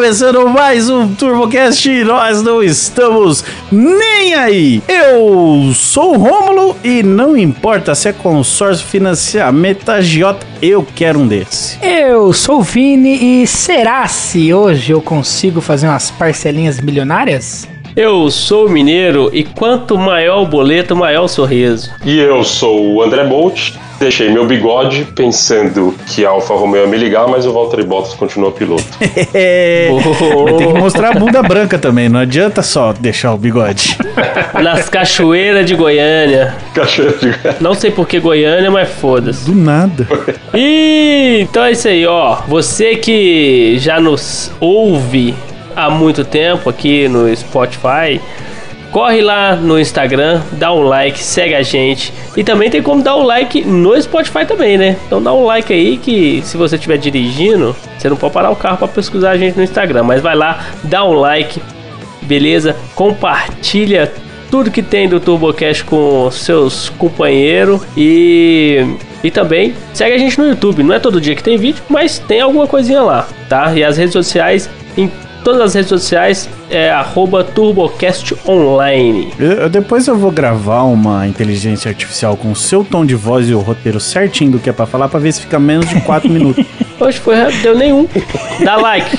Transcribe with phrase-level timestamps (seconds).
[0.00, 4.82] começando mais um TurboCast e nós não estamos nem aí.
[4.88, 11.28] Eu sou o Rômulo e não importa se é consórcio, financiamento, agiota, eu quero um
[11.28, 11.76] desse.
[11.82, 17.68] Eu sou o Vini e será se hoje eu consigo fazer umas parcelinhas milionárias?
[17.96, 21.90] Eu sou mineiro e quanto maior o boleto, maior o sorriso.
[22.04, 23.72] E eu sou o André Bolt.
[23.98, 28.14] Deixei meu bigode pensando que a Alfa Romeo ia me ligar, mas o Valtteri Bottas
[28.14, 28.82] continua piloto.
[29.00, 33.98] Mas tem que mostrar a bunda branca também, não adianta só deixar o bigode.
[34.54, 36.56] Nas cachoeiras de Goiânia.
[36.74, 39.44] Cachoeira de Não sei por que Goiânia, mas foda-se.
[39.44, 40.06] Do nada.
[40.54, 42.38] E então é isso aí, ó.
[42.48, 45.34] Você que já nos ouve
[45.86, 48.20] há muito tempo aqui no Spotify,
[48.90, 52.12] corre lá no Instagram, dá um like, segue a gente.
[52.36, 54.96] E também tem como dar um like no Spotify também, né?
[55.06, 58.56] Então dá um like aí que se você estiver dirigindo, você não pode parar o
[58.56, 61.60] carro para pesquisar a gente no Instagram, mas vai lá, dá um like,
[62.22, 62.76] beleza?
[62.94, 64.12] Compartilha
[64.50, 68.84] tudo que tem do TurboCast com seus companheiros e
[69.22, 70.82] e também segue a gente no YouTube.
[70.82, 73.72] Não é todo dia que tem vídeo, mas tem alguma coisinha lá, tá?
[73.74, 75.10] E as redes sociais, em
[75.44, 79.32] todas as redes sociais, é arroba TurboCast Online.
[79.38, 83.48] Eu- eu- depois eu vou gravar uma inteligência artificial com o seu tom de voz
[83.48, 86.00] e o roteiro certinho do que é pra falar, pra ver se fica menos de
[86.02, 86.64] 4 minutos.
[86.98, 88.06] Hoje foi, deu nenhum.
[88.64, 89.18] Dá like.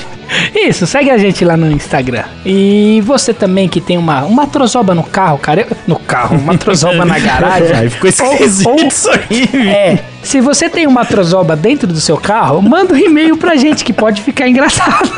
[0.54, 2.22] Isso, segue a gente lá no Instagram.
[2.44, 5.66] E você também que tem uma, uma trozoba no carro, cara.
[5.86, 7.72] no carro, uma trozoba na garagem.
[7.76, 9.48] Aí ficou esquisito Ou- ou- isso aí.
[9.68, 13.84] É, se você tem uma trozoba dentro do seu carro, manda um e-mail pra gente
[13.84, 15.10] que pode ficar engraçado.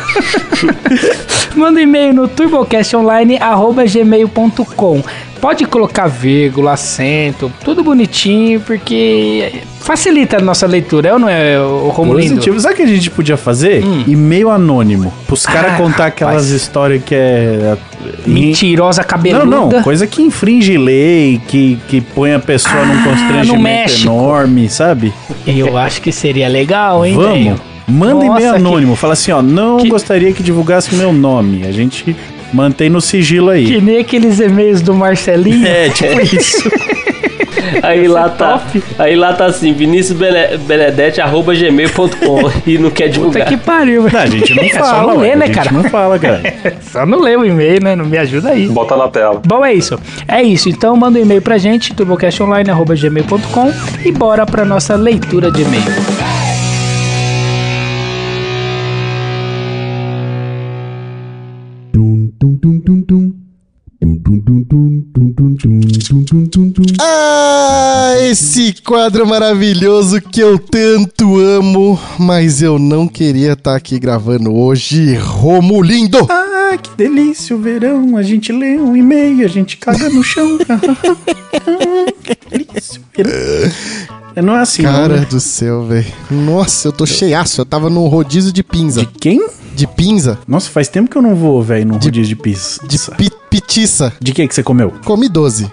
[1.55, 5.03] manda um e-mail no turbocastonline@gmail.com.
[5.45, 11.61] Pode colocar vírgula, acento, tudo bonitinho, porque facilita a nossa leitura, é ou não é,
[11.61, 12.37] o Romulindo?
[12.37, 12.59] Positivo.
[12.59, 13.85] Sabe o que a gente podia fazer?
[13.85, 14.05] Hum.
[14.07, 15.13] E-mail anônimo.
[15.27, 17.77] Pros caras Ah, contar aquelas histórias que é.
[18.27, 19.45] Mentirosa Não, cabeluda.
[19.45, 25.13] não, coisa que infringe lei, que, que põe a pessoa Ah, num constrangimento enorme, sabe?
[25.47, 27.33] Eu acho que seria legal, hein, Vamos.
[27.33, 27.61] velho?
[27.87, 28.97] Manda e-mail que- anônimo.
[28.97, 31.67] Fala assim, ó, não que- gostaria que divulgasse meu nome.
[31.67, 32.17] A gente
[32.55, 33.67] mantém no sigilo aí.
[33.67, 35.67] Que nem aqueles e-mails do Marcelinho.
[35.67, 36.71] É, tipo isso.
[37.83, 38.63] Aí lá é tá.
[38.99, 43.49] Aí lá tá assim, Vinícius Bene- Benedetti, arroba gmail.com e não quer Puta divulgar.
[43.49, 44.19] que pariu, velho.
[44.19, 45.73] A gente não É fala, só não ler, né, a gente cara?
[45.73, 46.43] não fala, cara.
[46.93, 47.97] Só não lê o e-mail, né?
[47.97, 48.69] Não me ajuda aí.
[48.69, 49.41] Bota na tela.
[49.45, 49.99] Bom, é isso.
[50.29, 50.69] É isso.
[50.69, 53.73] Então manda um e-mail pra gente, turbocastonline.gmail.com
[54.05, 55.83] e bora pra nossa leitura de e-mail.
[67.07, 74.55] Ah, esse quadro maravilhoso que eu tanto amo, mas eu não queria estar aqui gravando
[74.55, 75.15] hoje.
[75.17, 76.27] Romulindo!
[76.31, 78.17] Ah, que delícia o verão.
[78.17, 80.57] A gente lê um e-mail, a gente caga no chão.
[82.25, 83.71] que delícia o verão.
[84.35, 85.27] É, Não é assim, não, Cara né?
[85.29, 86.07] do céu, velho.
[86.31, 87.61] Nossa, eu tô cheiaço.
[87.61, 89.01] Eu tava num rodízio de pinza.
[89.01, 89.47] De quem?
[89.77, 90.39] De pinza?
[90.49, 92.81] Nossa, faz tempo que eu não vou, velho, num rodízio de pizza.
[92.89, 93.31] De pi
[93.65, 94.13] pitiça.
[94.21, 94.93] De que que você comeu?
[95.05, 95.71] Comi 12.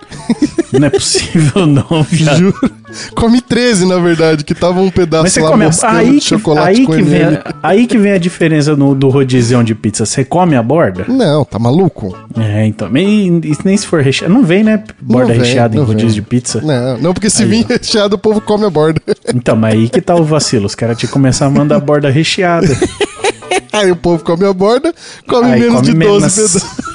[0.74, 2.38] Não é possível não, viado.
[2.38, 2.72] Juro.
[3.16, 5.70] Comi 13, na verdade, que tava um pedaço Mas você lá come a...
[5.92, 9.10] aí, de que, chocolate aí, que vem a, aí que vem a diferença no, do
[9.10, 10.06] rodízio de pizza.
[10.06, 11.06] Você come a borda?
[11.08, 12.18] Não, tá maluco?
[12.38, 12.90] É, então.
[12.96, 14.34] E, e nem se for recheado.
[14.34, 14.84] Não vem, né?
[15.02, 16.16] Borda Não vem, recheada em rodízio vem.
[16.16, 16.62] de pizza.
[16.62, 19.02] Não, não, porque se Aí, vir recheado, o povo come a borda.
[19.34, 20.66] Então, mas aí que tá o vacilo.
[20.66, 22.68] Os caras que começar a mandar borda recheada.
[23.72, 24.94] Aí o povo come a borda,
[25.26, 26.91] come Aí menos come de 12 menos- pedaços.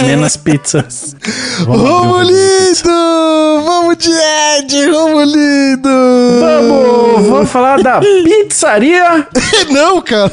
[0.00, 1.14] Menos pizzas.
[1.60, 1.82] Vamos.
[1.82, 3.62] Romulindo!
[3.64, 5.88] Vamos de Ed, Romulindo!
[6.40, 9.26] Vamos, vamos falar da pizzaria.
[9.70, 10.32] Não, cara.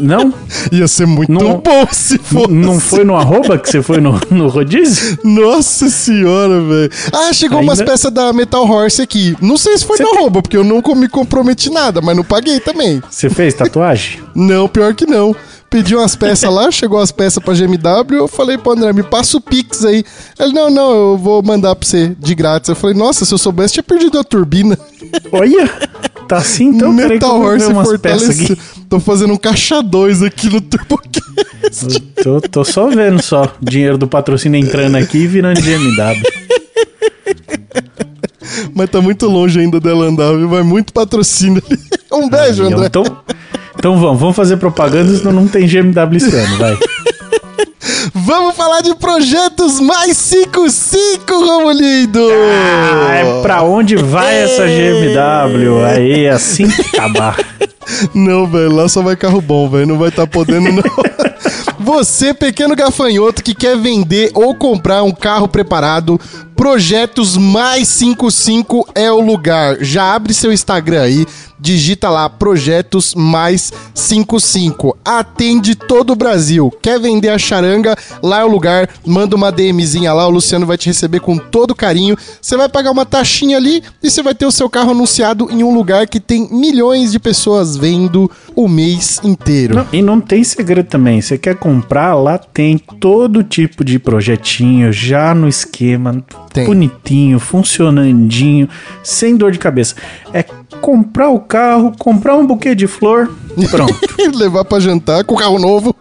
[0.00, 0.32] Não?
[0.72, 2.48] Ia ser muito Não- bom se fosse.
[2.52, 5.18] Não foi no arroba que você foi no, no rodízio?
[5.24, 6.90] Nossa senhora, velho.
[7.12, 9.36] Ah, chegou umas Ainda- peças da Metal Horse aqui.
[9.40, 12.16] Não sei se foi Você no tem- arroba, porque eu não me comprometi nada, mas
[12.16, 13.02] não paguei também.
[13.10, 14.20] Você fez tatuagem?
[14.34, 15.34] Não, pior que não.
[15.68, 19.36] Pedi umas peças lá, chegou as peças pra GMW, eu falei pro André, me passa
[19.36, 20.04] o Pix aí.
[20.38, 22.68] Ele, não, não, eu vou mandar pra você de grátis.
[22.68, 24.78] Eu falei, nossa, se eu soubesse, tinha perdido a turbina.
[25.32, 25.68] Olha!
[26.28, 26.92] Tá assim então?
[26.92, 28.56] Metal Horse fortaleceu.
[28.88, 32.00] Tô fazendo um caixa 2 aqui no TurboCast.
[32.22, 33.52] Tô, tô só vendo só.
[33.60, 36.22] Dinheiro do patrocínio entrando aqui e virando GMW.
[38.74, 40.48] Mas tá muito longe ainda dela andar, viu?
[40.48, 41.78] Vai muito patrocínio ali.
[42.12, 42.86] Um beijo, André.
[42.86, 43.04] Então,
[43.86, 46.76] então vamos, vamos fazer propaganda, senão não tem GMW esse ano, vai.
[48.12, 52.28] Vamos falar de projetos mais 55, Romulindo!
[52.28, 55.84] Ah, é pra onde vai essa GMW?
[55.84, 57.36] Aí, assim que acabar.
[58.12, 59.86] Não, velho, lá só vai carro bom, velho.
[59.86, 60.82] Não vai estar podendo, não.
[61.78, 66.20] Você, pequeno gafanhoto que quer vender ou comprar um carro preparado,
[66.56, 69.76] Projetos Mais 55 é o lugar.
[69.82, 71.26] Já abre seu Instagram aí,
[71.60, 74.96] digita lá Projetos Mais 55.
[75.04, 76.72] Atende todo o Brasil.
[76.82, 77.94] Quer vender a charanga?
[78.22, 78.88] Lá é o lugar.
[79.06, 82.16] Manda uma DMzinha lá, o Luciano vai te receber com todo carinho.
[82.40, 85.62] Você vai pagar uma taxinha ali e você vai ter o seu carro anunciado em
[85.62, 89.74] um lugar que tem milhões de pessoas vendo o mês inteiro.
[89.76, 91.20] Não, e não tem segredo também.
[91.20, 96.24] Você quer comprar, lá tem todo tipo de projetinho já no esquema.
[96.56, 96.64] Tem.
[96.64, 98.66] Bonitinho, funcionandinho,
[99.02, 99.94] sem dor de cabeça.
[100.32, 100.42] É
[100.80, 103.30] comprar o carro, comprar um buquê de flor,
[103.70, 103.94] pronto.
[104.34, 105.94] Levar pra jantar com o carro novo.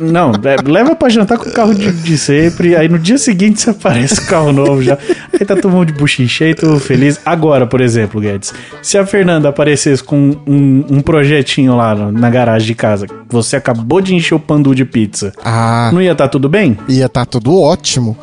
[0.00, 2.76] Não, é, leva pra jantar com o carro de, de sempre.
[2.76, 4.98] Aí no dia seguinte você aparece com o carro novo já.
[5.32, 7.20] Aí tá todo mundo de buchinho cheio, todo feliz.
[7.24, 8.52] Agora, por exemplo, Guedes,
[8.82, 14.00] se a Fernanda aparecesse com um, um projetinho lá na garagem de casa, você acabou
[14.00, 16.76] de encher o pandu de pizza, Ah, não ia estar tudo bem?
[16.88, 18.16] ia tá tudo ótimo.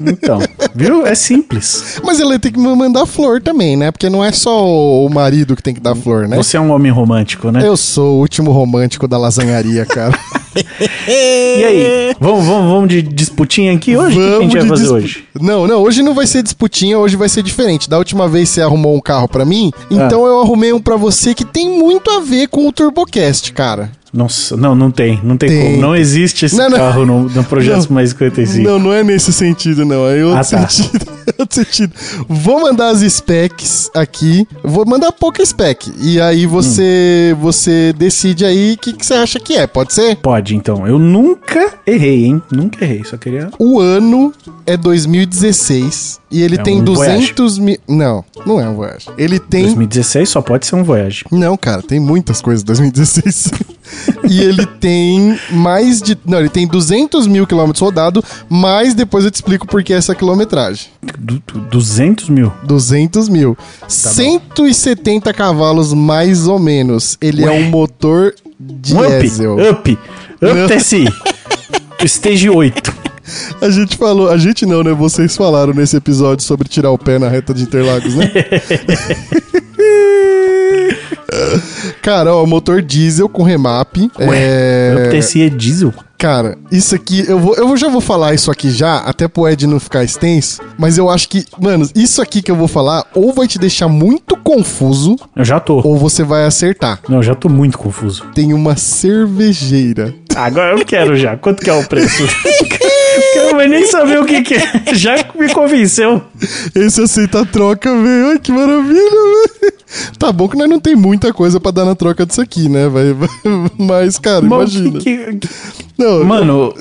[0.00, 0.40] Então,
[0.74, 1.06] viu?
[1.06, 2.00] É simples.
[2.04, 3.90] Mas ele tem que me mandar flor também, né?
[3.90, 6.36] Porque não é só o marido que tem que dar flor, né?
[6.36, 7.66] Você é um homem romântico, né?
[7.66, 10.16] Eu sou o último romântico da lasanharia, cara.
[11.08, 12.16] E aí?
[12.20, 14.16] Vamos, vamos, vamos de disputinha aqui hoje?
[14.18, 15.24] O que a gente vai fazer dis- hoje?
[15.40, 17.90] Não, não, hoje não vai ser disputinha, hoje vai ser diferente.
[17.90, 21.34] Da última vez você arrumou um carro pra mim, então eu arrumei um pra você
[21.34, 23.90] que tem muito a ver com o TurboCast, cara.
[24.14, 25.20] Nossa, não, não tem.
[25.24, 25.62] Não tem, Tem.
[25.72, 25.80] como.
[25.82, 26.78] Não existe esse Não, não.
[26.78, 27.94] carro no, no Projeto Não.
[27.96, 28.62] Mais 55.
[28.62, 30.06] Não, não é nesse sentido, não.
[30.08, 30.68] É outro Ah, tá.
[30.68, 31.04] sentido.
[31.26, 31.90] É outro sentido.
[32.28, 34.46] Vou mandar as specs aqui.
[34.62, 35.90] Vou mandar pouca spec.
[35.98, 39.66] E aí você você decide aí o que, que você acha que é.
[39.66, 40.16] Pode ser?
[40.16, 40.86] Pode, então.
[40.86, 42.42] Eu nunca errei, hein?
[42.52, 43.02] Nunca errei.
[43.04, 43.48] Só queria.
[43.58, 44.34] O ano
[44.66, 47.78] é 2016 e ele É tem um 200 mil.
[47.88, 49.06] Não, não é um Voyage.
[49.16, 49.62] Ele tem.
[49.66, 51.24] 2016 só pode ser um Voyage.
[51.30, 53.50] Não, cara, tem muitas coisas em 2016.
[54.28, 56.18] e ele tem mais de.
[56.26, 60.14] Não, ele tem 200 mil quilômetros rodado, mas depois eu te explico por que essa
[60.14, 60.88] quilometragem.
[61.18, 62.52] Du- du- 200 mil.
[62.64, 63.56] 200 mil.
[63.86, 67.16] 170 cavalos, mais ou menos.
[67.20, 68.34] Ele é um motor
[68.90, 69.20] Um up.
[69.20, 69.56] diesel.
[69.70, 69.98] Up.
[70.42, 71.04] Up TSI.
[72.04, 73.03] Stage 8.
[73.60, 74.92] A gente falou, a gente não, né?
[74.92, 78.30] Vocês falaram nesse episódio sobre tirar o pé na reta de Interlagos, né?
[82.02, 83.96] Cara, ó, motor diesel com remap.
[84.18, 85.08] é...
[85.08, 85.92] Up TSI é diesel?
[86.16, 89.66] Cara, isso aqui, eu, vou, eu já vou falar isso aqui já, até pro Ed
[89.66, 93.32] não ficar extenso, mas eu acho que, mano, isso aqui que eu vou falar ou
[93.34, 95.82] vai te deixar muito confuso, Eu já tô.
[95.84, 97.00] ou você vai acertar.
[97.08, 98.24] Não, eu já tô muito confuso.
[98.34, 100.14] Tem uma cervejeira.
[100.34, 101.36] Agora eu quero já.
[101.36, 102.22] Quanto que é o preço?
[103.54, 104.94] Mais nem saber o que, que é.
[104.94, 106.22] Já me convenceu.
[106.74, 108.26] Esse aceita a troca, velho.
[108.30, 109.74] Ai, que maravilha, velho.
[110.18, 112.88] Tá bom que nós não tem muita coisa pra dar na troca disso aqui, né,
[112.88, 113.16] velho?
[113.78, 114.98] Mas, cara, imagina.
[114.98, 115.48] que- que-
[115.96, 116.74] Não, Mano,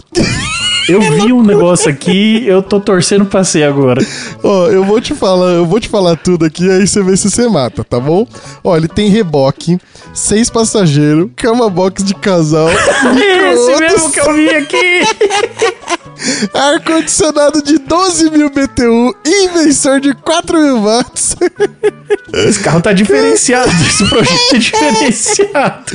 [0.90, 4.04] eu vi um negócio aqui, eu tô torcendo pra ser agora.
[4.44, 7.30] Ó, eu vou te falar, eu vou te falar tudo aqui, aí você vê se
[7.30, 8.26] você mata, tá bom?
[8.64, 9.78] Ó, ele tem reboque,
[10.12, 12.68] seis passageiros, cama box de casal,
[13.54, 15.02] Esse mesmo que eu vi aqui.
[16.54, 21.36] ar-condicionado de 12 mil BTU, inversor de 4 mil watts,
[22.34, 23.70] Esse carro tá diferenciado.
[23.88, 25.86] Esse projeto é diferenciado.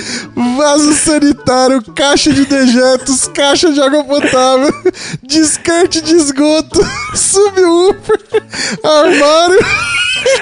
[0.56, 4.72] vaso sanitário, caixa de dejetos, caixa de água potável,
[5.22, 6.80] descarte de esgoto,
[7.14, 8.20] subwoofer,
[8.84, 9.58] armário.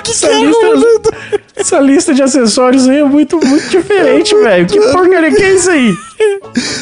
[0.02, 1.16] Que Essa lista,
[1.56, 4.66] essa lista de acessórios aí é muito, muito diferente, velho.
[4.66, 5.94] Que porcaria que é isso aí?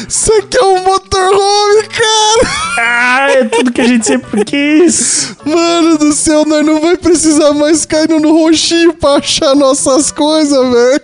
[0.07, 2.65] Isso aqui é um motorhome, cara!
[2.77, 5.35] Ah, é tudo que a gente sempre quis.
[5.45, 10.57] Mano do céu, nós não vai precisar mais cair no roxinho pra achar nossas coisas,
[10.57, 11.01] velho.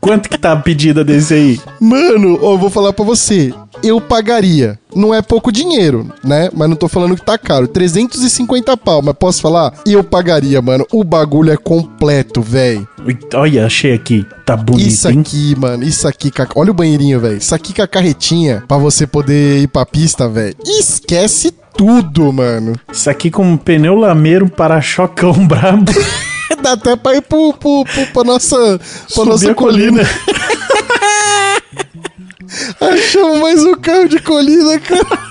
[0.00, 1.60] Quanto que tá a pedida desse aí?
[1.80, 3.52] Mano, eu vou falar pra você.
[3.82, 4.78] Eu pagaria.
[4.94, 6.48] Não é pouco dinheiro, né?
[6.54, 7.68] Mas não tô falando que tá caro.
[7.68, 9.72] 350 pau, mas posso falar?
[9.86, 10.86] Eu pagaria, mano.
[10.92, 12.88] O bagulho é completo, velho.
[13.34, 14.26] Olha, achei aqui.
[14.44, 15.20] Tá bonito, Isso hein?
[15.20, 16.30] aqui, mano, isso aqui.
[16.54, 17.36] Olha o banheirinho, velho.
[17.36, 20.56] Isso aqui com a carretinha pra você poder ir pra pista, velho.
[20.64, 22.72] Esquece tudo, mano.
[22.90, 25.92] Isso aqui com um pneu lameiro, um para-chocão brabo.
[26.62, 28.80] Dá até pra ir pro, pro, pro, pra nossa,
[29.14, 30.02] pra nossa a colina.
[32.80, 35.28] Achamos mais um carro de colina, cara.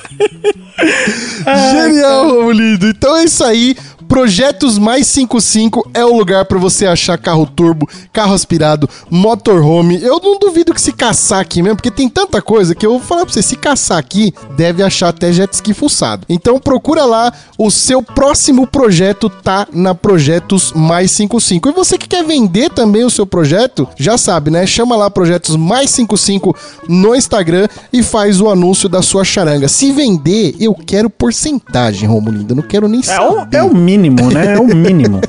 [1.72, 2.88] Genial, Romulindo.
[2.88, 3.76] Então é isso aí.
[4.08, 10.02] Projetos Mais 55 é o lugar pra você achar carro turbo, carro aspirado, motorhome.
[10.02, 13.00] Eu não duvido que se caçar aqui mesmo, porque tem tanta coisa que eu vou
[13.00, 16.26] falar pra você, se caçar aqui, deve achar até jet ski fuçado.
[16.30, 21.70] Então procura lá, o seu próximo projeto tá na Projetos Mais 55.
[21.70, 24.66] E você que quer vender também o seu projeto, já sabe, né?
[24.66, 26.56] Chama lá Projetos Mais 55
[26.88, 29.68] no Instagram e faz o anúncio da sua charanga.
[29.68, 33.34] Se vender, eu quero porcentagem, Romulindo, eu não quero nem É saber.
[33.34, 33.97] o, é o mínimo,
[34.32, 34.54] né?
[34.54, 35.22] É o mínimo.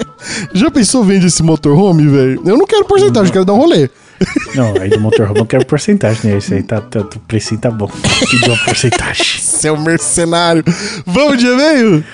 [0.52, 2.42] Já pensou vende esse motorhome, velho?
[2.44, 3.88] Eu não quero porcentagem, eu quero dar um rolê.
[4.54, 6.38] Não, aí do motorhome eu quero porcentagem, né?
[6.38, 7.90] Isso aí tá, tá, o precinho tá bom.
[8.30, 9.40] Pediu uma porcentagem.
[9.40, 10.62] Seu mercenário.
[11.06, 12.04] Vamos de e-mail?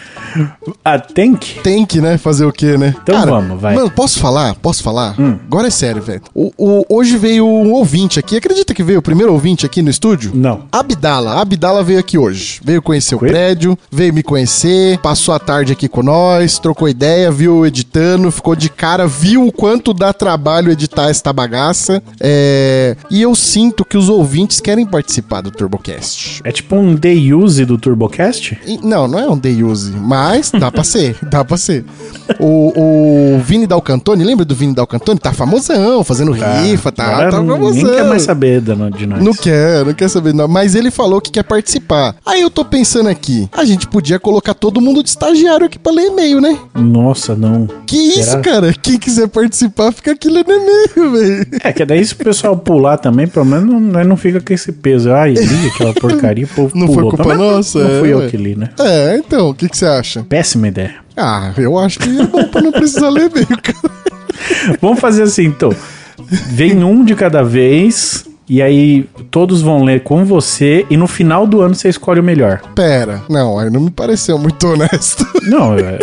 [0.85, 1.61] Ah, tem que?
[1.61, 2.19] Tem que, né?
[2.19, 2.95] Fazer o quê, né?
[3.03, 3.75] Então vamos, vai.
[3.75, 4.55] Mano, posso falar?
[4.57, 5.15] Posso falar?
[5.47, 6.23] Agora é sério, velho.
[6.35, 8.37] O, o- hoje veio um ouvinte aqui.
[8.37, 10.33] Acredita que veio o primeiro ouvinte aqui no estúdio?
[10.35, 10.63] Não.
[10.73, 11.41] Abdala.
[11.41, 12.61] Abdala veio aqui hoje.
[12.65, 13.29] Veio conhecer o Foi?
[13.29, 18.55] prédio, veio me conhecer, passou a tarde aqui com nós, trocou ideia, viu editando, ficou
[18.57, 22.03] de cara, viu o quanto dá trabalho editar esta bagaça.
[22.21, 22.97] É...
[23.11, 26.41] E eu sinto que os ouvintes querem participar do TurboCast.
[26.45, 28.59] É tipo um day use do TurboCast?
[28.67, 30.26] E- Não, não é um day use, mas
[30.59, 31.85] dá pra ser, dá pra ser.
[32.41, 32.73] O,
[33.37, 35.19] o Vini Dalcantoni, lembra do Vini Dalcantoni?
[35.19, 37.77] Tá famosão, fazendo rifa, tá, Agora tá não- famosão.
[37.83, 38.75] Ninguém quer mais saber de
[39.07, 39.23] nós.
[39.23, 40.49] Não quer, não quer saber não.
[40.49, 42.17] Mas ele falou que quer participar.
[42.25, 45.93] Aí eu tô pensando aqui, a gente podia colocar todo mundo de estagiário aqui pra
[45.93, 46.59] ler e-mail, né?
[46.75, 47.69] Nossa, não.
[47.87, 48.41] Que isso, Será?
[48.43, 48.73] cara?
[48.73, 51.47] Quem quiser participar, fica aqui lendo e-mail, velho.
[51.63, 54.73] É, que daí se o pessoal pular também, pelo menos não, não fica com esse
[54.73, 55.13] peso.
[55.13, 57.11] Ai, li aquela porcaria, o povo Não foi pulou.
[57.11, 58.29] culpa Mas não- nossa, Não é, fui eu ué.
[58.29, 58.71] que li, né?
[58.79, 60.06] É, então, o que, que você acha?
[60.29, 60.97] Péssima ideia.
[61.17, 63.95] Ah, eu acho que é bom pra não precisar ler e-mail, cara.
[64.81, 65.75] Vamos fazer assim, então.
[66.49, 71.47] Vem um de cada vez, e aí todos vão ler com você, e no final
[71.47, 72.61] do ano você escolhe o melhor.
[72.75, 75.27] Pera, não, aí não me pareceu muito honesto.
[75.47, 75.99] Não, eu,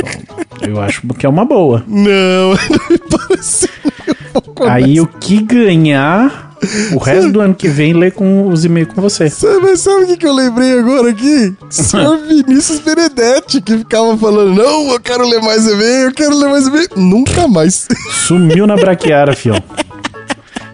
[0.70, 1.84] eu acho que é uma boa.
[1.86, 3.70] Não, não me pareceu
[4.68, 6.53] Aí o que ganhar,
[6.94, 9.30] o resto do ano que vem, lê com os e-mails com você.
[9.30, 11.54] Sabe, mas sabe o que, que eu lembrei agora aqui?
[11.70, 16.50] Senhor Vinícius Benedetti, que ficava falando, não, eu quero ler mais e-mail, eu quero ler
[16.50, 16.90] mais e-mail.
[16.96, 17.88] Nunca mais.
[18.28, 19.62] Sumiu na braquiara, fião.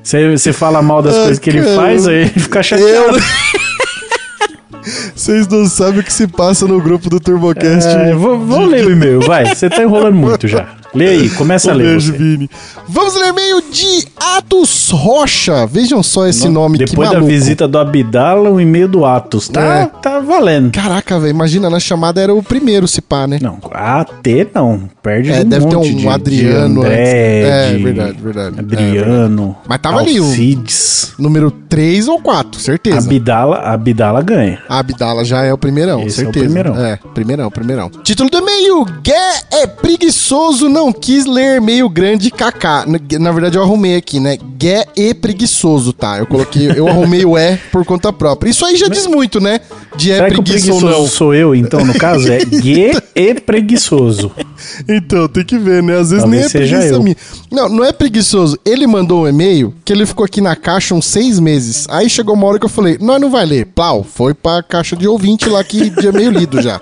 [0.03, 1.75] Você fala mal das Ah, coisas que ele cara.
[1.75, 3.17] faz, aí ele fica chateado.
[3.17, 3.23] Eu...
[5.13, 7.89] Vocês não sabem o que se passa no grupo do TurboCast.
[7.89, 9.53] É, vou, vou ler o e-mail, vai.
[9.53, 10.67] Você tá enrolando muito já.
[10.93, 11.87] Lê aí, começa a ler.
[11.87, 12.17] beijo, você.
[12.17, 12.49] Vini.
[12.87, 15.65] Vamos ler e-mail de Atos Rocha.
[15.67, 17.27] Vejam só esse nome Depois que da maluco.
[17.31, 19.47] visita do Abdala, o e-mail do Atos.
[19.49, 19.85] Tá, É.
[20.01, 20.71] tá valendo.
[20.71, 23.37] Caraca, velho, imagina, na chamada era o primeiro, se pá, né?
[23.41, 24.89] Não, AT não.
[25.03, 27.41] Perde É, um deve ter um de, Adriano de André.
[27.41, 28.55] É, de verdade, verdade.
[28.57, 29.55] É, Adriano.
[29.67, 31.13] Mas tava ali o- Alcides.
[31.19, 32.97] Número 3 ou 4, certeza.
[33.09, 34.59] Abdala, Abdala ganha.
[34.67, 36.45] A Abdala já é o primeirão, Esse é o certeza.
[36.45, 36.77] primeirão.
[36.85, 37.89] É, primeirão, primeirão.
[38.03, 42.85] Título do e-mail: Gué é preguiçoso, não quis ler e-mail grande KK.
[43.19, 44.37] Na- verdade, eu arrumei aqui, né?
[44.57, 46.17] Gué e preguiçoso, tá?
[46.17, 48.49] Eu coloquei, eu arrumei o é por conta própria.
[48.49, 49.59] Isso aí já diz muito, né?
[49.95, 51.07] De é Será que o preguiçoso não.
[51.07, 52.31] sou eu, então, no caso?
[52.31, 54.31] É G e preguiçoso.
[54.87, 55.97] Então, tem que ver, né?
[55.97, 57.03] Às vezes Talvez nem é preguiça eu.
[57.03, 57.15] minha.
[57.51, 58.57] Não, não é preguiçoso.
[58.65, 61.85] Ele mandou um e-mail que ele ficou aqui na caixa uns seis meses.
[61.89, 63.65] Aí chegou uma hora que eu falei, nós não vai ler.
[63.67, 66.79] Plau, foi pra caixa de ouvinte lá que de e-mail lido já.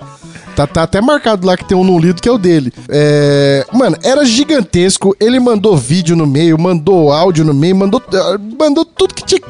[0.58, 2.72] Tá, tá até marcado lá que tem um não lido que é o dele.
[2.88, 3.64] É...
[3.72, 5.14] Mano, era gigantesco.
[5.20, 9.40] Ele mandou vídeo no meio, mandou áudio no meio, mandou, ah, mandou tudo que tinha.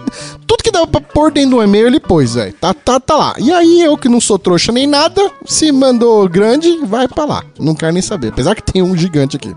[0.46, 2.52] Tudo que dava pra pôr dentro do e-mail, ele pôs, velho.
[2.60, 3.34] Tá, tá, tá lá.
[3.38, 7.42] E aí, eu que não sou trouxa nem nada, se mandou grande, vai pra lá.
[7.58, 8.28] Não quero nem saber.
[8.28, 9.54] Apesar que tem um gigante aqui.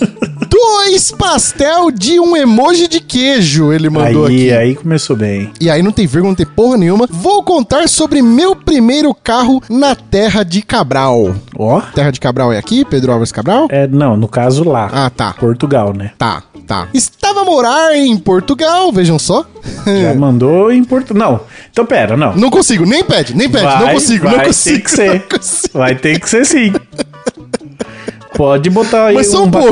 [0.62, 4.52] Dois pastel de um emoji de queijo, ele mandou Aí, aqui.
[4.52, 5.50] aí começou bem.
[5.58, 7.06] E aí não tem vírgula, não tem porra nenhuma.
[7.10, 11.34] Vou contar sobre meu primeiro carro na terra de Cabral.
[11.56, 11.80] Ó.
[11.94, 13.68] Terra de Cabral é aqui, Pedro Álvares Cabral?
[13.70, 14.90] É, não, no caso lá.
[14.92, 15.32] Ah, tá.
[15.32, 16.12] Portugal, né?
[16.18, 16.88] Tá, tá.
[16.92, 19.46] Estava a morar em Portugal, vejam só.
[19.86, 21.32] Já mandou em Portugal.
[21.32, 21.40] Não.
[21.70, 22.36] Então, pera, não.
[22.36, 24.84] Não consigo, nem pede, nem pede, não Vai- consigo, vai não ter consigo.
[24.84, 25.24] que ser.
[25.30, 25.80] não.
[25.80, 26.72] Vai ter que ser sim.
[28.36, 29.68] Pode botar aí Mas um, um pouco.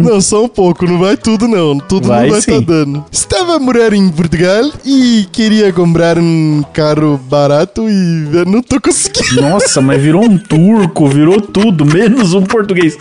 [0.00, 1.78] Não, só um pouco, não vai tudo não.
[1.78, 3.04] Tudo Vai não vai estar dando.
[3.52, 8.80] Estava a morar em Portugal e queria comprar um carro barato e eu não tô
[8.80, 9.42] conseguindo.
[9.42, 12.96] Nossa, mas virou um turco, virou tudo, menos um português.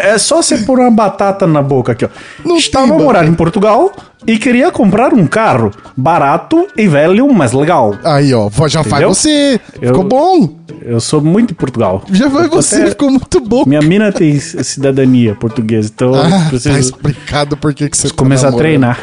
[0.00, 2.08] É só você pôr uma batata na boca aqui, ó.
[2.44, 3.90] Não Estava a morar em Portugal
[4.24, 7.96] e queria comprar um carro barato e velho, mas legal.
[8.04, 9.08] Aí, ó, já vai Entendeu?
[9.14, 9.60] você.
[9.82, 10.58] Eu- Ficou bom.
[10.82, 12.02] Eu sou muito de Portugal.
[12.12, 13.64] Já vai você, até- ficou muito bom.
[13.66, 18.14] Minha mina tem cidadania portuguesa, então Ah, tá preciso explicado por que que você tá
[18.14, 18.98] começar a treinar.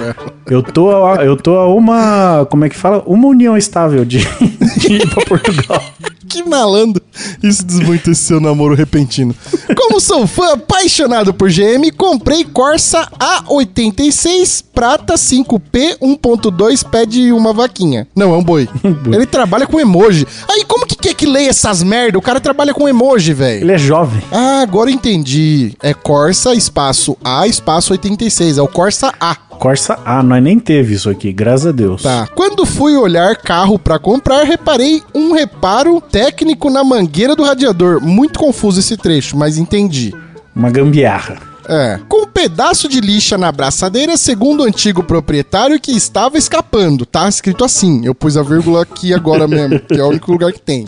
[0.47, 3.01] Eu tô, a, eu tô a uma, como é que fala?
[3.05, 4.19] Uma união estável de,
[4.77, 5.83] de ir pra Portugal.
[6.29, 7.01] que malandro.
[7.41, 9.33] Isso diz muito esse seu namoro repentino.
[9.75, 18.07] Como sou fã apaixonado por GM, comprei Corsa A86 Prata 5P 1.2 pede uma vaquinha.
[18.15, 18.67] Não, é um boi.
[19.11, 20.27] Ele trabalha com emoji.
[20.49, 22.17] Aí como que quer que leia essas merda?
[22.17, 23.63] O cara trabalha com emoji, velho.
[23.63, 24.21] Ele é jovem.
[24.31, 25.73] Ah, agora eu entendi.
[25.81, 28.57] É Corsa espaço A espaço 86.
[28.57, 29.37] É o Corsa A.
[29.55, 32.03] Corsa A, nós nem teve isso aqui, graças a Deus.
[32.03, 32.27] Tá.
[32.35, 38.01] Quando fui olhar carro pra comprar, reparei um reparo técnico na mangueira do radiador.
[38.01, 40.13] Muito confuso esse trecho, mas entendi.
[40.55, 41.55] Uma gambiarra.
[41.67, 41.99] É.
[42.07, 47.05] Com um pedaço de lixa na braçadeira, segundo o antigo proprietário que estava escapando.
[47.05, 48.05] Tá escrito assim.
[48.05, 50.87] Eu pus a vírgula aqui agora mesmo, que é o único lugar que tem.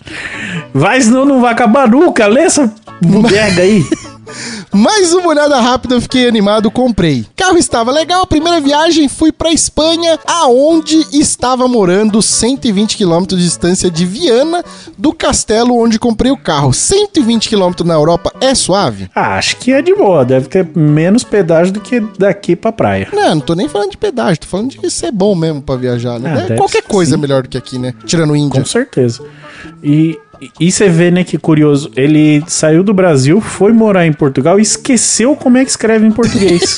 [0.73, 2.27] Vai, senão não vai acabar nunca.
[2.27, 2.71] Lê essa
[3.01, 3.83] bodega aí.
[4.71, 7.25] Mais uma olhada rápida, eu fiquei animado, comprei.
[7.35, 13.89] Carro estava legal, primeira viagem fui pra Espanha, aonde estava morando 120 km de distância
[13.89, 14.63] de Viana,
[14.97, 16.73] do castelo onde comprei o carro.
[16.73, 19.09] 120 km na Europa é suave?
[19.15, 20.25] Ah, acho que é de boa.
[20.25, 23.07] Deve ter menos pedágio do que daqui pra praia.
[23.13, 26.19] Não, não tô nem falando de pedágio, tô falando de ser bom mesmo pra viajar,
[26.19, 26.45] né?
[26.49, 27.21] Ah, É, qualquer coisa é sim.
[27.21, 27.93] melhor do que aqui, né?
[28.05, 28.61] Tirando Índia.
[28.61, 29.23] Com certeza.
[29.83, 30.17] E,
[30.59, 31.91] e você vê, né, que curioso.
[31.95, 36.11] Ele saiu do Brasil, foi morar em Portugal e esqueceu como é que escreve em
[36.11, 36.77] português.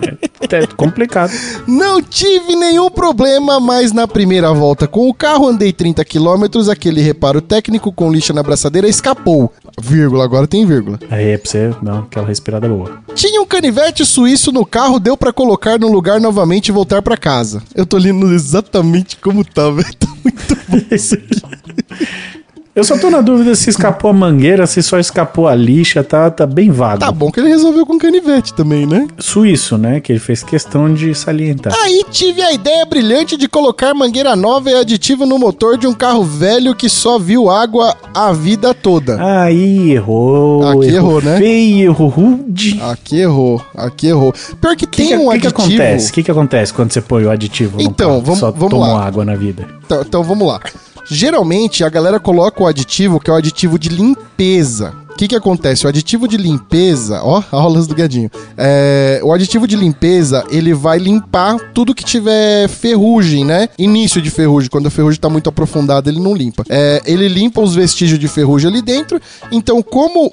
[0.50, 1.32] é, é complicado.
[1.66, 7.00] Não tive nenhum problema, mas na primeira volta com o carro andei 30 km, aquele
[7.00, 9.52] reparo técnico com lixa na braçadeira escapou.
[9.80, 10.98] Vírgula, agora tem vírgula.
[11.10, 12.98] Aí é pra você dar aquela respirada boa.
[13.14, 17.16] Tinha um canivete suíço no carro, deu pra colocar no lugar novamente e voltar pra
[17.16, 17.62] casa.
[17.74, 19.86] Eu tô lendo exatamente como tá, velho.
[19.98, 22.44] Tá muito bom isso aqui.
[22.76, 26.30] Eu só tô na dúvida se escapou a mangueira, se só escapou a lixa, tá,
[26.30, 26.98] tá bem vago.
[27.00, 29.08] Tá bom que ele resolveu com canivete também, né?
[29.18, 29.98] Suíço, né?
[29.98, 31.72] Que ele fez questão de salientar.
[31.82, 35.94] Aí tive a ideia brilhante de colocar mangueira nova e aditivo no motor de um
[35.94, 39.16] carro velho que só viu água a vida toda.
[39.42, 40.68] Aí errou.
[40.68, 41.38] Aqui errou, né?
[41.38, 42.78] Feio, errou rude.
[42.82, 44.34] Aqui errou, aqui errou.
[44.60, 45.62] Pior que O que, tem que, um que que aditivo.
[45.62, 46.10] acontece?
[46.10, 48.20] O que, que acontece quando você põe o aditivo no Então, carro?
[48.20, 49.06] vamos- Só vamos tomou lá.
[49.06, 49.66] água na vida.
[49.86, 50.60] Então, então vamos lá.
[51.08, 55.05] Geralmente a galera coloca o aditivo que é o aditivo de limpeza.
[55.16, 55.86] O que, que acontece?
[55.86, 58.30] O aditivo de limpeza, ó, aulas do gadinho.
[58.54, 63.70] É, o aditivo de limpeza, ele vai limpar tudo que tiver ferrugem, né?
[63.78, 66.64] Início de ferrugem, quando a ferrugem tá muito aprofundada, ele não limpa.
[66.68, 69.18] É, ele limpa os vestígios de ferrugem ali dentro.
[69.50, 70.30] Então, como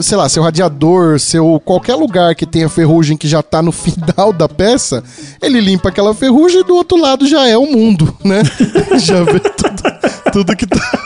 [0.00, 4.32] sei lá, seu radiador, seu qualquer lugar que tenha ferrugem que já tá no final
[4.32, 5.04] da peça,
[5.42, 8.42] ele limpa aquela ferrugem e do outro lado já é o mundo, né?
[8.96, 11.03] já vê tudo, tudo que tá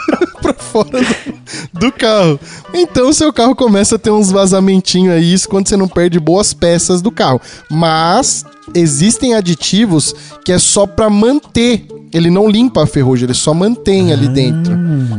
[0.52, 2.38] pra fora do, do carro.
[2.72, 6.52] Então seu carro começa a ter uns vazamentinhos aí, isso quando você não perde boas
[6.54, 7.40] peças do carro.
[7.70, 11.87] Mas existem aditivos que é só pra manter.
[12.12, 14.73] Ele não limpa a ferrugem, ele só mantém ali dentro.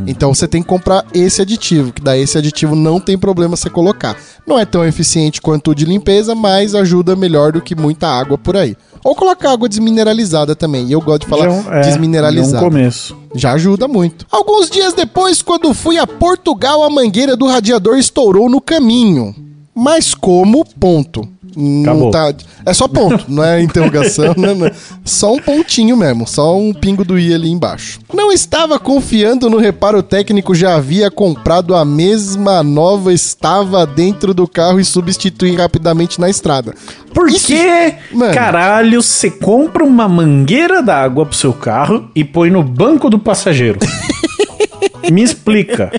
[0.08, 3.70] Então você tem que comprar esse aditivo, que daí esse aditivo não tem problema você
[3.70, 4.18] colocar.
[4.46, 8.38] Não é tão eficiente quanto o de limpeza, mas ajuda melhor do que muita água
[8.38, 8.76] por aí.
[9.04, 10.88] Ou colocar água desmineralizada também.
[10.88, 12.66] E eu gosto de falar Já é é, desmineralizada.
[12.66, 13.18] No começo.
[13.36, 14.26] Já ajuda muito.
[14.32, 19.34] Alguns dias depois, quando fui a Portugal, a mangueira do radiador estourou no caminho.
[19.74, 20.66] Mas como?
[20.66, 21.28] Ponto.
[21.56, 22.12] Não Acabou.
[22.12, 22.34] tá-
[22.66, 24.54] é só ponto, não é interrogação, né?
[24.56, 28.00] Não é- Só um pontinho mesmo, só um pingo do i ali embaixo.
[28.14, 34.48] Não estava confiando no reparo técnico, já havia comprado a mesma nova, estava dentro do
[34.48, 36.74] carro e substituí rapidamente na estrada.
[37.14, 38.34] Por Isso- que, Mano.
[38.34, 43.80] caralho, você compra uma mangueira d'água pro seu carro e põe no banco do passageiro?
[45.12, 45.92] Me explica.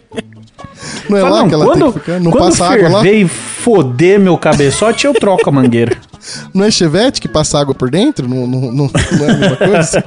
[1.08, 2.20] Não é Fala, lá não, que ela quando, tem que ficar?
[2.20, 3.06] Não quando passa água lá?
[3.06, 5.96] e foder meu cabeçote, eu troco a mangueira.
[6.52, 8.28] Não é chevette que passa água por dentro?
[8.28, 10.04] Não, não, não, não é a mesma coisa?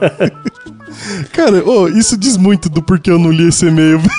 [1.34, 4.00] Cara, ô, isso diz muito do porquê eu não li esse e-mail.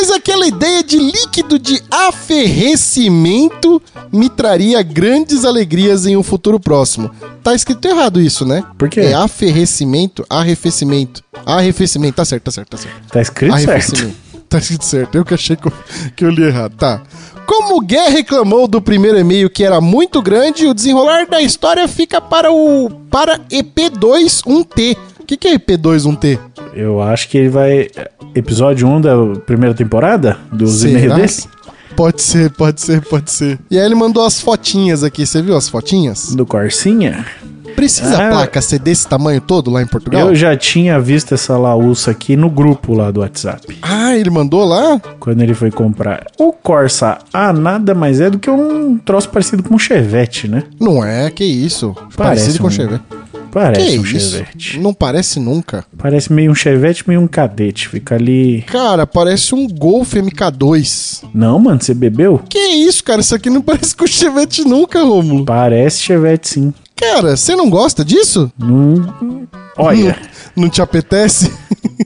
[0.00, 3.82] Mas aquela ideia de líquido de aferrecimento
[4.12, 7.10] me traria grandes alegrias em um futuro próximo.
[7.42, 8.62] Tá escrito errado isso, né?
[8.78, 9.00] Por quê?
[9.00, 11.24] É aferrecimento, arrefecimento.
[11.44, 13.08] Arrefecimento, tá certo, tá certo, tá certo.
[13.08, 14.14] Tá escrito certo.
[14.48, 15.14] Tá escrito certo.
[15.16, 15.72] Eu que achei que eu,
[16.14, 16.76] que eu li errado.
[16.76, 17.02] Tá.
[17.44, 21.88] Como o Guerra reclamou do primeiro e-mail que era muito grande, o desenrolar da história
[21.88, 24.96] fica para o para EP2 1T.
[25.18, 26.38] O que, que é EP2 1T?
[26.80, 27.88] Eu acho que ele vai.
[28.36, 30.38] Episódio 1 da primeira temporada?
[30.52, 31.48] Dos e-mails desse?
[31.96, 33.58] Pode ser, pode ser, pode ser.
[33.68, 35.26] E aí ele mandou as fotinhas aqui.
[35.26, 36.32] Você viu as fotinhas?
[36.36, 37.26] Do Corsinha?
[37.74, 38.28] Precisa Ah.
[38.28, 40.28] a placa ser desse tamanho todo lá em Portugal?
[40.28, 43.76] Eu já tinha visto essa laúça aqui no grupo lá do WhatsApp.
[43.82, 45.00] Ah, ele mandou lá?
[45.18, 46.26] Quando ele foi comprar.
[46.38, 50.62] O Corsa A nada mais é do que um troço parecido com um Chevette, né?
[50.80, 51.94] Não é, que isso.
[52.16, 53.02] Parece Parecido com um- Chevette.
[53.50, 54.30] Parece que um isso?
[54.30, 54.78] chevette.
[54.78, 55.84] Não parece nunca.
[55.96, 57.88] Parece meio um chevette, meio um cadete.
[57.88, 58.62] Fica ali.
[58.66, 61.24] Cara, parece um Golf MK2.
[61.34, 62.40] Não, mano, você bebeu?
[62.48, 63.20] Que isso, cara?
[63.20, 65.44] Isso aqui não parece com chevette nunca, Rômulo.
[65.44, 66.74] Parece chevette, sim.
[66.96, 68.50] Cara, você não gosta disso?
[68.58, 69.46] Não...
[69.76, 70.16] Olha,
[70.56, 71.52] Não, não te apetece?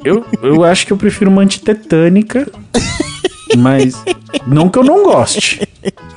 [0.04, 2.46] eu, eu acho que eu prefiro uma antitetânica.
[3.58, 3.94] Mas
[4.46, 5.66] não que eu não goste.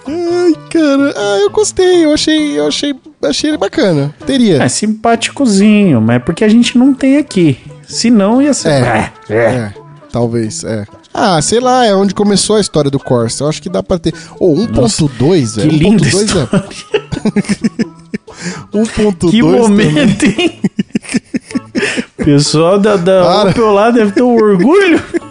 [0.08, 1.14] Ai, cara.
[1.16, 2.06] Ah, eu gostei.
[2.06, 4.14] Eu achei, eu achei, achei ele bacana.
[4.26, 4.62] Teria.
[4.64, 7.58] É simpáticozinho, mas é porque a gente não tem aqui.
[7.88, 8.70] Se não, ia ser.
[8.84, 9.12] É.
[9.30, 9.74] É,
[10.12, 10.86] talvez, é.
[11.14, 13.44] Ah, sei lá, é onde começou a história do Corsa.
[13.44, 14.14] Eu acho que dá pra ter.
[14.40, 15.72] Ô, 1.2, Que velho.
[15.72, 16.50] linda 1.2 história.
[18.74, 18.78] é.
[18.78, 19.60] 1.2 Que também.
[19.62, 20.60] momento, hein?
[22.20, 23.44] O pessoal da, da.
[23.44, 25.02] Opel lá deve ter um orgulho.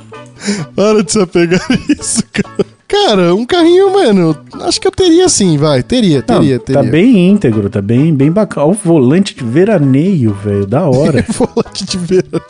[0.75, 2.67] Para de se apegar nisso, cara.
[2.87, 5.83] Cara, um carrinho, mano, acho que eu teria sim, vai.
[5.83, 6.83] Teria, Não, teria, teria.
[6.83, 8.67] tá bem íntegro, tá bem, bem bacana.
[8.67, 11.25] Ó, o volante de veraneio, velho, da hora.
[11.33, 12.41] volante de verão.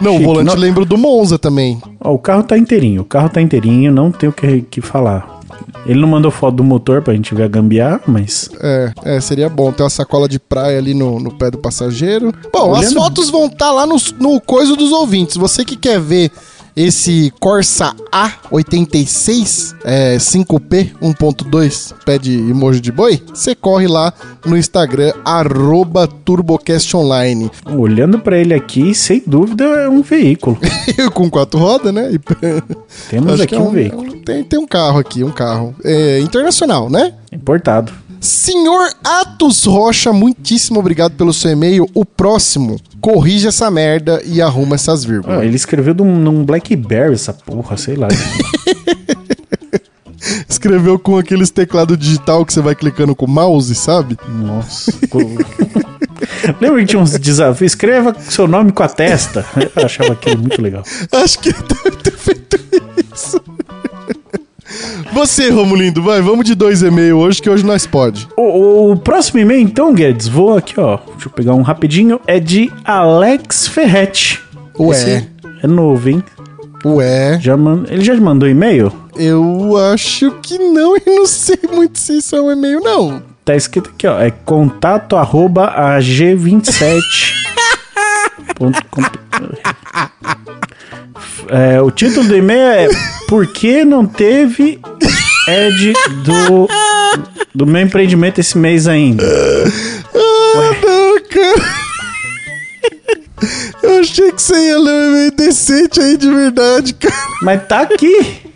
[0.00, 1.80] Não, Chique, o volante não- lembro do Monza também.
[2.00, 5.40] Ó, o carro tá inteirinho, o carro tá inteirinho, não tem o que, que falar.
[5.86, 9.48] Ele não mandou foto do motor pra gente ver a gambiarra, mas É, é, seria
[9.48, 12.32] bom ter uma sacola de praia ali no, no pé do passageiro.
[12.52, 15.36] Bom, as Olhando- fotos vão estar lá no, no coisa dos ouvintes.
[15.36, 16.30] Você que quer ver
[16.84, 24.12] esse Corsa A86 é, 5P 1.2 pé de emoji de boi, você corre lá
[24.44, 27.50] no Instagram, arroba TurboCastOnline.
[27.76, 30.58] olhando pra ele aqui, sem dúvida é um veículo.
[31.14, 32.12] Com quatro rodas, né?
[32.12, 32.20] E-
[33.10, 35.74] Temos Acho aqui é um, veículo, Tem, tem um carro aqui, um carro.
[35.84, 37.14] É, internacional, né?
[37.32, 37.92] importado.
[38.20, 41.88] Senhor Atos Rocha, muitíssimo obrigado pelo seu e-mail.
[41.94, 45.42] O próximo, corrige essa merda e arruma essas Ah, vírgulas.
[45.42, 48.08] ele escreveu num, num Blackberry essa porra, sei lá.
[50.48, 54.18] Escreveu com aqueles teclado digital que você vai clicando com o mouse, sabe?
[54.28, 54.92] Nossa.
[56.60, 57.72] Lembra que tinha uns desafios?
[57.72, 59.46] Escreva seu nome com a testa.
[59.74, 60.82] Eu achava aquilo muito legal.
[61.12, 62.58] Acho que ele deve ter feito
[63.14, 63.40] isso.
[65.12, 68.28] Você, Romulindo, vai, vamos de dois e-mails hoje, que hoje nós pode.
[68.36, 70.98] O, o próximo e-mail, então, Guedes, vou aqui, ó.
[71.12, 72.20] Deixa eu pegar um rapidinho.
[72.26, 74.40] É de Alex Ferretti.
[74.78, 74.96] Ué.
[74.96, 75.28] Esse
[75.62, 76.22] é novo, hein?
[76.84, 77.84] Ué, Já man...
[77.88, 78.92] Ele já te mandou e-mail?
[79.16, 83.22] eu acho que não, e não sei muito se isso é um e-mail, não.
[83.44, 84.18] Tá escrito aqui, ó.
[84.18, 87.00] É contato arroba ag27.
[88.56, 89.02] ponto com-
[91.48, 92.88] É, o título do e-mail é
[93.28, 94.80] Por que não teve
[95.48, 95.92] Ed
[96.24, 96.68] do,
[97.54, 99.24] do meu empreendimento esse mês ainda?
[100.14, 101.80] Ah, não, cara.
[103.82, 107.14] Eu achei que você ia ler um e-mail decente aí de verdade, cara.
[107.42, 108.49] Mas tá aqui.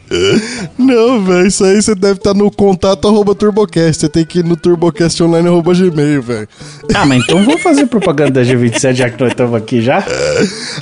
[0.78, 4.00] Não, velho, isso aí você deve estar no contato arroba turbocast.
[4.00, 6.48] Você tem que ir no turbocastonline arroba gmail, velho.
[6.94, 9.98] Ah, mas então vamos fazer propaganda da G27 já que nós estamos aqui já?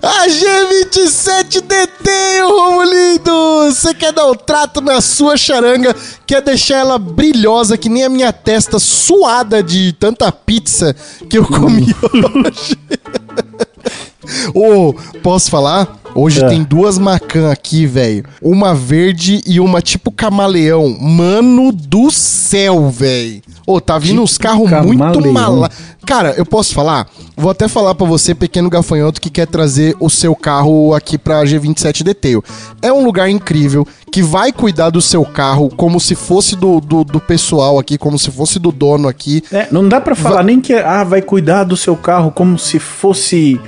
[0.02, 3.70] A G27DT, ô Romulindo!
[3.70, 5.94] Você quer dar o trato na sua charanga,
[6.26, 10.94] quer deixar ela brilhosa, que nem a minha testa suada de tanta pizza
[11.28, 11.94] que eu comi
[12.44, 12.76] hoje.
[14.54, 15.98] Ô, posso falar?
[16.14, 16.48] Hoje É.
[16.48, 18.24] tem duas Macan aqui, velho.
[18.42, 20.96] Uma verde e uma tipo camaleão.
[21.00, 23.40] Mano do céu, velho.
[23.66, 25.70] Ô, tá vindo uns carros muito mala.
[26.04, 27.06] Cara, eu posso falar?
[27.36, 31.44] Vou até falar pra você, pequeno gafanhoto, que quer trazer o seu carro aqui pra
[31.44, 32.44] G27 Detail.
[32.82, 37.04] É um lugar incrível que vai cuidar do seu carro como se fosse do, do,
[37.04, 39.42] do pessoal aqui, como se fosse do dono aqui.
[39.50, 42.78] É, não dá pra falar nem que ah, vai cuidar do seu carro como se
[42.78, 43.58] fosse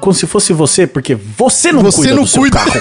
[0.00, 2.58] como se fosse você, porque você não Você cuida não do seu cuida.
[2.58, 2.80] carro.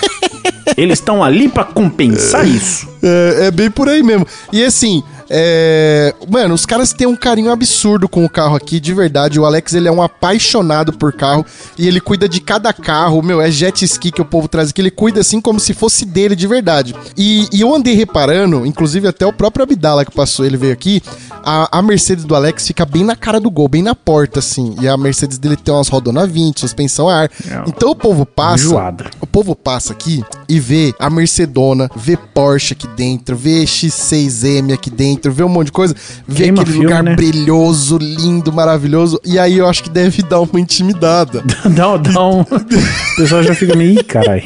[0.78, 2.88] Eles estão ali pra compensar isso.
[3.04, 4.26] É, é bem por aí mesmo.
[4.54, 6.14] E assim, é...
[6.30, 9.40] Mano, os caras têm um carinho absurdo com o carro aqui, de verdade.
[9.40, 11.46] O Alex, ele é um apaixonado por carro.
[11.78, 13.22] E ele cuida de cada carro.
[13.22, 14.82] Meu, é jet ski que o povo traz aqui.
[14.82, 16.96] Ele cuida assim como se fosse dele, de verdade.
[17.18, 21.02] E, e eu andei reparando, inclusive até o próprio Abdala que passou, ele veio aqui.
[21.44, 24.76] A, a Mercedes do Alex fica bem na cara do gol, bem na porta, assim.
[24.82, 27.32] E a Mercedes dele tem umas rodona 20, suspensão a ar.
[27.68, 28.66] Então o povo passa.
[28.66, 29.10] enjoada.
[29.22, 34.90] O povo passa aqui e vê a Mercedona, vê Porsche aqui dentro, vê X6M aqui
[34.90, 35.96] dentro, vê um monte de coisa,
[36.28, 37.16] vê Queima aquele filme, lugar né?
[37.16, 39.20] brilhoso, lindo, maravilhoso.
[39.26, 41.44] E aí eu acho que deve dar uma intimidada.
[41.76, 42.42] dá, dá um.
[42.42, 44.00] O pessoal já fica meio.
[44.00, 44.44] Ih, caralho.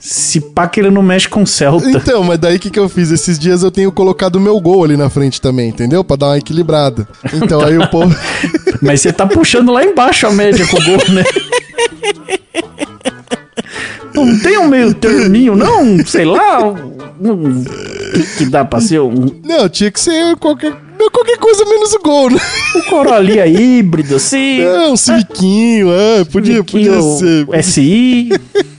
[0.00, 1.88] Se pá que ele não mexe com Celta.
[1.90, 3.10] Então, mas daí o que, que eu fiz?
[3.10, 6.04] Esses dias eu tenho colocado o meu gol ali na frente também, entendeu?
[6.04, 7.08] Pra dar uma equilibrada.
[7.32, 8.14] Então aí o povo.
[8.82, 11.24] Mas você tá puxando lá embaixo a média com o gol, né?
[14.14, 16.04] Não tem um meio terminho, não?
[16.06, 16.62] Sei lá.
[16.62, 17.64] um-
[18.38, 19.26] que, dá pra ser um.
[19.42, 20.72] Não, tinha que ser qualquer.
[20.98, 22.40] não, Qualquer coisa menos o Gol, né?
[22.76, 24.60] Um Corolla híbrido, assim.
[24.60, 27.64] É, um Civiquinho, é, podia, podia ser.
[27.64, 28.28] SI.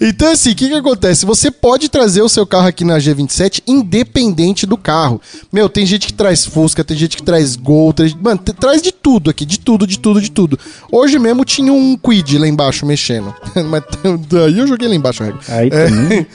[0.00, 1.26] Então, assim, o que, que acontece?
[1.26, 5.20] Você pode trazer o seu carro aqui na G27 independente do carro.
[5.52, 8.92] Meu, tem gente que traz Fusca, tem gente que traz Gol, traz, mano, traz de
[8.92, 10.58] tudo aqui, de tudo, de tudo, de tudo.
[10.90, 13.34] Hoje mesmo tinha um Quid lá embaixo mexendo.
[13.68, 13.82] Mas
[14.28, 15.22] daí eu joguei lá embaixo.
[15.48, 16.26] Aí É.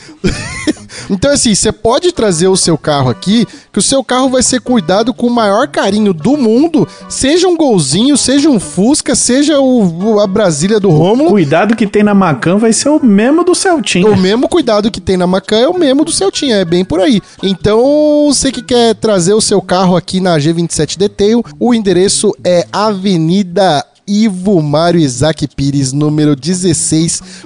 [1.10, 4.62] Então, assim, você pode trazer o seu carro aqui, que o seu carro vai ser
[4.62, 10.16] cuidado com o maior carinho do mundo, seja um golzinho, seja um Fusca, seja o,
[10.16, 11.30] o- a Brasília do Rômulo.
[11.32, 14.08] Cuidado que tem na Macan vai ser o mesmo do Celtinha.
[14.10, 17.00] O mesmo cuidado que tem na Macan é o mesmo do Celtinha, é bem por
[17.00, 17.22] aí.
[17.44, 22.66] Então, você que quer trazer o seu carro aqui na G27 Detail, o endereço é
[22.72, 26.36] Avenida Ivo Mário Isaac Pires, número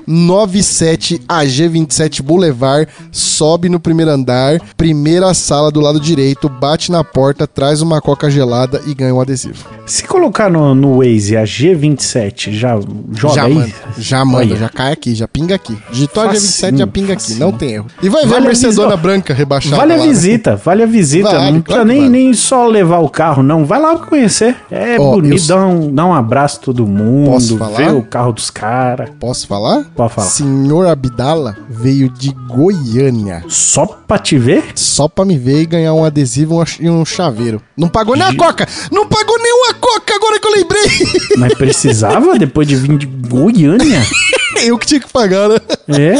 [0.05, 2.87] 1697, AG27 Boulevard.
[3.11, 8.29] Sobe no primeiro andar, primeira sala do lado direito, bate na porta, traz uma coca
[8.29, 9.65] gelada e ganha um adesivo.
[9.85, 12.79] Se colocar no, no Waze a G27, já
[13.13, 13.53] joga já aí.
[13.53, 14.55] manda, já manda, Olha.
[14.57, 15.77] já cai aqui, já pinga aqui.
[15.91, 17.39] Digitou a G27, Facinho, já pinga aqui, facinho.
[17.39, 17.87] não tem erro.
[18.03, 20.09] E vai ver Vale a Mercedona branca rebaixada Vale a lá, né?
[20.09, 21.29] visita, vale a visita.
[21.29, 22.11] Vale, não claro precisa que nem, vale.
[22.25, 23.65] nem só levar o carro, não.
[23.65, 24.55] Vai lá conhecer.
[24.69, 27.77] É Ó, bonito, eu- dá um, dá um abraço todo mundo, Posso falar?
[27.77, 29.09] ver o carro dos caras.
[29.19, 29.85] Posso falar?
[29.95, 30.27] Pode falar.
[30.27, 33.43] Senhor Abdala veio de Goiânia.
[33.47, 34.63] Só pra te ver?
[34.75, 37.61] Só pra me ver e ganhar um adesivo e um ch- chaveiro.
[37.77, 38.67] Não pagou nem a coca!
[38.91, 40.81] Não pagou nenhuma coca agora que eu lembrei!
[41.37, 44.01] Mas precisava depois de vir de Goiânia?
[44.63, 45.57] eu que tinha que pagar, né?
[45.89, 46.19] É.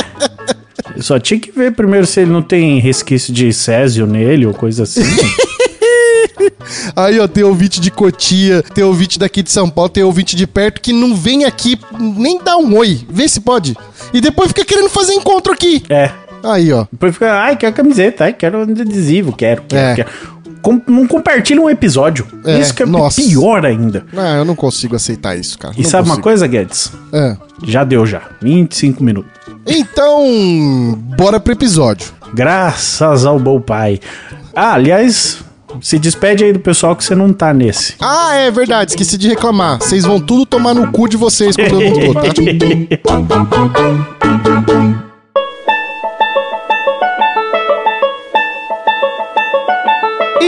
[0.96, 4.54] Eu só tinha que ver primeiro se ele não tem resquício de césio nele ou
[4.54, 5.02] coisa assim.
[6.96, 10.46] Aí, ó, tem ouvinte de Cotia, tem ouvinte daqui de São Paulo, tem ouvinte de
[10.48, 13.06] perto que não vem aqui nem dar um oi.
[13.10, 13.76] Vê se pode.
[14.14, 15.84] E depois fica querendo fazer encontro aqui.
[15.90, 16.12] é.
[16.42, 16.86] Aí, ó.
[16.90, 19.96] Depois fica, ai, quero camiseta, ai, quero adesivo, quero, quero, É.
[19.96, 20.10] quero.
[20.62, 22.26] Com- não compartilha um episódio.
[22.46, 23.22] É, Isso que é nossa.
[23.22, 24.06] pior ainda.
[24.16, 25.74] Ah, eu não consigo aceitar isso, cara.
[25.78, 26.24] E Não sabe uma consigo.
[26.24, 26.94] coisa, Guedes?
[27.12, 27.36] Ah.
[27.66, 28.22] Já deu já.
[28.42, 29.30] 25 minutos.
[29.68, 32.08] Então, bora pro episódio.
[32.34, 34.00] Graças ao bom pai.
[34.56, 35.40] Ah, aliás,
[35.82, 37.96] se despede aí do pessoal que você não tá nesse.
[38.00, 39.80] Ah, é verdade, esqueci de reclamar.
[39.80, 42.30] Vocês vão tudo tomar no cu de vocês quando eu não tô, tá?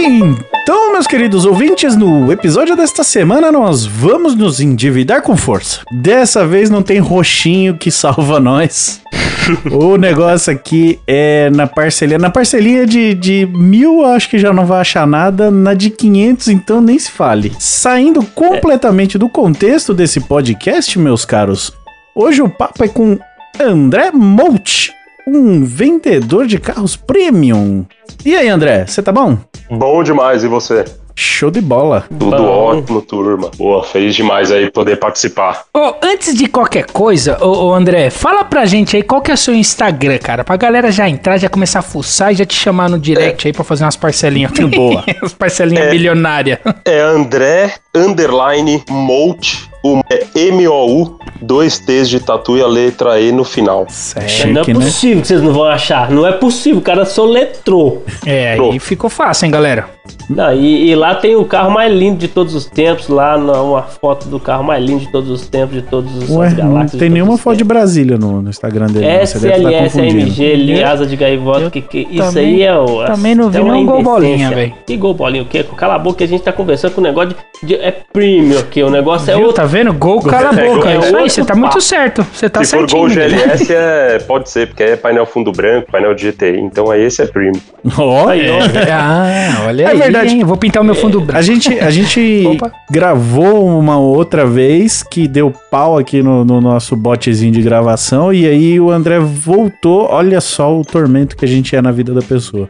[0.03, 5.81] Então, meus queridos ouvintes, no episódio desta semana nós vamos nos endividar com força.
[5.91, 8.99] Dessa vez não tem roxinho que salva nós.
[9.71, 12.17] o negócio aqui é na parcelinha.
[12.17, 15.51] Na parcelinha de, de mil, acho que já não vai achar nada.
[15.51, 17.53] Na de 500, então nem se fale.
[17.59, 21.71] Saindo completamente do contexto desse podcast, meus caros,
[22.15, 23.19] hoje o papo é com
[23.59, 24.91] André Molt,
[25.37, 27.85] um vendedor de carros premium.
[28.25, 29.37] E aí, André, você tá bom?
[29.69, 30.83] Bom demais, e você?
[31.13, 32.05] Show de bola.
[32.07, 32.43] Tudo Bom.
[32.45, 33.51] ótimo, turma.
[33.57, 35.65] Boa, feliz demais aí poder participar.
[35.75, 39.33] Ô, antes de qualquer coisa, ô, ô, André, fala pra gente aí qual que é
[39.33, 42.55] o seu Instagram, cara, pra galera já entrar, já começar a fuçar e já te
[42.55, 44.51] chamar no direct aí pra fazer umas parcelinhas.
[44.73, 45.03] Boa.
[45.21, 45.91] As parcelinhas É.
[45.91, 46.59] milionárias.
[46.85, 53.31] É André Underline Molt, o é M-O-U, dois T's de tatu e a letra E
[53.31, 53.87] no final.
[54.15, 54.73] É não é né?
[54.73, 56.09] possível que vocês não vão achar.
[56.11, 58.03] Não é possível, o cara soletrou.
[58.25, 58.79] É, aí Pronto.
[58.79, 59.89] ficou fácil, hein, galera?
[60.29, 63.81] Não, e, e lá tem o carro mais lindo de todos os tempos, lá uma
[63.83, 67.09] foto do carro mais lindo de todos os tempos, de todos os Ué, não tem
[67.09, 67.71] nenhuma foto de.
[67.71, 69.07] Brasília no, no Instagram dele.
[69.07, 70.27] não, você deve estar confundindo.
[70.27, 73.05] SLS, MG, asa de gaivota, que, que isso também- aí é o.
[73.05, 74.55] também não vi é uma nenhum gol bolinha, indecência.
[74.55, 74.73] velho.
[74.85, 75.63] Que gol bolinha o quê?
[75.77, 78.59] Cala a boca que a gente tá conversando com o negócio de, de- É premium
[78.59, 79.45] aqui, o negócio é Viu?
[79.47, 79.61] outro.
[79.61, 79.93] Tá vendo?
[79.93, 80.89] Gol, cala a boca.
[80.89, 82.25] É é isso aí, você tá muito certo.
[82.33, 83.01] Você tá Se for certinho.
[83.01, 83.09] Gol.
[83.09, 86.59] GLS, é, pode ser, porque aí é painel fundo branco, painel de GTI.
[86.59, 87.59] Então aí esse é premium.
[87.97, 88.25] Ó.
[88.91, 90.33] Ah, olha É aí, verdade.
[90.35, 90.43] hein?
[90.43, 91.37] Vou pintar o meu fundo branco.
[91.39, 92.71] A gente, a gente Opa.
[92.89, 98.45] gravou uma outra vez que deu pau aqui no, no nosso botezinho de gravação e
[98.47, 100.07] aí o André voltou.
[100.11, 102.69] Olha só o tormento que a gente é na vida da pessoa.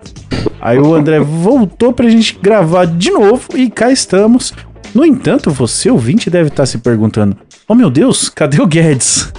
[0.59, 4.53] Aí o André voltou pra gente gravar de novo e cá estamos.
[4.93, 9.31] No entanto, você ouvinte deve estar se perguntando: Oh meu Deus, cadê o Guedes?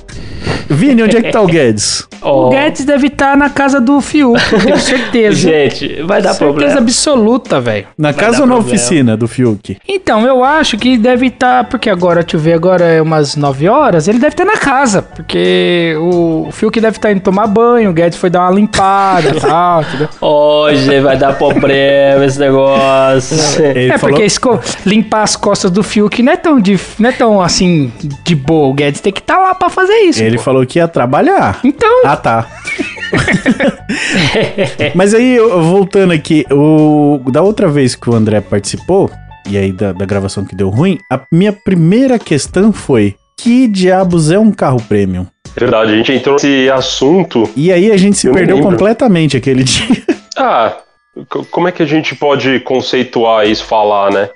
[0.69, 2.07] Vini, onde é que tá o Guedes?
[2.23, 5.37] O Ó, Guedes deve estar na casa do Fiuk, eu tenho certeza.
[5.37, 6.79] Gente, vai dar certeza problema.
[6.81, 7.87] absoluta, velho.
[7.99, 8.77] Na casa dar ou na problema.
[8.77, 9.77] oficina do Fiuk?
[9.89, 13.69] Então, eu acho que deve estar, porque agora, deixa eu ver, agora é umas 9
[13.69, 17.91] horas, ele deve estar na casa, porque o, o Fiuk deve estar indo tomar banho,
[17.91, 20.09] o Guedes foi dar uma limpada e tal, entendeu?
[20.21, 23.37] Hoje vai dar problema esse negócio.
[23.65, 27.09] Ele é, falou- porque esco- limpar as costas do Fiuk não é tão, de, não
[27.11, 27.93] é tão assim,
[28.25, 30.23] de boa, o Guedes tem que estar lá pra fazer isso.
[30.23, 30.43] Ele pô.
[30.43, 31.61] falou que ia trabalhar.
[31.65, 32.47] Então, Ah, tá.
[34.95, 39.11] Mas aí, eu- voltando aqui, o, da outra vez que o André participou,
[39.49, 44.31] e aí da, da gravação que deu ruim, a minha primeira questão foi: que diabos
[44.31, 45.27] é um carro premium?
[45.57, 47.49] Verdade, a gente entrou nesse assunto.
[47.55, 48.71] E aí a gente se perdeu lembro.
[48.73, 49.87] completamente aquele dia.
[50.35, 50.79] Ah,
[51.29, 54.31] co- como é que a gente pode conceituar isso, falar, né?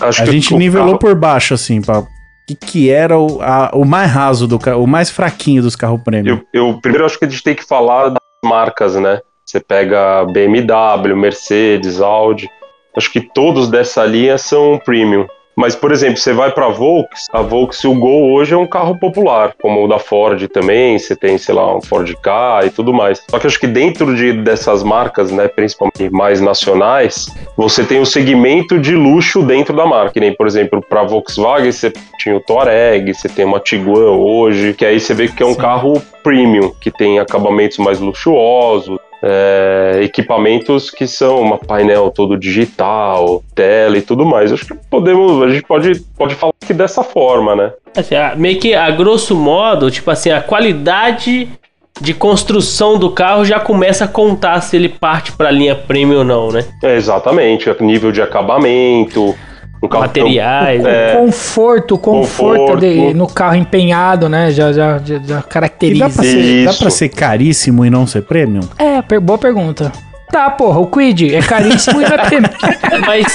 [0.00, 2.02] Acho A que gente nivelou carro- por baixo, assim, pra.
[2.46, 6.40] Que, que era o, a- o mais raso do o mais fraquinho dos carros premium.
[6.52, 9.20] Eu, eu primeiro acho que a gente tem que falar das marcas, né?
[9.44, 12.48] Você pega BMW, Mercedes, Audi.
[12.96, 15.26] Acho que todos dessa linha são premium.
[15.54, 18.66] Mas, por exemplo, você vai para a Volks, a Volks, o Gol hoje é um
[18.66, 22.70] carro popular, como o da Ford também, você tem, sei lá, um Ford K e
[22.70, 23.22] tudo mais.
[23.30, 28.06] Só que acho que dentro de, dessas marcas, né, principalmente mais nacionais, você tem o
[28.06, 30.12] segmento de luxo dentro da marca.
[30.12, 34.72] Que nem, por exemplo, para Volkswagen, você tinha o Touareg, você tem uma Tiguan hoje,
[34.72, 35.60] que aí você vê que é um Sim.
[35.60, 43.42] carro premium, que tem acabamentos mais luxuosos, é, equipamentos que são uma painel todo digital,
[43.54, 44.52] tela e tudo mais.
[44.52, 47.72] Acho que podemos, a gente pode, pode falar que dessa forma, né?
[47.96, 51.48] Assim, a- meio que a grosso modo, tipo assim, a qualidade
[52.00, 56.24] de construção do carro já começa a contar se ele parte pra linha premium ou
[56.24, 56.64] não, né?
[56.82, 59.34] É, exatamente, nível de acabamento,
[59.88, 60.84] carro Materiais.
[60.84, 61.16] É.
[61.16, 63.16] Conforto, conforto de- Conforto.
[63.16, 64.50] no carro empenhado, né?
[64.50, 66.04] Já, já, já, já E caracteriza.
[66.08, 68.62] dá pra, ser, dá pra ser caríssimo e não ser premium?
[68.78, 69.90] É, per- boa pergunta.
[70.32, 72.40] Tá, porra, o Quid é caríssimo e vai ter.
[73.06, 73.26] Mas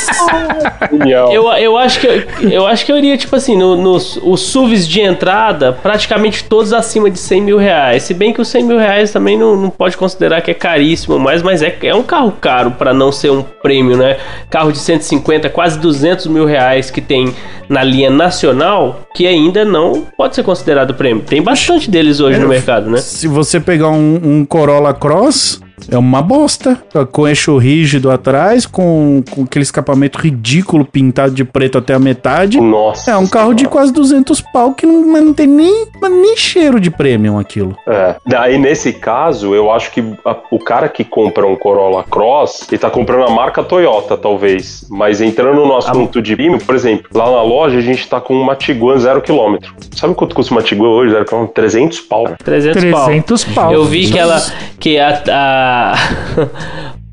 [1.31, 4.41] eu, eu, acho que, eu, eu acho que eu iria, tipo assim, no- nos os
[4.41, 8.01] SUVs de entrada, praticamente todos acima de 100 mil reais.
[8.01, 11.19] Se bem que os 100 mil reais também não, não pode considerar que é caríssimo
[11.19, 14.17] mais, mas é, é um carro caro pra não ser um prêmio, né?
[14.49, 17.31] Carro de 150, quase 200 mil reais que tem
[17.69, 21.23] na linha nacional, que ainda não pode ser considerado prêmio.
[21.23, 22.97] Tem bastante deles hoje no mercado, né?
[22.97, 25.62] Se você pegar um, um Corolla Cross,
[25.92, 26.82] é uma bosta.
[27.12, 32.60] Com eixo rígido atrás, com, com aquele escapamento ridículo pintado de preto até a metade.
[32.60, 33.12] Nossa.
[33.12, 36.80] É um carro de quase 200 pau que não, mas não tem nem, nem cheiro
[36.80, 37.76] de premium aquilo.
[37.88, 38.16] É.
[38.26, 42.80] Daí, nesse caso, eu acho que a- o cara que compra um Corolla Cross, ele
[42.80, 44.86] tá comprando a marca Toyota, talvez.
[44.90, 48.34] Mas entrando no assunto de premium, por exemplo, lá na loja a gente tá com
[48.34, 49.58] uma Tiguan 0 km.
[49.96, 51.12] Sabe quanto custa uma Tiguan hoje?
[51.13, 51.46] 0 km?
[51.54, 52.26] 300 pau.
[52.44, 53.06] 300, pau.
[53.06, 53.74] 300 pau.
[53.74, 54.42] Eu vi que ela.
[54.80, 55.24] Que a.
[55.30, 55.66] a-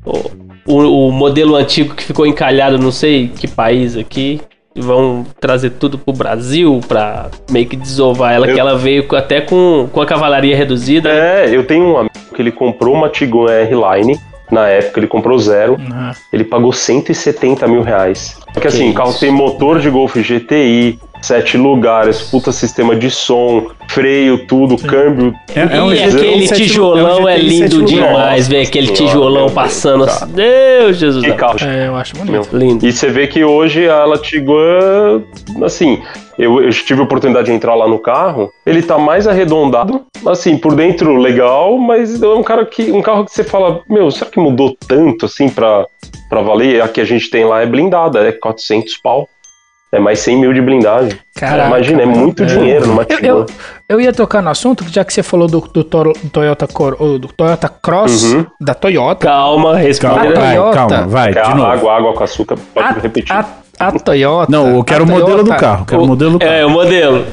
[0.05, 0.31] o,
[0.73, 4.41] o- o modelo antigo que ficou encalhado, não sei que país aqui.
[4.77, 9.39] Vão trazer tudo pro Brasil pra meio que desovar ela, Eu- que ela veio até
[9.39, 11.09] com, com a cavalaria reduzida.
[11.09, 14.19] É, eu tenho um amigo que ele comprou uma Tiguan R-Line.
[14.51, 18.37] Na época ele comprou zero, Ah, ele pagou 170 mil reais.
[18.53, 23.67] Porque assim, o carro tem motor de Golf GTI, sete lugares, puta sistema de som,
[23.89, 25.33] freio, tudo, câmbio.
[25.55, 28.67] É- é um e GTI aquele tijolão é um é, lindo demais, velho.
[28.67, 30.27] Aquele tijolão passando assim.
[30.27, 31.25] Deus, Jesus.
[31.25, 32.31] Que carro é, eu acho bonito.
[32.31, 32.59] meu.
[32.59, 32.85] Lindo.
[32.85, 35.23] E você vê que hoje a Tiguan,
[35.63, 36.01] assim,
[36.37, 40.57] eu, eu tive a oportunidade de entrar lá no carro, ele tá mais arredondado, assim,
[40.57, 44.29] por dentro legal, mas é um cara que um carro que você fala, meu, será
[44.29, 45.85] que mudou tanto assim pra,
[46.29, 46.81] pra valer?
[46.81, 49.27] A que a gente tem lá é blindada, é 400 pau.
[49.95, 51.17] É mais 100 mil de blindagem.
[51.35, 52.45] Caraca, Imagina, é muito é.
[52.45, 53.45] dinheiro numa Eu, eu,
[53.89, 56.95] eu ia tocar no assunto, já que você falou do, do, Toro- do Toyota, Cor,
[56.97, 58.45] do Toyota Cross, Uhum.
[58.59, 59.25] da Toyota.
[59.27, 60.13] Calma, respira.
[60.13, 61.65] Calma, vai, calma, vai, É de a novo.
[61.67, 63.33] água, água com açúcar, pode A, repetir.
[63.35, 63.45] a,
[63.79, 64.51] a Toyota.
[64.51, 65.85] Não, eu quero o modelo do Toyota- carro.
[65.85, 66.51] Quero o modelo do carro.
[66.51, 67.25] É, o modelo.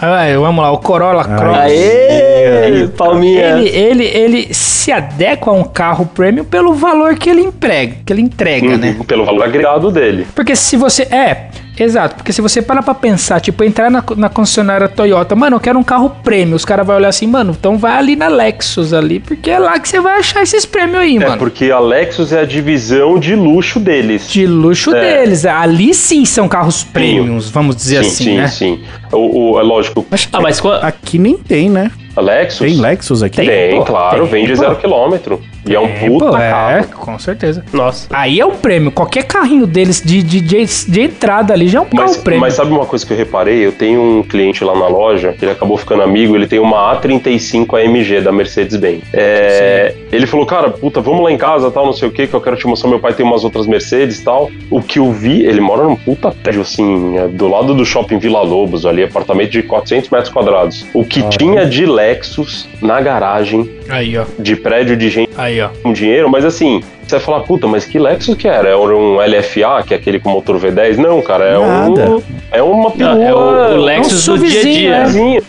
[0.00, 1.56] É, vamos lá, o Corolla Cross.
[1.58, 3.58] Aê, palminha.
[3.58, 8.12] Ele, ele, ele se adequa a um carro premium pelo valor que ele emprega, que
[8.12, 8.94] ele entrega, né?
[8.98, 10.26] Uhum, Pelo valor agregado dele.
[10.34, 11.02] Porque se você.
[11.04, 11.48] É,
[11.84, 12.16] exato.
[12.16, 15.78] Porque se você parar pra pensar, tipo, entrar na, na concessionária Toyota, mano, eu quero
[15.78, 16.54] um carro prêmio.
[16.56, 19.78] Os caras vão olhar assim, mano, então vai ali na Lexus ali, porque é lá
[19.78, 21.38] que você vai achar esses prêmios aí, É mano.
[21.38, 24.28] porque a Lexus é a divisão de luxo deles.
[24.30, 25.00] De luxo É.
[25.22, 25.44] deles.
[25.46, 28.48] Ali sim são carros premiums, vamos dizer sim, assim, sim, né?
[28.48, 28.80] sim.
[29.12, 31.90] O, o- é lógico, que Ah, mas qual- aqui nem tem, né?
[32.16, 33.36] a Lexus Tem Lexus aqui?
[33.44, 34.58] Tem, pô, claro, tem, vende pô.
[34.58, 35.40] zero quilômetro.
[35.66, 36.88] E é um É, puta é, carro.
[36.96, 37.64] com certeza.
[37.72, 38.06] Nossa.
[38.10, 38.90] Aí é um prêmio.
[38.90, 42.40] Qualquer carrinho deles de, de, de, de entrada ali já é um Mas, prêmio.
[42.40, 43.64] mas sabe uma coisa que eu reparei?
[43.64, 47.78] Eu tenho um cliente lá na loja, ele acabou ficando amigo, ele tem uma A35
[47.84, 49.02] AMG da Mercedes-Benz.
[49.12, 52.34] É, ele falou, cara, puta, vamos lá em casa, tal, não sei o que, que
[52.34, 52.88] eu quero te mostrar.
[52.90, 54.50] Meu pai tem umas outras Mercedes e tal.
[54.70, 58.18] O que eu vi, ele mora num puta prédio, assim, é, do lado do shopping
[58.18, 60.86] Vila Lobos, ali, apartamento de 400 metros quadrados.
[60.94, 64.24] O que tinha de Lexus na garagem, Aí, ó.
[64.38, 65.68] de prédio de gente Aí, ó.
[65.82, 68.68] com dinheiro, mas assim, você vai falar, puta, mas que Lexus que era?
[68.68, 70.96] Era um LFA, que é aquele com motor V10?
[70.96, 72.10] Não, cara, é Nada.
[72.10, 72.22] um.
[72.52, 73.14] É uma perua.
[73.14, 74.94] Não, é o, o Lexus um do dia a dia.
[74.96, 75.06] é.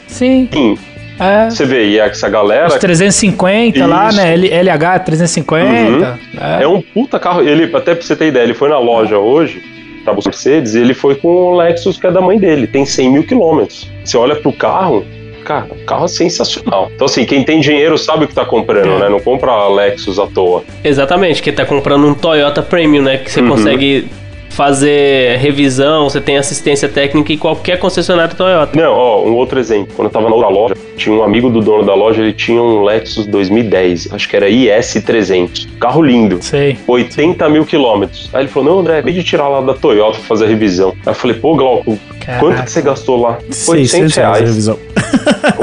[0.07, 0.77] Sim, Sim.
[1.19, 1.49] É.
[1.51, 4.17] Você vê, e essa galera Os 350 lá, Isso.
[4.17, 4.33] né?
[4.33, 6.19] L- LH 350.
[6.59, 7.41] é um puta carro.
[7.47, 9.61] Ele, até pra você ter ideia, ele foi na loja hoje,
[10.03, 12.85] pra buscar Mercedes, e ele foi com o Lexus que é da mãe dele, tem
[12.87, 13.87] 100 mil quilômetros.
[14.03, 15.05] Você olha pro carro,
[15.43, 16.91] cara, carro é sensacional.
[16.95, 18.99] Então, assim, quem tem dinheiro sabe o que tá comprando, É.
[18.99, 19.09] né?
[19.09, 20.63] Não compra Lexus à toa.
[20.83, 23.17] Exatamente, que tá comprando um Toyota Premium, né?
[23.17, 23.49] Que você Uhum.
[23.49, 24.07] consegue
[24.51, 28.79] fazer revisão, você tem assistência técnica em qualquer concessionário Toyota.
[28.79, 29.93] Não, ó, um outro exemplo.
[29.95, 32.61] Quando eu tava na outra loja, tinha um amigo do dono da loja, ele tinha
[32.61, 35.67] um Lexus 2010, acho que era IS300.
[35.79, 36.37] Carro lindo.
[36.41, 36.77] Sei.
[36.87, 38.29] 80 mil quilômetros.
[38.33, 40.89] Aí ele falou: Não, André, acabei de tirar lá da Toyota pra fazer a revisão.
[41.05, 42.39] Aí eu falei: Pô, Glauco, Caraca.
[42.45, 43.37] quanto que você gastou lá?
[43.49, 44.77] 600 reais revisão.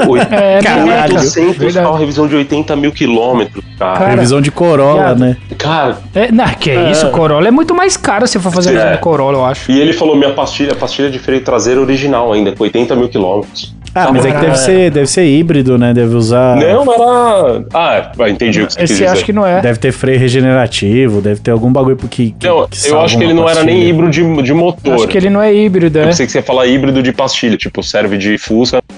[0.07, 1.13] Oito- É, Caralho.
[1.15, 1.85] 800 Verdade.
[1.85, 3.97] carro, revisão de 80 mil quilômetros, cara.
[3.99, 5.19] Cara, revisão de Corolla, viado.
[5.19, 5.37] né?
[5.57, 8.97] Cara, É, não, que é isso, Corolla é muito mais caro se for fazer É.
[8.97, 9.71] Corolla, eu acho.
[9.71, 13.77] e ele falou: Minha pastilha, pastilha de freio traseiro original ainda, com 80 mil quilômetros.
[13.95, 15.91] Ah, mas é que deve ser, deve ser híbrido, né?
[15.95, 16.55] Deve usar.
[16.57, 17.65] Não, não era.
[17.73, 19.07] Ah, é, entendi o que você quis Esse dizer.
[19.11, 19.61] acho que não é.
[19.61, 22.31] Deve ter freio regenerativo, deve ter algum bagulho que.
[22.37, 23.89] que, Não, que eu acho que ele não era nem pastilha.
[23.89, 24.93] híbrido de, de motor.
[24.93, 26.07] Acho que ele não é híbrido, Eu é.
[26.07, 28.79] pensei que você ia falar híbrido de pastilha, tipo, serve de Fusca.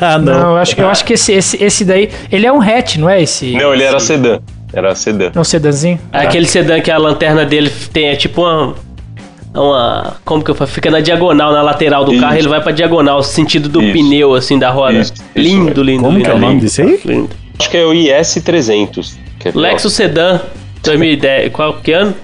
[0.00, 0.50] Ah, Não, não.
[0.52, 2.08] eu acho, que- eu acho que esse, esse, esse daí.
[2.30, 3.52] Ele é um hatch, não é esse?
[3.52, 4.38] Não, ele era sedã.
[4.72, 5.30] Era sedã.
[5.34, 5.98] É um sedanzinho?
[6.12, 8.74] É Aquele sedã que a lanterna dele tem é tipo uma.
[9.52, 10.16] Uma.
[10.24, 10.70] Como que eu falo?
[10.70, 12.20] Fica na diagonal, na lateral do Isso.
[12.20, 13.92] carro, ele vai pra diagonal, sentido do Isso.
[13.92, 14.98] pneu, assim, da roda.
[14.98, 16.24] Isso, isso lindo, lindo, Como lindo.
[16.24, 16.64] que é o nome lindo.
[16.64, 17.00] desse aí?
[17.04, 17.30] Lindo.
[17.58, 19.18] Acho que é o IS300.
[19.40, 20.40] que é- Lexus Sedan
[20.82, 21.52] 2010.
[21.52, 22.14] Qual que ano?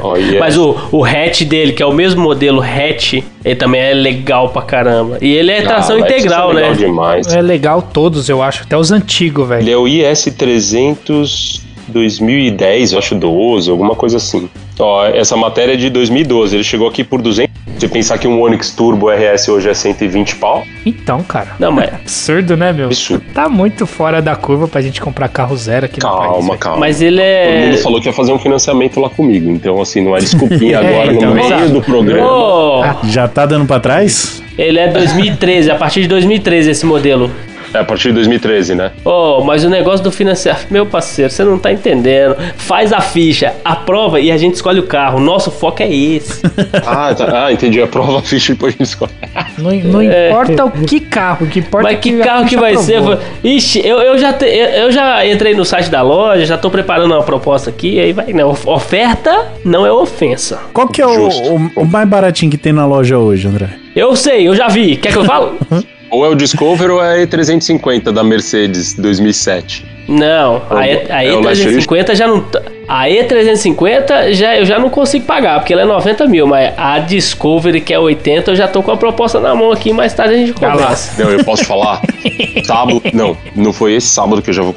[0.00, 0.38] Ó, IS.
[0.38, 3.14] Mas o, o hatch dele, que é o mesmo modelo hatch,
[3.44, 5.18] ele também é legal pra caramba.
[5.20, 6.76] E ele é Ah, tração Lexus integral, é legal né?
[6.76, 7.26] demais.
[7.34, 8.62] É legal todos, eu acho.
[8.64, 9.62] Até os antigos, velho.
[9.62, 14.48] Ele é o IS300 2010, eu acho 12, alguma coisa assim.
[14.78, 17.45] Ó, essa matéria é de 2012, ele chegou aqui por 200.
[17.78, 21.48] Se pensar que um Onix Turbo RS hoje é 120 pau, Então, cara.
[21.58, 22.86] Não, mas, Absurdo, né, meu?
[22.86, 23.22] absurdo.
[23.34, 26.30] Tá muito fora da curva pra gente comprar carro zero aqui no país.
[26.30, 26.78] Calma, calma.
[26.80, 27.66] mas ele Todo é.
[27.66, 30.88] mundo falou que ia fazer um financiamento lá comigo, então assim, não é desculpinha É,
[31.00, 31.68] agora então, no meio exato.
[31.68, 32.26] do programa.
[32.26, 34.42] Ô, Já tá dando pra trás?
[34.56, 37.30] ele é 2013, a partir de 2013 esse modelo.
[37.76, 38.92] É a partir de 2013, né?
[39.04, 42.34] Oh, mas o negócio do financiamento, meu parceiro, você não tá entendendo.
[42.56, 45.20] Faz a ficha, aprova e a gente escolhe o carro.
[45.20, 46.40] Nosso foco é esse.
[46.86, 47.46] Ah, tá.
[47.46, 47.80] ah entendi.
[47.82, 49.10] A prova a ficha e depois a gente escolhe.
[49.58, 50.30] Não, não É.
[50.30, 52.96] importa o que carro, o que importa Mas é que a carro que vai ser?
[52.96, 53.18] aprovou.
[53.44, 57.12] Ixi, eu, eu, já te- eu, já entrei no site da loja, já tô preparando
[57.12, 58.32] uma proposta aqui, aí vai.
[58.32, 60.60] Não, oferta não é ofensa.
[60.72, 63.68] Qual que é o, o, o mais baratinho que tem na loja hoje, André?
[63.94, 64.96] Eu sei, eu já vi.
[64.96, 65.56] Quer que eu falo?
[66.10, 69.84] Ou é o Discover ou é a E350 da Mercedes 2007.
[70.08, 72.40] Não, a, E- a É o E350 já não.
[72.40, 76.72] tá- A E350 já, eu já não consigo pagar, porque ela é 90 mil, mas
[76.76, 80.14] a Discovery, que é 80, eu já tô com a proposta na mão aqui, mais
[80.14, 80.70] tarde a gente lá.
[80.70, 81.22] conversa.
[81.24, 82.00] Não, eu posso falar.
[82.64, 83.02] sábado.
[83.12, 84.74] Não, não foi esse sábado que eu já vou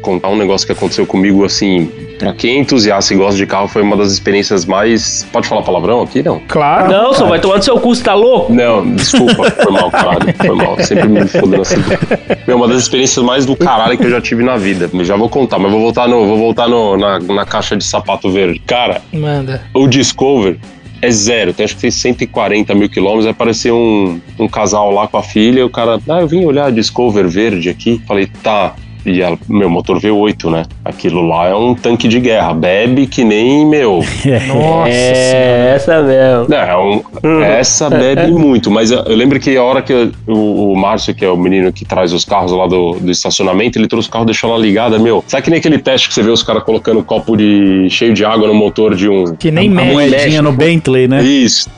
[0.00, 1.90] contar um negócio que aconteceu comigo, assim.
[2.18, 5.26] Pra quem é entusiasta e gosta de carro, foi uma das experiências mais.
[5.32, 6.22] Pode falar palavrão aqui?
[6.22, 6.40] Não.
[6.46, 6.90] Claro.
[6.90, 8.52] Não, só vai tomar no seu cu, você tá louco?
[8.52, 10.34] Não, desculpa, foi mal, caralho.
[10.36, 10.76] Foi mal.
[10.80, 11.76] Sempre me fodendo assim.
[12.46, 14.90] Meu, uma das experiências mais do caralho que eu já tive na vida.
[15.04, 18.30] Já vou contar, mas vou voltar, no, vou voltar no, na, na caixa de sapato
[18.30, 18.60] verde.
[18.60, 19.62] Cara, Manda.
[19.74, 20.58] o Discover
[21.04, 23.24] é zero, tem acho que tem 140 mil quilômetros.
[23.24, 25.60] Vai aparecer um, um casal lá com a filha.
[25.60, 28.00] E o cara, ah, eu vim olhar a Discover verde aqui.
[28.06, 28.74] Falei, tá.
[29.06, 30.62] E ela, meu, motor V8, né?
[30.84, 32.54] Aquilo lá é um tanque de guerra.
[32.54, 34.00] Bebe que nem, meu.
[34.48, 34.90] Nossa senhora.
[34.90, 36.46] é, essa mesmo.
[36.48, 40.10] Não, é um- essa bebe muito, mas eu, eu lembro que a hora que eu-
[40.26, 43.78] o, o Márcio, que é o menino que traz os carros lá do, do estacionamento,
[43.78, 45.22] ele trouxe o carro, deixou ela ligada, meu.
[45.26, 48.14] Sabe que nem aquele teste que você vê os caras colocando um copo de cheio
[48.14, 49.34] de água no motor de um.
[49.36, 49.92] Que nem A mexe.
[49.92, 51.22] moedinha no Bentley, né?
[51.22, 51.68] Isso.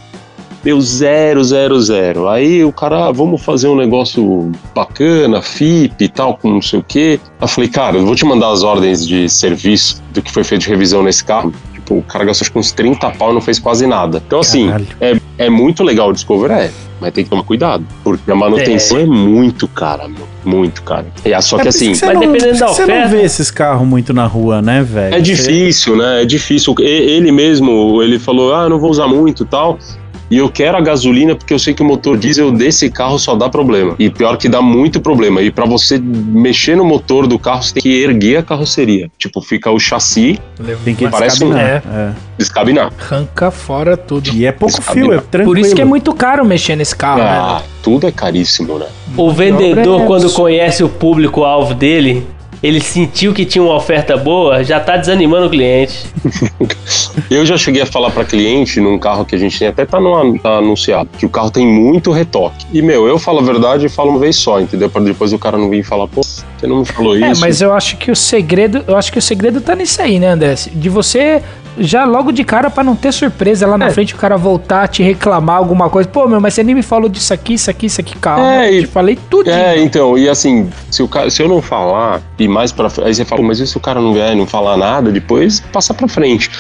[0.67, 2.29] Deu zero, zero, zero.
[2.29, 6.81] Aí o cara, ah, vamos fazer um negócio bacana, FIP e tal, com não sei
[6.81, 7.21] o quê.
[7.41, 10.63] Eu falei, cara, eu vou te mandar as ordens de serviço do que foi feito
[10.63, 11.53] de revisão nesse carro.
[11.73, 14.21] Tipo, o cara gastou acho que uns 30 pau e não fez quase nada.
[14.27, 14.87] Então, assim, Caralho.
[15.01, 16.69] é, é muito legal o Discover, é.
[17.01, 17.87] Mas tem que tomar cuidado.
[18.03, 20.27] Porque a manutenção é, muito cara, meu.
[20.45, 21.07] Muito cara.
[21.25, 21.95] E é só É que assim.
[21.95, 24.61] você mas não, dependendo da que você não oferta- vê esses carros muito na rua,
[24.63, 25.15] né, velho?
[25.15, 26.23] É Você- difícil, né?
[26.23, 26.75] É difícil.
[26.81, 29.79] Ele mesmo, ele falou, ah, não vou usar muito e tal.
[30.31, 33.37] E eu quero a gasolina porque eu sei que o motor diesel desse carro só
[33.37, 33.95] dá problema.
[33.99, 35.41] E pior que dá muito problema.
[35.41, 39.09] E pra você mexer no motor do carro, você tem que erguer a carroceria.
[39.19, 40.39] Tipo, fica o chassi
[40.85, 41.83] Tem que Parece um- descabinar.
[41.95, 42.13] É.
[42.37, 42.93] descabinar.
[42.99, 44.31] Arranca fora tudo.
[44.35, 45.09] E é pouco Descabinar.
[45.11, 45.55] fio, é tranquilo.
[45.55, 47.67] Por isso que é muito caro mexer nesse carro, Ah, né?
[47.83, 48.87] tudo é caríssimo, né?
[49.17, 52.27] O vendedor, quando conhece o público-alvo dele,
[52.67, 56.07] ele sentiu que tinha uma oferta boa, já tá desanimando o cliente.
[57.31, 60.01] Eu já cheguei a falar pra cliente num carro que a gente tem, até tá,
[60.01, 62.67] no, tá anunciado, que o carro tem muito retoque.
[62.73, 64.91] E, meu, eu falo a verdade e falo uma vez só, entendeu?
[64.91, 67.41] Pra depois o cara não vir falar, pô, você não me falou É, isso.
[67.41, 70.29] mas eu acho que o segredo, eu acho que o segredo tá nisso aí, né,
[70.29, 70.55] André?
[70.73, 71.43] De você
[71.79, 73.91] já logo de cara pra não ter surpresa lá na É.
[73.91, 76.09] frente o cara voltar te reclamar alguma coisa.
[76.09, 78.65] Pô, meu, mas você nem me falou disso aqui, isso aqui, isso aqui, calma.
[78.65, 79.51] É, eu te falei tudo.
[79.51, 83.07] É, então, e assim, se, o cara, se eu não falar, e mais pra frente,
[83.09, 85.11] aí você fala, "Pô, mas e se o cara não vier e não falar nada,
[85.11, 86.51] depois passa pra frente.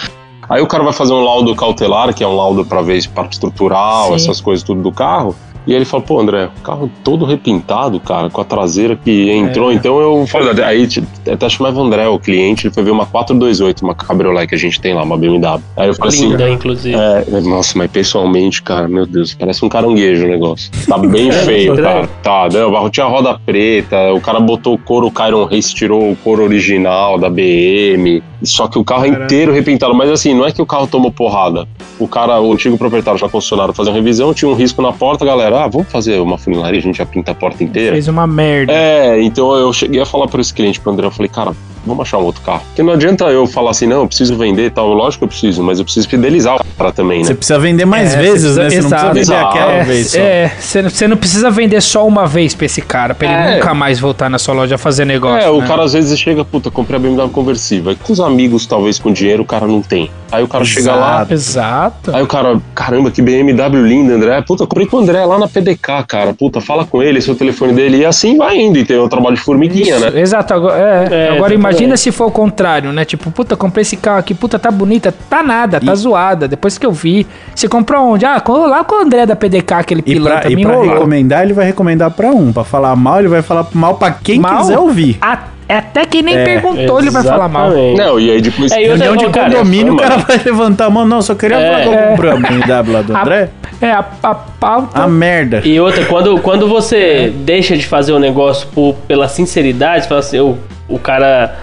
[0.48, 3.32] Aí o cara vai fazer um laudo cautelar, que é um laudo pra ver parte
[3.32, 4.14] estrutural, Sim.
[4.14, 5.34] essas coisas tudo do carro.
[5.66, 9.30] E aí ele fala, pô, André, o carro todo repintado, cara, com a traseira que
[9.30, 9.72] entrou.
[9.72, 10.88] Então eu falei, aí
[11.30, 14.58] até chamava o André, o cliente, ele foi ver uma 428, uma cabriolet que a
[14.58, 15.60] gente tem lá, uma BMW.
[15.76, 16.94] Aí eu falei assim, Linda, inclusive.
[16.94, 20.70] é, nossa, mas pessoalmente, cara, meu Deus, parece um caranguejo o negócio.
[20.86, 22.06] Tá bem feio, cara.
[22.22, 22.64] Tá, né?
[22.64, 26.44] O barro tinha roda preta, o cara botou o couro Kyron Race, tirou o couro
[26.44, 28.22] original da BM.
[28.42, 29.94] Só que o carro é inteiro repintado.
[29.94, 31.66] Mas assim, não é que o carro tomou porrada.
[31.98, 35.24] O cara, o antigo proprietário já concessionário fazer uma revisão, tinha um risco na porta,
[35.24, 35.55] galera.
[35.56, 37.92] Ah, vamos fazer uma funilaria, a gente já pinta a porta inteira.
[37.92, 38.72] Fez uma merda.
[38.72, 41.52] É, então eu cheguei a falar para esse cliente, pro André, eu falei, cara,
[41.86, 42.62] vamos achar um outro carro.
[42.66, 44.88] Porque não adianta eu falar assim, não, eu preciso vender e tal.
[44.92, 47.24] Lógico que eu preciso, mas eu preciso fidelizar o cara também, né?
[47.26, 48.70] Você precisa vender mais É, vezes, você né?
[48.70, 49.46] Você não precisa- precisa vender exato.
[49.56, 50.18] aquela É, vez só.
[50.18, 53.34] é, você não- você não precisa vender só uma vez pra esse cara, pra ele
[53.52, 53.54] É.
[53.56, 55.46] nunca mais voltar na sua loja fazer negócio.
[55.46, 55.66] É, o né?
[55.66, 57.90] cara às vezes chega, puta, comprei a BMW conversível.
[57.90, 60.10] Aí com os amigos, talvez com dinheiro, o cara não tem.
[60.32, 62.14] Aí o cara chega lá, Exato.
[62.14, 64.42] aí o cara, caramba, que BMW linda, André.
[64.42, 66.34] Puta, comprei com o André lá na PDK, cara.
[66.34, 67.98] Puta, fala com ele, esse é o telefone dele.
[67.98, 70.20] E assim vai indo, e tem o trabalho de formiguinha, Isso, né?
[70.20, 71.58] Exato, agora, é, É, agora exatamente.
[71.76, 73.04] Imagina se for o contrário, né?
[73.04, 76.48] Tipo, puta, comprei esse carro aqui, puta, tá bonita, tá nada, tá zoada.
[76.48, 78.24] Depois que eu vi, você comprou onde?
[78.24, 80.94] Ah, lá com o André da PDK, aquele E piloto, pra, e pra enrolou.
[80.94, 82.52] recomendar, ele vai recomendar pra um.
[82.52, 84.58] Pra falar mal, ele vai falar mal pra quem Mal?
[84.58, 85.18] quiser ouvir.
[85.20, 87.70] A- até quem nem É, perguntou, ele vai falar mal.
[87.96, 88.70] Não, e aí depois.
[88.70, 91.04] É, Reunião de cara, condomínio, o cara vai levantar a mão.
[91.04, 92.06] Não, só queria falar que eu É.
[92.10, 93.48] comprei a BMW lá do André.
[93.82, 95.02] É, a, a pauta.
[95.02, 95.62] A merda.
[95.64, 100.20] E outra, quando, quando você deixa de fazer o negócio por, pela sinceridade, você fala
[100.20, 100.56] assim, o,
[100.88, 101.56] o cara.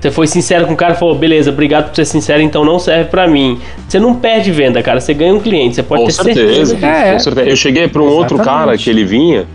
[0.00, 2.76] Você foi sincero com o cara e falou, beleza, obrigado por ser sincero, então não
[2.76, 3.60] serve pra mim.
[3.86, 5.00] Você não perde venda, cara.
[5.00, 6.86] Você ganha um cliente, você pode Com ter certeza, certeza.
[6.86, 7.12] É.
[7.12, 7.48] com certeza.
[7.48, 8.64] Eu cheguei para um outro Exatamente.
[8.66, 9.46] cara que ele vinha.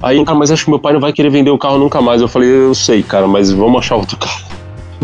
[0.00, 2.22] Aí, cara, mas acho que meu pai não vai querer vender o carro nunca mais.
[2.22, 4.44] Eu falei, eu sei, cara, mas vamos achar outro carro.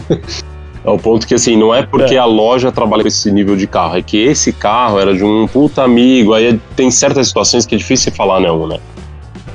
[0.85, 3.69] É o ponto que, assim, não é porque a loja trabalha com esse nível de
[3.69, 6.35] carro, é que esse carro era de um puta amigo.
[6.35, 8.81] Aí tem certas situações que é difícil falar não, né?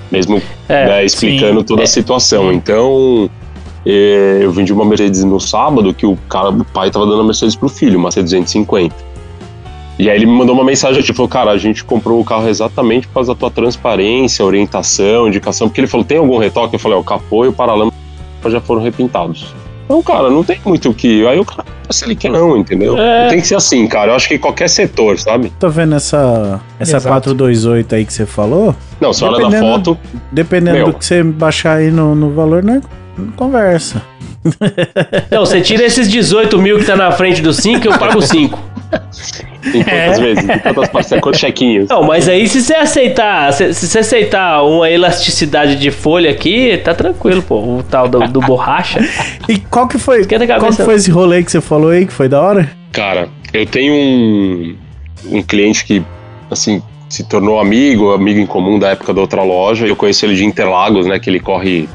[0.10, 2.54] Mesmo É, né, explicando sim, toda a situação.
[2.54, 3.30] Então,
[3.86, 7.24] eh, eu vendi uma Mercedes no sábado que o cara, o pai tava dando a
[7.24, 8.92] Mercedes pro filho, uma C250.
[10.00, 13.08] E aí ele me mandou uma mensagem, tipo, cara, a gente comprou o carro exatamente
[13.08, 16.76] por causa da tua transparência, orientação, indicação, porque ele falou, tem algum retoque?
[16.76, 17.92] Eu falei, ó, o capô e o paralama
[18.46, 19.54] já foram repintados.
[19.86, 21.26] Então, cara, não tem muito o que...
[21.26, 22.98] Aí o cara, se ele quer não, entendeu?
[22.98, 23.30] É.
[23.30, 24.12] Tem que ser assim, cara.
[24.12, 25.52] Eu acho que qualquer setor, sabe?
[25.60, 27.08] Tô vendo essa, essa Exato.
[27.08, 28.76] 428 aí que você falou.
[29.00, 29.98] Não, você olha na foto,
[30.32, 30.86] Dependendo Meu.
[30.88, 32.82] do que você baixar aí no, no valor, né?
[33.36, 34.02] Conversa.
[35.28, 38.60] Então, você tira esses 18 mil que tá na frente do 5, eu pago 5.
[39.74, 41.90] em quantas vezes, em quantas parcelas, quantos chequinhos.
[41.90, 46.78] Não, mas aí se você aceitar, se, se você aceitar uma elasticidade de folha aqui,
[46.78, 47.56] tá tranquilo, pô.
[47.58, 49.00] O tal do, do borracha.
[49.50, 50.26] E qual que foi?
[50.26, 52.70] Qual que foi esse rolê que você falou aí que foi da hora?
[52.92, 54.76] Cara, eu tenho um,
[55.26, 56.04] um cliente que,
[56.50, 59.86] assim, se tornou amigo, amigo em comum da época da outra loja.
[59.86, 61.20] Eu conheço ele de Interlagos, né?
[61.20, 61.88] Que ele corre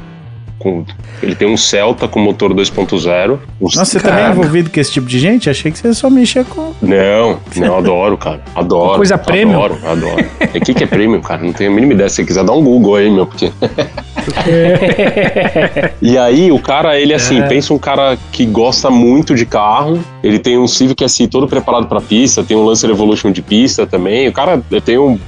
[0.58, 0.84] com.
[1.22, 3.38] Ele tem um Celta com motor 2.0.
[3.60, 4.40] Um- Nossa, você também é Caraca.
[4.40, 5.48] envolvido com esse tipo de gente?
[5.48, 6.72] Achei que você só mexia com.
[6.82, 8.40] Não, não, adoro, cara.
[8.54, 8.96] Adoro.
[8.96, 9.62] Coisa premium.
[9.62, 10.24] Adoro, adoro.
[10.54, 11.42] E o que, que é premium, cara?
[11.42, 12.08] Não tenho a mínima ideia.
[12.08, 13.50] Se você quiser dar um Google aí, meu, porque.
[16.00, 20.00] e aí, o cara, ele assim, pensa um cara que gosta muito de carro.
[20.22, 23.86] Ele tem um Civic SI todo preparado pra pista, tem um Lancer Evolution de pista
[23.86, 24.28] também.
[24.28, 25.18] O cara tem um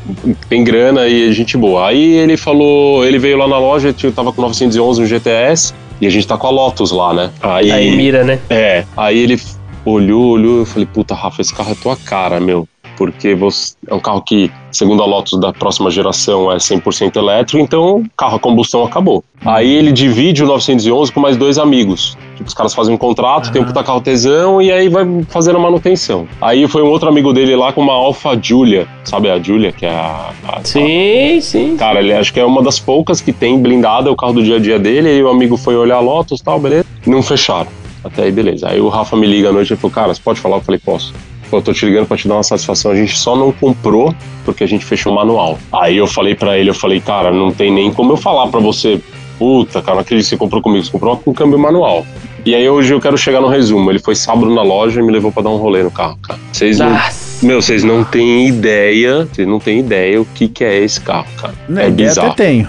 [0.49, 1.89] tem grana e é gente boa.
[1.89, 5.75] Aí ele falou, ele veio lá na loja, eu tava com 911 no GTS
[6.05, 7.31] e a gente tá com a Lotus lá, né?
[7.41, 8.39] Aí, Aí mira, né?
[8.51, 9.41] é, aí ele
[9.87, 12.69] olhou, olhou, eu falei, puta, Rafa, esse carro é tua cara, meu.
[12.95, 17.59] Porque você, é um carro que, segundo a Lotus da próxima geração, é 100% elétrico,
[17.59, 19.25] então o carro a combustão acabou.
[19.45, 22.17] Aí ele divide o 911 com mais dois amigos.
[22.35, 25.57] Tipo, os caras fazem um contrato, tem um puta carro tesão e aí vai fazendo
[25.57, 26.27] a manutenção.
[26.41, 29.87] Aí foi um outro amigo dele lá com uma Alfa Giulia, sabe a Giulia, que
[29.87, 31.77] é a, a, Sim, sim.
[31.77, 34.43] Cara, ele acho que é uma das poucas que tem blindada, é o carro do
[34.43, 35.09] dia a dia dele.
[35.09, 36.85] Aí o amigo foi olhar a Lotus e tal, beleza.
[37.07, 37.69] Não fecharam.
[38.05, 38.69] Até aí, beleza.
[38.69, 40.57] Aí o Rafa me liga à noite e falou: Cara, você pode falar?
[40.57, 41.15] Eu falei: Posso.
[41.45, 42.91] Falou, tô te ligando pra te dar uma satisfação.
[42.91, 44.15] A gente só não comprou
[44.45, 45.59] porque a gente fechou o manual.
[45.73, 48.61] Aí eu falei pra ele: Eu falei, cara, não tem nem como eu falar pra
[48.61, 49.01] você
[49.39, 52.07] puta, cara, não acredito que você comprou comigo, você comprou com câmbio manual.
[52.45, 53.91] E aí hoje eu quero chegar no resumo.
[53.91, 56.39] Ele foi sábado na loja e me levou pra dar um rolê no carro, cara.
[56.53, 56.91] Vocês não.
[56.91, 57.25] Nossa.
[57.47, 61.27] Meu, vocês não têm ideia, vocês não têm ideia o que, que é esse carro,
[61.37, 61.55] cara.
[61.69, 62.31] Né, é bizarro.
[62.31, 62.69] até tenho.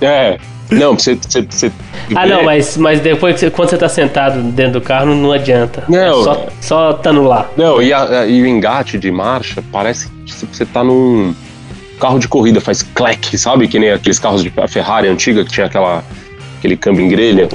[0.00, 0.38] É.
[0.70, 1.14] Não, você.
[1.14, 1.70] você, você
[2.14, 5.14] Ah, não, mas, mas depois que você, quando você tá sentado dentro do carro, não,
[5.16, 5.84] não adianta.
[5.88, 6.20] Não.
[6.20, 7.48] É só, só estando lá.
[7.56, 11.32] Não, e, a- e o engate de marcha parece que você tá num
[11.98, 13.68] carro de corrida, faz clack, sabe?
[13.68, 16.04] Que nem aqueles carros de Ferrari antiga que tinha aquela,
[16.58, 17.48] aquele câmbio em grelha.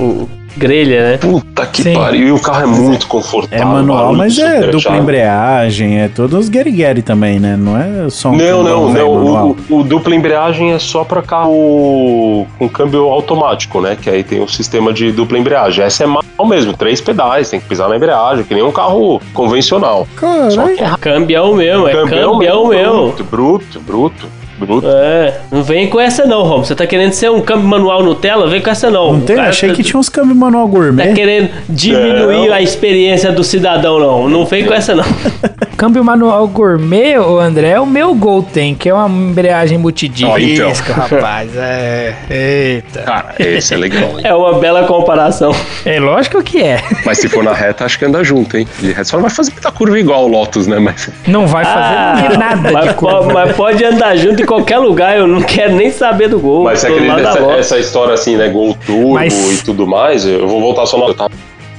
[0.57, 1.17] Grelha, né?
[1.17, 1.93] Puta que Sim.
[1.93, 2.27] pariu.
[2.27, 3.59] E o carro é muito confortável.
[3.59, 7.55] É manual, mas é dupla embreagem, é todos guerigueri também, né?
[7.57, 9.55] Não é só um Não, não, não.
[9.69, 13.97] O, o dupla embreagem é só pra carro com câmbio automático, né?
[13.99, 15.83] Que aí tem o sistema de dupla embreagem.
[15.83, 19.21] Essa é mal mesmo, três pedais, tem que pisar na embreagem, que nem um carro
[19.33, 20.07] convencional.
[20.19, 20.75] Só Caralho.
[20.77, 23.11] que é Cambião mesmo, é cambião mesmo.
[23.11, 24.27] bruto, bruto, bruto,
[24.65, 24.87] bruto.
[24.87, 26.63] É, não vem com essa não, Rom.
[26.63, 28.47] Você tá querendo ser um câmbio manual Nutella?
[28.47, 29.13] Vem com essa não.
[29.13, 29.37] Não tem?
[29.39, 31.07] Achei tá- que tinha uns câmbio manual gourmet.
[31.09, 32.53] Tá querendo diminuir Não.
[32.53, 34.29] a experiência do cidadão, não.
[34.29, 35.03] Não vem com essa, não.
[35.77, 40.31] Câmbio manual gourmet, ô André, é o meu Gol tem, que é uma embreagem multidisco,
[40.31, 40.71] Ó, então.
[40.95, 41.49] rapaz.
[41.55, 42.13] É.
[42.29, 43.01] Eita.
[43.01, 44.21] Cara, esse é legal, hein?
[44.23, 45.51] É uma bela comparação.
[45.83, 46.83] É lógico que é.
[47.03, 48.67] Mas se for na reta, acho que anda junto, hein?
[48.79, 50.77] De reta só não vai fazer muita curva igual o Lotus, né?
[50.77, 53.23] Mas Não vai fazer nada de Ah, mas, curva.
[53.23, 55.17] po- mas pode andar junto em qualquer lugar.
[55.17, 56.63] Eu não quero nem saber do gol.
[56.65, 58.49] Mas acredita essa, essa história assim, né?
[58.49, 60.25] Gol turbo Mas- e tudo mais?
[60.25, 61.27] Eu vou voltar só na.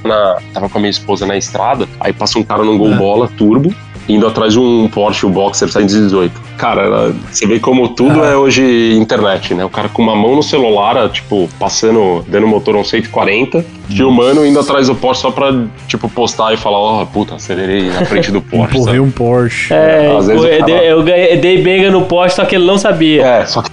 [0.03, 3.29] Na- tava com a minha esposa na estrada, aí passa um cara num gol bola
[3.37, 3.73] turbo.
[4.07, 6.33] Indo atrás de um Porsche, o Boxer 118.
[6.57, 9.63] Cara, você vê como tudo é hoje internet, né?
[9.63, 14.45] O cara com uma mão no celular, tipo, passando, dando motor a um 140, filmando,
[14.45, 15.53] indo atrás do Porsche só pra,
[15.87, 18.77] tipo, postar e falar, ó, puta, acelerei na frente do Porsche.
[18.77, 19.73] Empurrei um Porsche.
[19.73, 22.65] É, Às vezes eu, cara- dei, eu ganhei- dei benga no poste, só que ele
[22.65, 23.23] não sabia.
[23.25, 23.71] É, só que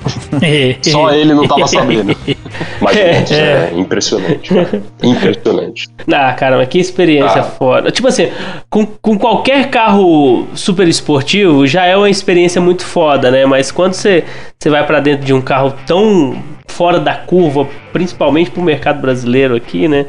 [0.90, 2.16] só ele não tava sabendo.
[2.80, 4.48] Mas gente, é impressionante.
[4.54, 4.82] cara.
[5.02, 5.88] Impressionante.
[6.12, 7.44] Ah, cara, mas que experiência Ah.
[7.44, 7.90] foda.
[7.90, 8.28] Tipo assim,
[8.68, 13.46] com, com qualquer carro super esportivo já é uma experiência muito foda, né?
[13.46, 14.24] Mas quando você,
[14.58, 19.54] você vai pra dentro de um carro tão fora da curva, principalmente pro mercado brasileiro
[19.56, 20.06] aqui, né?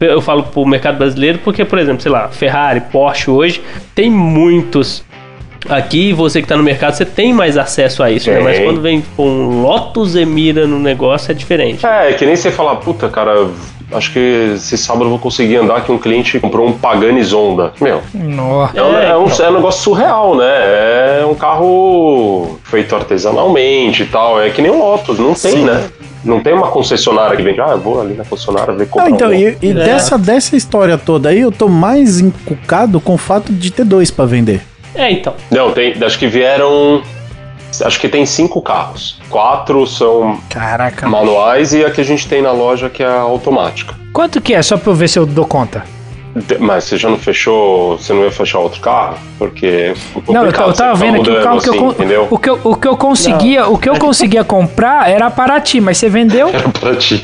[0.00, 3.62] Eu falo pro mercado brasileiro porque, por exemplo, sei lá, Ferrari, Porsche hoje,
[3.94, 5.04] tem muitos
[5.68, 8.40] aqui, você que tá no mercado, você tem mais acesso a isso, né?
[8.40, 11.84] Mas quando vem com um Lotus Emira no negócio é diferente.
[11.86, 13.48] É, é que nem você falar, puta, cara,
[13.92, 17.72] acho que esse sábado eu vou conseguir andar que um cliente comprou um Pagani Zonda.
[17.80, 18.76] Meu, Nossa.
[18.78, 19.46] é, um, É, é um- então.
[19.46, 21.20] é um negócio surreal, né?
[21.20, 24.40] É um carro feito artesanalmente e tal.
[24.40, 25.64] É que nem um Lotus, não tem, Sim.
[25.64, 25.84] né?
[26.24, 29.16] Não tem uma concessionária que vende, ah, eu vou ali na concessionária ver comprar Não,
[29.16, 29.74] então, um e, e É.
[29.74, 34.08] dessa, dessa história toda aí, eu tô mais encucado com o fato de ter dois
[34.08, 34.62] pra vender.
[34.94, 35.34] É, então.
[35.50, 37.02] Não, tem, acho que vieram.
[37.84, 39.18] Acho que tem cinco carros.
[39.30, 41.08] Quatro são Caraca.
[41.08, 43.94] manuais e a que a gente tem na loja que é a automática.
[44.12, 44.60] Quanto que é?
[44.62, 45.82] Só pra eu ver se eu dou conta.
[46.58, 47.98] Mas você já não fechou.
[47.98, 49.18] Você não ia fechar outro carro?
[49.38, 49.92] Porque.
[49.94, 52.28] ficou Não, eu, eu tava vendo que o carro que eu, assim, Entendeu?
[52.30, 55.80] o que eu, o que eu conseguia, o que eu conseguia comprar era a Paraty,
[55.80, 56.48] mas você vendeu?
[56.48, 57.22] Era pra ti.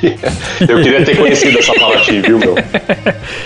[0.60, 2.54] Eu queria ter conhecido essa Paraty, viu, meu?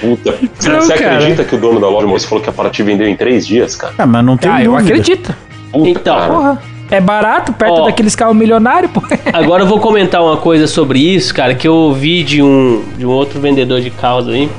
[0.01, 0.35] Puta.
[0.59, 1.15] Você, Não, você cara.
[1.17, 3.77] acredita que o dono da loja moço falou que a Paraty vendeu em três dias,
[3.77, 3.95] cara?
[3.99, 5.35] Ah, mas não tem Ah, eu acredito.
[5.71, 6.33] Puta, Então, cara.
[6.33, 6.63] Porra.
[6.91, 7.85] É barato, perto Ó.
[7.87, 9.03] daqueles carros milionários, pô.
[9.33, 13.07] Agora eu vou comentar uma coisa sobre isso, cara, que eu ouvi de um, de
[13.07, 14.51] um outro vendedor de carros aí.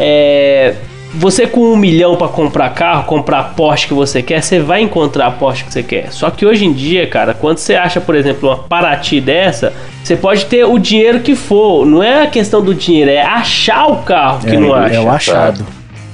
[0.00, 0.74] É,
[1.14, 4.80] você com um milhão pra comprar carro, comprar a Porsche que você quer, você vai
[4.80, 6.12] encontrar a Porsche que você quer.
[6.12, 9.72] Só que hoje em dia, cara, quando você acha, por exemplo, uma Paraty dessa,
[10.02, 11.84] você pode ter o dinheiro que for.
[11.84, 14.94] Não é a questão do dinheiro, é achar o carro que é, não acha.
[14.94, 15.66] é o achado.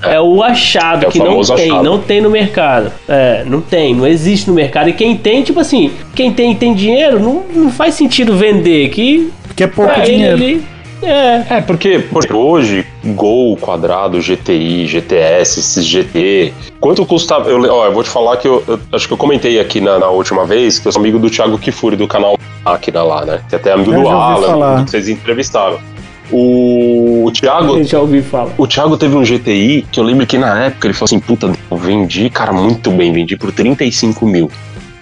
[0.02, 1.82] É o achado É o que não tem, achado.
[1.82, 2.92] não tem no mercado.
[3.08, 4.88] É, não tem, não existe no mercado.
[4.88, 8.90] E quem tem, tipo assim, quem tem tem dinheiro, não, não faz sentido vender.
[8.90, 10.36] Que Porque é pouco ele dinheiro.
[10.36, 10.75] ali.
[11.02, 11.56] É.
[11.56, 16.52] É, porque, porque hoje, Gol quadrado, GTI, GTS, esses GT.
[16.80, 17.50] Quanto custava?
[17.50, 19.98] Eu, ó, eu vou te falar que eu, eu- acho que eu comentei aqui na,
[19.98, 23.40] na última vez que eu sou amigo do Thiago Kifuri do canal Máquina lá, né?
[23.48, 24.84] Que até é amigo Eu do Alan, falar.
[24.84, 25.78] que vocês entrevistaram.
[26.32, 27.76] O, o Thiago.
[27.78, 28.50] Eu já ouvi falar.
[28.58, 31.52] O Thiago teve um GTI que eu lembro que na época ele falou assim: puta,
[31.70, 34.50] eu vendi, cara, muito bem, vendi por 35 mil.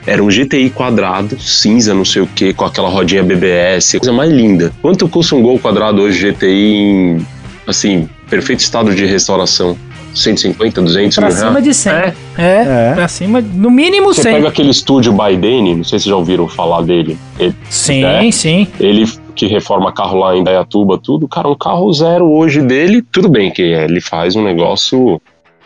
[0.07, 4.31] Era um GTI quadrado, cinza, não sei o que, com aquela rodinha BBS, coisa mais
[4.31, 4.71] linda.
[4.83, 7.27] Quanto custa um Gol quadrado hoje GTI em,
[7.67, 9.77] assim, perfeito estado de restauração?
[10.15, 11.65] 150, 200 Pra mil cima reais?
[11.65, 11.93] de 100.
[11.93, 12.93] É, É.
[12.95, 14.35] pra cima, no mínimo Você 100.
[14.35, 17.19] pega aquele estúdio Biden, não sei se vocês já ouviram falar dele.
[17.37, 18.31] Ele, Sim, É.
[18.31, 18.69] sim.
[18.79, 23.29] ele que reforma carro lá em Dayatuba, tudo, cara, um carro zero hoje dele, tudo
[23.29, 25.21] bem que ele faz um negócio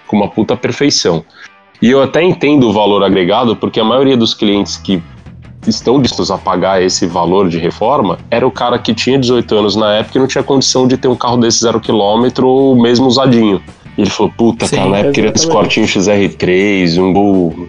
[0.07, 1.22] com uma puta perfeição.
[1.81, 5.03] E eu até entendo o valor agregado, porque a maioria dos clientes que
[5.66, 9.76] estão dispostos a pagar esse valor de reforma era o cara que tinha 18 anos
[9.76, 13.61] na época e não tinha condição de ter um carro desse zero quilômetro, mesmo usadinho.
[13.97, 15.74] E ele falou, puta, Sim, cara, na época eu queria esse exatamente.
[15.74, 17.68] cortinho XR3, um Gol...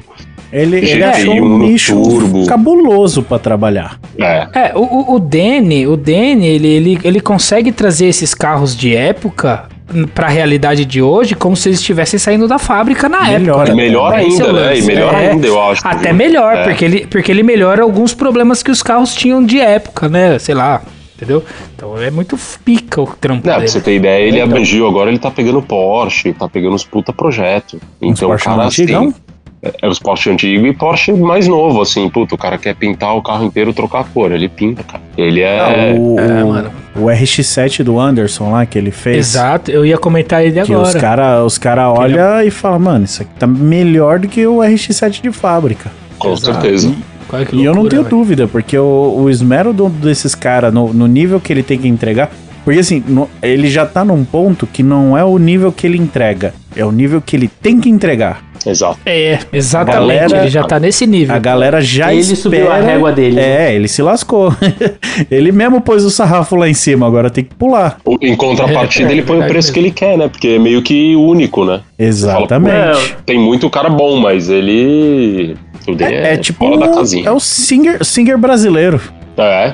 [0.51, 2.47] Ele, ele achou um um nicho turbo.
[2.47, 3.99] cabuloso pra trabalhar.
[4.17, 8.75] É, É, o, o, o Danny, o Danny, ele, ele, ele consegue trazer esses carros
[8.75, 9.69] de época
[10.13, 13.61] pra realidade de hoje como se eles estivessem saindo da fábrica na Melhor.
[13.61, 13.75] época.
[13.75, 14.77] melhor é ainda, né?
[14.77, 15.29] E melhor É.
[15.29, 15.81] ainda, eu acho.
[15.87, 16.15] Até viu?
[16.15, 16.63] melhor, É.
[16.63, 20.37] porque, ele, porque ele melhora alguns problemas que os carros tinham de época, né?
[20.39, 20.81] Sei lá,
[21.15, 21.43] entendeu?
[21.75, 23.67] Então é muito pica o trampo Não, pra dele.
[23.67, 24.49] você ter ideia, ele Então.
[24.49, 27.79] abrangiu agora, ele tá pegando Porsche, tá pegando os puta projeto.
[28.01, 29.13] Então, o Porsche cara, assim,
[29.61, 33.15] é, é os Porsche antigo e Porsche mais novo, assim, puta, o cara quer pintar
[33.15, 35.01] o carro inteiro, trocar a cor, ele pinta, cara.
[35.17, 35.59] Ele é...
[35.59, 36.71] Ah, o, é, o- mano.
[36.95, 39.17] o RX7 do Anderson lá que ele fez.
[39.17, 40.87] Exato, eu ia comentar ele Que agora.
[40.87, 44.57] os caras os cara olham e falam, mano, isso aqui tá melhor do que o
[44.59, 45.91] RX7 de fábrica.
[46.17, 46.61] com Exato.
[46.61, 46.93] certeza.
[47.31, 48.09] Olha que e eu não loucura, tenho velho.
[48.17, 51.87] dúvida, porque o, o esmero do- desses caras, no, no nível que ele tem que
[51.87, 52.31] entregar.
[52.65, 55.97] Porque assim, no- ele já tá num ponto que não é o nível que ele
[55.97, 58.41] entrega, é o nível que ele tem que entregar.
[58.69, 58.99] Exato.
[59.05, 61.35] É, exatamente, Galera- ele já tá nesse nível.
[61.35, 62.41] A galera já Ele espera...
[62.41, 63.39] subiu a régua dele?
[63.39, 64.53] É, ele se lascou.
[65.29, 67.97] ele mesmo pôs o sarrafo lá em cima, agora tem que pular.
[68.05, 69.73] O- Em contrapartida, É, ele põe o verdade preço mesmo.
[69.73, 70.27] que ele quer, né?
[70.27, 71.81] Porque é meio que único, né?
[71.97, 73.15] Exatamente.
[73.25, 75.55] Tem muito cara bom, mas ele...
[75.87, 77.27] O dele É, é tipo fora da o- casinha.
[77.27, 79.01] é o singer, singer brasileiro.
[79.37, 79.73] É.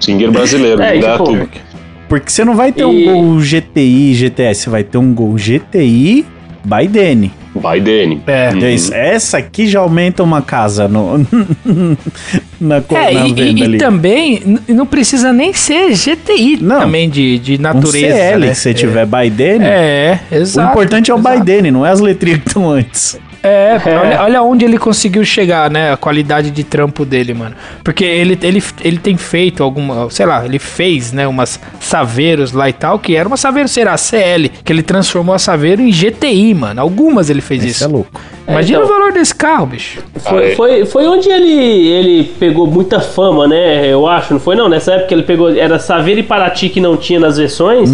[0.00, 1.48] Singer brasileiro, É, é, tipo, tudo.
[2.08, 5.34] Porque você não vai ter E- um Gol GTI, GTS, você vai ter um Gol
[5.36, 6.26] GTI
[6.64, 7.32] Biden.
[7.54, 8.22] Vai, Dene.
[8.28, 8.50] É.
[8.54, 11.18] Então, isso- Essa aqui já aumenta uma casa no,
[12.60, 13.78] na, co- É, na e, venda e- e ali.
[13.78, 16.80] também n- não precisa nem ser GTI Não.
[16.80, 18.14] também de, de um natureza.
[18.16, 18.48] CL né?
[18.50, 19.58] que você tiver Biden.
[19.62, 20.70] É, O exato.
[20.70, 21.44] importante é o exato.
[21.44, 23.18] Biden, não é as letrinhas que estão antes.
[23.42, 25.92] É, Olha, olha onde ele conseguiu chegar, né?
[25.92, 27.54] A qualidade de trampo dele, mano.
[27.82, 32.68] Porque ele, ele, ele tem feito alguma, sei lá, ele fez, né, umas Saveiros lá
[32.68, 36.52] e tal, que era uma Saveiro, será, CL, que ele transformou a Saveiro em GTI,
[36.54, 36.80] mano.
[36.80, 37.84] Algumas ele fez Isso isso.
[37.84, 38.20] é louco.
[38.46, 38.94] Imagina É, então.
[38.94, 40.00] o valor desse carro, bicho.
[40.16, 40.54] Foi, é.
[40.56, 43.86] foi, foi onde ele, ele pegou muita fama, né?
[43.86, 44.68] Eu acho, não foi não?
[44.68, 45.48] Nessa época ele pegou.
[45.54, 47.90] Era Saveiro e Paraty que não tinha nas versões.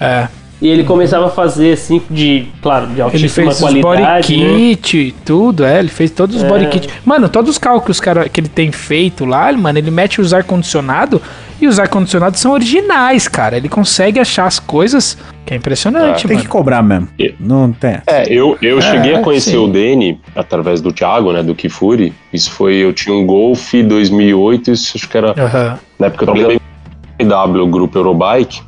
[0.00, 0.28] É.
[0.60, 4.36] E ele começava a fazer assim, de, claro, de Ele altíssima fez os body qualidade.
[4.36, 4.56] né?
[4.56, 5.78] kit e tudo, é.
[5.78, 6.48] Ele fez todos os É.
[6.48, 6.88] body kit.
[7.04, 10.20] Mano, todos os carros que, os cara, que ele tem feito lá, mano, ele mete
[10.20, 11.22] os ar-condicionado
[11.60, 13.56] e os ar-condicionados são originais, cara.
[13.56, 16.42] Ele consegue achar as coisas que é impressionante, Tem mano.
[16.44, 17.06] que cobrar mesmo.
[17.20, 17.32] É.
[17.38, 17.98] Não tem.
[18.06, 19.56] É, eu, eu É, cheguei a conhecer sim.
[19.58, 22.12] o Dene através do Thiago, né, do Kifuri.
[22.32, 25.78] Isso foi, eu tinha um Golf 2008, isso acho que era Aham.
[26.00, 28.60] na época eu trabalhava em BMW, Grupo Eurobike.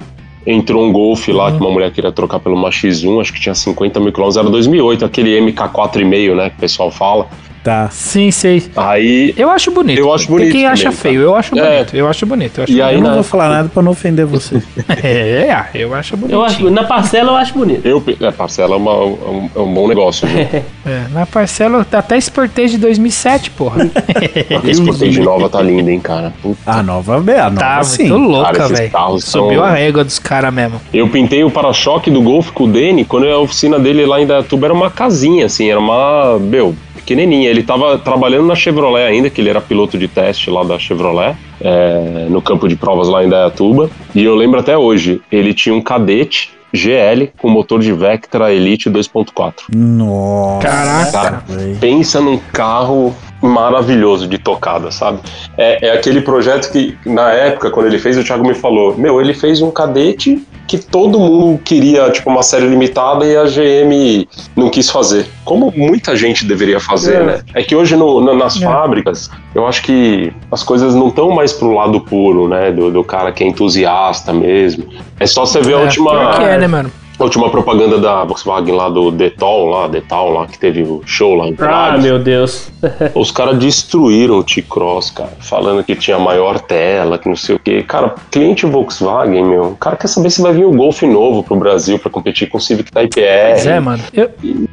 [0.46, 3.54] Entrou um Golf lá que uma mulher queria trocar pelo uma X1, acho que tinha
[3.54, 7.28] 50 mil quilômetros, era 2008, aquele MK4,5, né, que o pessoal fala.
[7.62, 7.88] Tá.
[7.90, 8.62] Sim, sei.
[8.74, 9.98] Aí, Eu acho bonito.
[9.98, 11.62] Eu acho Tem bonito quem acha também, feio, eu acho É.
[11.76, 11.96] bonito.
[11.96, 12.58] Eu acho bonito.
[12.58, 14.62] Eu acho E aí, Eu não na vou falar nada pra não ofender você.
[15.02, 16.34] É, ah, eu acho bonito.
[16.34, 17.86] Eu acho, na parcela eu acho bonito.
[17.86, 20.40] eu, é, parcela é, uma- é um, é um bom negócio, viu?
[20.86, 23.90] É, na parcela, até exportei de 2007, porra.
[24.64, 26.32] Esse Sportage nova tá linda, hein, cara.
[26.42, 26.58] Puta.
[26.66, 28.08] A nova, a nova tá sim.
[28.08, 28.90] muito louca, velho.
[29.20, 30.80] Subiu são- a régua dos caras mesmo.
[30.92, 34.26] Eu pintei o para-choque do Golf com o Dene quando a oficina dele lá em
[34.26, 36.74] Dayatuba era uma casinha, assim, era uma, meu,
[37.10, 37.50] pequenininha.
[37.50, 41.36] Ele tava trabalhando na Chevrolet ainda, que ele era piloto de teste lá da Chevrolet,
[41.60, 43.90] é, no campo de provas lá em Dayatuba.
[44.14, 48.88] E eu lembro até hoje, ele tinha um cadete GL com motor de Vectra Elite
[48.88, 49.54] 2.4.
[49.74, 50.68] Nossa.
[50.68, 51.42] Caraca.
[51.48, 51.76] velho.
[51.78, 55.18] Pensa num carro maravilhoso de tocada, sabe?
[55.58, 59.20] É, é aquele projeto que, na época, quando ele fez, o Thiago me falou: Meu,
[59.20, 60.40] ele fez um cadete
[60.70, 65.26] que todo mundo queria, tipo, uma série limitada e a GM não quis fazer.
[65.44, 67.24] Como muita gente deveria fazer, É.
[67.24, 67.40] né?
[67.56, 68.64] É que hoje no- na- nas É.
[68.64, 72.70] fábricas, eu acho que as coisas não estão mais pro lado puro, né?
[72.70, 74.84] Do, do cara que é entusiasta mesmo.
[75.18, 76.12] É só você ver a É, última.
[76.40, 76.92] é, né, mano?
[77.20, 81.34] A última propaganda da Volkswagen lá do Detol, lá, Detol lá, que teve o show
[81.34, 82.02] lá em Ah, Interlagos.
[82.02, 82.70] meu Deus.
[83.14, 87.58] Os caras destruíram o T-Cross, cara, falando que tinha maior tela, que não sei o
[87.58, 87.82] quê.
[87.86, 91.56] Cara, cliente Volkswagen, meu, o cara quer saber se vai vir o Golf novo pro
[91.56, 93.50] Brasil pra competir com o Civic Type R.
[93.52, 94.02] Pois é, mano.
[94.14, 94.30] Eu,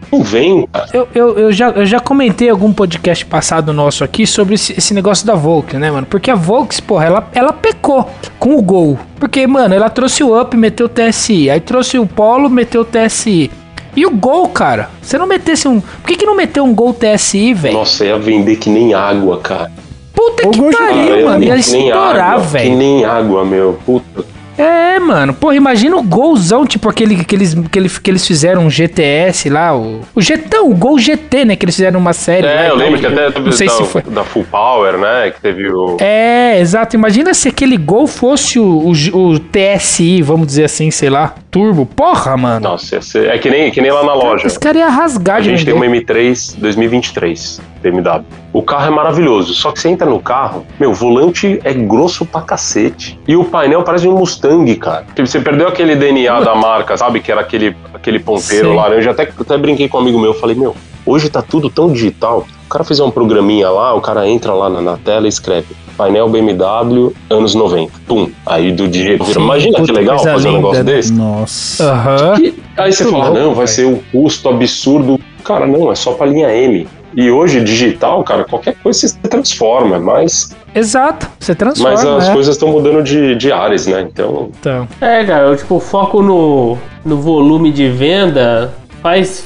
[0.09, 0.87] Não vem, cara.
[0.93, 4.93] eu, eu, eu, já, eu já comentei algum podcast passado nosso aqui sobre esse, esse
[4.93, 6.07] negócio da Volks, né, mano?
[6.09, 8.97] Porque a Volks, porra, ela, ela pecou com o Gol.
[9.19, 11.49] Porque, mano, ela trouxe o Up, meteu o TSI.
[11.49, 13.49] Aí trouxe o Polo, meteu o TSI.
[13.95, 14.89] E o Gol, cara?
[15.01, 15.79] Você não metesse um.
[15.79, 17.73] Por que, que não meteu um Gol TSI, velho?
[17.77, 19.71] Nossa, ia vender que nem água, cara.
[20.13, 21.39] Puta O que Gol já- Cara, pariu, mano.
[21.39, 22.77] vender Ia estourar, água, Que velho.
[22.77, 23.79] nem água, meu.
[23.85, 24.25] Puta.
[24.57, 25.33] É, mano.
[25.33, 29.49] Porra, imagina o golzão, tipo aquele que eles, que eles, que eles fizeram um GTS
[29.49, 31.55] lá, o, o Getão, o Gol GT, né?
[31.55, 32.45] Que eles fizeram uma série.
[32.47, 34.01] lá É, e eu tal, lembro que até Não sei da, se foi.
[34.01, 35.31] da Full Power, né?
[35.31, 35.97] Que teve o.
[35.99, 36.95] É, exato.
[36.95, 38.91] Imagina se aquele Gol fosse o, o,
[39.33, 41.85] o TSI, vamos dizer assim, sei lá, turbo.
[41.85, 42.69] Porra, mano.
[42.69, 44.47] Nossa, ser- é que nem, que nem lá na loja.
[44.47, 45.87] Esse cara ia rasgar A de gente tem vender.
[45.87, 48.23] uma M3 2023 BMW.
[48.53, 52.25] O carro é maravilhoso, só que você entra no carro, meu, o volante é grosso
[52.25, 53.19] pra cacete.
[53.27, 55.05] E o painel parece um Mustang, cara.
[55.15, 57.19] Tipo, Você perdeu aquele DNA da marca, sabe?
[57.19, 58.75] Que era aquele, aquele ponteiro Sim.
[58.75, 59.11] laranja.
[59.11, 60.75] Até, até brinquei com um amigo meu, falei, meu,
[61.05, 62.47] hoje tá tudo tão digital.
[62.65, 65.67] O cara fez um programinha lá, o cara entra lá na, na tela e escreve
[65.97, 67.91] painel BMW anos 90.
[68.07, 68.29] Pum.
[68.45, 69.39] Aí do dia vira.
[69.39, 71.11] Imagina que legal fazer um negócio desse.
[71.11, 71.91] Nossa.
[71.91, 72.33] Aham.
[72.41, 75.19] E aí você fala, louco, não, vai ser um custo absurdo.
[75.43, 76.87] Cara, não, é só pra linha M.
[77.15, 81.27] E hoje, digital, cara, qualquer coisa você transforma, mas, Exato.
[81.39, 81.95] Você transforma.
[81.95, 82.33] mas as é.
[82.33, 84.01] coisas estão mudando de, de áreas, né?
[84.01, 84.87] Então, Então.
[85.01, 89.43] É, cara, eu, tipo, o foco no, no volume de venda faz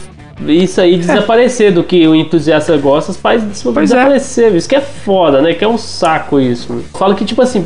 [0.48, 3.46] isso aí desaparecer do que o entusiasta gosta, faz é.
[3.46, 4.56] desaparecer.
[4.56, 5.54] Isso que é foda, né?
[5.54, 6.84] Que é um saco isso.
[6.94, 7.64] Falo que, tipo assim,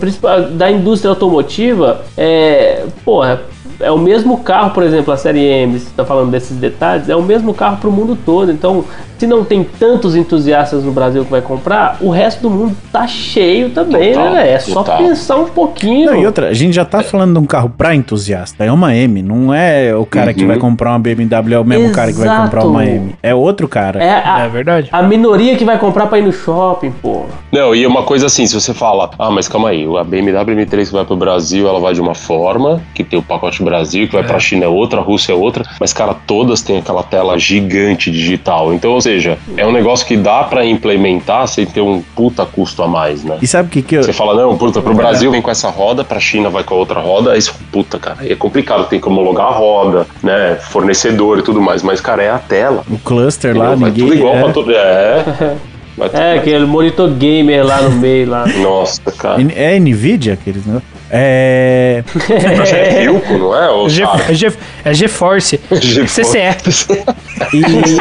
[0.51, 2.83] da indústria automotiva, é.
[3.03, 3.41] Porra.
[3.77, 7.15] É o mesmo carro, por exemplo, a série M, você tá falando desses detalhes, é
[7.15, 8.49] o mesmo carro pro mundo todo.
[8.49, 8.85] Então,
[9.17, 13.07] se não tem tantos entusiastas no Brasil que vai comprar, o resto do mundo tá
[13.07, 14.51] cheio também, Total, né?
[14.51, 14.97] É só total.
[14.97, 16.11] pensar um pouquinho.
[16.11, 18.63] Não, e outra, a gente já tá falando de um carro pra entusiasta.
[18.65, 20.47] É uma M, não é o cara que Uhum.
[20.47, 22.43] vai comprar uma BMW, é o mesmo cara que vai Exato.
[22.43, 23.15] comprar uma M.
[23.23, 24.03] É outro cara.
[24.03, 24.89] É a, É verdade.
[24.91, 27.25] A minoria que vai comprar pra ir no shopping, pô.
[27.51, 30.87] não, e uma coisa assim, se você fala, ah, mas calma aí, a BMW M3
[30.87, 34.13] que vai pro Brasil, ela vai de uma forma, que tem o pacote Brasil, que
[34.13, 37.37] vai pra China é outra, a Rússia é outra, mas, cara, todas têm aquela tela
[37.39, 38.73] gigante digital.
[38.73, 42.87] Então, seja, é um negócio que dá pra implementar sem ter um puta custo a
[42.87, 43.37] mais, né?
[43.39, 44.03] E sabe o que que eu...
[44.03, 46.77] Você fala, não, puta, pro Brasil vem com essa roda, pra China vai com a
[46.77, 47.39] outra roda, aí
[47.71, 51.83] puta, cara, aí é complicado, tem que homologar a roda, né, fornecedor e tudo mais,
[51.83, 52.83] mas, cara, é a tela.
[52.89, 54.07] O cluster lá, vai ninguém...
[54.07, 54.41] tudo igual é...
[54.41, 54.71] pra todo...
[54.71, 55.55] É,
[56.13, 58.45] É, aquele monitor gamer lá no meio lá.
[58.61, 59.41] Nossa, cara.
[59.55, 60.81] É Nvidia aqueles, né?
[61.09, 62.03] É...
[62.29, 63.69] É Filco, não é?
[63.69, 64.23] Ou G- sabe?
[64.29, 65.57] é G- é GeForce.
[66.07, 67.05] CCE.
[67.53, 67.99] E, e-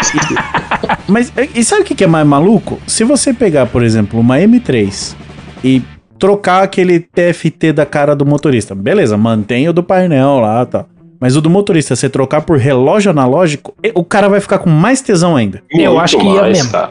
[1.07, 2.81] mas e sabe o que que é mais maluco?
[2.87, 5.15] Se você pegar, por exemplo, uma M3
[5.63, 5.83] e
[6.19, 10.87] trocar aquele TFT da cara do motorista, beleza, mantém o do painel lá, tá.
[11.25, 15.01] Mas o do motorista, você trocar por relógio analógico, o cara vai ficar com mais
[15.01, 15.63] tesão ainda.
[15.71, 16.71] Eu Muito acho que ia mais, mesmo.
[16.71, 16.91] cara.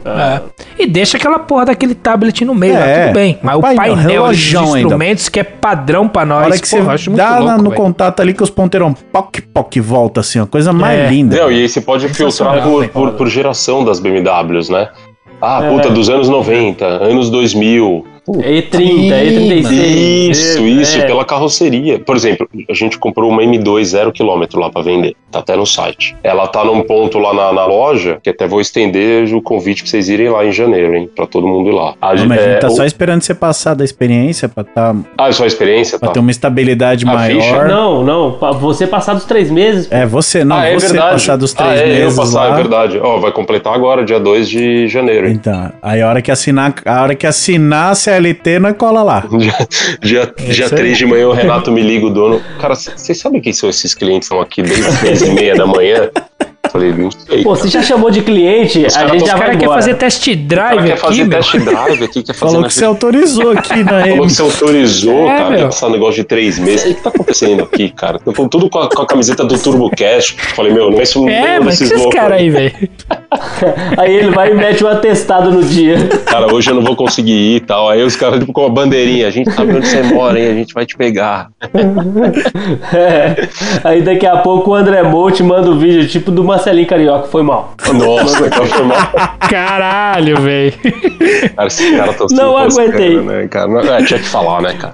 [0.75, 0.81] É.
[0.83, 3.37] E deixa aquela porra daquele tablet no meio, lá, É, tudo bem.
[3.43, 4.79] Mas o painel, painel, de relojão ainda.
[4.79, 6.47] instrumentos que é padrão pra nós.
[6.47, 7.81] hora que porra, eu você acho muito dá lá louco, no velho.
[7.83, 11.09] contato ali que os ponteirão poc, poc, volta assim, ó, coisa mais É.
[11.11, 11.37] linda.
[11.37, 14.89] Não, e aí você pode filtrar por, por, por geração das BMWs, né?
[15.39, 15.69] Ah, É.
[15.69, 18.03] puta, dos anos 90, anos 2000.
[18.27, 20.29] E30, E36.
[20.31, 21.05] Isso, isso, é.
[21.05, 21.99] pela carroceria.
[21.99, 25.15] Por exemplo, a gente comprou uma M2 zero quilômetro lá pra vender.
[25.31, 26.15] Tá até no site.
[26.23, 29.89] Ela tá num ponto lá na, na loja, que até vou estender o convite pra
[29.89, 31.09] vocês irem lá em janeiro, hein?
[31.13, 31.95] Pra todo mundo ir lá.
[32.01, 34.63] A, Não, mas a é, gente tá o- só esperando você passar da experiência pra,
[34.63, 36.13] tá, Ah, é só a experiência, pra tá?
[36.13, 37.41] ter uma estabilidade A maior.
[37.41, 37.63] ficha?
[37.65, 38.37] Não, não.
[38.59, 39.87] Você passar dos três meses.
[39.91, 41.11] É, você, não, ah, é você verdade.
[41.13, 42.53] passar dos três ah, é, meses eu passar, lá.
[42.53, 42.99] é verdade.
[43.01, 45.33] Ó, vai completar agora, dia 2 de janeiro, hein?
[45.33, 49.27] Então, aí a hora que assinar, a hora que assinar a CLT, nós cola lá.
[49.29, 49.53] Dia,
[50.01, 50.71] dia, dia aí.
[50.71, 52.41] 3 de manhã o Renato me liga, o dono.
[52.59, 55.55] Cara, vocês sabem quem são esses clientes que estão aqui desde as 10 e meia
[55.55, 56.09] da manhã?
[56.71, 57.43] Falei, não sei.
[57.43, 57.61] Pô, cara.
[57.61, 59.81] você já chamou de cliente, Os a gente já O vai cara quer embora.
[59.81, 61.37] fazer test O cara drive quer aqui, fazer meu.
[61.37, 64.21] test drive aqui, quer fazer Falou que você autorizou aqui na Falou M.
[64.27, 66.83] que você autorizou, É, cara, quer passar um negócio de três meses.
[66.85, 68.19] O que, que tá acontecendo aqui, cara?
[68.25, 70.35] Eu tô tudo com a, com a camiseta do TurboCast.
[70.55, 72.71] Falei, meu, não é isso É, mas que esses caras aí, velho?
[73.97, 75.95] Aí ele vai e mete um atestado no dia.
[76.25, 77.89] Cara, hoje eu não vou conseguir ir e tal.
[77.89, 80.49] Aí os caras, tipo, com a bandeirinha, a gente sabe onde você mora, hein?
[80.49, 81.49] A gente vai te pegar.
[82.93, 83.47] É.
[83.83, 87.27] Aí daqui a pouco o André Monte manda o vídeo tipo do Marcelinho Carioca.
[87.27, 87.73] Foi mal.
[87.93, 88.97] Nossa, então foi mal.
[89.49, 90.73] Caralho, velho.
[91.55, 93.19] Cara, esses caras tão se Não aguentei.
[93.19, 93.67] Né, cara?
[93.67, 94.93] Não- É, tinha que falar, né, cara?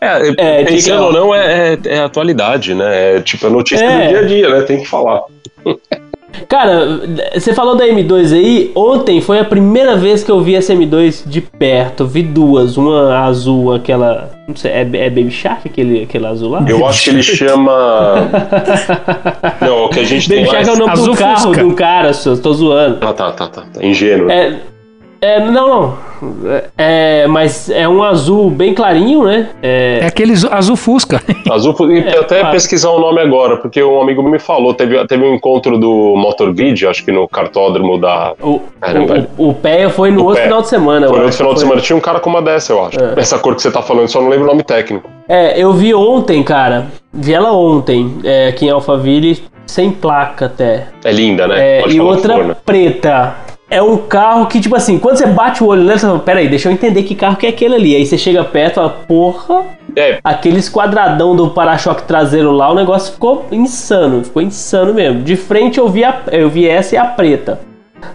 [0.00, 0.28] É,
[0.60, 1.06] É, que pensando falar.
[1.06, 3.16] ou não, é, é, é atualidade, né?
[3.16, 4.02] É tipo, é notícia É.
[4.04, 4.60] do dia a dia, né?
[4.62, 5.22] Tem que falar.
[6.48, 7.00] Cara,
[7.34, 8.72] você falou da M2 aí.
[8.74, 12.06] Ontem foi a primeira vez que eu vi essa M2 de perto.
[12.06, 12.76] Vi duas.
[12.76, 14.30] Uma azul, aquela.
[14.46, 16.64] Não sei, é, é Baby Shark aquele, aquele azul lá?
[16.66, 18.28] Eu acho que ele chama.
[19.60, 20.64] Não, o que a gente tem Baby lá.
[20.64, 21.62] Shark é o nome Azul do carro Fusca.
[21.64, 22.98] do cara, só, tô zoando.
[23.00, 23.62] Ah, tá, tá, tá.
[23.72, 23.84] tá.
[23.84, 24.30] Ingênuo.
[24.30, 24.71] É.
[25.22, 25.94] É, não, não.
[26.76, 29.50] É, mas é um azul bem clarinho, né?
[29.62, 31.22] É É, aquele azul fusca.
[31.50, 32.52] Azul, e É, até claro.
[32.52, 36.52] pesquisar o nome agora, porque um amigo me falou, teve, teve um encontro do Motor
[36.52, 38.34] Grid, acho que no cartódromo da.
[38.40, 39.28] o, Caramba.
[39.38, 40.44] o, o pé foi no O outro pé.
[40.48, 41.06] final de semana.
[41.08, 41.36] Foi eu no acho.
[41.36, 42.98] final de Foi- semana, tinha um cara com uma dessa, eu acho.
[42.98, 43.14] É.
[43.20, 45.08] Essa cor que você tá falando, só não lembro o nome técnico.
[45.28, 46.86] É, eu vi ontem, cara.
[47.12, 50.88] vi ela ontem, é, aqui em Alphaville, sem placa até.
[51.04, 51.78] É linda, né?
[51.80, 52.56] É, e outra for, né?
[52.64, 53.36] preta.
[53.72, 56.46] É um carro que, tipo assim, quando você bate o olho nele, você fala, peraí,
[56.46, 57.96] deixa eu entender que carro que é aquele ali.
[57.96, 59.64] Aí você chega perto e fala, porra,
[59.96, 65.22] É, aquele quadradão do para-choque traseiro lá, o negócio ficou insano, ficou insano mesmo.
[65.22, 67.60] De frente eu vi, a, eu vi essa e a preta.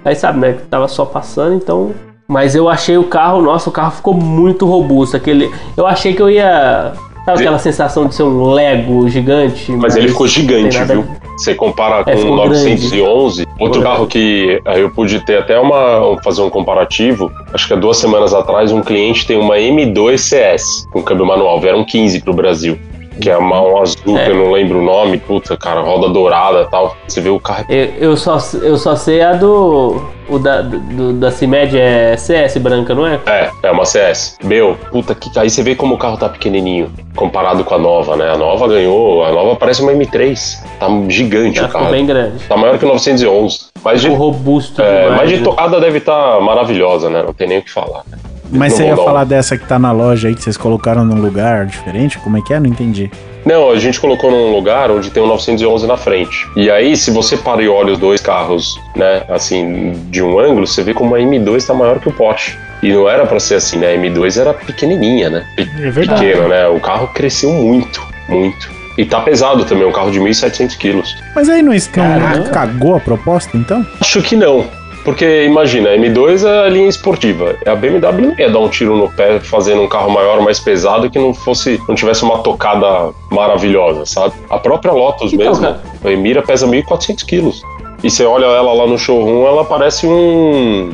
[0.05, 1.91] Aí sabe, né, que tava só passando, então...
[2.27, 5.15] Mas eu achei o carro, nossa, o carro ficou muito robusto.
[5.15, 6.91] Aquele, eu achei que eu ia...
[7.27, 9.69] Sabe aquela sensação de ser um Lego gigante?
[9.73, 11.05] Mas ele ficou gigante, nada- viu?
[11.37, 15.37] Você compara com É, o ficou 911, outro Ficou carro que aí eu pude ter
[15.39, 17.29] até uma fazer um comparativo.
[17.53, 21.59] Acho que há duas semanas atrás um cliente tem uma M2 CS com câmbio manual,
[21.59, 22.79] vieram 15 pro Brasil.
[23.21, 24.25] Que é uma, um azul, É.
[24.25, 26.95] que eu não lembro o nome, puta, cara, roda dourada e tal.
[27.07, 27.65] Você vê o carro.
[27.69, 30.01] Eu, eu só, eu só sei a do.
[30.29, 33.17] O da, do, da CIMED é CS branca, não é?
[33.25, 34.37] É, é uma CS.
[34.43, 35.31] Meu, puta que.
[35.39, 38.29] Aí você vê como o carro tá pequenininho comparado com a nova, né?
[38.29, 40.59] A nova ganhou, a nova parece uma M3.
[40.79, 41.93] Tá gigante Já o ficou carro.
[41.93, 42.43] bem grande.
[42.43, 43.67] Tá maior que o 911.
[43.83, 45.21] Mas de, robusto é, demais.
[45.21, 45.43] mas de né?
[45.43, 47.23] tocada deve estar maravilhosa, né?
[47.23, 48.03] Não tem nem o que falar.
[48.51, 51.03] Mas Não você ia um- falar dessa que tá na loja aí, que vocês colocaram
[51.05, 52.17] num lugar diferente?
[52.19, 52.59] Como é que é?
[52.59, 53.11] Não entendi.
[53.45, 56.45] Não, a gente colocou num lugar onde tem um 911 na frente.
[56.55, 60.67] E aí, se você para e olha os dois carros, né, assim, de um ângulo,
[60.67, 62.57] você vê como a M2 tá maior que o Porsche.
[62.83, 63.93] E não era pra ser assim, né?
[63.93, 65.45] A M2 era pequenininha, né?
[65.55, 66.25] Pe- É verdade.
[66.25, 66.67] Pequena, né?
[66.67, 68.69] O carro cresceu muito, muito.
[68.97, 71.15] E tá pesado também, um carro de 1.700 quilos.
[71.35, 72.49] Mas aí não, não Caramba.
[72.49, 73.85] cagou a proposta, então?
[74.01, 74.65] Acho que não.
[75.07, 77.55] Porque imagina, a M2 é a linha esportiva.
[77.65, 81.09] A BMW não ia dar um tiro no pé fazendo um carro maior, mais pesado,
[81.09, 84.33] que não fosse, não tivesse uma tocada maravilhosa, sabe?
[84.49, 85.79] A própria Lotus Então, mesmo, cara.
[86.03, 87.61] a Emira pesa 1.400 quilos.
[88.03, 90.93] E você olha ela lá no showroom, ela parece um.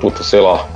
[0.00, 0.66] Puta, sei lá.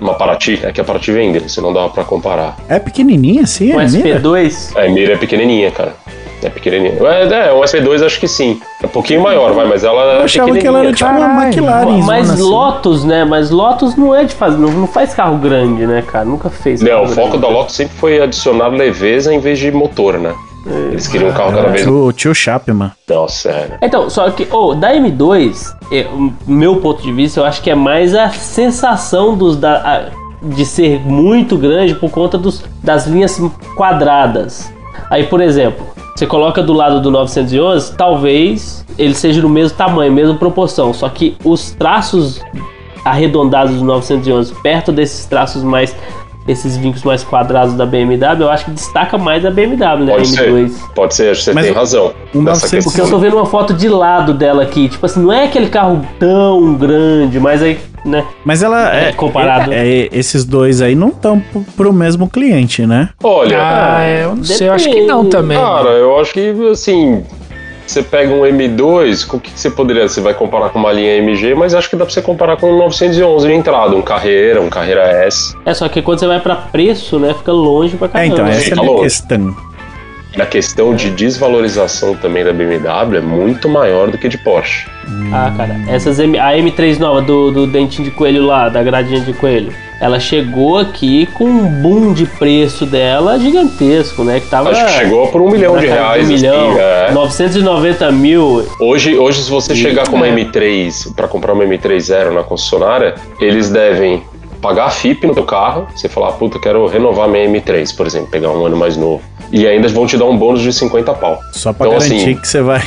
[0.00, 0.60] Uma Paraty.
[0.62, 2.56] É que a Paraty vende, você não dá pra comparar.
[2.70, 4.18] É pequenininha assim, Com é mira?
[4.18, 5.94] SP2, A Emira é pequenininha, cara.
[6.42, 6.94] É pequenininha.
[7.00, 8.60] É, é, um SP2 acho que sim.
[8.82, 11.44] É um pouquinho maior, vai, mas ela Eu é achava que ela era tipo uma.
[11.46, 12.02] McLaren.
[12.04, 12.42] mas assim.
[12.42, 13.24] Lotus, né?
[13.24, 14.56] Mas Lotus não é de fazer.
[14.56, 16.24] Não, não faz carro grande, né, cara?
[16.24, 16.80] Nunca fez.
[16.80, 20.32] Não, o foco da Lotus sempre foi adicionar leveza em vez de motor, né?
[20.90, 21.86] Eles queriam um carro cada vez.
[21.86, 22.92] O tio Chapman.
[23.08, 23.68] Nossa, é.
[23.68, 23.78] né?
[23.82, 27.70] Então, só que, oh, da M2, é, o meu ponto de vista, eu acho que
[27.70, 30.04] é mais a sensação dos da, a-
[30.42, 33.40] de ser muito grande por conta dos, das linhas
[33.76, 34.70] quadradas.
[35.10, 40.12] Aí, por exemplo, você coloca do lado do 911, talvez ele seja do mesmo tamanho,
[40.12, 42.40] mesma proporção, só que os traços
[43.04, 45.96] arredondados do 911 perto desses traços mais
[46.48, 50.12] esses vincos mais quadrados da BMW, eu acho que destaca mais a BMW, né?
[50.12, 50.50] a Pode ser.
[50.50, 50.72] M2.
[50.94, 52.12] Pode ser, acho que você Mas tem razão.
[52.34, 54.88] nessa 900 Porque eu tô vendo uma foto de lado dela aqui.
[54.88, 58.24] Tipo assim, não é aquele carro tão grande, mas aí, né?
[58.44, 59.12] Mas ela é.
[59.12, 59.72] Comparado.
[59.72, 63.10] é- é- esses dois aí não estão pro, pro mesmo cliente, né?
[63.22, 65.58] Olha, Ah, é, eu não sei, eu acho que não também.
[65.58, 67.22] cara, eu acho que assim.
[67.88, 70.06] Você pega um M2, com o que que você poderia?
[70.06, 72.70] Você vai comparar com uma linha MG, mas acho que dá pra você comparar com
[72.70, 75.56] um 911 de entrada, um Carreira, um Carreira S.
[75.64, 77.32] É só que quando você vai pra preço, né?
[77.32, 78.34] Fica longe pra É, caramba.
[78.34, 79.56] então, essa é a minha questão.
[80.38, 84.86] A questão de desvalorização também da BMW é muito maior do que de Porsche.
[85.32, 89.20] Ah, cara, essas M, a M3 nova do, do dentinho de coelho lá, da gradinha
[89.20, 94.38] de coelho, ela chegou aqui com um boom de preço dela gigantesco, né?
[94.40, 94.70] Que tava.
[94.70, 96.24] Acho que chegou por um milhão de reais.
[96.24, 97.10] Um milhão, assim, é.
[97.12, 98.64] 990 mil.
[98.80, 100.30] Hoje, hoje, se você E- chegar com uma é.
[100.34, 104.22] M3 para comprar uma M3 zero na concessionária, eles devem
[104.62, 105.86] pagar a FIP no teu carro.
[105.96, 109.22] Você falar, puta, quero renovar minha M3, por exemplo, pegar um ano mais novo.
[109.50, 111.40] E ainda vão te dar um bônus de 50 pau.
[111.52, 112.82] Só pra Então, garantir assim, que você vai.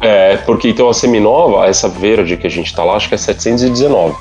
[0.00, 3.18] É, porque então a seminova, essa verde que a gente tá lá, acho que é
[3.18, 4.14] 719.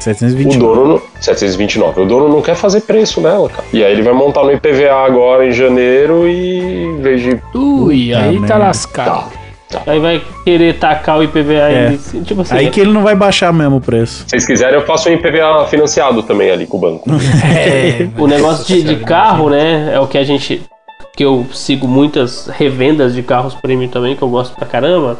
[0.00, 0.58] O 720.
[0.58, 2.00] dono, não- 729.
[2.00, 3.64] O dono não quer fazer preço nela, cara.
[3.72, 8.14] E aí ele vai montar no IPVA agora em janeiro e em vez de Ui,
[8.14, 9.24] aí tá lascado.
[9.86, 11.88] Aí vai querer tacar o IPVA É.
[11.88, 11.98] aí.
[12.24, 12.56] Tipo assim.
[12.56, 14.24] Aí que ele não vai baixar mesmo o preço.
[14.24, 17.08] Se vocês quiserem, eu faço um IPVA financiado também ali com o banco.
[17.54, 19.92] É, O negócio de, de carro, né?
[19.94, 20.62] É o que a gente.
[21.16, 25.18] Que eu sigo muitas revendas de carros premium também, que eu gosto pra caramba.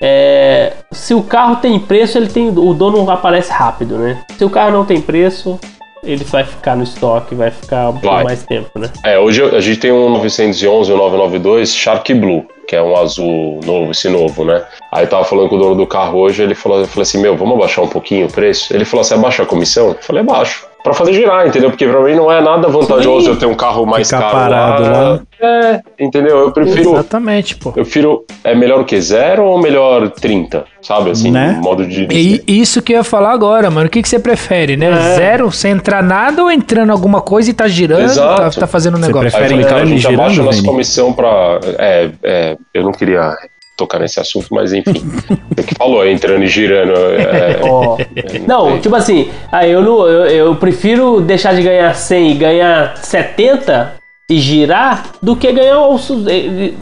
[0.00, 2.48] É, se o carro tem preço, ele tem.
[2.48, 4.24] O dono aparece rápido, né?
[4.36, 5.58] Se o carro não tem preço,
[6.02, 8.24] ele vai ficar no estoque, vai ficar por Vai.
[8.24, 8.90] mais tempo, né?
[9.04, 12.96] É, hoje a gente tem um 911 e um 992 Shark Blue, que é um
[12.96, 14.62] azul novo, esse novo, né?
[14.92, 17.20] Aí eu tava falando com o dono do carro hoje, ele falou, eu falei assim,
[17.20, 18.74] meu, vamos abaixar um pouquinho o preço?
[18.74, 19.88] Ele falou assim, abaixa a comissão?
[19.88, 20.66] Eu falei, abaixo.
[20.82, 21.68] Pra fazer girar, entendeu?
[21.68, 23.30] Porque pra mim não é nada vantajoso Sim.
[23.32, 25.20] eu ter um carro mais Ficar caro parado lá.
[25.42, 26.38] É, Entendeu?
[26.38, 26.92] Eu prefiro.
[26.92, 27.70] Exatamente, pô.
[27.70, 28.24] Eu prefiro.
[28.44, 29.00] É melhor o que?
[29.00, 30.64] Zero ou melhor 30?
[30.80, 31.58] Sabe, assim, Né?
[31.60, 32.06] modo de.
[32.08, 33.88] E isso que eu ia falar agora, mano.
[33.88, 34.86] O que, que você prefere, né?
[34.86, 35.16] É.
[35.16, 38.54] Zero, sem entrar nada ou entrando alguma coisa e tá girando, Exato.
[38.54, 39.30] tá, tá fazendo um Você negócio?
[39.32, 41.58] prefere Aí cara, a gente abaixa a girando, nossa comissão pra.
[41.80, 43.34] É, é, eu não queria
[43.76, 45.02] tocar nesse assunto, mas enfim.
[45.54, 46.92] Você que falou, entrando e girando.
[46.94, 47.98] É, Ó.
[48.46, 48.80] Não, sei.
[48.80, 53.94] tipo assim, aí eu, não, eu, eu prefiro deixar de ganhar 100 e ganhar 70
[54.30, 55.98] e girar do que ganhar o.
[55.98, 56.74] su- e-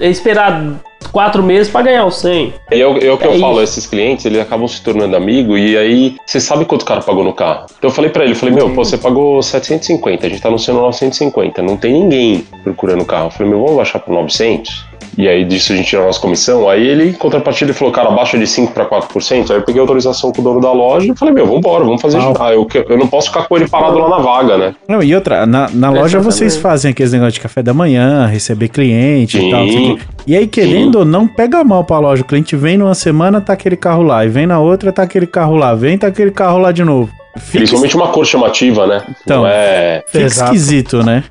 [0.00, 0.80] esperar
[1.12, 2.54] quatro meses pra ganhar o 100.
[2.72, 3.72] E é o é que É eu falo, isso.
[3.72, 7.24] esses clientes, eles acabam se tornando amigo e aí você sabe quanto o cara pagou
[7.24, 7.66] no carro.
[7.78, 10.48] Então eu falei pra ele, eu falei, meu, pô, você pagou 750, a gente tá
[10.48, 13.26] anunciando 950, não tem ninguém procurando o carro.
[13.26, 14.86] Eu falei, meu, vamos baixar pra 900?
[15.18, 16.68] E aí disso a gente tira a nossa comissão.
[16.70, 19.50] Aí ele, em contrapartida, ele falou, cara, baixa de 5 pra 4%.
[19.50, 22.18] Aí eu peguei autorização com o dono da loja e falei, meu, vambora, vamos fazer
[22.18, 22.32] Pau.
[22.32, 22.52] girar.
[22.52, 24.74] Eu, que- eu não posso ficar com ele parado lá na vaga, né?
[24.88, 28.68] Não, e outra, na, na loja vocês fazem aqueles negócios de café da manhã, receber
[28.68, 29.50] cliente e Sim.
[29.50, 29.64] tal.
[29.66, 30.02] não sei o quê.
[30.24, 32.22] E aí, querendo ou não, pega mal pra loja.
[32.22, 34.24] O cliente vem numa semana, tá aquele carro lá.
[34.24, 35.74] E vem na outra, tá aquele carro lá.
[35.74, 37.10] Vem, tá aquele carro lá de novo.
[37.36, 39.02] Fica, Principalmente uma cor chamativa, né?
[39.24, 39.42] Então.
[39.42, 40.02] Não é.
[40.06, 40.54] fica Exato.
[40.54, 41.24] esquisito, né?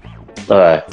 [0.50, 0.84] É.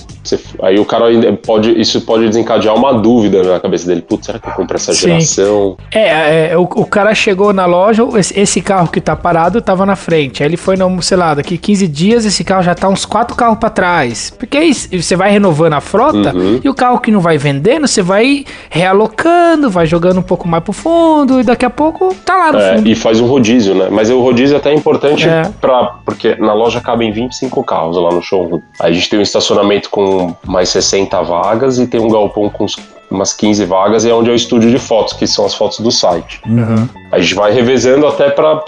[0.62, 1.78] Aí o cara ainda pode.
[1.78, 4.01] Isso pode desencadear uma dúvida na cabeça dele.
[4.01, 5.09] Putz, será que eu compro essa Sim.
[5.20, 5.76] geração?
[5.92, 9.84] É, é, o, o cara chegou na loja, esse, esse carro que tá parado tava
[9.84, 10.42] na frente.
[10.42, 13.36] Aí ele foi, no, sei lá, daqui 15 dias esse carro já tá uns quatro
[13.36, 14.30] carros pra trás.
[14.30, 16.59] Porque aí você vai renovando a frota Uhum.
[16.64, 20.62] e o carro que não vai vendendo, você vai realocando, vai jogando um pouco mais
[20.64, 22.88] pro fundo e daqui a pouco tá lá no É, fundo.
[22.88, 23.88] e faz um rodízio, né?
[23.90, 25.42] Mas o rodízio até é importante É.
[25.61, 28.61] pra, porque na loja cabem 25 carros lá no showroom.
[28.80, 32.66] Aí a gente tem um estacionamento com mais 60 vagas e tem um galpão com
[33.11, 35.80] umas 15 vagas e é onde é o estúdio de fotos, que são as fotos
[35.80, 36.41] do site.
[36.47, 36.89] Uhum.
[37.11, 38.62] A gente vai revezando até pra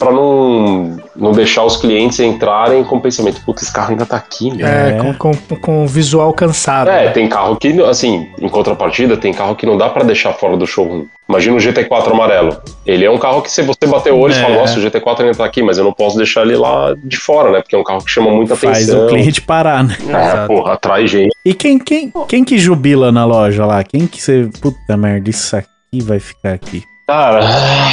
[0.00, 4.50] não, não deixar os clientes entrarem com o pensamento, puta, esse carro ainda tá aqui,
[4.52, 4.66] meu.
[4.66, 4.92] É, É.
[5.14, 6.88] Com, com, com o visual cansado.
[6.90, 7.10] É, né?
[7.10, 10.66] tem carro que, assim, em contrapartida, tem carro que não dá pra deixar fora do
[10.66, 11.04] showroom.
[11.28, 12.56] Imagina o GT4 amarelo.
[12.84, 14.42] Ele é um carro que, se você bater o olho, você É.
[14.42, 17.16] fala, nossa, o GT4 ainda tá aqui, mas eu não posso deixar ele lá de
[17.16, 17.60] fora, né?
[17.60, 19.04] Porque é um carro que chama muita Faz atenção.
[19.06, 19.96] o cliente parar, né?
[20.00, 20.46] É, Exato.
[20.48, 21.30] porra, atrai gente.
[21.44, 23.84] E quem, quem, quem que jubila na loja lá?
[23.84, 24.48] Quem que você.
[24.60, 26.82] Puta merda, isso aqui vai ficar aqui.
[27.06, 27.40] Cara,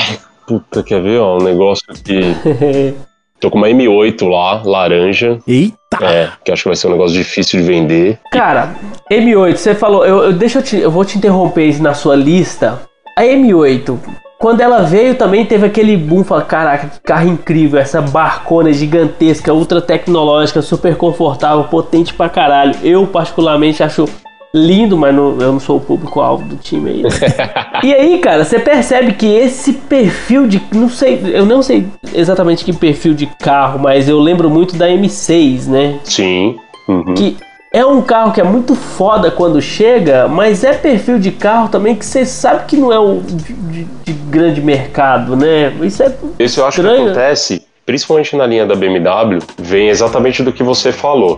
[0.47, 2.35] puta, quer ver, ó, um negócio que...
[3.39, 5.77] Tô com uma M8 lá, laranja, Eita!
[6.03, 8.19] é, que acho que vai ser um negócio difícil de vender.
[8.31, 8.75] Cara,
[9.11, 12.81] M8, você falou, eu, eu- deixa eu te, eu vou te interromper na sua lista.
[13.15, 13.97] A M8,
[14.39, 19.53] quando ela veio também teve aquele boom, fala, caraca, que carro incrível, essa barcona gigantesca,
[19.53, 22.75] ultra tecnológica, super confortável, potente pra caralho.
[22.83, 24.05] Eu particularmente acho
[24.53, 27.03] lindo, mas não- eu não sou o público-alvo do time aí.
[27.03, 27.09] né?
[27.83, 32.63] e aí, cara, você percebe que esse perfil de, não sei, eu não sei exatamente
[32.65, 35.99] que perfil de carro, mas eu lembro muito da M6, né?
[36.03, 36.55] Sim.
[36.87, 37.13] Uhum.
[37.15, 37.35] que
[37.73, 41.93] é um carro que é muito foda quando chega, mas é perfil de carro também
[41.95, 45.73] que você sabe que não é o de, de- de grande mercado, né?
[45.81, 47.07] Isso é Isso eu acho que Estranho.
[47.11, 51.37] acontece, principalmente na linha da BMW, vem exatamente do que você falou.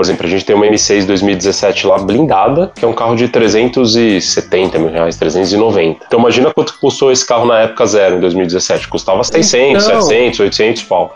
[0.00, 3.28] Por exemplo, a gente tem uma M6 2017 lá blindada, que é um carro de
[3.28, 6.06] 370 mil reais, 390.
[6.06, 8.88] Então imagina quanto custou esse carro na época zero, em 2017.
[8.88, 10.00] Custava 600, Então.
[10.00, 11.14] 700, 800 pau.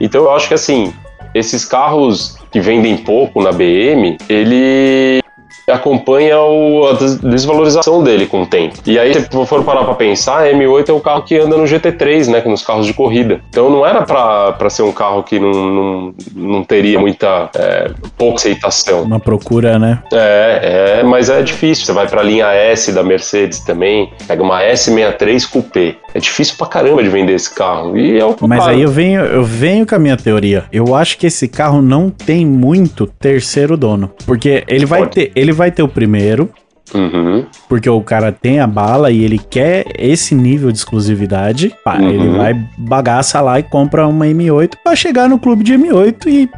[0.00, 0.92] Então eu acho que assim,
[1.32, 5.22] esses carros que vendem pouco na BM, ele
[5.70, 8.76] acompanha o- a des- desvalorização dele com o tempo.
[8.86, 11.64] E aí, se for parar pra pensar, a M8 é o carro que anda no
[11.66, 13.40] GT3, né, nos carros de corrida.
[13.50, 17.90] Então não era pra, pra ser um carro que não, não, não teria muita, é,
[18.16, 19.02] pouca aceitação.
[19.02, 20.00] Uma procura, né?
[20.12, 21.84] É, é, mas é difícil.
[21.86, 25.94] Você vai pra linha S da Mercedes também, pega uma S63 Coupé.
[26.14, 27.96] É difícil pra caramba de vender esse carro.
[27.96, 30.64] E é o Mas aí eu venho, eu venho com a minha teoria.
[30.72, 34.10] Eu acho que esse carro não tem muito terceiro dono.
[34.26, 35.12] Porque ele vai Pode.
[35.12, 36.48] ter, ele vai ter o primeiro,
[36.94, 37.44] Uhum.
[37.68, 41.72] porque o cara tem a bala e ele quer esse nível de exclusividade.
[41.84, 42.08] Pá, Uhum.
[42.08, 46.48] Ele vai bagaça lá e compra uma M8 pra chegar no clube de M8 e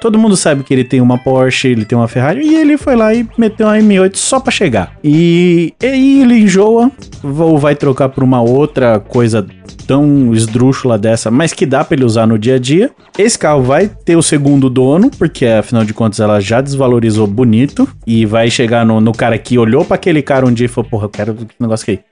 [0.00, 2.96] todo mundo sabe que ele tem uma Porsche, ele tem uma Ferrari e ele foi
[2.96, 4.96] lá e meteu uma M8 só pra chegar.
[5.02, 6.90] E, aí ele enjoa
[7.22, 9.46] ou vai trocar por uma outra coisa
[9.86, 12.90] tão esdrúxula dessa, mas que dá pra ele usar no dia a dia.
[13.18, 17.88] Esse carro vai ter o segundo dono, porque afinal de contas ela já desvalorizou bonito
[18.06, 20.90] e vai chegar no, no cara que olhou pra aquele cara um dia e falou:
[20.90, 22.02] Porra, eu quero esse negócio aqui.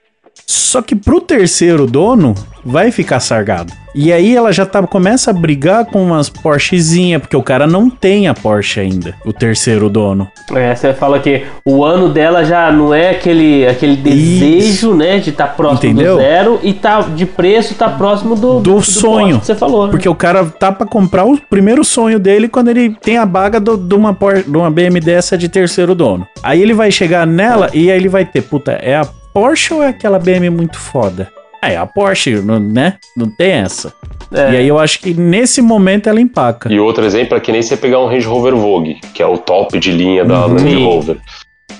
[0.45, 2.33] Só que pro terceiro dono,
[2.65, 3.71] vai ficar sargado.
[3.95, 7.91] E aí ela já tá, começa a brigar com umas Porschezinha, porque o cara não
[7.91, 10.27] tem a Porsche ainda, o terceiro dono.
[10.51, 15.29] É, você fala que o ano dela já não é aquele, aquele desejo, né, de
[15.29, 16.15] estar próximo Entendeu?
[16.15, 19.35] do zero e tá de preço tá próximo do, Do sonho.
[19.35, 19.85] poste que você falou.
[19.85, 19.91] né?
[19.91, 23.59] Porque o cara tá pra comprar o primeiro sonho dele quando ele tem a baga
[23.59, 26.27] do- de, uma, Por- de uma BM dessa de terceiro dono.
[26.41, 29.81] Aí ele vai chegar nela e aí ele vai ter, puta, é a Porsche ou
[29.83, 31.31] é aquela BM muito foda?
[31.61, 32.97] Ah, é a Porsche, não- né?
[33.15, 33.93] Não tem essa.
[34.33, 34.51] É.
[34.53, 36.71] E aí eu acho que nesse momento ela empaca.
[36.71, 39.37] E outro exemplo é que nem você pegar um Range Rover Vogue, que é o
[39.37, 40.83] top de linha da Land Sim.
[40.83, 41.17] Rover.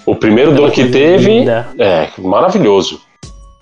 [0.06, 1.68] O primeiro dono que teve linda.
[1.78, 3.02] é maravilhoso.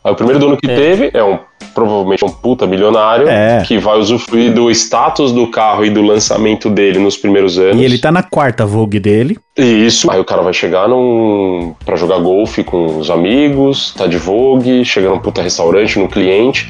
[0.04, 0.76] Aí o primeiro dono que É.
[0.76, 1.38] teve é um
[1.76, 3.64] provavelmente um puta milionário É.
[3.66, 7.78] que vai usufruir do status do carro e do lançamento dele nos primeiros anos.
[7.80, 9.38] E ele tá na quarta Vogue dele.
[9.58, 10.10] Isso.
[10.12, 14.84] Aí o cara vai chegar num para jogar golfe com os amigos, tá de Vogue,
[14.84, 16.70] chega num puta restaurante, num cliente.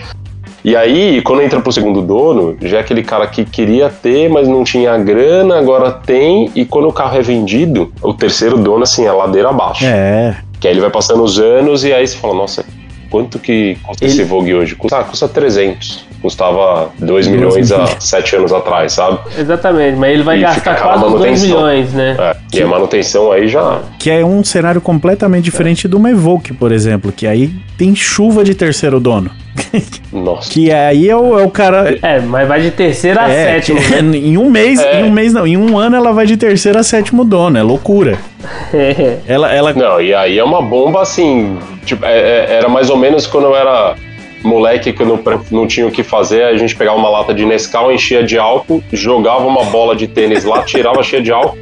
[0.63, 4.47] E aí, quando entra pro segundo dono, já é aquele cara que queria ter, mas
[4.47, 9.03] não tinha grana, agora tem, e quando o carro é vendido, o terceiro dono, assim,
[9.07, 9.83] é ladeira abaixo.
[9.83, 10.37] É.
[10.59, 12.63] Que aí ele vai passando os anos e aí você fala, nossa,
[13.11, 14.75] quanto que custa Ele- esse Vogue hoje?
[14.75, 16.05] Custa, ah, custa 300.
[16.21, 17.97] Custava 2 Dois milhões há milhões.
[18.03, 19.19] 7 anos atrás, sabe?
[19.37, 21.47] Exatamente, mas ele vai E gastar quase os 2 manutenção.
[21.47, 22.15] milhões, né?
[22.19, 23.79] É, e a manutenção aí já...
[23.97, 27.11] Que é um cenário completamente diferente do uma Evoque, por exemplo.
[27.11, 29.31] Que aí tem chuva de terceiro dono.
[30.11, 30.49] Nossa.
[30.49, 31.97] Que aí é o, é o cara.
[32.01, 33.79] É, mas vai de terceira a É, sétima.
[33.81, 35.01] que- em um mês, É.
[35.01, 37.63] em um mês não, em um ano ela vai de terceiro a sétimo dono, é
[37.63, 38.17] loucura.
[38.73, 39.17] É.
[39.27, 41.57] Ela, ela Não, e aí é uma bomba assim.
[41.85, 43.95] Tipo, é- é- era mais ou menos quando eu era
[44.43, 45.19] moleque que eu não,
[45.51, 48.37] não tinha o que fazer, aí a gente pegava uma lata de Nescau, enchia de
[48.37, 51.57] álcool, jogava uma bola de tênis lá, tirava cheia de álcool.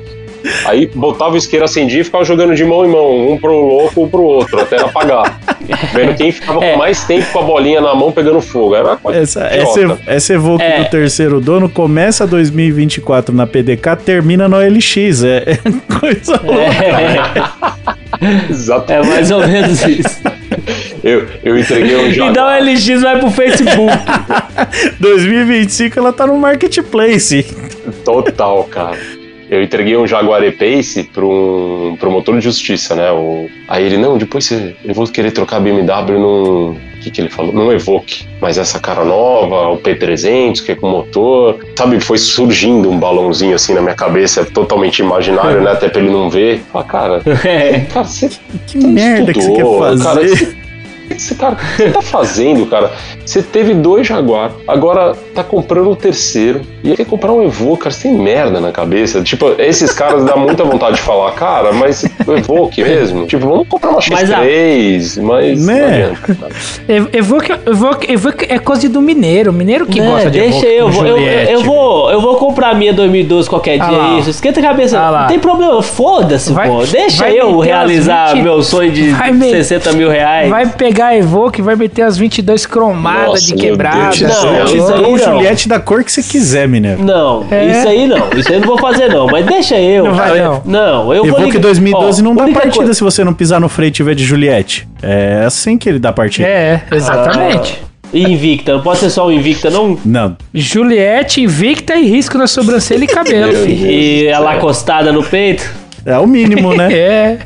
[0.65, 4.03] Aí botava o isqueiro acendia e ficava jogando de mão em mão, um pro louco,
[4.03, 5.37] um pro outro, até apagar.
[5.93, 6.71] Vendo quem ficava É.
[6.71, 8.73] com mais tempo com a bolinha na mão pegando fogo.
[8.73, 10.83] Era essa, essa, essa Evoque É.
[10.83, 15.23] do terceiro dono começa 2024 na PDK, termina no LX.
[15.25, 17.53] É, é coisa louca.
[18.49, 18.91] Exato.
[18.93, 20.21] É mais ou menos isso.
[21.03, 22.61] Eu, eu entreguei um Jaguar.
[22.61, 23.93] o LX vai pro Facebook.
[24.99, 27.45] 2025 ela tá no marketplace.
[28.03, 28.97] Total, cara.
[29.49, 33.11] Eu entreguei um Jaguar E-Pace para um promotor de justiça, né?
[33.11, 33.49] O...
[33.67, 34.75] Aí ele, não, depois você...
[34.85, 36.69] eu vou querer trocar a BMW num...
[36.73, 37.51] O que, que ele falou?
[37.51, 38.27] Num Evoque.
[38.39, 41.57] Mas essa cara nova, o P300, que é com motor...
[41.75, 45.71] Sabe, foi surgindo um balãozinho assim na minha cabeça, totalmente imaginário, né?
[45.71, 46.61] Até pra ele não ver.
[46.71, 47.79] Fala, cara, É.
[47.91, 48.29] cara, você
[48.67, 50.03] Que merda que você quer estudou, fazer?
[50.03, 50.58] Cara,
[51.09, 52.91] você, você, cara, o que você tá fazendo, cara?
[53.25, 56.61] Você teve dois Jaguar, agora tá comprando o terceiro.
[56.83, 59.21] E aí quer comprar um Evoque, cara, você tem merda na cabeça.
[59.21, 63.25] Tipo, esses caras dá muita vontade de falar, cara, mas o Evoque mesmo.
[63.27, 65.65] Tipo, vamos comprar uma Mas a- X3, mas.
[65.65, 66.13] Né?
[67.13, 69.51] Evoque, Evoque, Evoque é coisa do mineiro.
[69.51, 71.51] Mineiro que É, gosta de deixa Evoque eu, com vou, eu, Juliette.
[71.53, 74.19] eu vou, eu vou comprar a minha 2012 qualquer Ah dia, lá.
[74.19, 74.29] isso.
[74.29, 74.99] Esquenta a cabeça.
[74.99, 75.21] Ah lá.
[75.21, 76.83] não tem problema, foda-se, pô.
[76.89, 80.49] Deixa vai eu realizar as 20 meu sonho de vai me- 60 mil reais.
[80.49, 83.99] Vai pegar a Evoque, vai meter as 22 cromadas Nossa, de quebrada.
[83.99, 84.11] Não,
[84.65, 85.17] isso aí não.
[85.17, 87.03] Juliette da cor que você quiser, Mineiro.
[87.03, 87.65] Não, É.
[87.65, 88.29] isso aí não.
[88.37, 89.27] Isso aí eu não vou fazer, não.
[89.27, 90.05] Mas deixa eu.
[90.05, 90.61] Não vai, não.
[90.65, 93.59] Não, eu vou Evoque ligar- 2012 Ó, não dá partida coisa- se você não pisar
[93.59, 94.87] no freio e tiver de Juliette.
[95.01, 96.47] É assim que ele dá partida.
[96.47, 97.81] É, exatamente.
[98.11, 99.95] E Invicta, não pode ser só o Invicta, não?
[100.03, 100.35] Não.
[100.51, 105.69] Juliette invicta e risco na sobrancelha e cabelo, E ela acostada no peito.
[106.05, 106.87] É o mínimo, né?
[106.93, 107.37] É,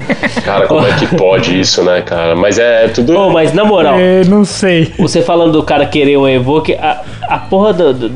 [0.42, 2.36] Cara, como é que pode isso, né, cara?
[2.36, 3.18] Mas é tudo.
[3.18, 4.92] Ô, mas na moral, é, não sei.
[4.98, 8.12] você falando do cara querer um Evoque, a, a porra do, do-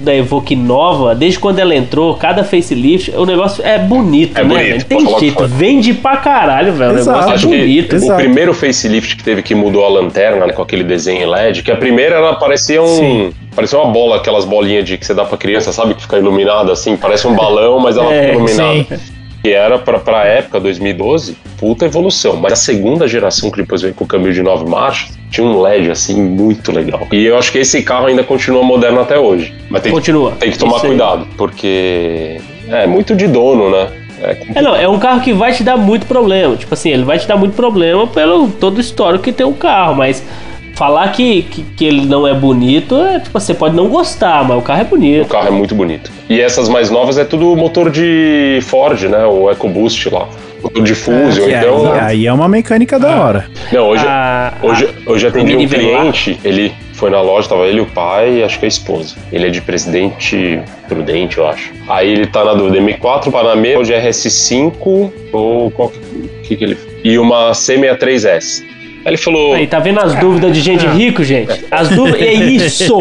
[0.00, 4.48] da Evoque nova, desde quando ela entrou, cada facelift, o negócio é bonito, É né?
[4.68, 4.84] bonito?
[4.86, 6.92] Tem jeito, que vende pra caralho, velho.
[6.92, 7.10] O Exato.
[7.18, 7.96] negócio é Acho que bonito.
[7.96, 8.12] Exato.
[8.12, 11.70] o primeiro facelift que teve que mudou a lanterna, né, com aquele desenho LED, que
[11.72, 12.86] a primeira ela parecia um.
[12.86, 13.32] Sim.
[13.54, 15.94] Parecia uma bola, aquelas bolinhas de que você dá pra criança, sabe?
[15.94, 19.00] Que fica iluminada assim, parece um balão, mas ela É, fica iluminada.
[19.46, 22.34] Que era pra, pra época, 2012, puta evolução.
[22.36, 25.60] Mas a segunda geração que depois veio com o câmbio de nove marchas, tinha um
[25.60, 27.06] LED assim muito legal.
[27.12, 29.54] E eu acho que esse carro ainda continua moderno até hoje.
[29.70, 30.32] Mas tem, que, Continua.
[30.32, 33.88] tem que tomar cuidado, porque é muito de dono, né?
[34.20, 36.56] É, É, não, é um carro que vai te dar muito problema.
[36.56, 39.52] Tipo assim, ele vai te dar muito problema pelo todo o histórico que tem o
[39.52, 40.24] carro, mas
[40.76, 44.56] falar que, que, que ele não é bonito, é, tipo, você pode não gostar, mas
[44.58, 45.26] o carro é O bonito.
[45.28, 46.10] carro é muito bonito.
[46.28, 49.24] E essas mais novas é tudo motor de Ford, né?
[49.26, 50.28] O EcoBoost lá.
[50.62, 51.92] Motor de Fusion, Que então.
[51.92, 53.46] aí, aí é uma mecânica da hora.
[53.72, 57.86] Não, hoje, A- hoje, hoje atendi um cliente, ele foi na loja, tava ele, o
[57.86, 59.14] pai e acho que a esposa.
[59.32, 61.72] Ele é de Presidente Prudente, eu acho.
[61.88, 65.98] Aí ele tá na dúvida, M4 Panamera, hoje é RS5 ou qual que,
[66.42, 66.76] que, que ele...
[67.04, 68.64] E uma C63S.
[69.06, 69.54] Aí ele falou.
[69.54, 71.64] Aí, tá vendo as dúvidas de gente rico, gente?
[71.70, 72.20] As dúvidas.
[72.20, 73.00] É isso!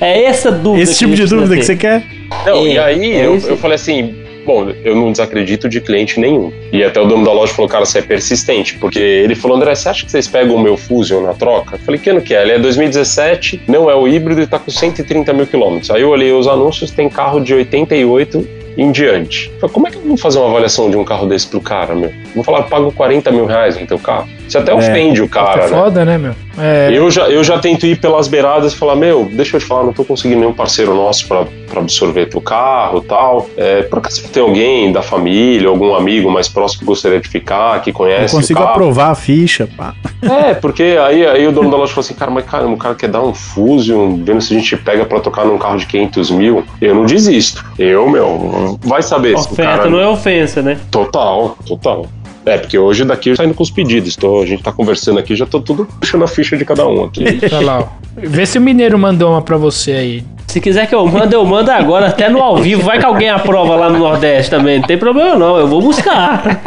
[0.00, 0.84] É essa dúvida.
[0.84, 2.04] Esse tipo de dúvida que você quer?
[2.46, 4.14] Não, É, e aí é eu, eu falei assim,
[4.46, 6.52] bom, eu não desacredito de cliente nenhum.
[6.72, 8.76] E até o dono da loja falou, cara, você é persistente.
[8.76, 11.74] Porque ele falou, André, você acha que vocês pegam o meu Fusion na troca?
[11.74, 12.42] Eu falei, que ano que é?
[12.42, 15.90] Ele é 2017, não é o híbrido e tá com 130 mil quilômetros.
[15.90, 18.48] Aí eu olhei os anúncios, tem carro de 88
[18.78, 19.50] em diante.
[19.60, 21.92] Falei, como é que eu vou fazer uma avaliação de um carro desse pro cara,
[21.92, 22.12] meu?
[22.36, 24.28] Vou falar, eu pago 40 mil reais no teu carro.
[24.50, 25.68] Você até ofende o É cara, né?
[25.68, 26.34] foda, né, meu?
[26.58, 29.66] É, Eu já, eu já tento ir pelas beiradas e falar, meu, deixa eu te
[29.66, 33.48] falar, não tô conseguindo nenhum parceiro nosso pra, pra absorver teu carro e tal.
[33.56, 37.80] É, por acaso tem alguém da família, algum amigo mais próximo que gostaria de ficar,
[37.80, 38.74] que Eu conhece consigo o carro?
[38.74, 39.94] aprovar a ficha, pá.
[40.22, 42.94] É, porque aí, aí o dono da loja falou assim, cara, mas cara, o cara
[42.96, 46.30] quer dar um Fusion, vendo se a gente pega pra tocar num carro de 500
[46.32, 47.64] mil, eu não desisto.
[47.78, 49.90] Eu, meu, vai saber se o Oferta cara...
[49.90, 50.76] não é ofensa, né?
[50.90, 52.06] Total, total.
[52.44, 54.16] É, porque hoje daqui tá indo com os pedidos.
[54.16, 57.04] Tô, a gente tá conversando aqui, já tô tudo puxando a ficha de cada um
[57.04, 57.24] aqui.
[57.52, 57.86] Olha lá, ó.
[58.16, 60.24] Vê se o mineiro mandou uma pra você aí.
[60.46, 62.82] Se quiser que eu mande, eu mando agora, até no ao vivo.
[62.82, 64.80] Vai que alguém aprova lá no Nordeste também.
[64.80, 66.60] Não tem problema não, eu vou buscar.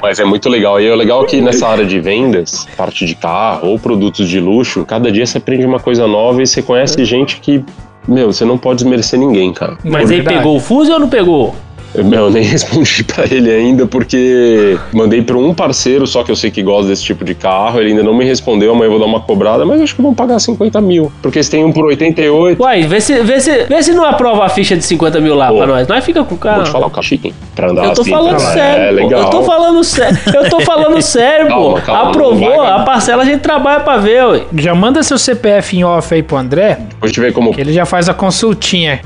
[0.00, 0.80] Mas é muito legal.
[0.80, 4.84] E é legal que nessa área de vendas, parte de carro ou produtos de luxo,
[4.84, 7.64] cada dia você aprende uma coisa nova e você conhece gente que,
[8.06, 9.76] meu, você não pode desmerecer ninguém, cara.
[9.82, 10.36] Mas aí verdade.
[10.38, 11.56] pegou o fuso ou não pegou?
[11.94, 16.50] Eu nem respondi pra ele ainda porque mandei pra um parceiro só que eu sei
[16.50, 17.80] que gosta desse tipo de carro.
[17.80, 18.70] Ele ainda não me respondeu.
[18.72, 21.10] Amanhã eu vou dar uma cobrada, mas acho que vão pagar 50 mil.
[21.22, 22.62] Porque se tem um por 88.
[22.62, 25.48] Uai, vê se, vê se, vê se não aprova a ficha de 50 mil lá
[25.48, 25.56] Pô.
[25.58, 25.88] pra nós.
[25.88, 26.56] Nós fica com o carro.
[26.56, 27.34] Vou te falar o carro chique, hein?
[27.54, 28.10] Pra andar Eu tô assim.
[28.10, 28.52] falando pra lá.
[28.52, 28.84] sério.
[28.84, 29.20] É legal.
[29.22, 30.18] Eu tô falando sério.
[30.34, 31.80] Eu tô falando sério, Calma, pô.
[31.82, 34.42] calma, Aprovou, vai, a parcela a gente trabalha pra ver, ué.
[34.54, 37.60] Já manda seu CPF em off aí pro André, Depois a gente vê como que
[37.60, 39.00] ele já faz a consultinha.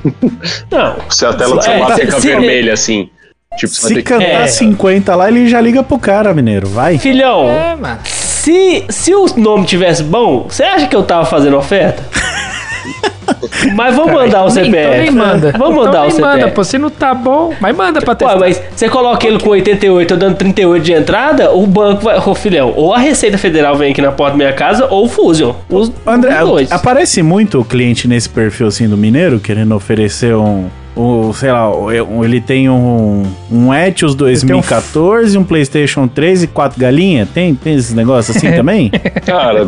[0.71, 0.97] Não.
[1.09, 3.09] se a tela do É, celular se- fica vermelha assim.
[3.57, 4.47] Tipo, Se que cantar É.
[4.49, 6.67] 50 lá, ele já liga pro cara, mineiro.
[6.69, 6.99] Vai.
[6.99, 12.03] Filhão, É, se, se o nome tivesse bom, você acha que eu tava fazendo oferta?
[13.75, 14.77] Mas vamos mandar o CPF.
[14.77, 15.53] Então nem manda.
[15.57, 16.21] Vamos mandar então o CPF.
[16.41, 16.65] manda, pô.
[16.65, 18.35] Se não tá bom, mas manda pra testar.
[18.35, 22.19] Ué, mas você coloca ele com 88, eu dando 38 de entrada, o banco vai.
[22.19, 25.09] Ô, filhão, ou a Receita Federal vem aqui na porta da minha casa, ou o
[25.09, 25.55] Fusion.
[25.71, 26.73] Os, André, os dois.
[26.73, 30.67] aparece muito o cliente nesse perfil assim do mineiro, querendo oferecer um.
[30.97, 36.79] Um, sei lá, um- ele tem um, um Etios 2014, um PlayStation 3 e quatro
[36.81, 37.29] galinhas?
[37.31, 38.91] Tem, tem esses negócios assim também?
[39.27, 39.67] Cara,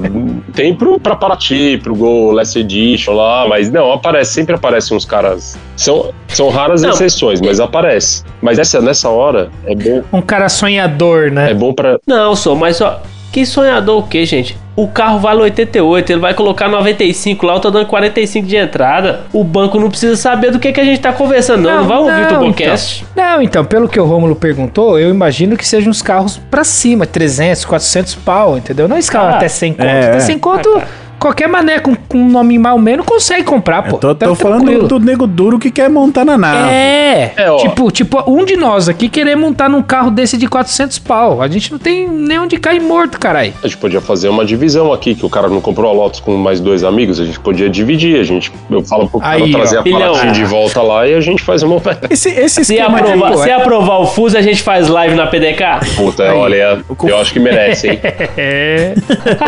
[0.54, 5.04] tem pro, pra Paraty, pro Gol Last Edition lá, mas não, aparece, sempre aparecem uns
[5.04, 5.58] caras.
[5.76, 6.90] São, são raras Não.
[6.90, 8.22] exceções, mas aparece.
[8.40, 11.50] Mas essa, nessa hora é bom, Um cara sonhador, né?
[11.50, 11.98] é bom pra.
[12.06, 13.00] Não, sou, mas ó.
[13.32, 14.56] Que sonhador o quê, gente?
[14.76, 19.22] O carro vale 88, ele vai colocar 95 lá, eu tô dando 45 de entrada.
[19.32, 21.78] O banco não precisa saber do que, que a gente tá conversando, não.
[21.78, 23.06] Não, vai ouvir o Tubocast.
[23.10, 23.24] Então.
[23.24, 27.06] Não, então, pelo que o Rômulo perguntou, eu imagino que sejam uns carros pra cima,
[27.06, 28.86] 300, 400 pau, entendeu?
[28.86, 29.86] Não esse carro Ah, até 100 conto.
[29.86, 30.20] é, até é.
[30.20, 30.82] 100 conto,
[31.18, 33.96] qualquer mané com, com um nome mal menos consegue comprar, pô.
[33.96, 36.70] Eu tô, Tá tô falando do, do nego duro que quer montar na nave.
[36.70, 40.98] É, É, tipo, tipo, um de nós aqui querer montar num carro desse de 400
[41.00, 41.42] pau.
[41.42, 43.52] A gente não tem nem onde cair morto, caralho.
[43.62, 46.36] A gente podia fazer uma divisão aqui, que o cara não comprou a Lotus com
[46.36, 48.18] mais dois amigos, a gente podia dividir.
[48.20, 49.80] A gente, eu falo pro cara Aí, trazer ó.
[49.80, 52.06] a Paraty de volta lá e a gente faz uma oferta.
[52.10, 53.54] Esse, esse Se de- aprovar, se é.
[53.54, 55.64] aprovar o Fuso, a gente faz live na PDK?
[55.96, 56.36] Puta, Aí.
[56.36, 58.00] olha, eu acho que merece, hein?
[58.36, 58.94] É.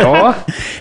[0.05, 0.33] Ó.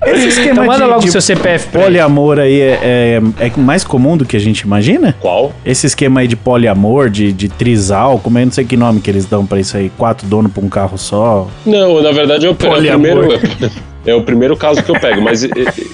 [0.07, 3.53] Esse esquema Então manda de, logo de seu CPF pra poliamor aí é, é, é
[3.57, 5.15] mais comum do que a gente imagina?
[5.21, 5.53] Qual?
[5.65, 9.11] Esse esquema aí de poliamor, de, de trisal, como é, não sei que nome que
[9.11, 11.47] eles dão pra isso aí, quatro donos pra um carro só.
[11.65, 13.39] Não, na verdade é o, é o Poliamor.
[13.39, 13.89] primeiro.
[14.09, 15.47] É o primeiro caso que eu pego, mas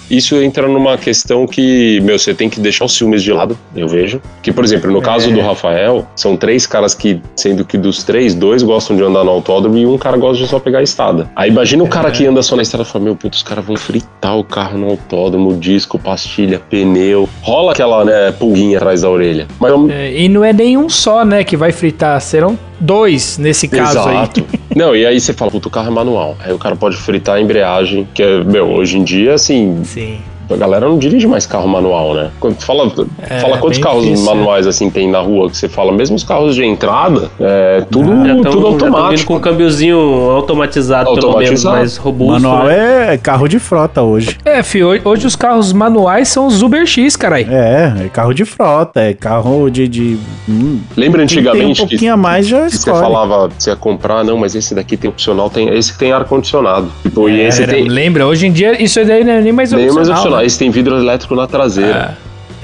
[0.08, 3.88] isso entra numa questão que, meu, você tem que deixar os ciúmes de lado, eu
[3.88, 4.22] vejo.
[4.40, 8.32] Que, por exemplo, no caso do Rafael, são três caras que, sendo que dos três,
[8.32, 11.28] dois gostam de andar no autódromo e um cara gosta de só pegar a estrada.
[11.34, 13.64] Aí imagina o cara que anda só na estrada e fala, meu, puto, os caras
[13.64, 17.28] vão fritar o carro no autódromo, disco, pastilha, pneu.
[17.42, 19.48] Rola aquela, né, pulguinha atrás da orelha.
[19.58, 22.20] Mas É, E não é nenhum só, né, que vai fritar.
[22.20, 24.44] Serão dois nesse caso Exato.
[24.74, 26.36] Não, e aí você fala, puto, o carro é manual.
[26.40, 29.82] Aí o cara pode fritar a embreagem, que é, meu, hoje em dia, assim.
[29.84, 30.18] Sim.
[30.50, 32.30] A galera não dirige mais carro manual, né?
[32.40, 32.90] Quando fala,
[33.28, 36.16] É, fala quantos bem carros difícil, manuais, assim, tem na rua que você fala, mesmo
[36.16, 39.28] os carros de entrada, é tudo, Já tão- tudo automático.
[39.32, 39.98] com um câmbiozinho
[40.30, 41.76] automatizado, pelo menos, Automatizado.
[41.76, 42.32] mais robusto.
[42.42, 43.14] Manual né?
[43.14, 44.36] é carro de frota hoje.
[44.44, 47.46] É, filho, hoje, hoje os carros manuais são os Uber X, caralho.
[47.50, 49.88] É, é carro de frota, é carro de.
[49.88, 50.18] de
[50.48, 52.98] hum, Lembra quem tem um antigamente que, pouquinho a mais já que você escolhe.
[53.00, 56.88] falava, você ia comprar, não, mas esse daqui tem opcional, tem esse que tem ar-condicionado.
[57.02, 57.88] Tipo, e esse Era- tem.
[57.88, 58.26] Lembra?
[58.26, 59.94] Hoje em dia isso daí não é nem mais Nem opcional.
[60.06, 60.33] mais opcional.
[60.38, 60.46] Né?
[60.46, 62.16] Esse tem vidro elétrico na traseira.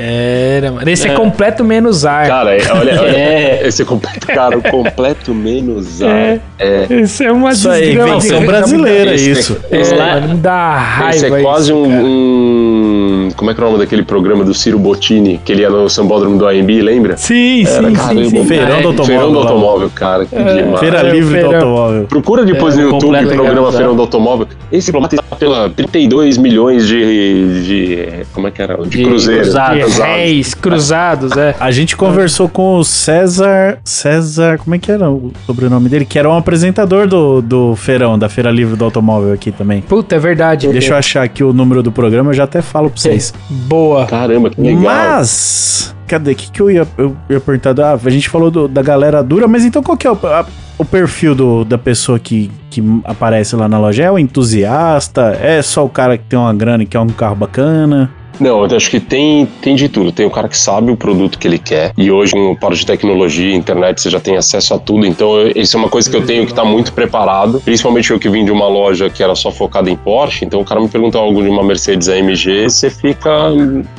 [0.02, 0.88] Era, mano.
[0.88, 1.14] Esse é, É.
[1.14, 2.26] completo menos ar.
[2.26, 3.60] Cara, é- olha, olha É.
[3.66, 6.08] esse é completo, cara, o completo menos ar.
[6.08, 6.40] É.
[6.58, 6.86] É.
[6.88, 8.14] Esse é uma Isso aí, desgrama.
[8.16, 9.60] invenção de- brasileira, Esse é- isso.
[9.70, 11.90] É, lá- mano, me dá raiva Esse é quase isso, um-
[13.36, 15.88] Como é que é o nome daquele programa do Ciro Bottini, que ele ia no
[15.88, 17.16] Sambódromo do AMB, lembra?
[17.16, 18.44] Sim, sim, caramba, sim, sim.
[18.44, 19.04] Feirão do É, automóvel.
[19.06, 20.80] Feirão do automóvel, cara, que demais.
[20.80, 21.54] Feira é, Livre do feirão.
[21.54, 22.04] Automóvel.
[22.04, 24.48] Procura depois É, no YouTube o programa legal, Feirão do Automóvel.
[24.72, 28.08] Esse diplomata está pela 32 milhões de, de.
[28.32, 28.76] Como é que era?
[28.76, 29.44] De, De cruzeiros.
[29.48, 29.76] cruzados.
[29.76, 30.14] De Cruzados.
[30.14, 31.54] réis cruzados, é.
[31.58, 33.78] A gente conversou com o César.
[33.84, 34.58] César.
[34.58, 36.04] Como é que era o sobrenome dele?
[36.04, 39.80] Que era um apresentador do, do Feirão, da Feira Livre do Automóvel aqui também.
[39.82, 40.68] Puta, é verdade.
[40.68, 43.19] Deixa eu achar aqui o número do programa, eu já até falo pra vocês.
[43.48, 44.06] Boa.
[44.06, 44.82] Caramba, que legal.
[44.82, 45.94] Mas.
[46.06, 46.32] Cadê?
[46.32, 47.78] O que, que eu ia, eu ia perguntar?
[47.80, 50.44] Ah, a gente falou do- da galera dura, mas então qual que é o, a-
[50.78, 54.02] o perfil do- da pessoa que, que aparece lá na loja?
[54.04, 55.38] É o entusiasta?
[55.40, 58.10] É só o cara que tem uma grana e quer um carro bacana?
[58.38, 60.12] Não, eu acho que tem, tem de tudo.
[60.12, 61.92] Tem o cara que sabe o produto que ele quer.
[61.96, 65.04] E hoje, com o par de tecnologia, internet, você já tem acesso a tudo.
[65.06, 67.60] Então, eu- isso é uma coisa que eu tenho que estar muito preparado.
[67.64, 70.44] Principalmente eu que vim de uma loja que era só focada em Porsche.
[70.44, 73.30] Então, o cara me pergunta algo de uma Mercedes AMG, você fica,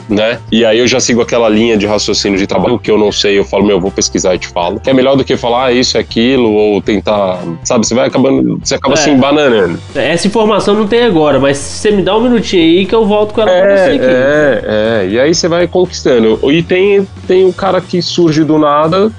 [0.09, 0.39] né?
[0.51, 3.37] E aí eu já sigo aquela linha de raciocínio de trabalho que eu não sei.
[3.37, 4.79] Eu falo, meu, eu vou pesquisar e te falo.
[4.79, 7.85] Que é melhor do que falar ah, isso, é aquilo, ou tentar, sabe?
[7.85, 8.97] Você vai acabando, você acaba É.
[8.97, 9.77] se embananando.
[9.93, 13.33] Essa informação não tem agora, mas você me dá um minutinho aí que eu volto
[13.33, 14.05] com ela pra você aqui.
[14.05, 14.63] É, é,
[15.03, 15.07] é.
[15.09, 16.39] E aí você vai conquistando.
[16.51, 19.11] E tem, tem o cara que surge do nada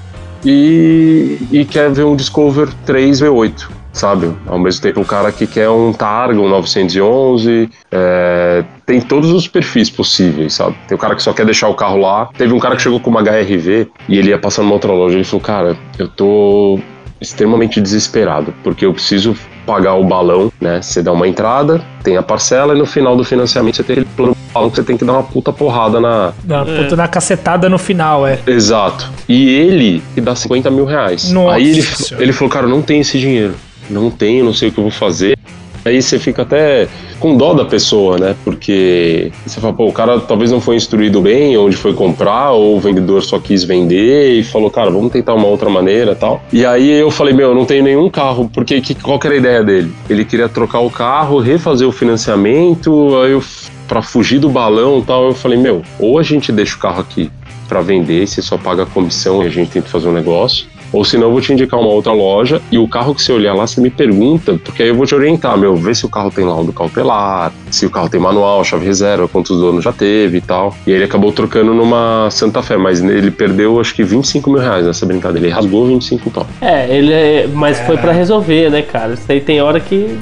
[0.45, 4.33] e, e quer ver um Discover 3 V8, sabe?
[4.47, 9.47] Ao mesmo tempo o cara que quer um Targa, um 911, é, tem todos os
[9.47, 10.75] perfis possíveis, sabe?
[10.87, 12.29] Tem o cara que só quer deixar o carro lá.
[12.37, 15.15] Teve um cara que chegou com uma HRV e ele ia passando numa outra loja.
[15.15, 16.79] Ele falou, cara, eu tô
[17.21, 20.81] extremamente desesperado, porque eu preciso pagar o balão, né?
[20.81, 24.09] Você dá uma entrada, tem a parcela e no final do financiamento você tem aquele
[24.15, 26.33] plano balão que você tem que dar uma puta porrada na.
[26.43, 28.39] Dá uma puta na cacetada no final, é.
[28.45, 29.09] Exato.
[29.27, 31.31] E ele que dá 50 mil reais.
[31.31, 32.23] Nossa Aí ele, Senhora.
[32.23, 33.55] ele falou, cara, eu não tenho esse dinheiro.
[33.89, 35.37] Não tenho, não sei o que eu vou fazer.
[35.85, 36.87] Aí você fica até
[37.19, 38.35] com dó da pessoa, né?
[38.43, 42.77] Porque você fala, pô, o cara talvez não foi instruído bem onde foi comprar, ou
[42.77, 46.43] o vendedor só quis vender e falou, cara, vamos tentar uma outra maneira tal.
[46.51, 49.35] E aí eu falei, meu, eu não tenho nenhum carro, porque que, qual que era
[49.35, 49.93] a ideia dele?
[50.09, 53.43] Ele queria trocar o carro, refazer o financiamento, aí eu,
[53.87, 57.31] pra fugir do balão tal, eu falei, meu, ou a gente deixa o carro aqui
[57.67, 60.67] pra vender, você só paga a comissão e a gente tenta fazer um negócio.
[60.93, 63.53] Ou senão eu vou te indicar uma outra loja e o carro que você olhar
[63.53, 66.31] lá, você me pergunta, porque aí eu vou te orientar, meu, vê se o carro
[66.31, 70.41] tem laudo cautelar, se o carro tem manual, chave reserva, quantos donos já teve e
[70.41, 70.75] tal.
[70.85, 74.61] E aí ele acabou trocando numa Santa Fé, mas ele perdeu acho que 25 mil
[74.61, 75.47] reais nessa brincadeira.
[75.47, 76.47] Ele rasgou 25 tal.
[76.61, 79.13] É, ele é, mas foi pra resolver, né, cara?
[79.13, 80.17] Isso aí tem hora que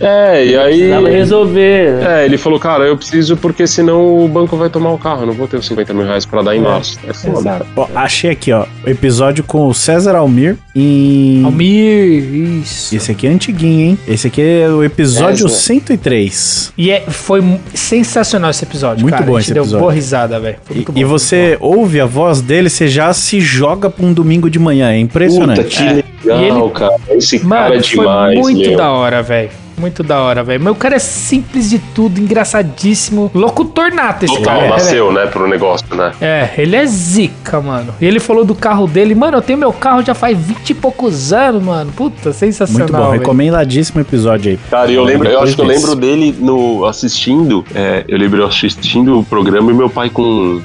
[0.00, 0.78] É, e aí.
[0.78, 2.02] precisava resolver.
[2.02, 5.26] É, ele falou, cara, eu preciso porque senão o banco vai tomar o carro, eu
[5.26, 6.98] não vou ter os 50 mil reais pra dar em março.
[7.06, 7.66] É foda.
[7.76, 11.44] Ó, achei aqui, ó, o episódio com o César Almir em.
[11.44, 12.94] Almir, isso.
[12.96, 13.98] Esse aqui é antiguinho, hein?
[14.08, 15.56] Esse aqui é o episódio Essa.
[15.56, 16.72] 103.
[16.78, 17.42] E é, foi
[17.74, 19.26] sensacional esse episódio, Muito cara.
[19.26, 19.80] bom a gente esse deu episódio.
[19.82, 20.56] boa risada, velho.
[20.64, 24.12] Foi E, bom, e você ouve a voz dele, você já se joga pra um
[24.12, 24.90] domingo de manhã.
[24.90, 25.62] É impressionante.
[25.62, 26.96] Puta, que legal, E ele- cara.
[27.10, 27.48] Esse bom.
[27.50, 28.76] cara Mano, é demais, foi muito meu.
[28.76, 29.50] da hora, velho.
[29.78, 30.62] Muito da hora, velho.
[30.62, 33.30] Mas o cara é simples de tudo, engraçadíssimo.
[33.34, 34.66] Locutor nato esse Total, cara.
[34.66, 36.12] é, nasceu, né, pro negócio, né?
[36.20, 37.94] É, ele é zica, mano.
[38.00, 39.14] E ele falou do carro dele.
[39.14, 41.90] Mano, eu tenho meu carro já faz 20 e poucos anos, mano.
[41.92, 42.88] Puta, sensacional.
[42.88, 43.20] Muito bom, velho.
[43.20, 44.58] recomendadíssimo episódio aí.
[44.70, 48.46] Cara, eu lembro, eu acho que eu lembro dele no assistindo, é, eu lembro eu
[48.46, 50.60] assistindo o programa e meu pai com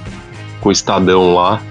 [0.65, 1.61] com o Estadão lá,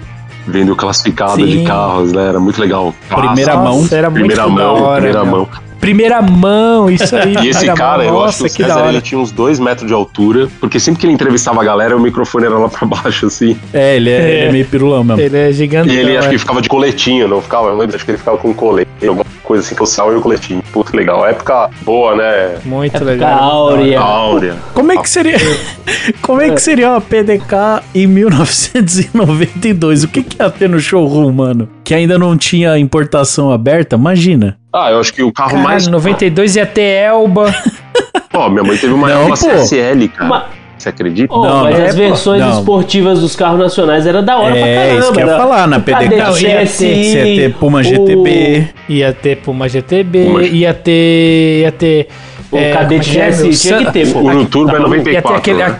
[0.47, 1.47] vendo o classificado Sim.
[1.47, 2.29] de carros, né?
[2.29, 2.93] Era muito legal.
[3.09, 3.87] Primeira Nossa, mão.
[3.91, 5.31] Era muito primeira da mão, hora, primeira meu.
[5.35, 5.49] mão.
[5.79, 7.35] Primeira mão, isso aí.
[7.45, 8.05] E esse cara, mão.
[8.07, 8.89] eu Nossa, acho que o que César hora.
[8.93, 11.99] ele tinha uns dois metros de altura, porque sempre que ele entrevistava a galera, o
[11.99, 13.57] microfone era lá pra baixo, assim.
[13.73, 14.29] É, ele é, É.
[14.37, 15.21] ele é meio pirulão mesmo.
[15.21, 15.93] Ele é gigante.
[15.93, 17.67] E ele acho que ficava de coletinho, não ficava?
[17.69, 20.15] Eu lembro, acho que ele ficava com colete, alguma coisa assim, com o sal e
[20.15, 20.61] o coletinho.
[20.73, 21.25] Puta legal.
[21.25, 22.57] Época boa, né?
[22.65, 23.39] Muito Época legal.
[23.39, 23.99] áurea.
[23.99, 24.55] Áurea.
[24.73, 25.37] Como é que seria?
[26.21, 30.03] Como é que seria uma PDK em 1992?
[30.03, 31.69] O que, que ia ter no showroom, mano?
[31.83, 33.95] Que ainda não tinha importação aberta?
[33.95, 34.57] Imagina.
[34.73, 35.87] Ah, eu acho que o carro Cara, mais.
[35.87, 37.53] 92 ia ter Elba.
[38.31, 39.47] Pô, minha mãe teve uma Não, Elba pô.
[39.47, 40.29] CSL, cara.
[40.29, 40.45] Ma-
[40.85, 41.33] Você acredita?
[41.33, 41.97] Oh, Não, mas é, as pô.
[42.01, 42.59] versões Não.
[42.59, 44.99] esportivas dos carros nacionais era da hora pra É, caramba.
[44.99, 46.15] isso que eu ia era falar, na PDK.
[46.15, 48.67] Não, ia ter- ia ter Puma GTB.
[48.87, 50.25] Ia ter Puma GTB.
[50.25, 51.61] Puma- Ia ter.
[51.61, 52.07] Ia ter.
[52.51, 54.19] O é, Cadete é é, GSI tinha que ter, pô.
[54.19, 54.95] O Turbo é Tá maluco?
[54.97, 55.57] Ia ter 94, aquele.
[55.57, 55.79] né?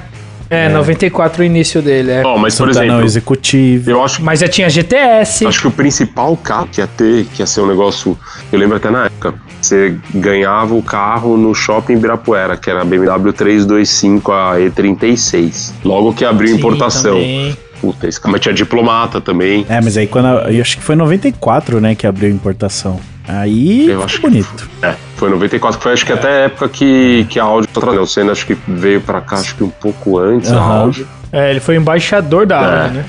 [0.50, 2.22] É, 94 o início dele, é.
[2.24, 3.90] Ó, mas por Santana exemplo, Executivo.
[3.90, 5.46] eu acho, Mas já tinha GTS.
[5.48, 8.18] acho que o principal carro que ia ter, que ia ser um negócio,
[8.52, 12.86] eu lembro até na época, você ganhava o carro no shopping Ibirapuera, que era a
[12.86, 15.72] BMW 325, a E36.
[15.84, 17.14] Logo que abriu Sim, importação.
[17.14, 17.58] também.
[17.82, 18.32] puta, esse cara.
[18.32, 19.66] Mas tinha diplomata também.
[19.68, 20.26] É, mas aí quando.
[20.28, 23.00] a- Eu acho que foi em 94, né, que abriu a importação.
[23.28, 24.70] Aí Eu acho que bonito.
[24.82, 27.68] É, foi em 94, que foi acho que até a época que, que a Audi
[27.68, 28.04] tá trazendo.
[28.04, 30.80] O Senna acho que veio pra cá, acho que um pouco antes da Aham.
[30.82, 31.06] Audi.
[31.32, 32.82] É, ele foi embaixador da É.
[32.84, 33.06] Audi, né?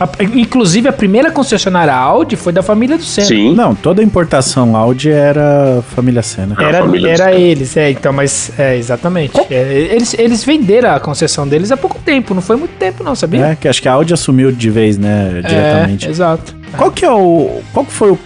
[0.00, 3.26] A- inclusive, a primeira concessionária Audi foi da família do Senna.
[3.26, 3.52] Sim.
[3.56, 6.54] Não, toda a importação Audi era família Senna.
[6.56, 9.36] É, a Era, família era eles, é, então, mas é, exatamente.
[9.50, 13.16] É, eles, eles venderam a concessão deles há pouco tempo, não foi muito tempo, não,
[13.16, 13.44] sabia?
[13.48, 16.06] É, que acho que a Audi assumiu de vez, né, diretamente.
[16.06, 16.54] É, exato.
[16.76, 17.60] Qual que é o.
[17.72, 18.18] Qual que foi o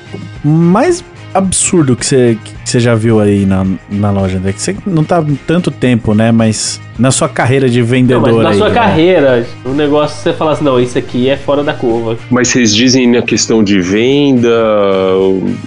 [0.44, 1.02] mais
[1.34, 4.52] absurdo que você, que você já viu aí na, na loja, André?
[4.52, 6.30] Que você não tá tanto tempo, né?
[6.32, 8.74] Mas na sua carreira de Não, vendedor mas na aí, sua né?
[8.74, 12.16] carreira, o negócio você fala assim, não, isso aqui é fora da curva.
[12.30, 14.50] Mas vocês dizem na questão de venda.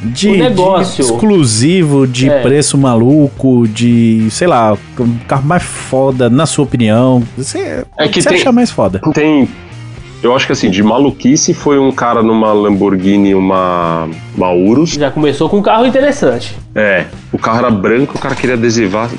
[0.03, 1.03] De, O negócio.
[1.03, 2.41] de exclusivo, de É.
[2.41, 7.23] preço maluco, de, sei lá, um carro mais foda, na sua opinião.
[7.37, 8.99] Você, É que você tem- acha mais foda?
[9.13, 9.47] Tem.
[10.23, 14.91] Eu acho que assim, de maluquice foi um cara numa Lamborghini, uma, uma Urus.
[14.91, 16.57] Já começou com um carro interessante.
[16.73, 19.09] É, o carro era branco, o cara queria adesivar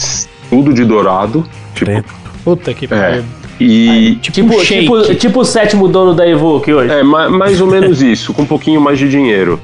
[0.51, 1.47] tudo de dourado.
[1.75, 2.05] Tipo.
[2.45, 3.23] Puta que é.
[3.61, 4.19] E.
[4.21, 6.93] Tipo, Tipo, tipo, tipo o sétimo dono da Evoque hoje.
[6.93, 9.59] É, ma- mais ou menos isso, com um pouquinho mais de dinheiro.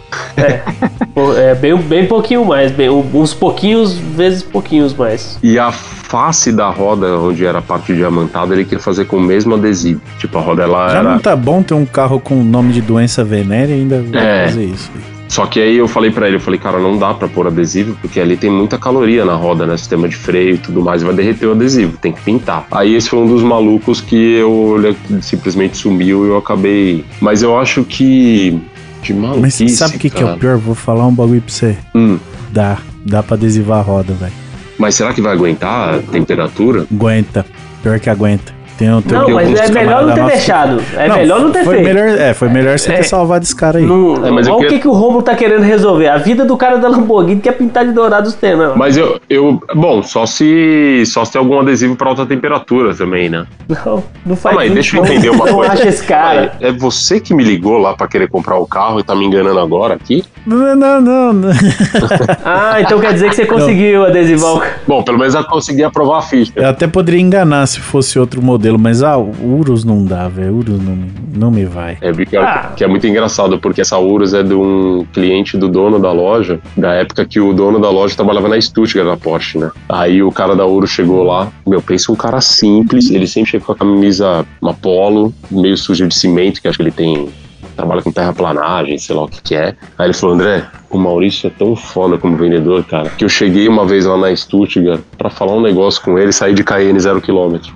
[1.14, 5.38] Pô, É, bem, bem pouquinho mais, bem, uns pouquinhos vezes pouquinhos mais.
[5.42, 9.20] E a face da roda, onde era a parte diamantada, ele queria fazer com o
[9.20, 10.00] mesmo adesivo.
[10.18, 11.10] Tipo, a roda ela Já era.
[11.12, 14.46] não tá bom ter um carro com nome de doença venérea e ainda É.
[14.46, 14.90] fazer isso.
[15.32, 17.96] Só que aí eu falei pra ele, eu falei, cara, não dá pra pôr adesivo,
[18.02, 19.74] porque ali tem muita caloria na roda, né?
[19.78, 22.66] Sistema de freio e tudo mais, vai derreter o adesivo, tem que pintar.
[22.70, 27.02] Aí esse foi um dos malucos que eu ele simplesmente sumiu e eu acabei.
[27.18, 28.60] Mas eu acho que.
[29.02, 29.68] De Mas maluquice.
[29.70, 30.58] sabe o que, que é o pior?
[30.58, 31.78] Vou falar um bagulho pra você.
[31.94, 32.18] Hum,
[32.52, 32.76] Dá.
[33.02, 34.32] Dá pra adesivar a roda, velho.
[34.76, 36.86] mas será que vai aguentar a temperatura?
[36.92, 37.46] Aguenta.
[37.82, 38.52] Pior que aguenta.
[38.82, 40.82] Tem, um- tem Não, um- mas é melhor não ter nosso que- deixado.
[40.96, 41.86] É melhor não ter foi feito.
[41.86, 42.96] Melhor, é, foi melhor você É.
[42.96, 43.86] ter salvado esse cara aí.
[43.86, 46.08] Não, É, mas eu olha o queria- que, que o Romulo tá querendo resolver.
[46.08, 48.72] A vida do cara da Lamborghini quer pintar de dourado os temas.
[48.74, 49.60] Mas eu, eu.
[49.74, 51.04] Bom, só se.
[51.06, 53.46] Só se tem algum adesivo pra alta temperatura também, né?
[53.68, 55.12] Não, não faz Calma aí, isso, deixa eu não.
[55.12, 55.72] entender uma Não coisa.
[55.74, 56.52] acha esse cara.
[56.60, 59.24] Aí, É você que me ligou lá pra querer comprar o carro e tá me
[59.24, 60.24] enganando agora aqui?
[60.44, 61.32] Não, não, não.
[61.32, 61.50] não.
[62.44, 66.18] Ah, então quer dizer que você conseguiu adesivar o Bom, pelo menos eu consegui aprovar
[66.18, 66.52] a ficha.
[66.56, 70.56] Eu até poderia enganar se fosse outro modelo, mas ah, o Urus não dá, velho.
[70.56, 70.98] Urus não,
[71.34, 71.98] não me vai.
[72.00, 72.72] É, que, Ah.
[72.76, 76.60] que é muito engraçado, porque essa Urus é de um cliente do dono da loja,
[76.76, 79.70] da época que o dono da loja trabalhava na Stuttgart da Porsche, né?
[79.88, 83.64] Aí o cara da Urus chegou lá, meu, pensa um cara simples, ele sempre chega
[83.64, 87.28] com a camisa, uma polo, meio suja de cimento, que acho que ele tem
[87.76, 89.74] trabalha com terraplanagem, sei lá o que que é.
[89.98, 93.66] Aí ele falou, André, o Maurício é tão foda como vendedor, cara, que eu cheguei
[93.68, 97.00] uma vez lá na Stuttgart pra falar um negócio com ele e saí de Cayenne
[97.00, 97.72] zero quilômetro.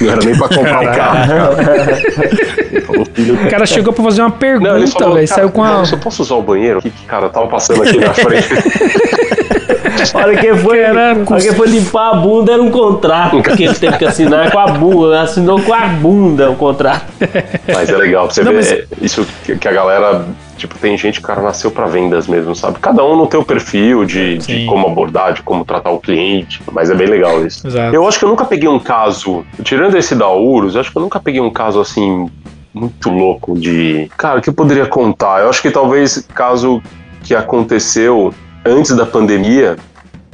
[0.00, 1.98] Não era nem pra comprar o carro, cara.
[3.46, 5.28] O cara chegou pra fazer uma pergunta, velho.
[5.28, 5.82] Saiu com a.
[5.90, 6.80] Eu posso usar o banheiro?
[6.80, 8.48] Que, cara, tava passando aqui na frente.
[10.14, 13.74] Olha quem foi, Caralho, olha quem foi limpar a bunda era um contrato que ele
[13.74, 17.04] teve que assinar com a bunda, assinou com a bunda o contrato.
[17.72, 20.24] Mas é legal pra você Não, ver mas- isso que a galera.
[20.58, 22.78] Tipo, tem gente que cara nasceu pra vendas mesmo, sabe?
[22.80, 26.60] Cada um no teu perfil de, de como abordar, de como tratar o cliente.
[26.72, 27.66] Mas é bem legal isso.
[27.66, 27.94] Exato.
[27.94, 30.98] Eu acho que eu nunca peguei um caso, tirando esse da Urus, eu acho que
[30.98, 32.28] eu nunca peguei um caso assim
[32.74, 35.42] muito louco de, cara, que eu poderia contar.
[35.42, 36.82] Eu acho que talvez caso
[37.22, 39.76] que aconteceu antes da pandemia,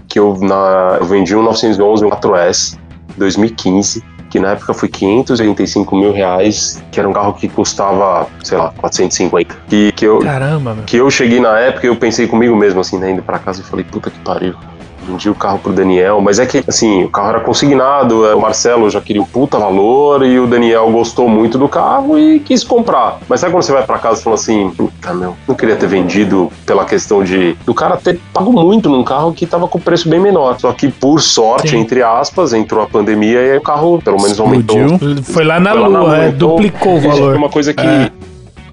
[0.09, 2.79] que eu na eu vendi um 911 um 4S
[3.17, 4.03] 2015,
[4.35, 8.75] que na época foi 585 mil reais, que era um carro que custava, sei lá,
[8.79, 9.57] 450.
[9.69, 10.83] Que, que eu, Caramba, meu.
[10.83, 13.61] que eu cheguei na época e eu pensei comigo mesmo, assim, né, indo pra casa
[13.61, 14.57] e falei, puta que pariu.
[15.07, 18.41] Vendi o carro pro Daniel, mas é que, assim, o carro era consignado, é, o
[18.41, 22.65] Marcelo já queria um puta valor e o Daniel gostou muito do carro e quis
[22.65, 23.19] comprar.
[23.29, 25.87] Mas sabe quando você vai pra casa e fala assim, puta meu, não queria ter
[25.87, 30.09] vendido pela questão de do cara ter pago muito num carro que tava com preço
[30.09, 30.59] bem menor.
[30.59, 31.79] Só que, por sorte, Sim.
[31.79, 35.23] entre aspas, entrou a pandemia e aí o carro pelo menos aumentou Explodiu.
[35.25, 37.37] Foi lá na foi lá na lua, lua, é, então, duplicou o isso valor.
[37.37, 38.11] uma coisa que, É.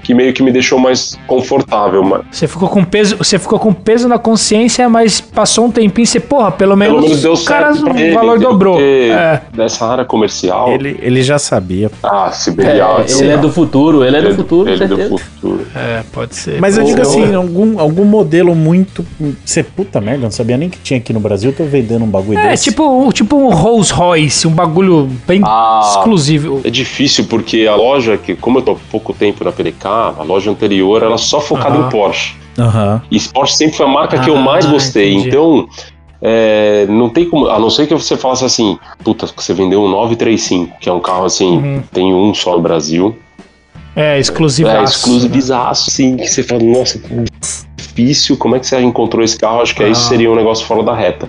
[0.03, 3.73] que meio que me deixou mais confortável, mas Você ficou com peso, você ficou com
[3.73, 7.43] peso na consciência, mas passou um tempinho, você, porra, pelo menos, Pelo menos deu o
[7.43, 8.73] cara certo pra o ele, valor dobrou.
[8.75, 9.41] Porque É.
[9.53, 10.71] Dessa área comercial.
[10.71, 11.89] Ele, ele já sabia.
[12.03, 13.05] Ah, se É, brilhar.
[13.07, 15.65] ele é do futuro, ele é do futuro, Ele é do futuro.
[15.75, 16.59] É, pode ser.
[16.59, 19.05] Mas eu digo assim, algum, algum modelo muito.
[19.45, 22.37] Você puta merda, não sabia nem que tinha aqui no Brasil, tô vendendo um bagulho
[22.39, 22.65] É, desse.
[22.65, 25.81] tipo, tipo um Rolls Royce, um bagulho bem Ah.
[25.95, 26.61] exclusivo.
[26.63, 29.51] É difícil porque a loja, que como eu tô há pouco tempo na
[29.91, 31.87] PDK, a loja anterior era só focada Aham.
[31.87, 32.35] em Porsche.
[32.57, 33.01] Aham.
[33.11, 35.13] E Porsche sempre foi a marca que eu Ah, mais gostei.
[35.13, 35.29] entendi.
[35.29, 35.67] Então,
[36.21, 37.47] é, não tem como.
[37.47, 40.99] A não ser que você falasse assim, puta, você vendeu um 935, que é um
[40.99, 41.83] carro assim, Uhum.
[41.91, 43.17] tem um só no Brasil.
[43.95, 44.69] É, exclusivo.
[44.69, 47.01] É, exclusivizaço, sim, que você fala, nossa,
[47.81, 49.61] difícil, como é que você encontrou esse carro?
[49.61, 49.95] Acho que aí Ah.
[49.95, 51.27] seria um negócio fora da reta.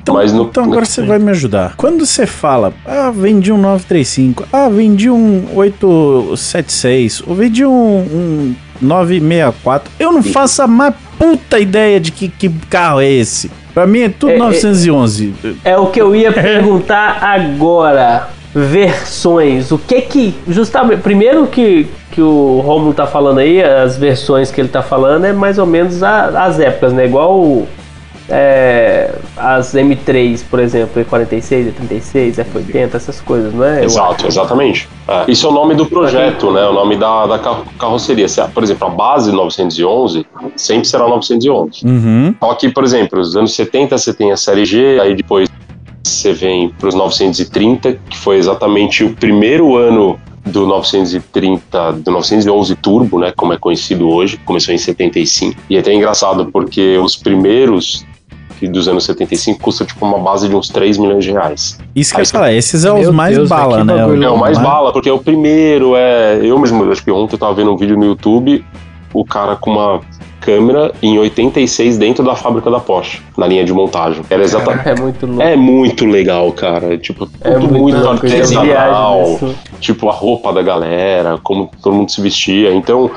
[0.00, 1.74] Então, Mas no- então agora você vai me ajudar.
[1.76, 8.54] Quando você fala, ah, vendi um 935, ah, vendi um 876, ou vendi um, um
[8.80, 13.50] 964, eu não faço a mais puta ideia de que, que carro é esse.
[13.74, 15.34] Pra mim é tudo É, é- 911.
[15.64, 18.28] É o que eu ia perguntar agora.
[18.54, 19.70] Versões.
[19.72, 20.34] O que que.
[20.48, 21.00] Justamente.
[21.02, 25.32] Primeiro que, que o Romulo tá falando aí, as versões que ele tá falando é
[25.32, 27.06] mais ou menos a- as épocas, né?
[27.06, 27.68] Igual o,
[28.30, 33.84] é, as M3, por exemplo, E46, E36, F80, essas coisas, não é?
[33.84, 34.88] Exato, exatamente.
[35.06, 35.24] É.
[35.30, 36.64] Isso é o nome do projeto, né?
[36.66, 38.28] O nome da, da carro- carroceria.
[38.28, 40.26] Se, Por exemplo, a base 911
[40.56, 41.84] sempre será 911.
[41.86, 42.34] Uhum.
[42.38, 45.48] Só que, por exemplo, nos anos 70 você tem a série G, aí depois
[46.18, 52.74] você vem para os 930, que foi exatamente o primeiro ano do 930, do 911
[52.76, 55.60] Turbo, né, como é conhecido hoje, começou em 75.
[55.68, 58.06] E é até engraçado porque os primeiros
[58.58, 61.78] que dos anos 75 custam tipo uma base de uns 3 milhões de reais.
[61.94, 63.94] Isso que eu Aí ia falar, esses é Meu os mais Deus, bala, né?
[63.96, 66.40] bagulho É o mais mais- bala, porque é o primeiro, é.
[66.42, 68.64] Eu mesmo, acho que ontem eu tava vendo um vídeo no YouTube,
[69.14, 70.00] o cara com uma
[70.48, 74.22] câmera em 86 dentro da fábrica da Porsche, na linha de montagem.
[74.30, 74.88] Era exatamente.
[74.88, 75.42] É muito louco.
[75.42, 76.96] É muito legal, cara.
[76.96, 79.38] Tipo, tudo É muito, muito vi artesanal.
[79.78, 82.72] Tipo, a roupa da galera, como todo mundo se vestia.
[82.72, 83.10] Então,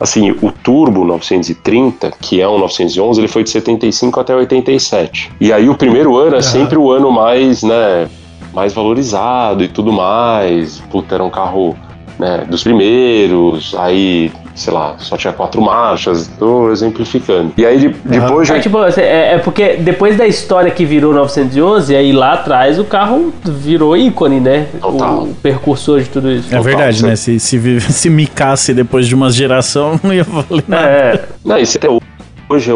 [0.00, 5.30] assim, o Turbo 930, que é um 911, ele foi de 75 até 87.
[5.40, 8.08] E aí o primeiro ano é sempre o ano mais, né,
[8.52, 10.80] mais valorizado e tudo mais.
[10.90, 11.76] Puta, era um carro
[12.24, 17.52] né, dos primeiros, aí, sei lá, só tinha quatro marchas, tô exemplificando.
[17.56, 20.84] E aí de- depois já É, tipo, assim, é, é porque depois da história que
[20.86, 24.66] virou 911, aí lá atrás o carro virou ícone, né?
[24.80, 25.24] Total.
[25.24, 26.54] O precursor de tudo isso.
[26.54, 27.16] É verdade, Total, né?
[27.16, 30.86] Se, se, se micasse depois de uma geração, não ia valer nada.
[30.88, 31.88] É, Não, isso até
[32.48, 32.74] hoje é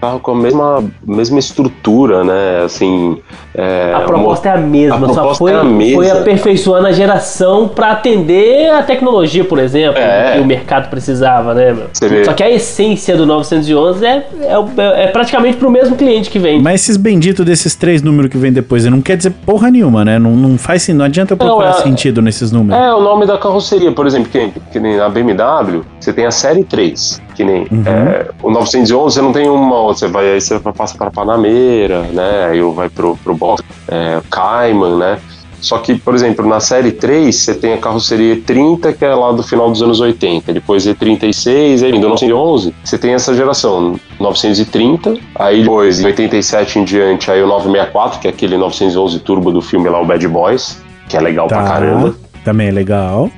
[0.00, 2.62] carro com a mesma, mesma estrutura, né?
[2.64, 3.18] Assim.
[3.54, 6.02] é, a proposta é a mesma, a só proposta foi, é a mesma.
[6.02, 10.34] foi aperfeiçoando a geração pra atender a tecnologia, por exemplo, É.
[10.34, 11.72] que o mercado precisava, né?
[11.72, 11.86] meu?
[11.92, 12.24] Você vê.
[12.24, 16.38] Só que a essência do 911 é, é, o- é praticamente pro mesmo cliente que
[16.38, 16.62] vende.
[16.62, 20.18] Mas esses benditos desses três números que vem depois, não quer dizer porra nenhuma, né?
[20.18, 22.80] Não, não faz sen- não adianta eu procurar é- sentido nesses números.
[22.82, 26.30] É, o nome da carroceria, por exemplo, que, que nem na BMW, você tem a
[26.30, 27.84] série 3, que nem Uhum.
[27.86, 31.10] é, o 911, você não tem uma, outra, você vai aí você vai passar para
[31.10, 32.48] Panameira, né?
[32.50, 35.18] Aí vai pro, pro box, é, Cayman, né?
[35.60, 39.32] Só que, por exemplo, na série 3, você tem a carroceria 30, que é lá
[39.32, 45.16] do final dos anos 80, depois E36, aí do 911, você tem essa geração 930,
[45.34, 49.60] aí depois, em 87 em diante, aí o 964, que é aquele 911 turbo do
[49.60, 52.14] filme lá, o Bad Boys, que é legal pra caramba.
[52.48, 53.30] Também é legal.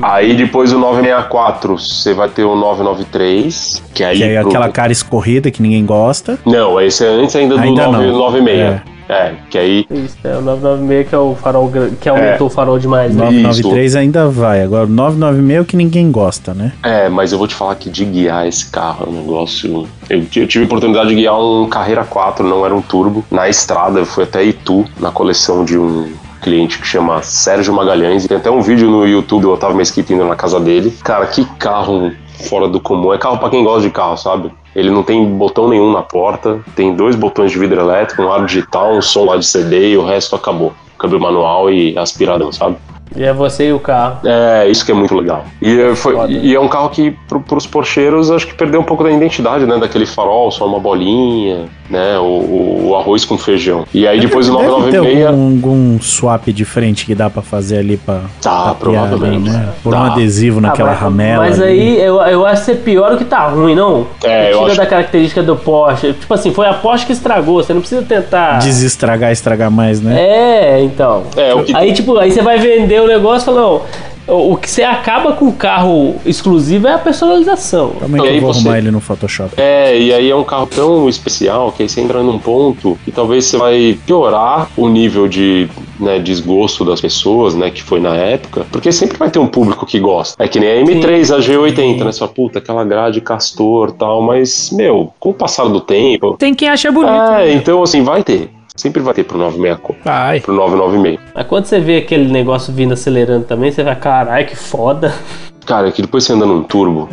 [0.00, 4.16] Aí depois o 964, você vai ter o 993, que aí...
[4.16, 6.38] Que é pro- aquela cara escorrida que ninguém gosta.
[6.46, 7.92] Não, esse é antes ainda do Ainda não.
[7.94, 8.80] 996.
[9.08, 9.32] É.
[9.50, 9.86] que aí...
[9.90, 13.24] Isso, é o 996 que é o farol que aumentou o farol demais, né?
[13.24, 14.62] 993 ainda vai.
[14.62, 16.72] Agora, o 996 é o que ninguém gosta, né?
[16.84, 19.88] É, mas eu vou te falar que de guiar esse carro é um negócio...
[20.08, 23.48] Eu, eu tive a oportunidade de guiar um Carreira 4, não era um turbo, na
[23.48, 26.08] estrada, eu fui até Itu, na coleção de um
[26.48, 28.26] cliente que chama Sérgio Magalhães.
[28.26, 30.96] Tem até um vídeo no YouTube do Otávio Mesquita indo na casa dele.
[31.04, 32.10] Cara, que carro
[32.48, 33.12] fora do comum.
[33.12, 34.50] É carro pra quem gosta de carro, sabe?
[34.74, 38.46] Ele não tem botão nenhum na porta, tem dois botões de vidro elétrico, um ar
[38.46, 40.72] digital, um som lá de CD e o resto acabou.
[40.98, 42.76] Câmbio manual e aspiradão, sabe?
[43.16, 44.20] E é você e o carro.
[44.24, 45.44] É, isso que é muito legal.
[45.62, 46.30] E, é, foi- Foda.
[46.32, 49.64] e é um carro que, pro, pros porcheiros, acho que perdeu um pouco da identidade,
[49.66, 49.78] né?
[49.78, 52.18] Daquele farol, só uma bolinha, né?
[52.18, 53.84] O, o- o arroz com feijão.
[53.92, 54.70] E aí depois o Deve ter
[55.00, 55.26] 996...
[55.26, 58.20] algum, algum swap diferente que dá pra fazer ali pra.
[58.40, 59.50] Tá, pra provavelmente.
[59.50, 59.68] né?
[59.82, 60.12] Por um Tá.
[60.12, 61.44] adesivo naquela Ah, mas, ramela.
[61.44, 61.70] Mas ali.
[61.70, 64.06] aí eu, eu acho que é pior do que tá ruim, não?
[64.24, 66.12] É, eu Tira acho- da característica do Porsche.
[66.14, 68.58] Tipo assim, foi a Porsche que estragou, você não precisa tentar.
[68.58, 70.18] Desestragar, estragar mais, né?
[70.20, 71.24] É, então.
[71.36, 73.82] É, o que- Aí, tipo, aí você vai vender o negócio e fala, não.
[74.28, 77.94] O que você acaba com o carro exclusivo é a personalização.
[78.02, 79.54] E que aí eu vou você- arrumar ele no Photoshop.
[79.56, 83.10] É, e aí é um carro tão especial que aí você entra num ponto que
[83.10, 85.68] talvez você vai piorar o nível de
[85.98, 89.84] né, desgosto das pessoas, né, que foi na época, porque sempre vai ter um público
[89.84, 90.42] que gosta.
[90.42, 94.70] É que nem a M3, a G80, né, sua puta, aquela grade castor tal, mas,
[94.70, 96.36] meu, com o passar do tempo...
[96.38, 97.12] Tem quem acha bonito.
[97.12, 98.50] É, então assim, vai ter.
[98.78, 100.40] Sempre vai ter pro 964, Vai.
[100.40, 101.18] pro 996.
[101.34, 105.12] Mas quando você vê aquele negócio vindo acelerando também, você vai, caralho, que foda.
[105.66, 107.10] Cara, é que depois você anda num turbo,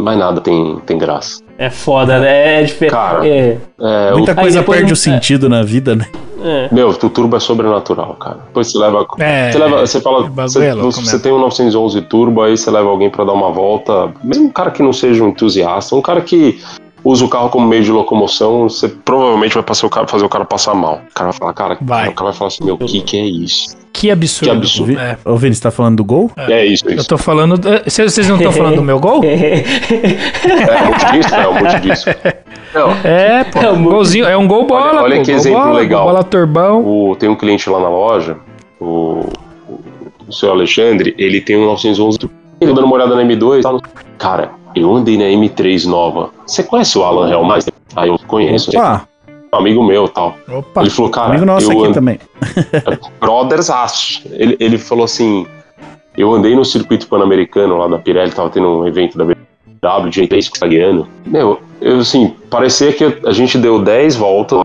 [0.00, 1.40] mais nada tem, tem graça.
[1.56, 2.60] É foda, né?
[2.60, 2.90] É diferente.
[2.90, 3.58] Cara, É.
[3.80, 6.06] É, o- Muita Aí coisa perde não- o sentido na vida, né?
[6.42, 6.68] É.
[6.74, 8.38] Meu, o turbo é sobrenatural, cara.
[8.48, 9.06] Depois você leva.
[9.20, 10.24] É, você, leva você fala.
[10.24, 13.52] o Você, é você tem um 911 turbo, aí você leva alguém pra dar uma
[13.52, 14.10] volta.
[14.24, 16.58] Mesmo um cara que não seja um entusiasta, um cara que
[17.04, 20.28] usa o carro como meio de locomoção, você provavelmente vai passar o cara, fazer o
[20.28, 21.00] cara passar mal.
[21.10, 22.08] O cara vai falar, cara, Vai.
[22.08, 23.76] o cara vai falar assim: meu, o que, que é isso?
[23.92, 24.50] Que absurdo.
[24.50, 24.86] Que absurdo.
[24.92, 25.18] Vi- É.
[25.24, 26.30] Ô, Vini, você tá falando do gol?
[26.36, 27.08] É, isso, Eu isso.
[27.08, 27.60] tô falando.
[27.68, 29.20] eh, Vocês não estão falando do meu gol?
[29.24, 32.04] É um monte disso, é um monte disso.
[32.74, 33.58] Não, É, pô.
[33.60, 34.88] É um golzinho, é um gol bola.
[34.90, 36.04] Olha- olha pô, que exemplo bola, legal.
[36.06, 36.80] Bola turbão.
[36.86, 38.36] o- tem um cliente lá na loja,
[38.80, 39.26] o,
[39.68, 39.80] o,
[40.28, 42.34] o seu Alexandre, ele tem um 911 turbo.
[42.60, 43.80] Ele dando uma olhada na M2 e tal.
[44.18, 46.30] Cara, eu andei na M3 nova.
[46.46, 47.72] Você conhece o Alan Hellmeister?
[47.94, 48.70] Ah, eu conheço.
[48.70, 49.06] Opa,
[49.52, 50.34] Um amigo meu tal.
[50.48, 50.80] Opa.
[50.80, 52.18] Ele falou, cara, amigo nosso aqui and- também.
[53.20, 54.22] Brothers Aço.
[54.30, 55.46] Ele, ele falou assim:
[56.16, 60.26] eu andei no circuito pan-americano lá da Pirelli, tava tendo um evento da BMW, de
[60.26, 61.06] 3 que está guiando.
[61.26, 64.62] Meu, eu assim, parecia que a gente deu 10 voltas,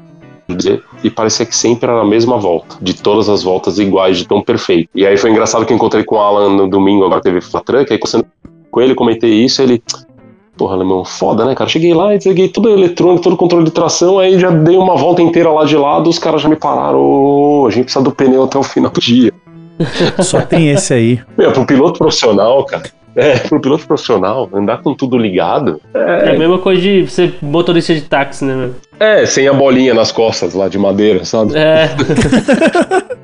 [1.03, 4.41] e parecia que sempre era a mesma volta, de todas as voltas iguais, de tão
[4.41, 4.89] perfeito.
[4.95, 7.91] E aí foi engraçado que eu encontrei com o Alan no domingo, agora teve Flatrank,
[7.91, 8.25] aí conversando
[8.71, 9.81] com ele, comentei isso, ele.
[10.57, 11.69] Porra, alemão, foda, né, cara?
[11.69, 15.21] Cheguei lá e desliguei tudo eletrônico, todo controle de tração, aí já dei uma volta
[15.21, 16.99] inteira lá de lado, os caras já me pararam.
[16.99, 19.31] Ô, a gente precisa do pneu até o final do dia.
[20.23, 21.19] Só tem esse aí.
[21.37, 22.83] Meu, pro piloto profissional, cara.
[23.15, 25.79] É, pro piloto profissional, andar com tudo ligado.
[25.93, 28.75] É a mesma coisa de ser motorista de táxi, né, meu?
[28.99, 31.53] É, sem a bolinha nas costas lá de madeira, sabe?
[31.55, 31.89] É.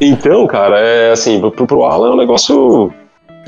[0.00, 2.92] Então, cara, é assim, pro, pro Alan é um negócio.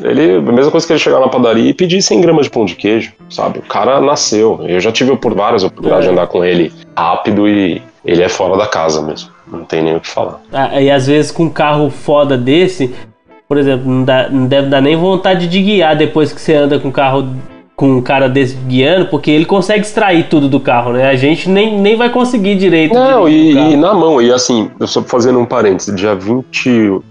[0.03, 2.65] Ele, a mesma coisa que ele chegar na padaria e pedir 100 gramas de pão
[2.65, 3.59] de queijo, sabe?
[3.59, 4.61] O cara nasceu.
[4.67, 8.57] Eu já tive por várias oportunidades de andar com ele rápido e ele é fora
[8.57, 9.31] da casa mesmo.
[9.51, 10.41] Não tem nem o que falar.
[10.53, 12.95] Ah, E às vezes com um carro foda desse,
[13.49, 16.79] por exemplo, não, dá- não deve dar nem vontade de guiar depois que você anda
[16.79, 17.29] com um carro
[17.77, 21.09] com um cara desse guiando, porque ele consegue extrair tudo do carro, né?
[21.09, 22.93] A gente nem, nem vai conseguir direito.
[22.95, 27.03] Não, e, e na mão, e assim, eu só fazendo um parênteses, dia 28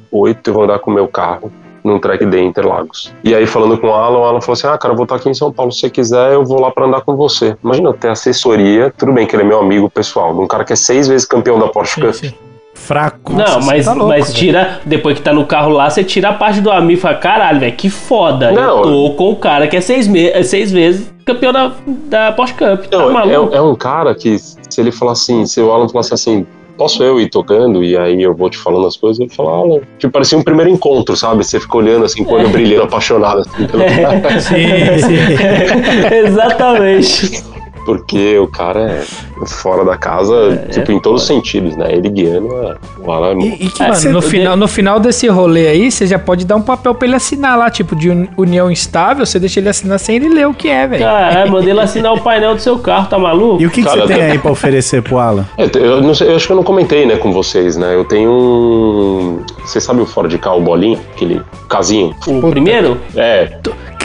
[0.47, 1.51] eu vou andar com o meu carro
[1.83, 3.13] num track day Interlagos.
[3.23, 5.15] E aí falando com o Alan, o Alan falou assim: "Ah, cara, eu vou estar
[5.15, 7.55] aqui em São Paulo, se você quiser, eu vou lá pra andar com você".
[7.63, 10.63] Imagina eu ter assessoria, tudo bem que ele é meu amigo pessoal, de um cara
[10.63, 12.33] que é seis vezes campeão da Porsche Cup.
[12.73, 13.33] Fraco.
[13.33, 16.33] Não, mas, tá louco, mas tira, depois que tá no carro lá, você tira a
[16.33, 18.51] parte do amigo e fala, caralho, velho, que foda.
[18.51, 21.71] Não, eu tô com o cara que é seis, me é seis vezes campeão da,
[21.85, 22.85] da Porsche Cup.
[22.85, 23.53] Tá Não, maluco?
[23.53, 26.47] é, é um cara que, se ele falar assim, se o Alan falasse assim,
[26.79, 29.81] posso eu ir tocando e aí eu vou te falando as coisas, eu falar, Alan,
[29.97, 31.43] tipo, parecia um primeiro encontro, sabe?
[31.43, 34.39] Você fica olhando assim, com o olho brilhando, apaixonado assim, pelo cara.
[34.39, 34.55] Sim,
[34.97, 36.15] sim.
[36.25, 37.43] Exatamente.
[37.89, 41.91] Porque o cara é fora da casa, tipo, em todos os sentidos, né?
[41.91, 44.67] Ele guiando, é, o Alan é E, e que É, Mano, você- no, final, no
[44.67, 47.95] final desse rolê aí, você já pode dar um papel pra ele assinar lá, tipo,
[47.95, 51.03] de un- união estável, você deixa ele assinar sem ele ler o que é, velho.
[51.03, 53.59] Caralho, mandei ele assinar o painel do seu carro, tá maluco?
[53.59, 55.45] E o que, que você tem eu- aí pra oferecer pro Alan?
[55.57, 57.95] É, eu, não sei, eu acho que eu não comentei, né, com vocês, né?
[57.95, 59.43] Eu tenho um.
[59.65, 60.99] Você sabe o Ford K, o bolinho?
[61.15, 62.13] Aquele casinho?
[62.27, 62.99] O primeiro?
[63.15, 63.57] É,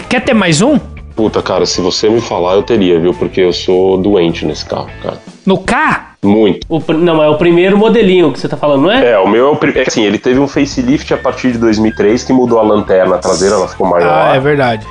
[0.09, 0.78] Quer ter mais um?
[1.15, 3.15] Puta, cara, se você me falar, eu teria, viu?
[3.15, 5.19] Porque eu sou doente nesse carro, cara.
[5.47, 6.15] No K?
[6.23, 6.66] Muito.
[6.69, 9.12] O não, é o primeiro modelinho que você tá falando, não é?
[9.12, 9.86] É, o meu é o primeiro.
[9.86, 13.57] É assim, ele teve um facelift a partir de 2003 que mudou a lanterna traseira,
[13.57, 14.31] ela ficou maior.
[14.31, 14.86] Ah, é verdade.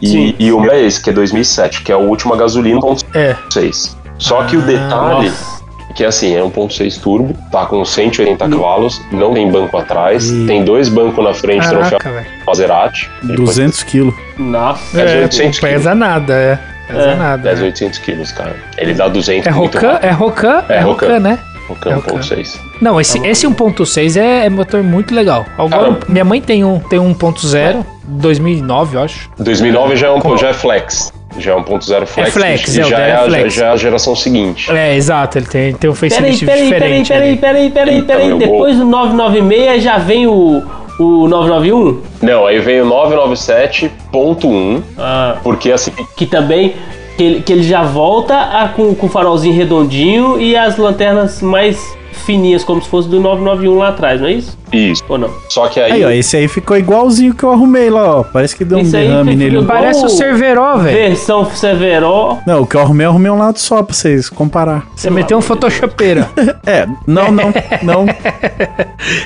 [0.00, 0.34] e, sim.
[0.38, 3.94] e o meu é esse, que é 2007, que é o último a gasolina 1.6.
[3.94, 4.00] É.
[4.18, 5.28] Só que o detalhe.
[5.28, 5.59] Nossa.
[5.94, 10.46] Que assim, é 1.6 turbo, tá com 180 cavalos, não tem banco atrás, Ih.
[10.46, 12.26] tem dois bancos na frente, troféu Caraca, velho.
[12.46, 13.10] Maserati.
[13.22, 14.14] 200 quilos.
[14.38, 15.00] Nossa.
[15.00, 16.58] É, É, 800 não pesa nada, é.
[16.86, 17.48] Pesa É, nada.
[17.50, 17.66] Pesa é.
[17.66, 18.56] 800 quilos, cara.
[18.78, 19.98] Ele dá 200 É muito Rocan?
[20.00, 20.64] É Rocan?
[20.68, 21.18] É É Rocan.
[21.20, 21.38] Né?
[21.68, 22.14] Rocan É Rocan.
[22.20, 22.58] 1.6.
[22.80, 25.44] Não, esse, esse 1.6 é, é motor muito legal.
[25.58, 29.30] Agora, Cara, minha mãe tem um, tem um 1.0, 2009, eu acho.
[29.38, 31.12] 2009 já é, um, já é flex.
[31.38, 32.32] Já é 1.0 flex.
[32.32, 33.54] flex, e é, o já, é é a, flex.
[33.54, 34.70] já é a geração seguinte.
[34.70, 37.08] É, exato, ele tem, tem um Peraí, facelift peraí, peraí, diferente.
[37.08, 37.38] peraí, ali.
[37.38, 38.38] peraí, peraí, Então, peraí.
[38.38, 40.62] Depois do 996 já vem o,
[40.98, 42.02] o 991?
[42.22, 46.74] Não, aí vem o 997.1, Ah, porque assim, que também.
[47.16, 51.42] Que ele, que ele já volta a- com, com o farolzinho redondinho e as lanternas
[51.42, 51.78] mais
[52.12, 54.58] fininhas, como se fosse do 991 lá atrás, não é isso?
[54.72, 55.02] isso.
[55.08, 55.30] Ou não?
[55.48, 58.22] Só que aí, Aí, ó, esse aí ficou igualzinho que eu arrumei lá, ó.
[58.22, 59.58] Parece que deu um derrame nele.
[59.58, 60.08] igual- Parece o Oh.
[60.08, 60.96] Cerveró, velho.
[60.96, 62.38] Versão Severo.
[62.46, 64.84] Não, o que eu arrumei, eu arrumei um lado só pra vocês comparar.
[64.94, 66.28] Você meteu um photoshopeira.
[66.66, 68.04] É, não, não, não.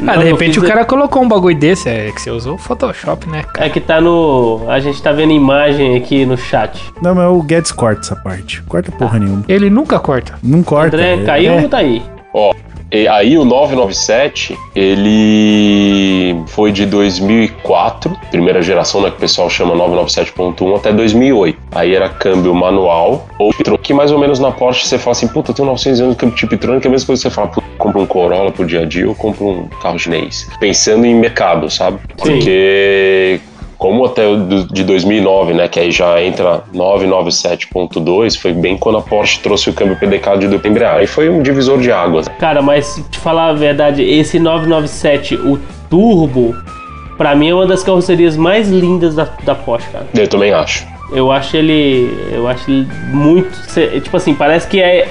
[0.06, 3.28] ah, de repente o cara colocou um bagulho desse, é que você usou o Photoshop,
[3.28, 3.42] né?
[3.52, 3.66] cara?
[3.66, 4.62] É que tá no.
[4.68, 6.80] A gente tá vendo imagem aqui no chat.
[7.02, 8.62] Não, mas o Guedes corta essa parte.
[8.62, 9.44] Corta porra nenhuma.
[9.48, 10.34] Ele nunca corta.
[10.42, 10.96] Não corta.
[10.96, 11.62] André, é- caiu é.
[11.62, 12.02] ou tá aí?
[12.32, 12.52] ó,
[12.94, 19.74] E aí o 997, ele foi de 2004, primeira geração, né, que o pessoal chama
[19.74, 21.58] 997.1, até 2008.
[21.72, 23.52] Aí era câmbio manual, ou
[23.82, 26.20] que mais ou menos na Porsche você fala assim, puta, eu tenho 900 anos de
[26.20, 28.82] câmbio Tiptronic, é a mesma coisa que você fala, puta, compra um Corolla pro dia
[28.82, 30.48] a dia ou compra um carro chinês.
[30.60, 31.98] Pensando em mercado, sabe?
[32.16, 33.40] Porque
[33.84, 39.02] como até o de 2009, né, que aí já entra 997.2, foi bem quando a
[39.02, 41.06] Porsche trouxe o câmbio PDK de dupla embreagem.
[41.06, 42.26] Foi um divisor de águas.
[42.38, 46.56] Cara, mas te falar a verdade, esse 997, o Turbo,
[47.18, 50.06] pra mim é uma das carrocerias mais lindas da, da Porsche, cara.
[50.14, 50.86] Eu também acho.
[51.12, 52.10] Eu acho ele.
[52.32, 53.50] Eu acho ele muito.
[54.02, 55.06] Tipo assim, parece que é.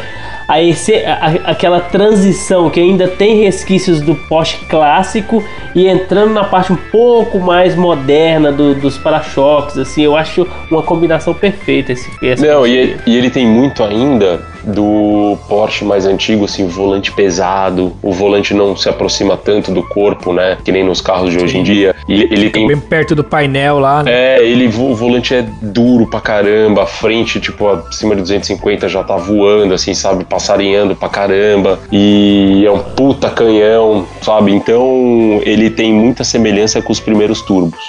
[0.53, 5.43] A, esse- a- aquela transição que ainda tem resquícios do Porsche clássico
[5.73, 10.84] e entrando na parte um pouco mais moderna do- dos para-choques, assim, eu acho uma
[10.84, 16.06] combinação perfeita esse, essa Não, e ele, e ele tem muito ainda do Porsche mais
[16.06, 20.84] antigo, assim, volante pesado, o volante não se aproxima tanto do corpo, né, que nem
[20.84, 21.95] nos carros de hoje em dia.
[22.07, 24.11] E ele tem Bem perto do painel lá, né?
[24.11, 29.03] É, ele, o volante é duro pra caramba, a frente, tipo, acima de 250 já
[29.03, 35.69] tá voando, assim, sabe, passarinhando pra caramba, e é um puta canhão, sabe, então ele
[35.69, 37.80] tem muita semelhança com os primeiros turbos.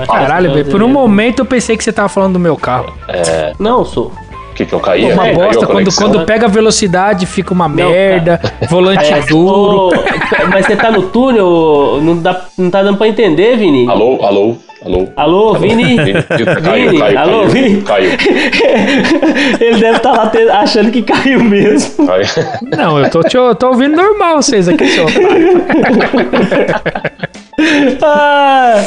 [0.00, 0.70] acho Caralho, velho.
[0.70, 2.92] Por um momento eu pensei que você tava falando do meu carro.
[3.58, 4.12] Não, sou.
[4.58, 5.12] O que que eu caí?
[5.12, 9.86] Uma bosta, quando, quando pega a velocidade fica uma merda, volante É, duro.
[9.86, 9.92] ô,
[10.50, 13.88] mas você tá no túnel, não, dá, não tá dando pra entender, Vini?
[13.88, 15.08] Alô, alô, alô.
[15.14, 15.96] Alô, Vini?
[16.64, 17.82] Caiu, Vini, caiu, alô, caiu, Vini?
[17.82, 18.10] caiu,
[19.60, 22.04] Ele deve estar lá te- achando que caiu mesmo.
[22.04, 22.24] caiu.
[22.76, 25.06] Não, eu tô, te- eu tô ouvindo normal vocês aqui, seu.
[28.02, 28.82] Ah,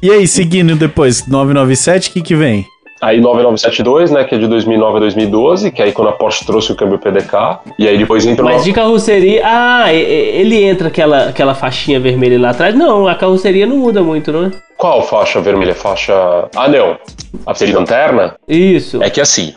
[0.00, 2.64] E aí, seguindo depois, 997, o que que vem?
[3.00, 6.44] Aí 9972, né, que é de 2009 a 2012, que é aí quando a Porsche
[6.44, 9.42] trouxe o câmbio PDK, e aí depois entra mas nosso- de carroceria.
[9.44, 12.74] Ah, ele entra aquela, aquela faixinha vermelha lá atrás.
[12.74, 14.50] Não, a carroceria não muda muito, não é?
[14.76, 15.74] Qual faixa vermelha?
[15.74, 16.12] Faixa...
[16.54, 16.98] Ah, não.
[17.46, 18.36] A seria lanterna?
[18.46, 19.02] Isso.
[19.02, 19.54] É que assim,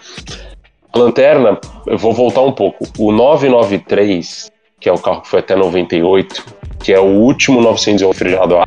[0.93, 2.85] a lanterna, eu vou voltar um pouco.
[2.97, 6.43] O 993, que é o carro que foi até 98,
[6.81, 8.65] que é o último 911 refrigerado a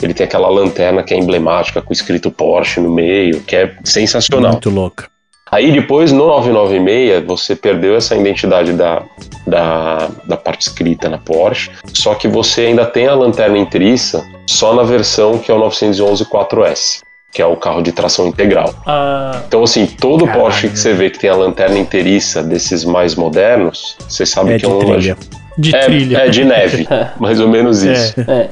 [0.00, 4.52] ele tem aquela lanterna que é emblemática, com escrito Porsche no meio, que é sensacional.
[4.52, 5.08] Muito louca.
[5.52, 9.02] Aí depois, no 996, você perdeu essa identidade da,
[9.44, 14.72] da, da parte escrita na Porsche, só que você ainda tem a lanterna inteiriça só
[14.72, 17.00] na versão que é o 911 4S,
[17.32, 18.72] que é o carro de tração integral.
[18.86, 20.40] Ah, Então, assim, todo Caralho.
[20.40, 24.58] Porsche que você vê que tem a lanterna inteiriça desses mais modernos, você sabe É
[24.58, 25.16] que é um trilha.
[25.58, 26.16] De É, trilha.
[26.18, 26.86] é de neve,
[27.18, 28.14] mais ou menos isso.
[28.20, 28.50] é.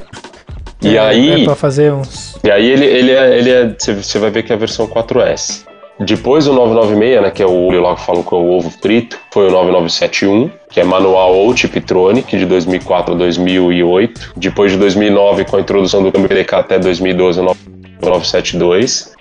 [0.81, 2.37] E É aí, pra fazer uns.
[2.43, 4.87] e aí ele, ele é, ele é você, você vai ver que é a versão
[4.87, 5.65] 4S.
[5.99, 8.69] Depois o 996, né, que é o olho lá que falam que é o ovo
[8.69, 14.33] frito, foi o 9971, que é manual ou Tiptronic, de 2004 a 2008.
[14.37, 19.13] Depois de 2009, com a introdução do câmbio PDK até 2012, o 9972,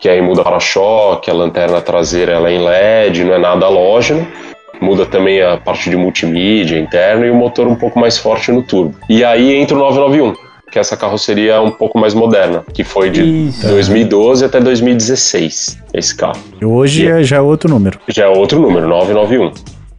[0.00, 4.26] que aí muda para-choque, a lanterna traseira ela é em LED, não é nada halógeno.
[4.80, 8.62] Muda também a parte de multimídia interno e o motor um pouco mais forte no
[8.62, 8.94] turbo.
[9.08, 10.34] E aí entra o 991,
[10.70, 13.66] que é essa carroceria um pouco mais moderna, que foi de Isso.
[13.68, 16.38] 2012 até 2016, esse carro.
[16.62, 17.98] Hoje é já outro número.
[18.08, 19.52] Já é outro número, 991.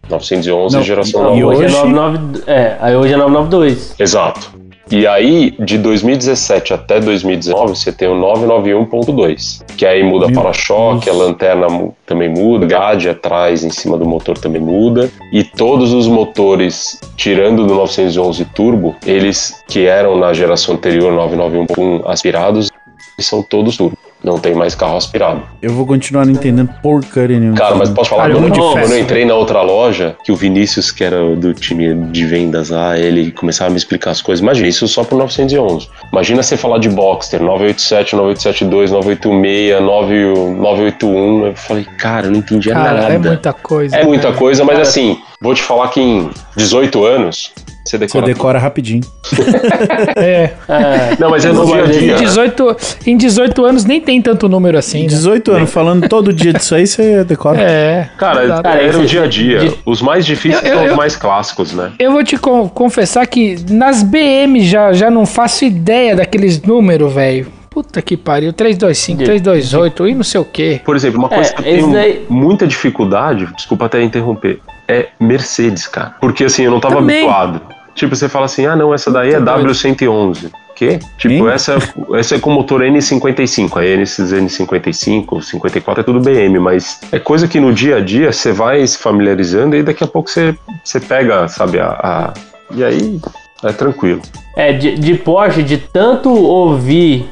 [0.09, 1.43] 911 Não, geração e 9.
[1.43, 2.43] hoje, hoje- é 99.
[2.47, 3.95] É, aí hoje é 992.
[3.99, 4.51] Exato.
[4.91, 11.13] E aí, de 2017 até 2019, você tem o 991.2, que aí muda para-choque, a
[11.13, 11.67] lanterna
[12.07, 17.67] também muda, grade atrás em cima do motor também muda, e todos os motores, tirando
[17.67, 22.71] do 911 Turbo, eles que eram na geração anterior 991 aspirados,
[23.19, 24.08] são todos turbo.
[24.23, 25.43] Não tem mais carro aspirado.
[25.61, 27.57] Eu vou continuar não entendendo porcaria nenhuma.
[27.57, 30.31] Cara, mas posso falar, Cara, é quando, muito quando eu entrei na outra loja, que
[30.31, 34.21] o Vinícius, que era do time de vendas lá, ele começava a me explicar as
[34.21, 34.41] coisas.
[34.43, 35.87] Imagina, isso só por 911.
[36.11, 41.45] Imagina você falar de Boxster, 987, 9872, 986, 9- 981.
[41.45, 43.13] Eu falei, cara, eu não entendia Cara, nada.
[43.13, 43.95] é muita coisa.
[43.95, 44.35] É muita né?
[44.35, 47.53] coisa, mas Cara, assim, vou te falar que em 18 anos,
[47.85, 48.25] você Você decora.
[48.25, 49.01] decora rapidinho.
[50.15, 50.51] É.
[50.67, 52.13] Ah, Não, mas é no dia a Em dia.
[52.13, 52.19] né?
[52.19, 52.77] 18,
[53.07, 55.01] em 18 anos nem tem tanto número assim.
[55.03, 55.07] Né?
[55.07, 57.59] 18 anos, falando todo dia disso aí, você decora.
[57.61, 58.09] É.
[58.17, 58.63] Cara, exato.
[58.63, 59.73] Cara, era o dia a dia.
[59.85, 61.91] Os mais difíceis Eu- eu- são os eu- mais clássicos, né?
[61.99, 67.13] Eu vou te con- confessar que nas BM já, já não faço ideia daqueles números,
[67.13, 67.47] velho.
[67.69, 68.51] Puta que pariu.
[68.51, 70.81] 325, De- 328 e não sei o quê.
[70.83, 74.59] Por exemplo, uma coisa É, que eu tenho daí- muita dificuldade, desculpa até interromper,
[74.89, 76.15] é Mercedes, cara.
[76.19, 77.19] Porque assim, eu não tava Também.
[77.19, 77.61] habituado.
[77.95, 79.69] Tipo, você fala assim, ah não, essa daí é Tô doido.
[79.69, 80.99] W111, quê?
[81.17, 81.75] Tipo, essa,
[82.13, 83.77] essa é com motor N55.
[83.77, 88.31] A esses N55, 54 é tudo BM, mas é coisa que no dia a dia
[88.31, 92.33] você vai se familiarizando e daqui a pouco você, você pega, sabe, a, a-
[92.73, 93.19] E aí
[93.63, 94.21] é tranquilo.
[94.55, 97.29] É, de, de Porsche, de tanto ouvir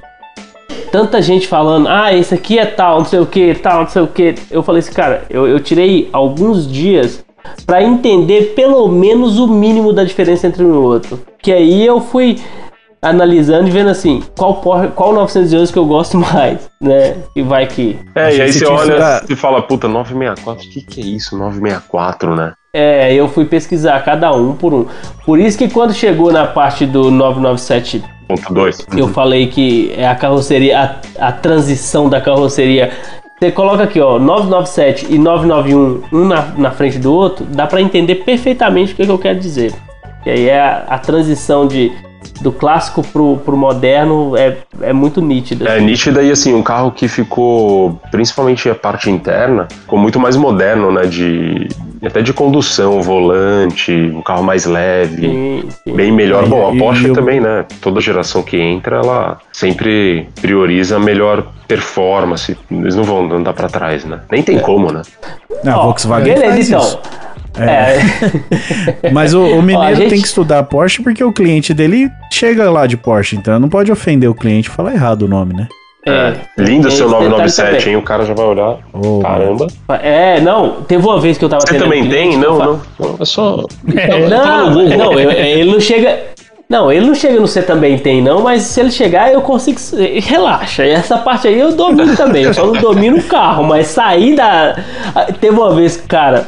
[0.92, 4.02] tanta gente falando, ah, esse aqui é tal, não sei o que, tal, não sei
[4.02, 4.36] o que.
[4.52, 7.24] Eu falei assim, cara, eu, eu tirei alguns dias
[7.65, 11.19] pra entender pelo menos o mínimo da diferença entre um e o outro.
[11.41, 12.40] Que aí eu fui
[13.02, 17.18] analisando e vendo assim, qual, Porsche, qual 911 que eu gosto mais, né?
[17.36, 17.99] E vai que.
[18.15, 19.32] É, e aí você olha estudado.
[19.32, 21.38] e fala, puta, 964, o que, que é isso?
[21.38, 22.53] 964, né?
[22.74, 24.86] É, eu fui pesquisar cada um por um.
[25.26, 28.88] Por isso que quando chegou na parte do 997 Ponto 2.
[28.98, 32.91] Eu falei que é a carroceria, a, a transição da carroceria.
[33.39, 37.80] Você coloca aqui, ó, 997 e 991, um na, na frente do outro, dá pra
[37.80, 39.76] entender perfeitamente o que, que eu quero dizer.
[40.26, 41.91] E aí é a, a transição de,
[42.41, 45.69] do clássico pro, pro moderno é, é muito nítida.
[45.69, 50.35] É nítida e assim, um carro que ficou, principalmente a parte interna, ficou muito mais
[50.35, 51.05] moderno, né?
[51.05, 51.68] De,
[52.06, 55.22] até de condução, volante, um carro mais leve.
[55.28, 55.95] Sim, sim.
[55.95, 56.45] Bem melhor.
[56.45, 57.65] E- Bom, a Porsche e também, né?
[57.82, 62.57] Toda geração que entra, ela sempre prioriza a melhor performance.
[62.72, 64.19] Eles não vão andar pra trás, né?
[64.32, 65.02] Nem tem como, né?
[65.64, 66.82] Não, a Ó, Volkswagen beleza, faz então.
[66.82, 66.99] isso.
[67.60, 69.10] É.
[69.11, 72.69] Mas o, o mineiro Ó, gente- tem que estudar Porsche porque o cliente dele chega
[72.69, 75.68] lá de Porsche, então não pode ofender o cliente e falar errado o nome, né?
[76.10, 77.90] É, Lindo seu esse detalhe 997, também.
[77.90, 77.96] hein?
[77.98, 78.78] O cara já vai olhar.
[78.94, 79.68] Ô, Caramba.
[80.02, 82.38] É, não, teve uma vez que eu tava Você também cliente tem?
[82.38, 82.82] Não, não.
[83.00, 83.64] não, É só.
[84.30, 86.20] Não, não, eu- ele não chega.
[86.70, 89.80] Não, ele não chega no você também tem, não, mas se ele chegar, eu consigo.
[90.22, 92.44] Relaxa, essa parte aí eu domino também.
[92.44, 94.76] Eu só não domino o carro, mas sair da.
[95.40, 96.46] Teve uma vez, cara.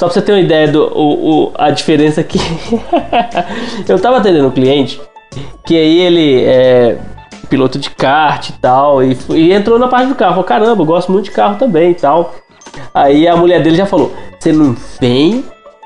[0.00, 2.40] Só pra você ter uma ideia do o, o- a diferença que.
[3.88, 5.00] eu tava atendendo um cliente
[5.64, 6.96] que aí ele é
[7.52, 10.32] piloto de kart e tal, e, e entrou na parte do carro.
[10.32, 12.34] Falou, caramba, eu gosto muito de carro também e tal.
[12.94, 15.44] Aí a mulher dele já falou: Você não vem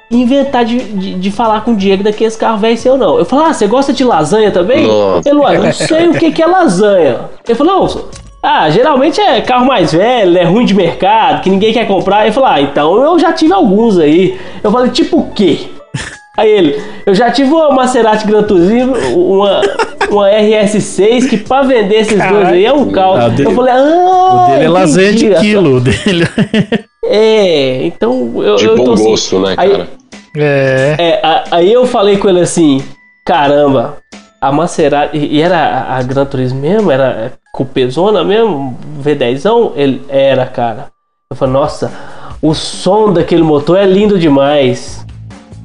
[0.08, 3.18] inventar de, de, de falar com o Diego daqui esse carro velho seu, não.
[3.18, 4.86] Eu falei: Ah, você gosta de lasanha também?
[4.86, 5.28] Nossa.
[5.28, 7.22] Ele, não sei o que, que é lasanha.
[7.44, 8.04] Ele falou: Não,
[8.40, 12.22] ah, geralmente é carro mais velho, é ruim de mercado, que ninguém quer comprar.
[12.22, 14.38] Ele falou: Ah, então eu já tive alguns aí.
[14.62, 15.70] Eu falei: Tipo o quê?
[16.36, 19.60] Aí ele, eu já tive uma Maserati Gran Turismo, uma,
[20.10, 23.18] uma RS6, que pra vender esses dois aí é um caos.
[23.20, 25.40] Ah, dele- eu falei, ah, O dele é lasanha de entendi.
[25.40, 25.76] quilo.
[25.76, 26.26] O dele...
[27.08, 29.88] É, então eu, De eu tô bom assim, gosto, né, aí- cara?
[30.36, 30.96] É.
[30.98, 32.82] é, a- aí eu falei com ele assim,
[33.24, 33.98] caramba,
[34.40, 36.90] a Maserati, e era a, a Gran Turismo mesmo?
[36.90, 38.76] Era cupezona mesmo?
[39.04, 39.70] V10zão?
[39.76, 40.88] Ele era, cara.
[41.30, 41.92] Eu falei, nossa,
[42.42, 45.05] o som daquele motor é lindo demais.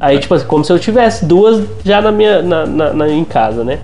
[0.02, 3.23] Aí, tipo assim, como se eu tivesse duas já na minha, na, na- na- em
[3.23, 3.80] casa, né?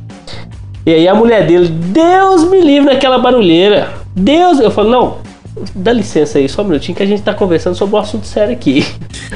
[0.84, 3.90] E aí a mulher dele, Deus me livre naquela barulheira.
[4.16, 5.18] Deus, eu falo, não,
[5.76, 8.52] dá licença aí, só um minutinho que a gente tá conversando sobre um assunto sério
[8.54, 8.84] aqui.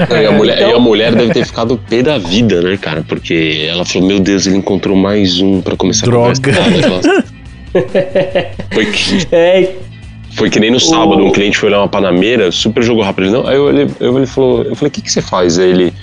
[0.10, 3.04] E a, mulher, Então- e a mulher deve ter ficado pé da vida, né, cara?
[3.08, 6.32] Porque ela falou, meu Deus, ele encontrou mais um pra começar Droga.
[6.32, 6.34] a
[6.64, 7.10] conversa.
[7.10, 7.24] Ela-
[8.74, 9.76] Foi que, É,
[10.36, 13.26] foi que nem no sábado, um cliente foi olhar uma panameira, super jogou rápido.
[13.26, 15.60] Ele, não, aí eu, ele, eu, ele falou, eu falei, o que, que você faz?
[15.60, 15.94] Aí ele,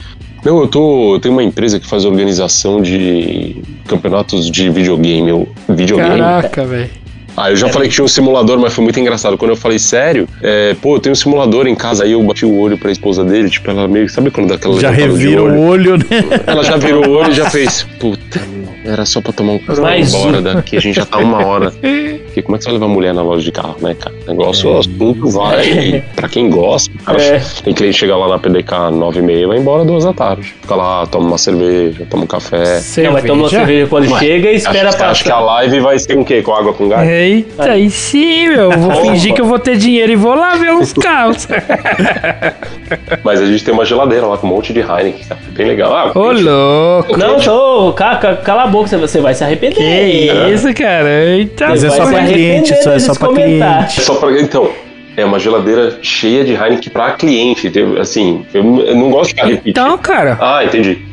[0.44, 1.14] não, eu tô.
[1.14, 3.56] Eu tenho uma empresa que faz organização de
[3.86, 5.28] campeonatos de videogame.
[5.28, 6.18] Eu, videogame?
[6.18, 6.90] Caraca, velho.
[7.36, 9.38] Ah, eu já falei que tinha um simulador, mas foi muito engraçado.
[9.38, 12.44] Quando eu falei sério, é, pô, eu tenho um simulador em casa, aí eu bati
[12.44, 14.08] o olho pra esposa dele, tipo, ela meio.
[14.08, 16.04] Sabe quando dá aquela Já revira o olho, né?
[16.44, 17.86] Ela já virou o olho e já fez.
[18.00, 18.40] Puta,
[18.84, 20.42] era só pra tomar um café embora um.
[20.42, 20.76] daqui.
[20.76, 21.72] A gente já tá uma hora.
[22.38, 24.14] Porque como é que você vai levar mulher na loja de carro, né, cara?
[24.26, 24.72] Negócio, É.
[24.74, 26.04] o assunto vai.
[26.14, 27.40] Pra quem gosta, cara, É.
[27.64, 30.54] tem cliente que chega lá na PDK 9 e meia vai embora duas da tarde.
[30.60, 32.80] Fica lá, toma uma cerveja, toma um café.
[33.02, 35.44] não, mas toma uma cerveja quando Ué, chega e espera acho, acho que a passar.
[35.46, 36.42] live vai ser com o quê?
[36.42, 37.08] Com água com gás?
[37.08, 38.70] Eita, aí sim, meu.
[38.70, 41.48] Vou fingir que eu vou ter dinheiro e vou lá ver uns carros.
[43.24, 45.40] Mas a gente tem uma geladeira lá com um monte de Heineken, cara.
[45.50, 45.92] Bem legal.
[45.94, 47.16] Ah, Ô, louco.
[47.18, 49.76] Não, tô, ca- ca- cala a boca, você- vai se arrepender.
[49.76, 51.08] Que isso, cara?
[51.24, 54.00] Eita, Mas é vai só se pra cliente, só, é só pra cliente.
[54.00, 54.40] É só pra.
[54.40, 54.70] Então,
[55.16, 57.72] é uma geladeira cheia de Heineken pra cliente.
[57.98, 59.70] Assim, eu, eu não gosto de ficar repetindo.
[59.70, 60.38] Então, cara.
[60.40, 61.07] Ah, entendi.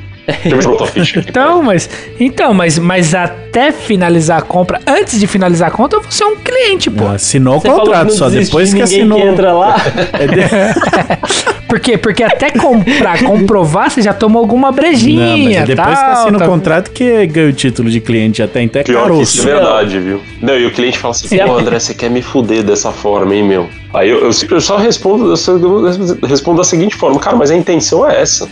[1.28, 1.90] Então, mas.
[2.20, 6.26] Então, mas, mas até finalizar a compra, antes de finalizar a conta, eu vou ser
[6.26, 7.08] um cliente, pô.
[7.08, 9.22] Assinou o Você que contrato não só, depois de que ninguém assinou.
[9.22, 9.76] que entra lá.
[11.68, 11.98] Por quê?
[11.98, 15.26] Porque até comprar, comprovar, você já tomou alguma brejinha.
[15.32, 18.00] Não, mas é depois que tal, assina tá- o contrato que ganha o título de
[18.00, 19.50] cliente até então é Pior que isso caroço.
[19.50, 20.22] é verdade, viu?
[20.42, 23.44] Não, e o cliente fala assim, pô, André, você quer me fuder dessa forma, hein,
[23.44, 23.70] meu?
[23.96, 25.54] Aí eu, eu, eu só respondo, eu só
[26.28, 28.46] respondo da seguinte forma, cara, mas a intenção é essa.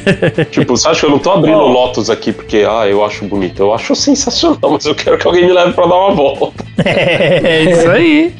[0.52, 1.68] tipo, você acha que eu não tô abrindo Ó.
[1.68, 3.60] Lotus aqui porque, ah, eu acho bonito.
[3.60, 6.64] Eu acho sensacional, mas eu quero que alguém me leve pra dar uma volta.
[6.84, 8.34] É isso aí.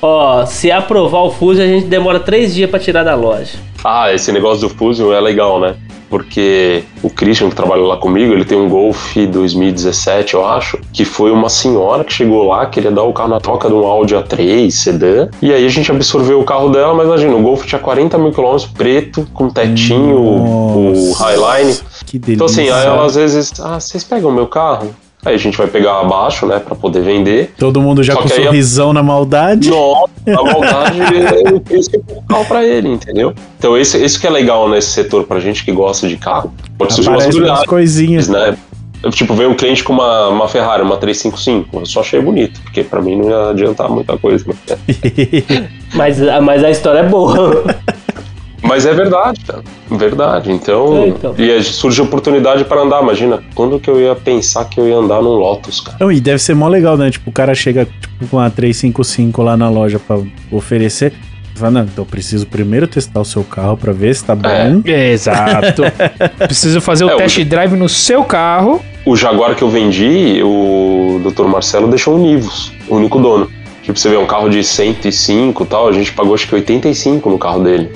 [0.00, 3.58] Ó, se aprovar o Fusion, a gente demora três dias pra tirar da loja.
[3.82, 5.74] Ah, esse negócio do Fusion é legal, né?
[6.08, 11.04] Porque o Christian, que trabalha lá comigo, ele tem um Golf 2017, eu acho, que
[11.04, 14.14] foi uma senhora que chegou lá, queria dar o carro na troca de um Audi
[14.14, 17.78] A3 sedã, e aí a gente absorveu o carro dela, mas imagina, o Golf tinha
[17.78, 21.78] 40 mil quilômetros, preto, com tetinho, o, o Nossa, Highline.
[22.06, 22.34] Que delícia.
[22.34, 24.94] Então assim, aí ela às vezes, ah, vocês pegam o meu carro?
[25.24, 27.52] Aí a gente vai pegar abaixo, né, pra poder vender.
[27.58, 29.68] Todo mundo já Só com aí a- sorrisão na maldade.
[29.68, 31.90] Nossa, a maldade é o preço
[32.28, 33.34] carro pra ele, entendeu?
[33.58, 36.54] Então esse, esse que é legal nesse setor pra gente que gosta de carro.
[36.78, 38.28] Pode surgir umas umas coisinhas.
[38.28, 38.56] né?
[39.12, 41.78] Tipo, veio um cliente com uma, uma Ferrari, uma 355.
[41.80, 44.44] Eu só achei bonito, porque pra mim não ia adiantar muita coisa.
[44.48, 44.76] né?
[45.94, 47.64] Mas, mas a história é boa.
[48.62, 49.62] Mas é verdade, cara.
[49.90, 50.50] Verdade.
[50.52, 51.34] Então, É, então.
[51.38, 53.02] e surge oportunidade para andar.
[53.02, 55.96] Imagina, quando que eu ia pensar que eu ia andar num Lotus, cara?
[56.00, 57.10] Não, e deve ser mó legal, né?
[57.10, 60.18] Tipo, o cara chega tipo, com a 355 lá na loja pra
[60.50, 61.12] oferecer.
[61.54, 64.48] Fala, não, então eu preciso primeiro testar o seu carro pra ver se tá bom.
[64.48, 65.10] É.
[65.10, 65.82] Exato.
[66.38, 68.80] Preciso fazer o É, o- test drive no seu carro.
[69.04, 71.46] O Jaguar que eu vendi, o Dr.
[71.46, 73.50] Marcelo deixou um Nivus, o único dono.
[73.82, 77.28] Tipo, você vê um carro de 105 e tal, a gente pagou acho que 85
[77.30, 77.90] no carro dele.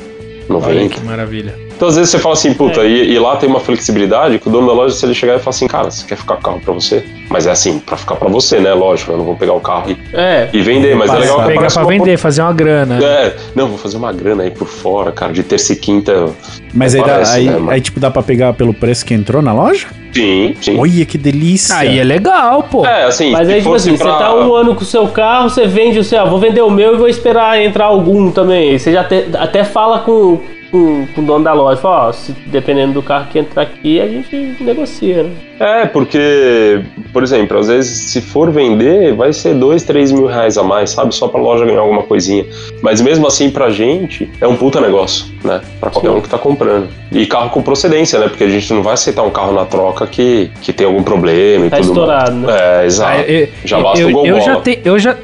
[0.60, 1.04] 90.
[1.04, 1.52] maravilha.
[1.82, 4.52] Então, às vezes você fala assim, puta, e, e lá tem uma flexibilidade que o
[4.52, 6.44] dono da loja, se ele chegar e falar assim, cara, você quer ficar com o
[6.44, 7.04] carro pra você?
[7.28, 8.72] Mas é assim, pra ficar pra você, né?
[8.72, 10.48] Lógico, eu não vou pegar o carro e, É.
[10.52, 13.02] e vender, mas é legal que Pegar pra vender, fazer uma grana.
[13.04, 16.26] É, não, vou fazer uma grana aí por fora, cara, de terça e quinta.
[16.72, 17.70] Mas aí, dá, Parece, aí, né, mano?
[17.72, 19.88] aí, tipo, dá pra pegar pelo preço que entrou na loja?
[20.14, 20.78] Sim, sim.
[20.78, 21.74] Olha que delícia.
[21.74, 22.86] Aí é legal, pô.
[22.86, 25.50] É, assim, Mas aí, tipo assim, você pra- tá um ano com o seu carro,
[25.50, 28.78] você vende o seu, ah, vou vender o meu e vou esperar entrar algum também.
[28.78, 30.38] Você já te- até fala com,
[30.72, 34.00] com, com o dono da loja, fala, ó, se, dependendo do carro que entrar aqui,
[34.00, 35.30] a gente negocia, né?
[35.60, 36.80] É, porque,
[37.12, 40.90] por exemplo, às vezes se for vender, vai ser dois, três mil reais a mais,
[40.90, 41.14] sabe?
[41.14, 42.44] Só pra loja ganhar alguma coisinha.
[42.82, 45.60] Mas mesmo assim, pra gente, é um puta negócio, né?
[45.78, 46.16] Pra qualquer Sim.
[46.16, 46.88] um que tá comprando.
[47.12, 48.28] E carro com procedência, né?
[48.28, 51.66] Porque a gente não vai aceitar um carro na troca que, que tem algum problema
[51.66, 52.46] e Tá tudo estourado, mais.
[52.56, 52.82] né?
[52.82, 53.12] É, exato.
[53.12, 55.16] Ah, eu, já basta eu, o gol eu já tenho, eu já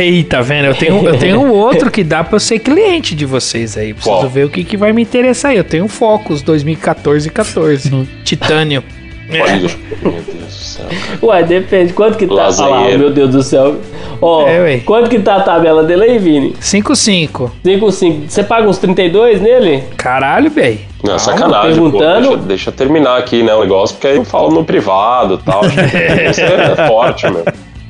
[0.00, 0.66] Eita, vendo?
[0.66, 3.92] Eu tenho, eu tenho um outro que dá pra eu ser cliente de vocês aí.
[3.92, 4.28] Preciso Qual?
[4.28, 5.58] ver o que, que vai me interessar aí.
[5.58, 8.08] Eu tenho um Focus 2014 e 14.
[8.24, 8.82] Titânio.
[9.30, 9.60] Olha,
[10.02, 10.86] meu Deus do céu.
[11.22, 11.92] Ué, depende.
[11.92, 12.48] Quanto que tá?
[12.48, 13.76] Olha lá, meu Deus do céu.
[14.20, 16.54] Ó, É, quanto que tá a tabela dele aí, Vini?
[16.60, 17.50] 5,5.
[17.64, 18.22] 5, 5.
[18.28, 19.84] Você paga uns 32 nele?
[19.96, 20.80] Caralho, bem.
[21.02, 21.90] Não, é sacanagem, pô.
[21.90, 22.28] perguntando.
[22.28, 25.44] Deixa, deixa eu terminar aqui, né, o negócio, porque aí eu falo no privado e
[25.44, 25.64] tal.
[25.64, 25.80] Acho que
[26.30, 27.44] Isso é forte, meu.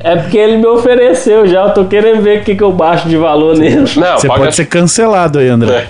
[0.05, 1.62] É porque ele me ofereceu já.
[1.66, 3.77] Eu tô querendo ver o que, que eu baixo de valor nele.
[3.97, 5.87] Não, Você paga, pode ser cancelado aí, André.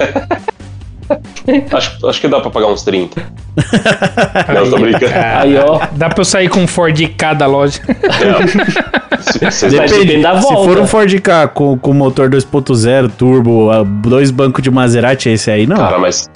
[1.73, 3.21] acho, acho que dá pra pagar uns 30.
[4.55, 5.13] Não, tô brincando.
[5.15, 5.81] Aí, ó.
[5.93, 7.81] Dá pra eu sair com um Ford K da loja.
[7.87, 9.21] Não.
[9.23, 10.69] Se- se- depende da Se volta.
[10.73, 15.33] for um Ford K com, com motor 2.0 turbo, a- dois bancos de Maserati, é
[15.33, 15.77] esse aí, não?
[15.77, 16.31] Cara, mas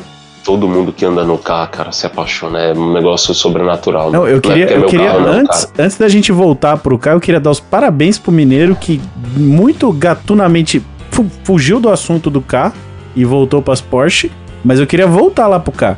[0.47, 2.59] todo mundo que anda no carro, cara, se apaixona.
[2.61, 4.11] É um negócio sobrenatural.
[4.13, 5.85] Não, eu é queria, é eu queria carro, não, antes, cara.
[5.85, 9.01] antes da gente voltar pro carro, eu queria dar os parabéns pro Mineiro que
[9.37, 12.75] muito gatunamente fu- fugiu do assunto do carro
[13.15, 14.31] e voltou pras Porsche,
[14.65, 15.97] mas eu queria voltar lá pro carro.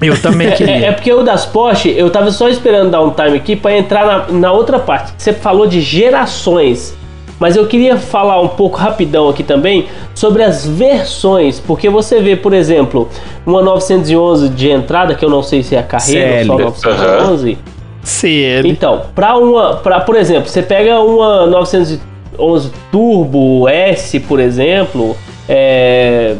[0.00, 0.92] Eu também É, é queria.
[0.92, 4.26] porque o das Porsche, eu tava só esperando dar um time aqui pra entrar na,
[4.38, 5.12] na outra parte.
[5.18, 6.96] Você falou de gerações.
[7.38, 12.34] Mas eu queria falar um pouco rapidão aqui também sobre as versões, porque você vê,
[12.36, 13.08] por exemplo,
[13.46, 16.96] uma 911 de entrada, que eu não sei se é a carreira ou só CL.
[16.96, 17.58] 911.
[18.02, 18.68] CL.
[18.68, 25.16] Então, para uma, para por exemplo, você pega uma 911 Turbo S, por exemplo,
[25.48, 26.36] é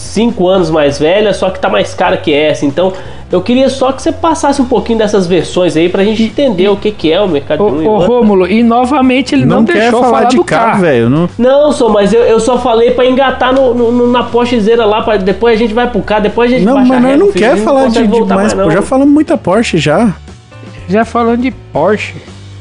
[0.00, 2.64] 5 anos mais velha, só que tá mais cara que essa.
[2.66, 2.92] Então,
[3.30, 6.76] eu queria só que você passasse um pouquinho dessas versões aí pra gente entender o
[6.76, 7.98] que que é o mercado Ô, de um.
[7.98, 10.80] Rômulo, e novamente ele não, Não, quer deixou falar falar de do carro, carro.
[10.82, 11.08] velho.
[11.10, 11.28] Não...
[11.38, 15.16] Não, só, mas eu, eu só falei pra engatar no, no- na Porschezeira lá, pra,
[15.16, 17.88] depois a gente vai pro carro, depois a gente Não, mas não filho, quer falar
[17.88, 18.60] de demais, mais pô.
[18.62, 18.70] não.
[18.70, 20.12] Já falamos muita Porsche já.
[20.88, 22.14] Já falando de Porsche.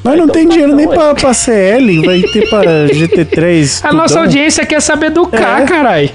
[0.03, 3.81] Nós não Então tem tá dinheiro nem pra, pra CL, vai ter pra GT3.
[3.83, 5.65] A nossa audiência quer saber do K, É.
[5.65, 6.09] caralho.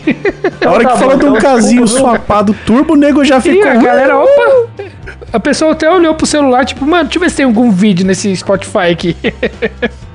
[0.65, 3.39] A hora tá que bom, falou de um então, casinho swapado turbo, o nego já
[3.39, 3.69] E ficou.
[3.70, 4.66] a galera, opa!
[5.32, 8.06] A pessoa até olhou pro celular, tipo, mano, deixa eu ver se tem algum vídeo
[8.06, 9.16] nesse Spotify aqui.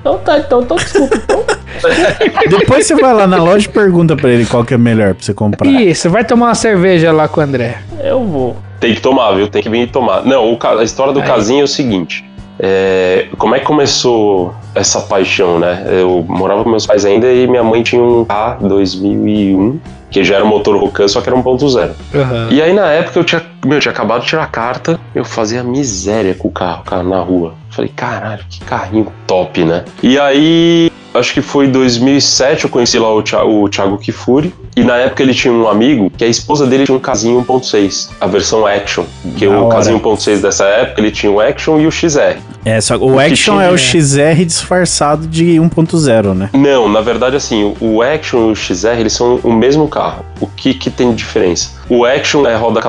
[0.02, 1.14] Então tá, então, então desculpa.
[1.18, 1.44] Então.
[2.58, 5.22] Depois você vai lá na loja e pergunta pra ele qual que é melhor pra
[5.26, 5.70] você comprar.
[5.70, 7.80] Isso, vai tomar uma cerveja lá com o André.
[8.02, 8.56] Eu vou.
[8.80, 9.50] Tem que tomar, viu?
[9.50, 10.24] Tem que vir tomar.
[10.24, 11.28] Não, o a história do Aí.
[11.28, 12.24] casinho é o seguinte.
[12.60, 15.86] É, como é que começou essa paixão, né?
[15.90, 19.80] Eu morava com meus pais ainda e minha mãe tinha um K 2001,
[20.12, 21.92] que já era um motor Rocan, só que era 1.0.
[22.14, 22.48] Aham.
[22.52, 25.24] E aí na época eu tinha, meu, eu tinha acabado de tirar a carta, eu
[25.24, 27.54] fazia miséria com o carro, cara, na rua.
[27.70, 29.86] Falei, caralho, que carrinho top, né?
[30.04, 34.54] E aí, acho que foi em 2007 eu conheci lá o Thiago, o Thiago Kifuri.
[34.76, 38.10] E na época ele tinha um amigo que a esposa dele tinha um casinho 1.6,
[38.22, 39.04] a versão Action.
[39.38, 39.76] Que Da o hora.
[39.76, 42.38] casinho 1.6 dessa época ele tinha o Action e o XR.
[42.64, 46.50] É, só o que Action tinha- é o XR disfarçado de 1.0, né?
[46.54, 50.24] Não, na verdade, assim, o Action e o XR, eles são o mesmo carro.
[50.40, 51.72] O que que tem de diferença?
[51.90, 52.82] O Action é roda,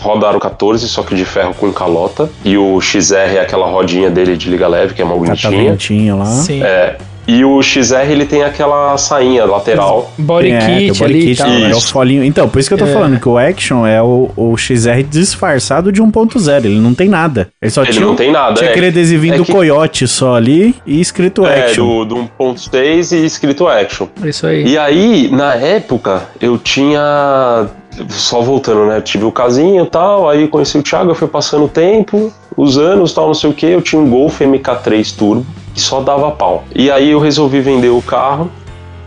[0.00, 2.30] roda aro 14, só que de ferro com calota.
[2.44, 5.50] E o XR é aquela rodinha dele de liga leve, que é uma bonitinha.
[5.52, 6.26] Cataventinho lá.
[6.26, 6.62] Sim.
[6.62, 6.96] É.
[7.26, 10.10] E o XR, ele tem aquela sainha lateral.
[10.18, 11.48] Body é, kit o body ali kit, e tal.
[11.48, 11.62] né?
[11.70, 11.92] é o Isso.
[11.92, 12.24] folinho.
[12.24, 12.92] Então, por isso que eu tô É.
[12.92, 16.64] falando que o Action é o, o XR disfarçado de 1.0.
[16.64, 17.48] Ele não tem nada.
[17.62, 18.70] Ele só Ele tinha, não tem nada, tinha é.
[18.72, 22.04] aquele adesivinho É do que- Coyote só ali e escrito É, Action.
[22.04, 24.08] do, do 1.6 e escrito Action.
[24.24, 24.66] Isso aí.
[24.66, 27.66] E aí, na época, eu tinha.
[28.08, 29.00] Só voltando, né?
[29.02, 32.78] Tive o casinho e tal, aí conheci o Thiago, eu fui passando o tempo, os
[32.78, 33.66] anos tal, não sei o que.
[33.66, 35.44] Eu tinha um Golf MK3 Turbo
[35.74, 36.64] que só dava pau.
[36.74, 38.50] E aí eu resolvi vender o carro.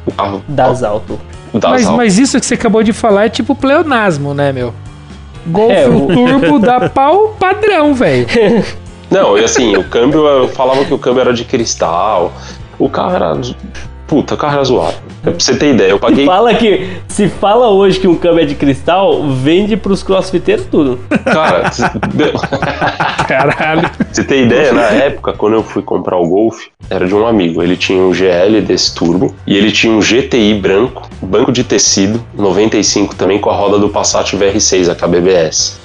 [0.05, 1.19] O carro Das alto.
[1.53, 1.97] das Mas, Alp.
[1.97, 4.73] mas isso que você acabou de falar é tipo pleonasmo, né, meu?
[5.47, 8.25] Golf É, o- Turbo dá pau padrão, velho.
[9.09, 12.33] Não, e assim, o câmbio, eu falava que o câmbio era de cristal.
[12.79, 13.33] O carro era.
[14.07, 14.95] Puta, carro era zoado.
[15.23, 16.25] Pra você ter ideia, eu paguei.
[16.25, 16.87] Fala que.
[17.07, 20.99] Se fala hoje que um câmbio é de cristal, vende pros crossfiteiros tudo.
[21.23, 21.71] Cara,
[23.27, 23.89] Caralho.
[24.11, 27.61] Você tem ideia, na época, quando eu fui comprar o Golf, era de um amigo.
[27.63, 32.23] Ele tinha um GL desse turbo e ele tinha um GTI branco, banco de tecido,
[32.35, 35.79] 95 também, com a roda do Passat VR6, a KBBS.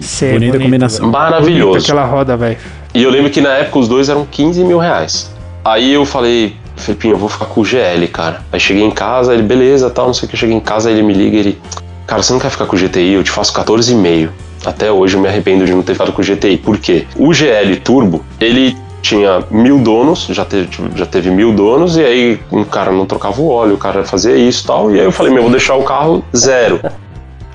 [0.00, 0.98] Cê, Bonita combinação.
[1.00, 1.12] velho.
[1.12, 1.84] Bonita Maravilhoso.
[1.84, 2.56] aquela roda, velho.
[2.94, 5.30] E eu lembro que na época os dois eram 15 mil reais.
[5.64, 8.42] Aí eu falei, Felipinho, eu vou ficar com o GL, cara.
[8.52, 10.34] Aí cheguei em casa, ele, beleza, tal, não sei o que.
[10.34, 11.60] Eu cheguei em casa, ele me liga, ele,
[12.06, 13.14] cara, você não quer ficar com o GTI?
[13.14, 14.28] Eu te faço 14,5.
[14.64, 16.58] Até hoje eu me arrependo de não ter ficado com o GTI.
[16.58, 17.06] Por quê?
[17.16, 22.40] O GL Turbo, ele tinha mil donos, já teve, já teve mil donos, e aí
[22.52, 24.94] um cara não trocava o óleo, o cara fazia isso e tal.
[24.94, 26.80] E aí eu falei, meu, eu vou deixar o carro zero.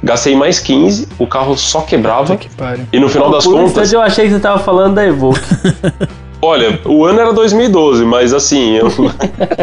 [0.04, 2.38] Gastei mais 15, o carro só quebrava.
[2.38, 2.48] Que.
[2.92, 5.40] E no final das Por contas, eu achei que você tava falando da Evoque.
[6.46, 8.88] Olha, o ano era 2012, mas assim, eu...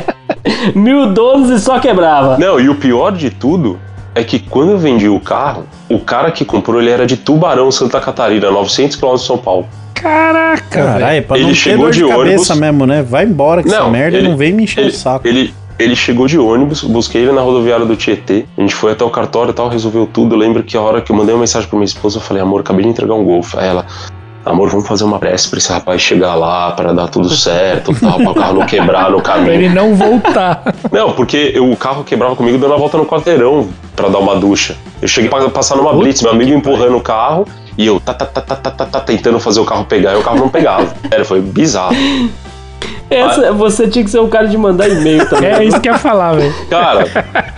[0.74, 2.36] Mil donos e só quebrava.
[2.38, 3.78] não, e o pior de tudo
[4.14, 7.70] é que quando eu vendi o carro, o cara que comprou ele era de Tubarão,
[7.70, 9.66] Santa Catarina, 900 km de São Paulo.
[9.94, 10.62] Caraca.
[10.68, 12.58] Caralho, pra Ele não ter chegou dor de, de cabeça ônibus.
[12.58, 13.02] mesmo, né?
[13.02, 15.26] Vai embora essa Não, merda e ele- não vem me encher Ele, o saco.
[15.28, 19.04] ele, ele chegou de ônibus, busquei ele na rodoviária do Tietê, a gente foi até
[19.04, 20.34] o cartório e tal, resolveu tudo.
[20.34, 22.42] Eu lembro que a hora que eu mandei uma mensagem pra minha esposa, eu falei,
[22.42, 23.54] amor, acabei de entregar um Golf.
[23.56, 23.86] Aí ela,
[24.44, 28.18] amor, vamos fazer uma prece pra esse rapaz chegar lá, pra dar tudo certo, tal,
[28.18, 29.52] pra o carro não quebrar no Pra caminho.
[29.54, 30.62] ele não voltar.
[30.90, 34.36] Não, porque eu- o carro quebrava comigo dando a volta no quarteirão pra dar uma
[34.36, 34.76] ducha.
[35.00, 37.46] Eu cheguei pra passar numa Puta blitz, meu amigo empurrando o carro
[37.78, 40.16] e eu tá, tá, tá, tá, tá, tá, tá, tentando fazer o carro pegar e
[40.16, 40.86] o carro não pegava.
[41.10, 41.94] Era, foi bizarro.
[43.10, 45.50] Essa, você tinha que ser um cara de mandar e-mail também.
[45.50, 46.54] É isso que eu ia falar, velho.
[46.70, 47.04] Cara,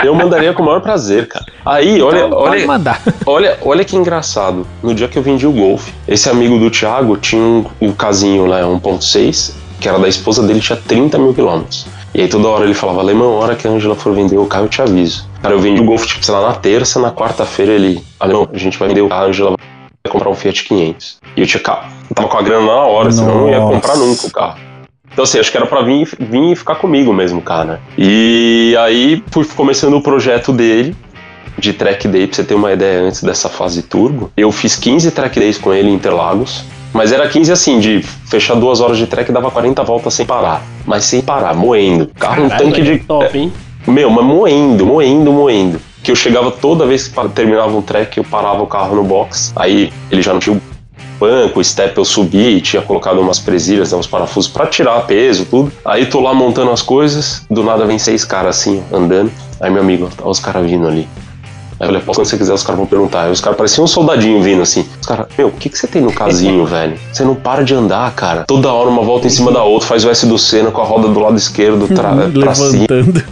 [0.05, 1.45] eu mandaria com o maior prazer, cara.
[1.65, 3.01] Aí, olha, Então, olha, mandar.
[3.25, 4.67] olha, olha que engraçado.
[4.83, 8.47] No dia que eu vendi o Golf, esse amigo do Thiago tinha um, um casinho
[8.47, 11.87] lá, 1.6, que era da esposa dele, tinha 30 mil quilômetros.
[12.15, 14.47] E aí toda hora ele falava, Alemão, a hora que a Angela for vender o
[14.47, 15.29] carro, eu te aviso.
[15.43, 18.57] Cara, eu vendi o Golf, tipo, sei lá, na terça, na quarta-feira ele, Alemão, a
[18.59, 21.19] gente vai vender o carro, a Angela vai comprar um Fiat 500.
[21.37, 21.61] E eu tinha.
[22.09, 23.75] Eu tava com a grana na hora, senão eu não ia Nossa.
[23.75, 24.59] comprar nunca o carro.
[25.15, 27.81] Então, assim, acho que era pra vir, vir e ficar comigo mesmo, cara.
[27.97, 30.95] E aí fui começando o projeto dele,
[31.57, 34.33] de track day, pra você ter uma ideia antes dessa fase turbo.
[34.37, 36.65] Eu fiz 15 track days com ele em Interlagos.
[36.93, 40.63] Mas era 15 assim, de fechar duas horas de track dava 40 voltas sem parar.
[40.85, 42.11] Mas sem parar, moendo.
[42.19, 42.99] Carro um tanque de.
[42.99, 43.53] Top, hein?
[43.87, 45.81] Meu, mas moendo, moendo, moendo.
[46.03, 49.53] Que eu chegava toda vez que terminava um track, eu parava o carro no box.
[49.57, 50.74] Aí ele já não tinha o
[51.19, 55.73] banco, step eu subi tinha colocado umas presilhas, né, uns parafusos pra tirar peso, tudo.
[55.85, 59.31] Aí tô lá montando as coisas, do nada vem seis caras assim, andando.
[59.61, 61.09] Aí meu amigo, ó os caras vindo ali.
[61.79, 63.23] Aí eu falei, quando você quiser, os caras vão perguntar.
[63.23, 64.87] Aí os caras pareciam um soldadinho vindo assim.
[65.01, 66.97] Os caras, meu, o que, que você tem no casinho, velho?
[67.13, 68.45] Você não para de andar, cara.
[68.47, 70.85] Toda hora uma volta em cima da outra, faz o S do Senna com a
[70.85, 73.25] roda do lado esquerdo, tra pra cima, Levantando.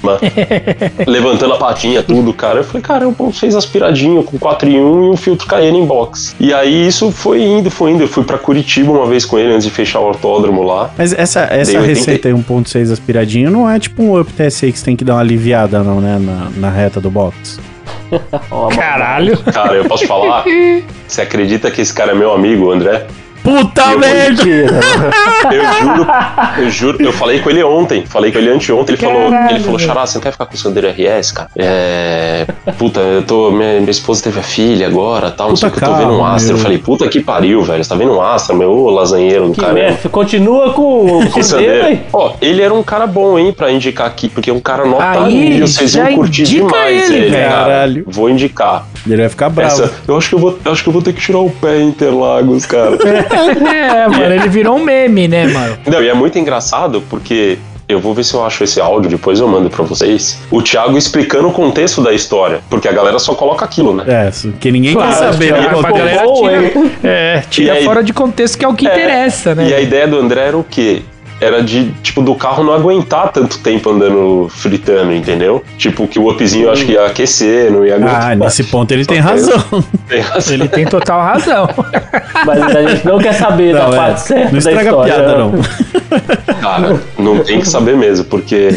[1.07, 2.61] levantando a patinha, tudo, cara.
[2.61, 5.87] Eu falei, cara, eu fez aspiradinho com 4 em 1 e um filtro KN em
[5.87, 6.35] box.
[6.39, 8.03] E aí isso foi indo, foi indo.
[8.03, 10.91] Eu fui pra Curitiba uma vez com ele antes de fechar o autódromo lá.
[10.97, 11.99] Mas essa, essa Dei 80.
[11.99, 15.15] receita aí 1.6 aspiradinho não é tipo um Up TSI que você tem que dar
[15.15, 16.19] uma aliviada, não, né?
[16.19, 17.59] Na, na reta do box.
[18.75, 19.39] Caralho.
[19.53, 20.45] Cara, eu posso falar?
[21.07, 23.07] Você acredita que esse cara é meu amigo, André?
[23.43, 24.43] Puta Eu merda!
[25.51, 26.07] Eu juro,
[26.59, 29.65] eu juro, eu falei com ele ontem, falei com ele anteontem, ele falou, Caralho, ele
[29.65, 31.49] falou, Xará, você não quer ficar com o Sandero RS, cara?
[31.57, 32.47] É.
[32.79, 33.51] Puta, eu tô.
[33.51, 36.13] Minha, minha esposa teve a filha agora, tal, não sei o que, eu tô vendo
[36.13, 36.55] um Astra.
[36.55, 37.83] Eu falei, puta que pariu, velho.
[37.83, 39.81] Você tá vendo um Astra, meu ô lasanheiro do Que caramba.
[39.81, 41.87] merda, continua com o Sandero.
[41.87, 42.03] aí.
[42.13, 45.25] Ó, ele era um cara bom, hein, pra indicar aqui, porque é um cara nota
[45.25, 47.49] Aí, mil, vocês iam curtir indica demais ele, ele, velho.
[47.51, 47.63] cara.
[47.63, 48.05] Caralho.
[48.07, 48.87] Vou indicar.
[49.07, 49.83] Ele vai ficar bravo.
[49.83, 51.51] Essa, eu acho que eu vou, eu acho que eu vou ter que tirar o
[51.51, 52.93] pé em Interlagos, cara.
[53.35, 55.79] É, mano, ele virou um meme, né, mano?
[55.87, 59.39] Não, e é muito engraçado porque eu vou ver se eu acho esse áudio, depois
[59.41, 60.39] eu mando pra vocês.
[60.51, 64.05] O Thiago explicando o contexto da história, porque a galera só coloca aquilo, né?
[64.07, 65.53] É, que ninguém Claro, quer saber.
[65.53, 65.59] né?
[65.69, 65.99] pra Acontece.
[65.99, 69.69] galera tira, é, tira E aí- fora de contexto que é o que interessa, né?
[69.69, 71.03] E a ideia do André era o quê?
[71.43, 75.63] Era de, tipo, do carro não aguentar tanto tempo andando fritando, entendeu?
[75.77, 78.31] Tipo, que o upzinho eu acho que ia aquecer, não ia aguentar.
[78.31, 79.63] Ah, nesse ponto ele tem razão.
[80.09, 80.55] Tem razão.
[80.55, 81.69] Ele tem total razão.
[82.47, 84.85] Mas a gente não quer saber da Não, é, parte certa não da estraga a
[84.85, 85.15] história.
[85.15, 85.53] piada, não.
[86.61, 88.77] Cara, não tem que saber mesmo, porque.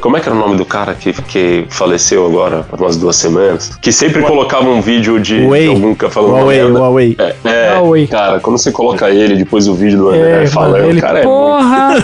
[0.00, 3.16] Como é que era o nome do cara que, que faleceu agora, há umas duas
[3.16, 3.76] semanas?
[3.80, 5.68] Que sempre colocava um vídeo de, de Huawei.
[5.68, 6.78] algum cara falando uma Huawei, merda.
[6.78, 7.16] Huawei.
[7.18, 8.06] É, é, Huawei.
[8.06, 11.22] cara, quando você coloca ele depois do vídeo do André É, falando, ele, cara, é
[11.22, 12.03] porra, muito, porra.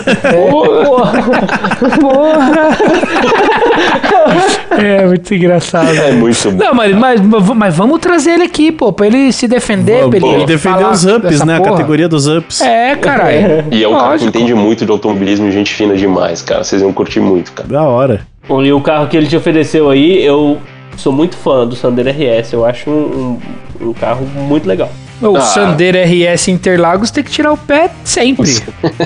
[4.77, 5.89] É, muito engraçado.
[5.95, 6.57] é muito bom.
[6.63, 7.21] Não, mas, mas,
[7.55, 11.43] mas vamos trazer ele aqui, pô, pra ele se defender, pra Ele falar os ups,
[11.43, 11.55] né?
[11.55, 11.71] A porra.
[11.71, 12.61] categoria dos ups.
[12.61, 13.65] É, caralho.
[13.71, 14.29] E é um cara que Lógico.
[14.29, 16.63] entende muito de automobilismo e gente fina demais, cara.
[16.63, 17.67] Vocês iam curtir muito, cara.
[17.69, 18.21] Da hora.
[18.63, 20.57] E o carro que ele te ofereceu aí, eu
[20.97, 22.53] sou muito fã do Sandero RS.
[22.53, 23.39] Eu acho um,
[23.81, 24.89] um- um carro muito legal.
[25.21, 25.41] O Ah.
[25.41, 28.51] Sandero RS Interlagos tem que tirar o pé sempre.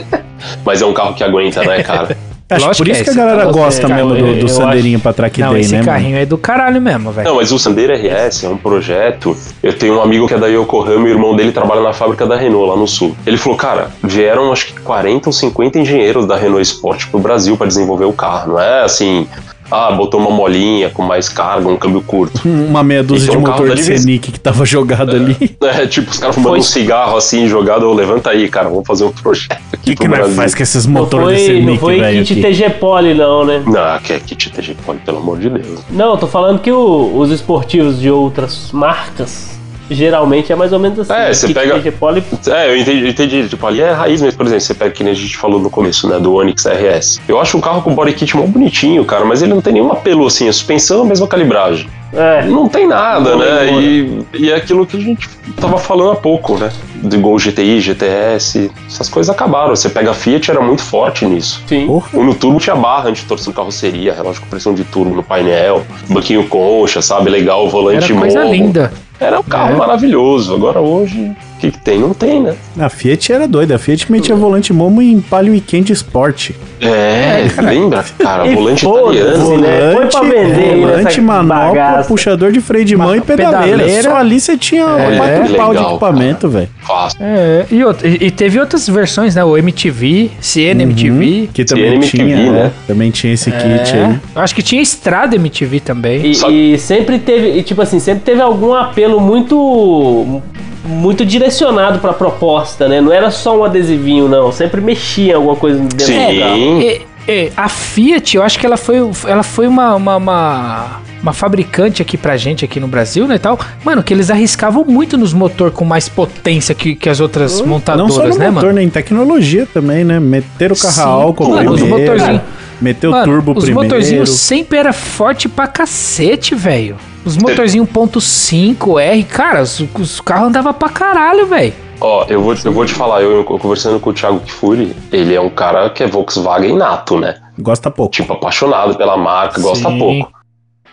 [0.66, 2.16] Mas é um carro que aguenta, né, cara?
[2.48, 4.46] Acho Lógico por que isso é que a esse galera gosta esse mesmo do, do
[4.46, 5.90] acho- Sandeirinho pra track Não, day, esse né, mano?
[5.92, 7.28] carrinho é do caralho mesmo, velho.
[7.28, 9.36] Não, mas o Sandero RS é um projeto.
[9.64, 12.24] Eu tenho um amigo que é da Yokohama e o irmão dele trabalha na fábrica
[12.28, 13.16] da Renault lá no sul.
[13.26, 17.58] Ele falou, cara, vieram acho que 40 ou 50 engenheiros da Renault Sport pro Brasil
[17.58, 18.50] pra desenvolver o carro.
[18.52, 19.28] Não é assim,
[19.72, 22.42] ah, botou uma molinha com mais carga, um câmbio curto.
[22.48, 23.78] Uma meia dúzia é de um motor da.
[23.78, 25.36] Scenic que tava jogado ali.
[25.66, 29.04] É, tipo, os caras fumando Foi- um cigarro assim, jogado, levanta aí, cara, vamos fazer
[29.04, 30.36] um projeto O aqui que, que pro nós Brasil.
[30.36, 32.26] faz com esses motores de foi, não Scenic, foi velho?
[32.26, 32.42] kit aqui?
[32.54, 33.64] TG Poly, não, né?
[33.66, 35.80] Não, que é kit TG Poli, pelo amor de Deus.
[35.90, 39.55] Não, eu tô falando que o- os esportivos de outras marcas
[39.90, 41.14] geralmente é mais ou menos assim.
[41.14, 41.34] É, né?
[41.34, 43.50] você Kit pega- Poly É, eu entendi, eu entendi.
[43.50, 45.70] Tipo, ali é raiz mesmo, por exemplo, você pega que nem a gente falou no
[45.70, 47.20] começo, né, do Onix RS.
[47.28, 49.92] Eu acho um carro com body kit mó bonitinho, cara, mas ele não tem nenhum
[49.92, 51.88] apelo assim, a suspensão é a mesma calibragem.
[52.16, 52.46] É.
[52.46, 53.68] Não tem nada, Não, né?
[53.82, 55.28] E, e é aquilo que a gente
[55.60, 56.72] tava falando há pouco, né?
[56.96, 59.76] Do Gol GTI, GTS, essas coisas acabaram.
[59.76, 61.62] Você pega a Fiat, era muito forte nisso.
[61.68, 61.86] Sim.
[61.88, 62.08] Porra.
[62.14, 66.48] No turbo tinha barra anti-torção de carroceria, relógio com pressão de turbo no painel, banquinho
[66.48, 67.30] concha, sabe?
[67.30, 68.52] Legal, volante Era coisa mono.
[68.54, 68.94] linda.
[69.20, 69.78] Era um carro É.
[69.78, 70.54] maravilhoso.
[70.56, 71.32] Agora hoje,
[71.72, 72.00] que, que tem?
[72.00, 72.56] Não tem, né?
[72.80, 73.76] A Fiat era doida.
[73.76, 76.52] A Fiat metia volante Momo em Palio Weekend Sport.
[76.82, 78.04] É, lembra?
[78.20, 79.58] Cara, E volante italiano.
[79.62, 79.94] né?
[79.94, 82.08] Foi pra vender volante manopla, bagaça.
[82.08, 83.78] puxador de freio de mão e pedaleira.
[83.78, 84.04] pedaleira.
[84.10, 86.70] Só ali você tinha É, quatro pau de equipamento, velho.
[86.82, 87.18] Fácil.
[87.22, 89.44] É, e, e- e teve outras versões, né?
[89.44, 91.50] O MTV, CN MTV.
[91.54, 92.72] Que também CNMTV, tinha, né?
[92.86, 94.06] Também tinha esse kit É.
[94.06, 94.20] aí.
[94.36, 96.26] Eu acho que tinha Estrada MTV também.
[96.30, 100.42] E, Só- e sempre teve, e, tipo assim, sempre teve algum apelo muito
[100.86, 103.02] muito direcionado pra proposta, né?
[103.02, 104.52] Não era só um adesivinho, não.
[104.52, 106.34] Sempre mexia em alguma coisa dentro Sim.
[106.34, 106.58] do carro.
[106.82, 108.98] E- e a Fiat, eu acho que ela foi,
[109.28, 110.86] ela foi uma, uma, uma,
[111.24, 113.60] uma fabricante aqui pra gente, aqui no Brasil, né, e tal.
[113.84, 117.68] Mano, que eles arriscavam muito nos motor com mais potência que, que as outras Não
[117.68, 118.74] montadoras, só no né, motor, mano?
[118.76, 118.84] né?
[118.84, 120.20] Em tecnologia também, né?
[120.20, 121.02] Meter o carro Sim.
[121.02, 122.12] a álcool Mano, os primeiro.
[122.12, 122.42] motorzinhos-
[122.82, 123.90] Meter o Mano, turbo os primeiro.
[123.90, 126.98] motorzinhos sempre era forte pra cacete, velho.
[127.24, 131.74] Os motorzinhos 1.5R, cara, os, os carros andavam pra caralho, velho.
[132.00, 135.34] Ó, eu vou, eu vou te falar, eu, eu conversando com o Thiago Kifuri, ele
[135.34, 137.36] é um cara que é Volkswagen nato, né?
[137.58, 138.12] Gosta pouco.
[138.12, 139.98] Tipo, apaixonado pela marca, gosta Sim.
[139.98, 140.36] pouco.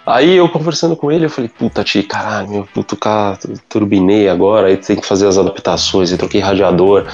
[0.06, 3.38] Aí eu conversando com ele, eu falei, puta, Ti, caralho, meu puto carro,
[3.68, 7.04] turbinei agora, aí tem que fazer as adaptações, aí troquei radiador.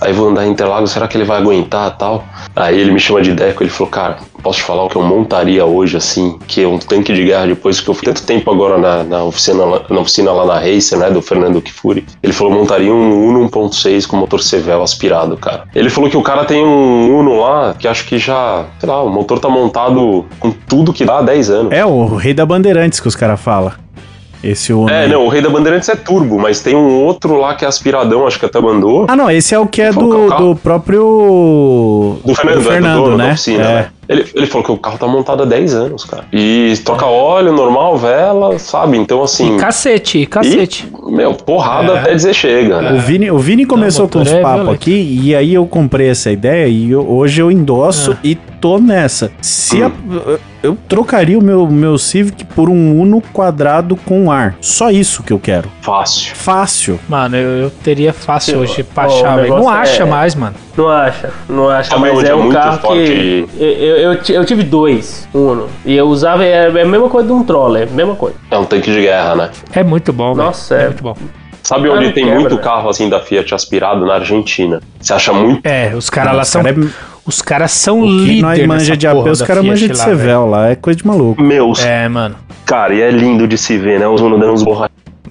[0.00, 2.24] Aí vou andar em Interlagos, será que ele vai aguentar tal?
[2.54, 5.02] Aí ele me chama de Deco, ele falou, cara, posso te falar o que eu
[5.02, 8.50] montaria hoje, assim, que é um tanque de guerra depois que eu fui tanto tempo
[8.50, 12.04] agora na, na oficina, na oficina lá na Racer, né, do Fernando Kifuri.
[12.22, 15.64] Ele falou, montaria um Uno 1.6 com motor Sevel aspirado, cara.
[15.74, 19.02] Ele falou que o cara tem um Uno lá, que acho que já, sei lá,
[19.02, 21.72] o motor tá montado com tudo que dá há 10 anos.
[21.72, 23.83] É o rei da Bandeirantes que os caras falam.
[24.44, 24.90] Esse Uno.
[24.90, 27.68] É, não, o Rei da Bandeirantes é turbo, mas tem um outro lá que é
[27.68, 29.06] aspiradão, acho que até mandou.
[29.08, 30.54] Ah, não, esse é o que é do, o carro?
[30.54, 32.18] do próprio.
[32.24, 33.74] Do Fernando, é, do dono da oficina, é.
[33.74, 33.88] né?
[34.08, 36.24] Ele, ele falou que o carro tá montado há 10 anos, cara.
[36.32, 38.96] E troca óleo, normal, vela, sabe?
[38.98, 39.56] Então, assim.
[39.56, 40.88] E cacete, e cacete.
[41.08, 41.98] Meu, porrada É.
[42.00, 42.92] até dizer chega, O né?
[43.04, 46.30] Vini, o Vini começou com motor uns é papos aqui e aí eu comprei essa
[46.30, 48.18] ideia e eu- hoje eu endosso Ah.
[48.24, 49.30] e tô nessa.
[49.40, 49.86] Se Hum.
[49.86, 54.56] a- eu trocaria o meu, meu Civic por um Uno quadrado com ar.
[54.60, 55.68] Só isso que eu quero.
[55.80, 56.34] Fácil.
[56.34, 57.00] Fácil.
[57.08, 59.56] Mano, eu, eu teria fácil hoje pra achar, o velho.
[59.56, 60.54] Não acha é- mais, mano.
[60.76, 63.04] Não acha, não acha, mas é é um carro forte?
[63.04, 63.46] que.
[63.58, 65.68] Eu, eu, eu ti- eu tive dois, Uno.
[65.84, 68.36] E eu usava, é é a mesma coisa de um troller, mesma coisa.
[68.50, 69.50] É um tanque de guerra, né?
[69.72, 70.34] É muito bom.
[70.34, 70.84] Nossa, é.
[70.86, 71.16] muito bom.
[71.62, 72.60] Sabe onde tem quebra, muito né?
[72.62, 74.04] carro assim da Fiat aspirado?
[74.04, 74.80] Na Argentina.
[75.00, 75.64] Você acha muito.
[75.66, 76.62] É, os caras lá são.
[76.62, 76.88] cara é-
[77.24, 78.42] Os caras são o líderes.
[78.42, 80.68] nós manja de AP, os caras manjam de Sevel lá.
[80.70, 81.40] É coisa de maluco.
[81.40, 82.34] Meus, É, mano.
[82.66, 84.06] cara, e é lindo de se ver, né?
[84.06, 84.62] Os Uno dando uns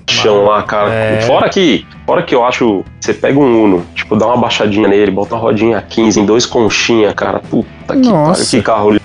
[0.08, 0.90] borrachão lá, cara.
[0.90, 1.22] é.
[1.22, 5.12] Fora que, fora que eu acho, você pega um Uno, tipo, dá uma baixadinha nele,
[5.12, 7.40] bota uma rodinha 15 em dois conchinha, cara.
[7.40, 8.34] Puta que Nossa.
[8.44, 8.98] pariu, que carro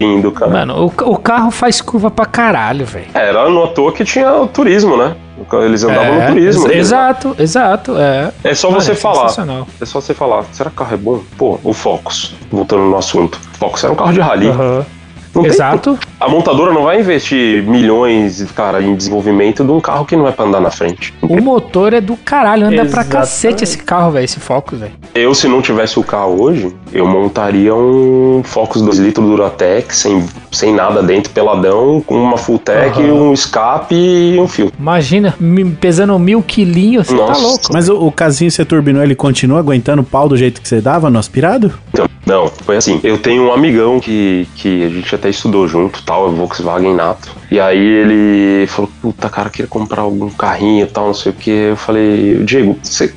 [0.00, 0.50] lindo, cara.
[0.52, 3.06] Mano, o, o carro faz curva pra caralho, velho.
[3.14, 5.14] É, Era no à toa que tinha o turismo, né?
[5.64, 6.62] Eles andavam É, no turismo.
[6.66, 6.78] ex- né?
[6.80, 7.96] Exato, exato.
[7.98, 8.32] É.
[8.42, 9.26] É só Mano, você é falar.
[9.80, 10.44] É só você falar.
[10.52, 11.20] Será que o carro é bom?
[11.36, 12.34] Pô, o Focus.
[12.50, 13.38] Voltando no assunto.
[13.58, 14.48] Focus era um carro de rally.
[14.48, 14.84] Aham.
[15.34, 15.98] Não tem- Exato.
[16.18, 20.32] A montadora não vai investir milhões, cara, em desenvolvimento de um carro que não é
[20.32, 21.12] pra andar na frente.
[21.22, 23.12] O motor é do caralho, anda pra Exatamente.
[23.12, 24.92] cacete esse carro, velho, esse Focus, velho.
[25.14, 30.24] Eu, se não tivesse o carro hoje, eu montaria um Focus 2 litros Duratec, sem,
[30.50, 33.12] sem nada dentro, peladão, com uma full tech, Aham.
[33.12, 34.72] um escape e um fio.
[34.78, 37.64] Imagina, me- pesando mil quilinhos, você tá louco.
[37.72, 40.80] Mas o, o casinho você turbinou, ele continua aguentando o pau do jeito que você
[40.80, 41.72] dava no aspirado?
[41.92, 43.00] Então, não, foi assim.
[43.04, 47.30] Eu tenho um amigão que, que a gente até estudou junto, tal, é Volkswagen Nato.
[47.50, 51.34] E aí ele falou, puta, cara, queria comprar algum carrinho e tal, não sei o
[51.34, 51.50] que.
[51.50, 53.12] Eu falei, Diego, você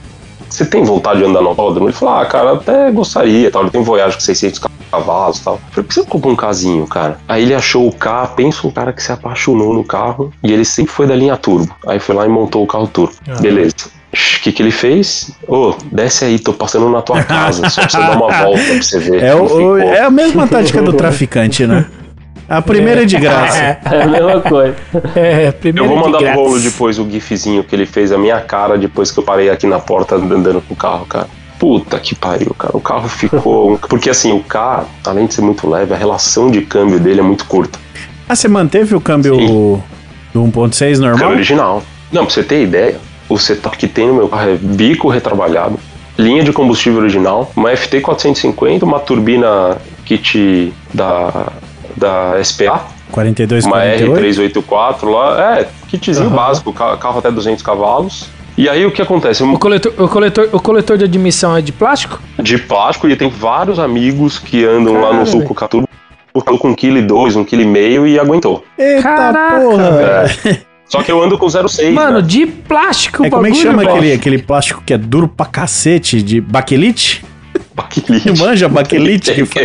[0.49, 1.88] você tem vontade de andar no autódromo?
[1.88, 3.61] Ele falou, ah, cara, até gostaria, tal.
[3.61, 4.59] Ele tem um Voyage com 600
[4.91, 5.53] cavalos e tal.
[5.53, 7.19] Eu falei, por que você não compra um casinho, cara?
[7.27, 10.65] Aí ele achou o carro, pensa um cara que se apaixonou no carro e ele
[10.65, 11.71] sempre foi da linha turbo.
[11.85, 13.13] Aí foi lá e montou o carro turbo.
[13.30, 13.39] Ah.
[13.39, 13.76] Beleza.
[14.11, 15.30] O que, que ele fez?
[15.47, 17.69] Ô, desce aí, tô passando na tua casa.
[17.69, 19.21] Só pra você dar uma volta pra você ver.
[19.23, 21.85] É, o- é a mesma tática do traficante, né?
[22.49, 23.57] A primeira é de graça.
[23.57, 24.76] É, É a mesma coisa.
[25.15, 28.17] é, Eu primeiro vou de mandar pro rolo depois o gifzinho que ele fez a
[28.17, 31.27] minha cara depois que eu parei aqui na porta andando com o carro, cara.
[31.59, 32.76] Puta que pariu, cara.
[32.76, 33.77] O carro ficou.
[33.89, 37.23] Porque assim, o carro, além de ser muito leve, a relação de câmbio dele é
[37.23, 37.77] muito curta.
[38.27, 39.81] Ah, você manteve o câmbio Sim.
[40.34, 41.30] do 1.6 É normal?
[41.31, 41.84] original.
[42.11, 42.97] Não, pra você ter ideia,
[43.27, 45.77] o setup que tem no meu carro é bico retrabalhado,
[46.17, 51.47] linha de combustível original, uma FT450, uma turbina kit da,
[51.95, 54.14] da SPA, 42, uma 48?
[54.64, 56.36] R384 lá, é, kitzinho Aham.
[56.36, 58.28] básico, ca- carro até 200 cavalos.
[58.57, 59.41] E aí o que acontece?
[59.41, 62.22] O coletor, o, coletor, o coletor de admissão é de plástico?
[62.38, 65.26] De plástico e tem vários amigos que andam lá no Caralho.
[65.28, 65.84] sul com Catu,
[66.34, 68.66] com um quilo e dois, um quilo e meio e aguentou.
[68.78, 69.84] Eita Caraca, porra,
[70.45, 70.70] É.
[70.86, 72.22] Só que eu ando com 0,6, Mano, né?
[72.28, 75.28] de plástico o É, como é que bagulho, chama aquele, aquele plástico que é duro
[75.28, 76.22] pra cacete?
[76.24, 77.24] De baquelite?
[77.81, 78.39] Baquelite.
[78.39, 79.60] Manja baquelite que fa-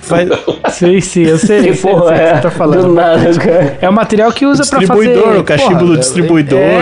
[0.00, 0.28] faz...
[0.74, 2.38] Sei, sim, eu sei, Que porra é?
[2.38, 2.82] tá falando.
[2.88, 3.78] Do nada, cara.
[3.80, 5.00] É o material que usa pra fazer...
[5.02, 6.80] Distribuidor, o cachimbo porra, do distribuidor, é,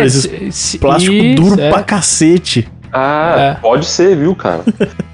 [0.81, 1.71] Plástico isso, duro é.
[1.71, 2.69] pra cacete.
[2.93, 3.55] Ah, É.
[3.61, 4.61] pode ser, viu, cara?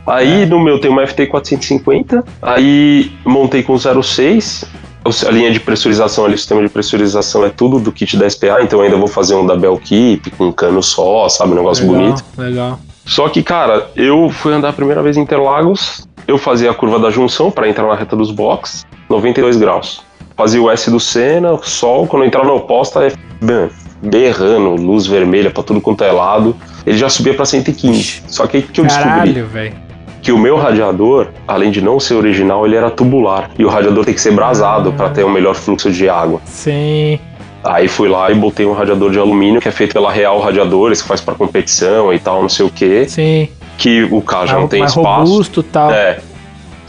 [0.07, 4.65] Aí no meu tem uma FT450, aí montei com 06.
[5.05, 8.29] o- A linha de pressurização ali, o sistema de pressurização é tudo do kit da
[8.29, 11.53] SPA, então eu ainda vou fazer um da Belkeep com um cano só, sabe?
[11.53, 12.25] Um negócio Legal, bonito.
[12.39, 12.81] Legal.
[13.05, 16.99] Só que, cara, eu fui andar a primeira vez em Interlagos, eu fazia a curva
[16.99, 20.03] da junção para entrar na reta dos box, 92 graus.
[20.37, 23.69] Fazia o S do Senna, sol, quando eu entrava na oposta, é bam,
[24.03, 26.57] berrando, luz vermelha pra tudo quanto é lado.
[26.87, 28.25] Ele já subia pra 115.
[28.27, 29.75] Só que aí que eu descobri Caralho, velho.
[30.23, 33.51] que o meu radiador, além de não ser original, ele era tubular.
[33.59, 36.41] E o radiador tem que ser brasado para ter um melhor fluxo de água.
[36.47, 37.21] Sim.
[37.65, 41.01] Aí fui lá e botei um radiador de alumínio que é feito pela Real Radiadores,
[41.03, 43.07] que faz para competição e tal, não sei o quê.
[43.09, 43.49] Sim.
[43.79, 45.33] Que o carro já não tem mais espaço.
[45.33, 45.91] robusto e tal.
[45.91, 46.19] É.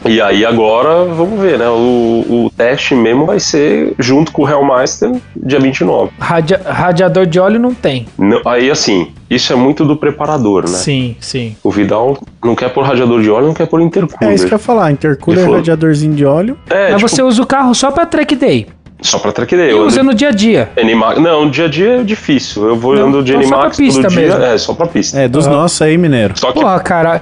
[0.08, 1.68] E aí agora, vamos ver, né?
[1.68, 6.12] O, o teste mesmo vai ser junto com o Hellmeister dia 29.
[6.20, 8.06] Radia- radiador de óleo não tem.
[8.16, 10.78] Não- aí assim, isso é muito do preparador, né?
[10.78, 11.56] Sim, sim.
[11.64, 14.30] O Vidal não quer pôr radiador de óleo, não quer pôr intercooler.
[14.32, 16.56] É isso que eu ia falar, intercooler, falou- radiadorzinho de óleo.
[16.70, 18.68] É, Mas tipo, você usa o carro só pra track day.
[19.08, 19.68] Só pra track day.
[19.68, 20.70] E eu usa ando no dia a dia.
[20.76, 22.68] de Animax- Não, dia a dia é difícil.
[22.68, 24.22] Eu vou Não, andando de só pra Animax pista todo dia.
[24.22, 24.44] mesmo.
[24.44, 25.20] É, só pra pista.
[25.20, 26.34] É, dos nossos aí, mineiro.
[26.38, 27.22] Só que Porra, cara.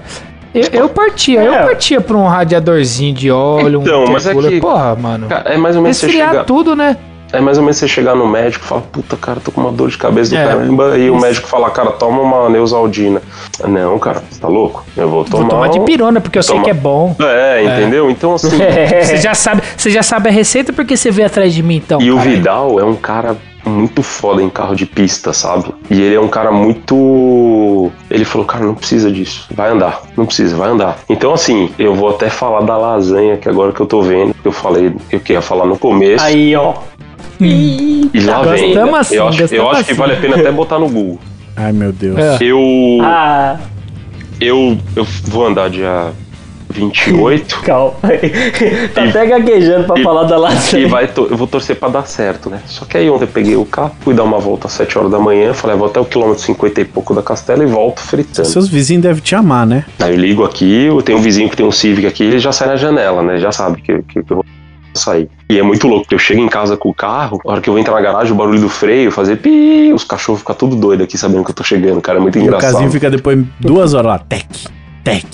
[0.53, 1.63] Eu, eu partia, eu É.
[1.63, 5.27] partia pra um radiadorzinho de óleo, Então, um mas é que- Porra, mano.
[5.27, 6.43] Cara, é mais ou menos você Resfriar chegar.
[6.45, 6.95] tudo, né?
[7.33, 9.71] É mais ou menos você chegar no médico e falar, puta, cara, tô com uma
[9.71, 10.97] dor de cabeça do É, caramba.
[10.99, 11.25] E o isso.
[11.25, 13.23] médico fala, cara, toma uma Neusaldina.
[13.67, 14.85] Não, cara, você tá louco?
[14.95, 15.41] Eu vou tomar.
[15.41, 16.63] Vou tomar de pirona, porque eu sei Toma.
[16.63, 17.15] que é bom.
[17.19, 18.11] É, entendeu?
[18.11, 18.49] Então, assim.
[19.01, 21.99] Você já sabe, você já sabe a receita porque você veio atrás de mim, então.
[21.99, 22.35] E o caralho.
[22.35, 23.35] Vidal é um cara
[23.65, 25.73] muito foda em carro de pista, sabe?
[25.89, 27.91] E ele é um cara muito.
[28.09, 29.47] Ele falou, cara, não precisa disso.
[29.55, 30.01] Vai andar.
[30.15, 30.99] Não precisa, vai andar.
[31.09, 34.47] Então, assim, eu vou até falar da lasanha que agora que eu tô vendo, que
[34.47, 36.23] eu falei, eu queria falar no começo.
[36.23, 36.73] Aí, ó.
[37.47, 38.65] E lá vem.
[38.73, 39.99] Gostamos assim, eu acho, eu acho que assim.
[39.99, 41.19] vale a pena até botar no Google.
[41.55, 42.17] Ai, meu Deus.
[42.17, 42.37] É.
[42.41, 42.59] Eu.
[43.01, 43.57] Ah,
[44.41, 46.11] Eu, eu vou andar dia
[46.71, 47.93] 28 calma.
[48.93, 50.87] tá até gaguejando pra e- falar da e lasanha.
[50.87, 52.59] vai to- eu vou torcer pra dar certo, né?
[52.65, 55.11] Só que aí ontem eu peguei o carro, fui dar uma volta às 7 horas
[55.11, 57.99] da manhã, falei, ah, vou até o quilômetro 50 e pouco da Castela e volto
[58.01, 58.47] fritando.
[58.47, 59.85] Seus vizinhos devem te amar, né?
[59.99, 62.51] Aí eu ligo aqui, eu tenho um vizinho que tem um Civic aqui, ele já
[62.51, 63.37] sai na janela, né?
[63.37, 64.45] Já sabe que, que, que eu vou
[64.95, 65.29] sair.
[65.53, 67.69] E é muito louco, porque eu chego em casa com o carro, a hora que
[67.69, 70.75] eu vou entrar na garagem, o barulho do freio, fazer pi, os cachorros ficam tudo
[70.75, 72.71] doidos aqui sabendo que eu tô chegando, cara, é muito E o engraçado.
[72.73, 74.17] casinho fica depois duas horas lá.
[74.19, 74.47] Tec,
[75.03, 75.25] tec,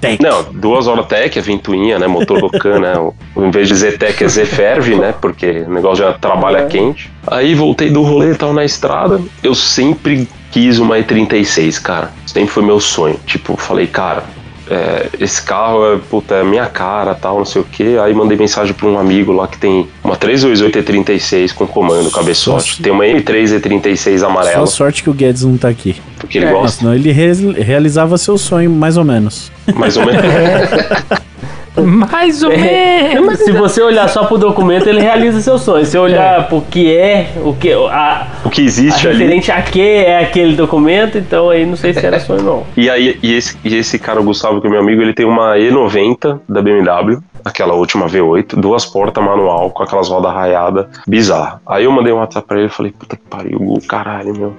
[0.00, 0.20] tec.
[0.20, 2.06] Não, duas horas tech, é ventoinha, né?
[2.06, 2.92] Motor Rocan, né?
[3.36, 5.14] Em vez de Zetec é Zeferve, né?
[5.18, 6.66] Porque o negócio já trabalha É.
[6.66, 7.10] quente.
[7.26, 9.18] Aí voltei do rolê e tal na estrada.
[9.42, 12.10] Eu sempre quis uma E36, cara.
[12.26, 13.16] Sempre foi meu sonho.
[13.26, 14.24] Tipo, falei, cara,
[14.70, 17.96] é, esse carro é, puta, é minha cara, tal, não sei o quê.
[18.02, 22.70] Aí mandei mensagem pra um amigo lá que tem uma 328 E36 com comando cabeçote.
[22.72, 22.82] Nossa.
[22.82, 25.96] Tem uma M3 E36 Só amarela, sorte que o Guedes não tá aqui.
[26.18, 26.52] porque ele É.
[26.52, 29.50] gosta, Senão ele re- realizava seu sonho, mais ou menos.
[29.74, 30.22] mais ou menos.
[32.10, 33.38] Mais ou menos.
[33.40, 35.84] Se você olhar só pro documento, ele realiza seu sonho.
[35.84, 39.18] Se olhar pro que é, o que a, o que a existe ali.
[39.18, 42.66] referente a que é aquele documento, então aí não sei se era sonho não.
[42.76, 45.26] E aí, e esse, e esse cara, o Gustavo, que é meu amigo, ele tem
[45.26, 51.60] uma E90 da BMW, aquela última V8, duas portas manual, com aquelas rodas raiadas, bizarra.
[51.66, 54.54] Aí eu mandei um WhatsApp pra ele e falei, puta que pariu, caralho, meu.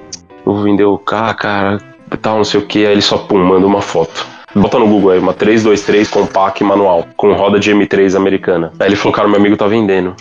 [0.46, 1.78] Eu vou vender o carro, cara,
[2.22, 2.86] tal, não sei o que.
[2.86, 4.26] Aí ele só, pum, manda uma foto.
[4.56, 8.72] Bota no Google aí, uma 323 compact manual, com roda de M3 americana.
[8.80, 10.16] Aí ele falou, cara, meu amigo tá vendendo.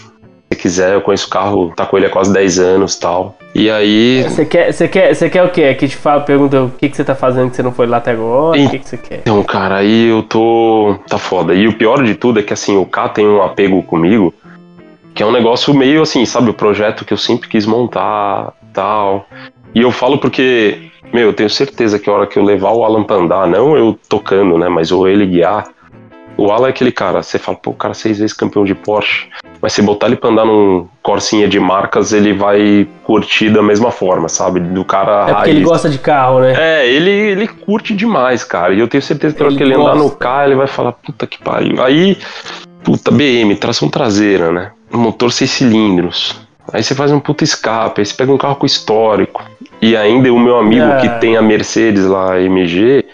[0.50, 3.36] Se quiser, eu conheço o carro, tá com ele há quase 10 anos tal.
[3.54, 5.64] E aí, Você quer, você quer, você quer o quê?
[5.64, 7.98] Aqui te fala, pergunta o que, que você tá fazendo que você não foi lá
[7.98, 9.20] até agora, o que, que você quer?
[9.20, 10.96] Então, cara, aí eu tô.
[11.08, 11.54] Tá foda.
[11.54, 14.32] E o pior de tudo é que, assim, o K tem um apego comigo,
[15.14, 16.50] que é um negócio meio assim, sabe?
[16.50, 19.26] O projeto que eu sempre quis montar tal.
[19.74, 22.84] E eu falo porque, meu, eu tenho certeza que a hora que eu levar o
[22.84, 24.68] Alan pra andar, não eu tocando, né?
[24.68, 25.64] Mas ou ele guiar.
[26.36, 29.26] O Alan é aquele cara, você fala, pô, o cara seis vezes campeão de Porsche.
[29.60, 33.90] Mas se botar ele pra andar num corsinha de marcas, ele vai curtir da mesma
[33.90, 34.60] forma, sabe?
[34.60, 35.68] Do cara É porque ele raiz.
[35.68, 36.54] gosta de carro, né?
[36.56, 38.72] É, ele, ele curte demais, cara.
[38.72, 39.98] E eu tenho certeza que hora Ele que ele andar gosta.
[40.04, 41.82] no carro, ele vai falar, puta que pariu.
[41.82, 42.16] Aí,
[42.84, 44.70] puta, BM, tração traseira, né?
[44.92, 46.40] Motor seis cilindros.
[46.72, 49.42] Aí você faz um puta escape, aí você pega um carro com histórico.
[49.80, 50.96] E ainda o meu amigo Ah.
[50.96, 53.04] que tem a Mercedes lá, a MG,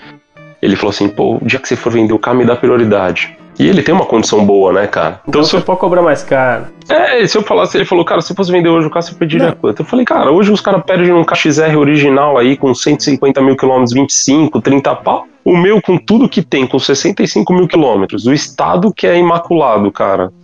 [0.63, 3.37] ele falou assim, pô, o dia que você for vender o carro, me dá prioridade.
[3.57, 5.21] E ele tem uma condição boa, né, cara?
[5.29, 6.65] Então você pode cobrar mais caro.
[6.89, 9.15] É, se eu falasse, ele falou, cara, se eu fosse vender hoje o carro, você
[9.15, 9.55] pediria Não.
[9.55, 9.81] quanto?
[9.83, 13.93] Eu falei, cara, hoje os caras pedem um KXR original aí com 150 mil quilômetros,
[13.93, 15.27] 25, 30 pau.
[15.45, 19.93] O meu, com tudo que tem, com 65 mil quilômetros, o estado que é imaculado,
[19.93, 20.33] cara,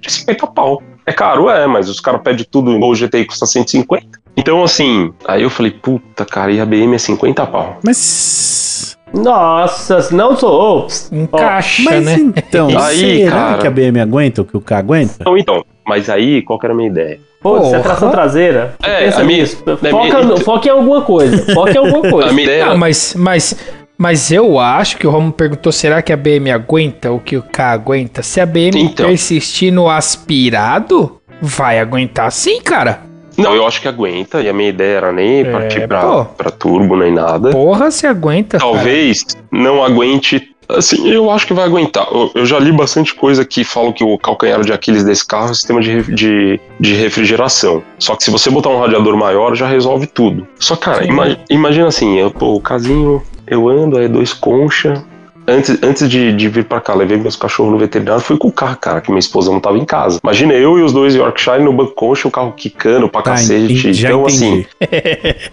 [0.00, 0.82] de 50 pau.
[1.06, 4.06] É caro, é, mas os caras pedem tudo, igual o GTI custa 150.
[4.36, 7.78] Então, assim, aí eu falei, puta, cara, e a BM é 50 pau.
[7.84, 8.96] Mas.
[9.14, 10.80] Nossa, não sou.
[10.80, 12.32] ô, pss, Encaixa, Mas né?
[12.36, 13.58] então, Aí, será cara.
[13.58, 15.14] que a BM aguenta o que o K aguenta?
[15.20, 17.18] Então, então, mas aí, qual que era a minha ideia?
[17.40, 18.74] Pô, você é tração traseira.
[18.82, 19.62] É, Pensa a minha- nisso.
[19.64, 21.54] a Foca, minha- no- foca em alguma coisa.
[21.54, 22.28] Foca em alguma coisa.
[22.30, 23.56] A minha ideia Não, mas, mas,
[23.98, 27.42] mas eu acho que o Romo perguntou: será que a BM aguenta o que o
[27.42, 28.22] K aguenta?
[28.22, 29.06] Se a BM Então.
[29.06, 33.00] persistir no aspirado, vai aguentar sim, cara.
[33.36, 36.24] Não, eu acho que aguenta, e a minha ideia era nem É, partir pra, pô.
[36.24, 37.50] pra turbo nem nada.
[37.50, 38.58] Porra, se aguenta.
[38.58, 38.72] cara.
[38.72, 40.52] Talvez não aguente.
[40.68, 42.08] Assim, eu acho que vai aguentar.
[42.10, 45.48] Eu, eu já li bastante coisa que falam que o calcanhar de Aquiles desse carro
[45.48, 47.82] é o sistema de, de, de refrigeração.
[48.00, 50.44] Só que se você botar um radiador maior, já resolve tudo.
[50.58, 55.02] Só, cara, ima- imagina assim, eu, pô, o casinho, eu ando, aí dois concha,
[55.46, 58.52] antes, antes de, de vir pra cá, levei meus cachorros no veterinário, fui com o
[58.52, 60.18] carro, cara, que minha esposa não tava em casa.
[60.22, 63.90] Imagina eu e os dois Yorkshire no banco coxa, o carro quicando pra Tá, cacete.
[63.90, 64.26] então, entendi.
[64.26, 64.66] assim,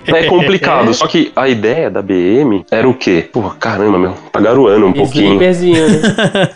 [0.08, 0.94] é complicado.
[0.96, 3.30] Só que a ideia da BM era o quê?
[3.32, 5.28] Pô, caramba, meu, tá garoando um pouquinho.
[5.34, 6.02] Sniperzinho, né?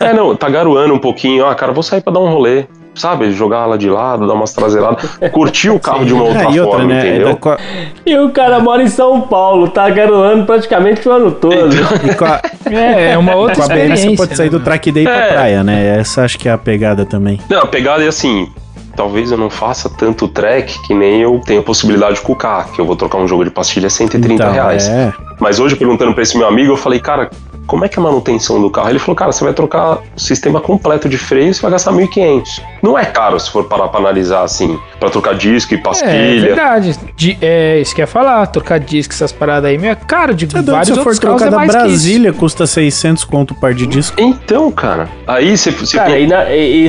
[0.00, 1.46] É, não, tá garoando um pouquinho.
[1.46, 2.64] Ah, cara, vou sair pra dar um rolê.
[2.98, 6.50] Sabe, jogar ela de lado, dar umas traseiradas, curtir o carro de uma outra É,
[6.50, 7.06] e outra, forma, né?
[7.08, 7.38] é entendeu?
[7.44, 7.58] a-
[8.04, 11.70] E o cara mora em São Paulo, tá garoando praticamente o ano todo.
[12.04, 14.10] e com a, É, é uma outra com a BM experiência.
[14.10, 15.32] você pode sair né, do track day pra É.
[15.32, 15.98] praia, né?
[15.98, 17.40] Essa acho que é a pegada também.
[17.48, 18.48] Não, a pegada é assim.
[18.96, 22.72] Talvez eu não faça tanto track que nem eu tenho a possibilidade com o carro,
[22.72, 24.88] que eu vou trocar um jogo de pastilha é 130 Então, reais.
[24.88, 25.12] É.
[25.38, 27.30] Mas hoje, perguntando pra esse meu amigo, eu falei, cara,
[27.68, 28.88] como é que é a manutenção do carro?
[28.90, 32.60] Ele falou, cara, você vai trocar o sistema completo de freio, você vai gastar 1.500.
[32.82, 36.40] Não é caro se for parar pra analisar assim, pra trocar disco e É, pastilha.
[36.40, 36.98] verdade.
[37.16, 40.34] De, é, isso que eu ia falar, trocar disco, essas paradas aí, meu, é caro
[40.34, 41.72] de Tá doido, vários se for outros carros trocar é da.
[41.72, 44.16] Brasília, custa 600 conto o par de disco.
[44.20, 45.70] então, cara, aí você.
[45.70, 46.10] você Cara,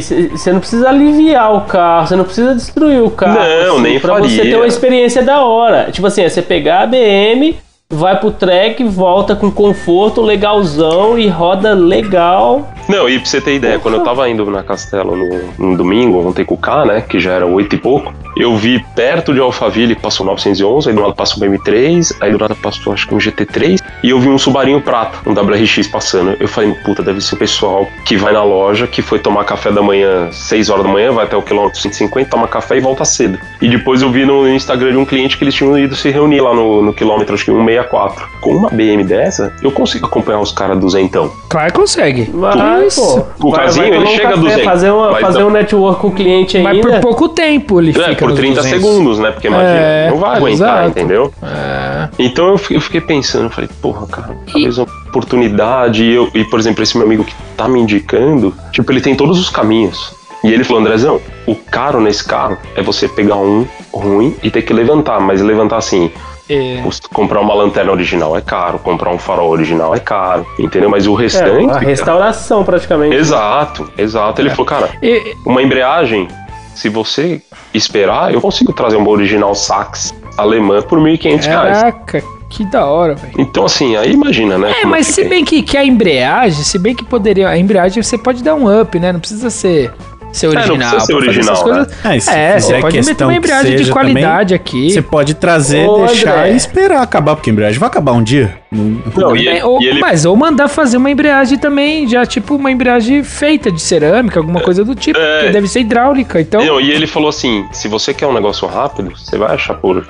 [0.01, 3.39] c- você não precisa aliviar o carro, você não precisa destruir o carro.
[3.39, 4.51] Não, nem pra você faria.
[4.51, 5.89] ter uma experiência da hora.
[5.91, 7.57] Tipo assim, é você pegar a BM,
[7.91, 12.71] vai pro track, volta com conforto, legalzão e roda legal.
[12.87, 16.27] Não, e pra você ter ideia, quando eu tava indo na Castelo no, no domingo,
[16.27, 19.39] ontem com o K, né, que já era oito e pouco, eu vi perto de
[19.39, 23.13] Alphaville passou 911, aí do lado passou um M3, aí do lado passou acho que
[23.13, 26.37] um GT3, e eu vi um Subarinho prata, um WRX passando.
[26.39, 29.71] Eu falei, puta, deve ser o pessoal que vai na loja, que foi tomar café
[29.71, 33.03] da manhã 6 horas da manhã, vai até o quilômetro 150, toma café e volta
[33.03, 33.37] cedo.
[33.61, 36.39] E depois eu vi no Instagram de um cliente que eles tinham ido se reunir
[36.39, 37.51] lá no, no quilômetro, acho que
[37.83, 38.27] 164.
[38.41, 41.31] Com uma BM dessa, eu consigo acompanhar os caras duzentão.
[41.49, 42.29] Claro que consegue.
[42.33, 46.01] Mas, pô, O casinho, ele chega a café, 200, Fazer, uma, mas fazer um network
[46.01, 46.89] com o cliente Mas ainda.
[46.89, 48.79] por pouco tempo ele É, fica por nos 30 200.
[48.81, 49.31] segundos, né?
[49.31, 50.51] Porque imagina, É, não vai aguentar,
[50.83, 50.89] exato.
[50.89, 51.33] entendeu?
[51.43, 52.09] É.
[52.19, 56.03] Então eu fi- eu fiquei pensando, falei, porra, cara, talvez uma oportunidade.
[56.03, 59.15] E, eu, e, por exemplo, esse meu amigo que tá me indicando, tipo, ele tem
[59.15, 60.13] todos os caminhos.
[60.43, 64.61] E ele falou, Andrezão, o caro nesse carro é você pegar um ruim e ter
[64.61, 66.09] que levantar, mas levantar assim,
[66.49, 66.81] É.
[67.13, 70.89] comprar uma lanterna original é caro, comprar um farol original é caro, entendeu?
[70.89, 71.65] Mas o É, restante.
[71.65, 73.15] a cara, restauração praticamente.
[73.15, 74.41] Exato, exato.
[74.41, 76.27] Ele falou, cara, E- uma embreagem,
[76.73, 77.41] se você
[77.73, 81.77] esperar, eu consigo trazer uma original Sax alemã por 1.500 reais.
[81.77, 83.33] Caraca, que da hora, velho.
[83.37, 84.73] Então, assim, aí imagina, né?
[84.81, 85.29] É, mas se tem.
[85.29, 87.47] bem que, que a embreagem, se bem que poderia.
[87.49, 89.11] A embreagem você pode dar um up, né?
[89.13, 89.91] Não precisa ser,
[90.31, 90.77] ser É, original.
[90.77, 91.85] precisa ser fazer essas original, né?
[91.85, 92.05] coisas.
[92.05, 94.89] É, se É, você pode meter uma que embreagem de qualidade aqui.
[94.91, 96.53] Você pode trazer, Ô, deixar André.
[96.53, 98.57] e esperar acabar, porque a embreagem vai acabar um dia.
[98.71, 99.99] Não, e, É, ou- e ele.
[99.99, 104.61] Mas ou mandar fazer uma embreagem também, já tipo uma embreagem feita de cerâmica, alguma
[104.61, 105.39] coisa do tipo, É.
[105.39, 106.39] porque deve ser hidráulica.
[106.39, 109.73] Então, Não, e ele falou assim: se você quer um negócio rápido, você vai achar
[109.75, 110.07] por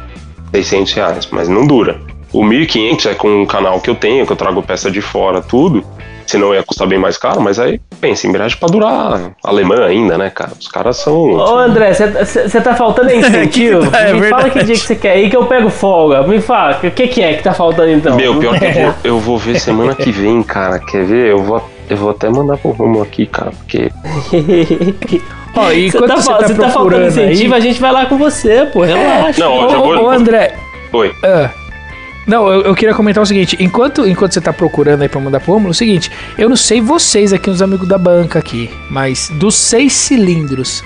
[0.53, 1.99] 600 reais, mas não dura.
[2.31, 5.41] O 1.500 é com um canal que eu tenho, que eu trago peça de fora,
[5.41, 5.83] tudo.
[6.29, 10.29] Senão ia custar bem mais caro, mas aí, pensa, embreagem pra durar alemã ainda, né,
[10.29, 10.51] cara?
[10.59, 11.15] Os caras são.
[11.33, 13.81] Ô André, você tá faltando incentivo?
[13.85, 16.21] Que tá- é Me fala que dia que você quer ir que eu pego folga.
[16.21, 18.15] Me fala, o que, que é que tá faltando então?
[18.15, 20.77] Meu, pior que eu vou, eu vou ver semana que vem, cara.
[20.77, 21.31] Quer ver?
[21.31, 23.89] Eu vou, eu vou até mandar pro Romo aqui, cara, porque.
[25.55, 27.59] ó, e Você tá, você fal- tá você tá faltando procurando incentivo, aí...
[27.59, 28.81] a gente vai lá com você, pô.
[28.83, 29.39] Relaxa.
[29.43, 29.97] Não, Ô, eu já vou.
[29.97, 30.53] ô, ô, André,
[30.93, 31.11] Oi.
[31.23, 31.49] Ah.
[32.29, 35.39] Não, eu, eu queria comentar o seguinte: enquanto, enquanto você tá procurando aí pra mandar
[35.39, 38.69] pro Romulo, é o seguinte, eu não sei vocês aqui, os amigos da banca aqui,
[38.89, 40.83] mas dos seis cilindros,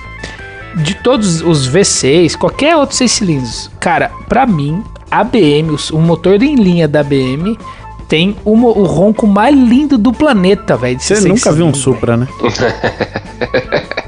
[0.75, 5.99] de todos os V6, qualquer outro seis cilindros, cara, pra mim, a BM, os- o
[5.99, 7.57] motor em linha da BM,
[8.07, 10.99] tem o, mo- o ronco mais lindo do planeta, velho.
[10.99, 12.27] Você nunca viu um Supra, né?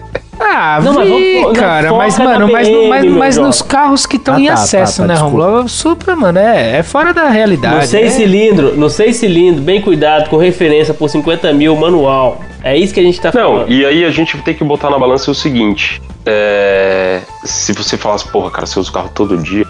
[0.57, 4.05] Ah, Não, mas vi, vamos- cara, foca mas, mano, mas, BM, mas, mas nos carros
[4.05, 5.19] que estão Ah, em tá, acesso, tá, tá, né.
[5.19, 5.63] Romulo?
[5.63, 7.75] O Supra, mano, é, é fora da realidade.
[7.75, 12.39] No 6 é- cilindro, no 6 cilindro, bem cuidado, com referência por 50 mil manual.
[12.63, 13.71] É isso que a gente tá Não, falando.
[13.71, 18.25] e aí a gente tem que botar na balança o seguinte: é, se você falasse,
[18.29, 19.65] porra, cara, você usa o carro todo dia.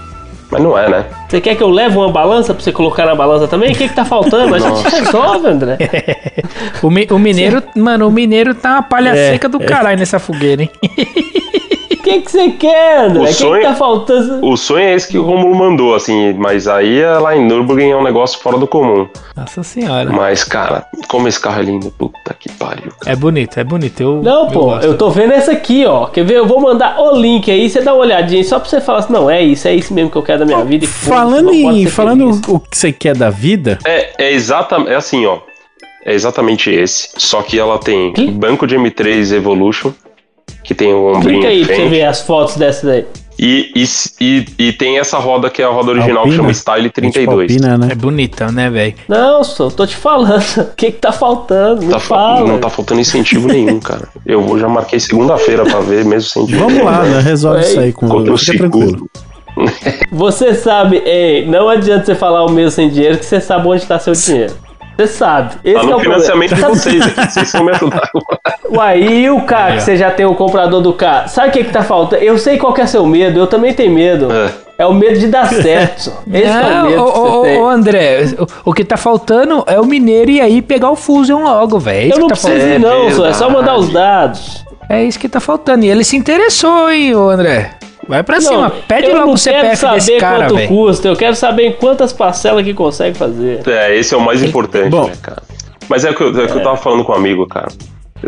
[0.55, 1.05] Mas não é, né?
[1.27, 3.71] Você quer que eu leve uma balança pra você colocar na balança também?
[3.73, 4.55] O que que tá faltando?
[4.55, 5.77] A gente resolve, André.
[6.81, 10.19] O, mi- o mineiro, mano, o mineiro tá uma palha É, seca do caralho nessa
[10.19, 10.69] fogueira, hein?
[12.05, 13.23] O que que você quer, André?
[13.23, 14.45] O que sonho- que tá faltando?
[14.47, 17.89] O sonho é esse que o Romulo mandou, assim, mas aí é lá em Nürburgring
[17.89, 19.07] é um negócio fora do comum.
[19.35, 20.11] Nossa senhora.
[20.11, 22.91] Mas, cara, como esse carro é lindo, puta que pariu.
[22.99, 23.11] cara.
[23.11, 24.01] É bonito, é bonito.
[24.01, 24.85] Eu, Não, eu pô, gosto.
[24.85, 26.05] eu tô vendo essa aqui, ó.
[26.05, 26.35] Quer ver?
[26.35, 29.11] Eu vou mandar o link aí, você dá uma olhadinha só pra você falar assim,
[29.13, 30.85] não, é isso, é isso mesmo que eu quero da minha vida.
[30.85, 31.85] e Falando pode em.
[31.87, 32.41] Falando feliz.
[32.47, 33.79] o que você quer da vida.
[33.83, 35.39] É, é exatamente, é assim, ó.
[36.05, 38.31] É exatamente esse, só que ela tem Clica.
[38.31, 39.91] banco de M3 Evolution,
[40.65, 43.05] que tem um ombrinho Clica aí pra você ver as fotos dessa daí.
[43.37, 43.85] E, e,
[44.21, 46.35] e, e tem essa roda que é a roda original que Alpina?
[46.37, 47.51] chama Style É tipo 32.
[47.51, 47.87] Alpina, né?
[47.91, 48.93] É bonitão, né, velho?
[49.09, 50.41] Não, só, tô te falando.
[50.57, 51.81] O que que tá faltando?
[51.83, 52.47] Me Tá fa- fala.
[52.47, 54.07] não tá faltando incentivo nenhum, cara.
[54.25, 56.67] Eu vou- já marquei segunda-feira pra ver mesmo sem dinheiro.
[56.69, 57.19] Vamos lá, né?
[57.19, 59.09] Resolve isso aí com o Fica tranquilo.
[60.11, 63.85] Você sabe, ei, não adianta você falar o mesmo sem dinheiro que você sabe onde
[63.85, 64.53] tá seu dinheiro.
[64.97, 65.55] Você sabe.
[65.63, 66.03] Esse é o problema.
[66.03, 68.09] financiamento de vocês aqui, vocês vão me ajudar.
[68.69, 71.27] Uai, e o carro que você já tem o comprador do carro?
[71.29, 72.23] Sabe o que que tá faltando?
[72.23, 74.31] Eu sei qual que é seu medo, eu também tenho medo.
[74.31, 74.65] É.
[74.77, 76.11] É o medo de dar certo.
[76.31, 77.57] Esse que é o Não, medo ô, que você ô, tem.
[77.61, 81.43] ô, André, o, o que tá faltando é o mineiro e aí pegar o Fusion
[81.43, 82.11] logo, velho.
[82.11, 84.65] É Eu não tá preciso ir não, só, é só mandar os dados.
[84.89, 85.85] É isso que tá faltando.
[85.85, 87.71] E ele se interessou, hein, ô André?
[88.07, 90.67] Vai pra cima, pede logo não o CPF quero saber desse cara, quanto velho.
[90.67, 93.61] custa, eu quero saber em quantas parcelas que consegue fazer.
[93.67, 95.07] É, esse é o mais importante, Bom.
[95.07, 95.41] né, cara?
[95.89, 97.67] Mas é o que, eu, é o que eu tava falando com um amigo, cara.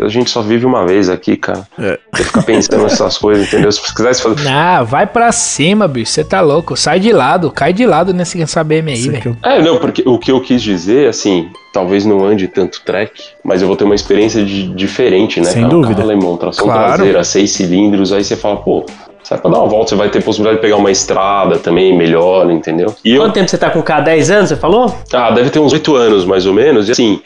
[0.00, 1.66] A gente só vive uma vez aqui, cara.
[1.76, 1.98] É.
[2.14, 3.72] Você fica pensando nessas coisas, entendeu?
[3.72, 4.46] Se você quisesse fazer.
[4.48, 6.12] Ah, vai pra cima, bicho.
[6.12, 6.76] Você tá louco.
[6.76, 9.36] Sai de lado, cai de lado nesse essa BM aí, velho.
[9.42, 13.12] eu- É, não, porque o que eu quis dizer, assim, talvez não ande tanto track,
[13.42, 15.46] mas eu vou ter uma experiência de- diferente, né?
[15.46, 15.74] Sem cara?
[15.74, 15.94] Dúvida.
[15.96, 16.94] carro alemão, tração Claro.
[16.94, 18.84] traseira, seis cilindros, aí você fala, pô,
[19.28, 22.50] sai pra dar uma volta, você vai ter possibilidade de pegar uma estrada também melhor,
[22.50, 22.94] entendeu?
[23.04, 24.00] E eu, Quanto tempo você tá com o K?
[24.00, 24.94] 10 anos, você falou?
[25.12, 27.20] ah, deve ter uns oito anos, mais ou menos, e assim,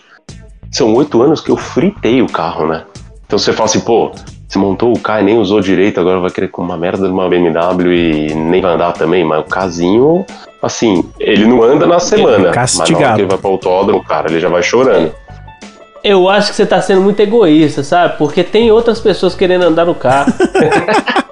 [0.72, 2.82] são oito anos que eu fritei o carro, né?
[3.24, 4.10] Então você fala assim, pô,
[4.48, 7.12] você montou o carro e nem usou direito, agora vai querer com uma merda de
[7.12, 10.26] uma BMW e nem vai andar também, mas o casinho,
[10.60, 13.14] assim, ele não anda na semana, mas na hora castigado.
[13.14, 15.14] que ele vai pro autódromo, cara, ele já vai chorando.
[16.02, 18.18] Eu acho que você tá sendo muito egoísta, sabe?
[18.18, 20.32] Porque tem outras pessoas querendo andar no carro.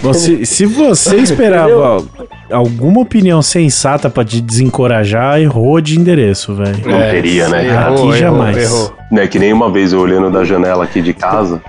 [0.00, 2.04] Você, se você esperava
[2.50, 6.86] alguma opinião sensata pra te desencorajar, errou de endereço, velho.
[6.86, 7.94] Não teria, né, cara?
[7.94, 8.92] Aqui jamais.
[9.10, 11.62] Né, que nem uma vez eu olhando da janela aqui de casa,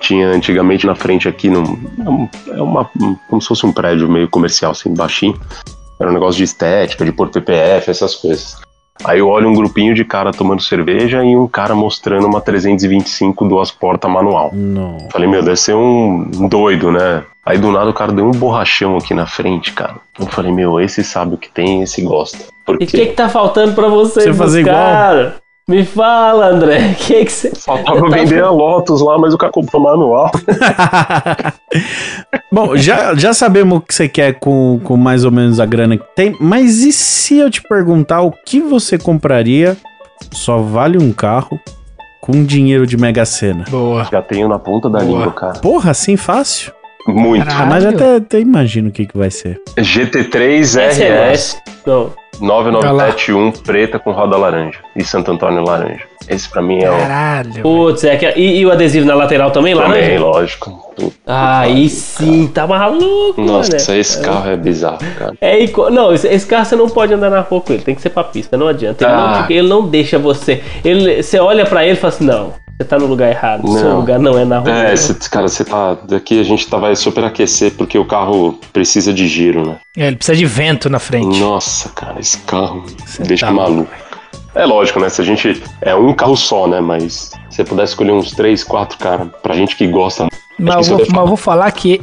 [0.00, 1.78] tinha antigamente na frente aqui, num,
[2.48, 2.90] é uma,
[3.28, 5.38] como se fosse um prédio meio comercial, assim, baixinho.
[6.00, 8.56] Era um negócio de estética, de pôr PPF, essas coisas.
[9.04, 13.46] Aí eu olho um grupinho de cara tomando cerveja e um cara mostrando uma 325
[13.46, 14.50] duas portas manual.
[14.52, 15.08] Não.
[15.10, 17.24] Falei, meu, deve ser um doido, né?
[17.44, 19.96] Aí do nada o cara deu um borrachão aqui na frente, cara.
[20.18, 22.38] Eu falei, meu, esse sabe o que tem, esse gosta.
[22.68, 25.40] E o que que tá faltando pra você, Você fazer buscar?
[25.70, 26.90] Me fala, André.
[26.90, 27.52] O que que você...
[27.54, 30.28] faltava Tá vender a Lotus lá, mas o cara comprou manual.
[32.52, 35.96] Bom, já, já sabemos o que você quer com, com mais ou menos a grana
[35.96, 39.76] que tem, mas e se eu te perguntar o que você compraria
[40.32, 41.60] só vale um carro
[42.20, 43.64] com dinheiro de Mega Sena?
[43.70, 44.08] Boa.
[44.10, 45.18] Já tenho na ponta da Boa.
[45.18, 45.60] língua, cara.
[45.60, 46.72] Porra, assim fácil?
[47.06, 47.46] Muito.
[47.46, 47.62] Caralho.
[47.62, 49.60] Ah, mas até, até imagino o que, que vai ser.
[49.78, 51.62] GT3 RS.
[51.86, 52.12] Não.
[52.40, 56.04] 9971 preta com roda laranja e Santo Antônio laranja.
[56.28, 56.96] Esse pra mim é o.
[56.96, 57.50] Caralho.
[57.52, 57.62] velho.
[57.62, 58.26] Putz, é que...
[58.38, 60.18] e, e o adesivo na lateral também, Também, né?
[60.18, 60.90] lógico.
[61.26, 63.98] Ah, aí sim, tá maluco, Nossa, né?
[63.98, 65.34] esse carro é bizarro, cara.
[65.40, 67.94] É, ico- não, esse, esse carro você não pode andar na rua com ele, tem
[67.94, 69.04] que ser pra pista, não adianta.
[69.04, 69.40] Ele, Ah.
[69.48, 70.62] não, ele não deixa você.
[70.84, 73.90] Ele, você olha pra ele e fala assim: não, você tá no lugar errado, seu
[73.90, 73.96] Não.
[73.98, 74.86] lugar não é na rua.
[74.86, 75.98] É, esse, cara, você tá.
[76.08, 79.76] Daqui a gente tá, vai superaquecer porque o carro precisa de giro, né?
[79.98, 81.38] É, ele precisa de vento na frente.
[81.38, 82.86] Nossa, cara, esse carro
[83.18, 83.92] deixa tá maluco.
[84.54, 85.10] É lógico, né?
[85.10, 85.62] Se a gente.
[85.82, 86.80] É um carro só, né?
[86.80, 90.28] Mas se você pudesse escolher uns três, quatro, cara, pra gente que gosta.
[90.58, 92.00] Mas que eu, vou, mas eu vou falar que.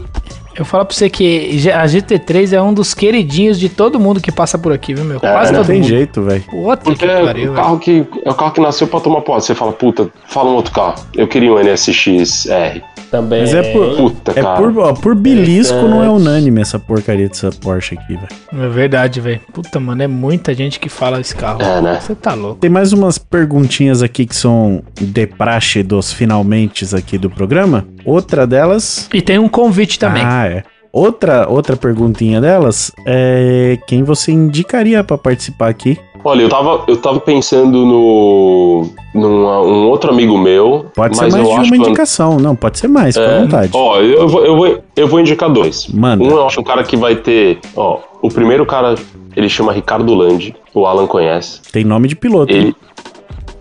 [0.58, 4.32] Eu falo pra você que a GT3 é um dos queridinhos de todo mundo que
[4.32, 5.20] passa por aqui, viu, meu?
[5.20, 5.88] Quase Não todo tem mundo.
[5.88, 6.44] jeito, velho.
[6.84, 9.48] Porque que é pariu, o carro que é o carro que nasceu pra tomar posse.
[9.48, 10.96] Você fala, puta, fala um outro carro.
[11.16, 12.84] Eu queria um NSX R.
[13.10, 13.42] Também.
[13.42, 14.58] Mas é por, Puta, é cara.
[14.58, 18.28] por, ó, por belisco não é unânime essa porcaria dessa Porsche aqui, velho.
[18.66, 19.40] É verdade, velho.
[19.54, 21.62] Puta, mano, é muita gente que fala esse carro.
[21.62, 22.00] É, né?
[22.00, 22.60] Você tá louco.
[22.60, 27.86] Tem mais umas perguntinhas aqui que são de praxe dos finalmente aqui do programa.
[28.06, 29.10] Outra delas.
[29.14, 30.24] E tem um convite também.
[30.26, 30.64] Ah, é.
[30.92, 35.98] Outra, outra perguntinha delas é quem você indicaria pra participar aqui.
[36.24, 38.90] Olha, eu tava, eu tava pensando no.
[39.14, 40.88] num um outro amigo meu.
[40.96, 42.38] Pode mas ser mais eu de acho uma que- indicação.
[42.38, 43.72] Não, pode ser mais, fica à É, vontade.
[43.74, 45.88] Ó, eu vou, eu, vou, eu vou indicar dois.
[45.88, 46.24] Manda.
[46.24, 47.60] Um eu acho um cara que vai ter.
[47.76, 48.96] Ó, o primeiro cara,
[49.36, 51.62] ele chama Ricardo Landi, o Alan conhece.
[51.72, 52.52] Tem nome de piloto.
[52.52, 52.76] Ele,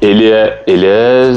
[0.00, 1.30] ele é, ele é,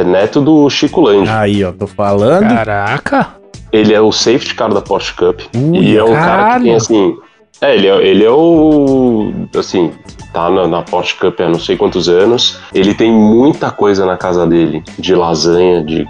[0.00, 1.30] é neto do Chico Landi.
[1.30, 2.48] Aí, ó, tô falando.
[2.48, 3.36] Caraca.
[3.74, 5.40] Ele é o safety car da Porsche Cup.
[5.52, 6.64] Ui, e é um cara que caralho.
[6.64, 7.18] tem assim.
[7.60, 9.32] É, ele é, ele é o.
[9.56, 9.90] Assim,
[10.32, 12.60] tá na, na Porsche Cup há não sei quantos anos.
[12.72, 16.06] Ele tem muita coisa na casa dele, de lasanha, de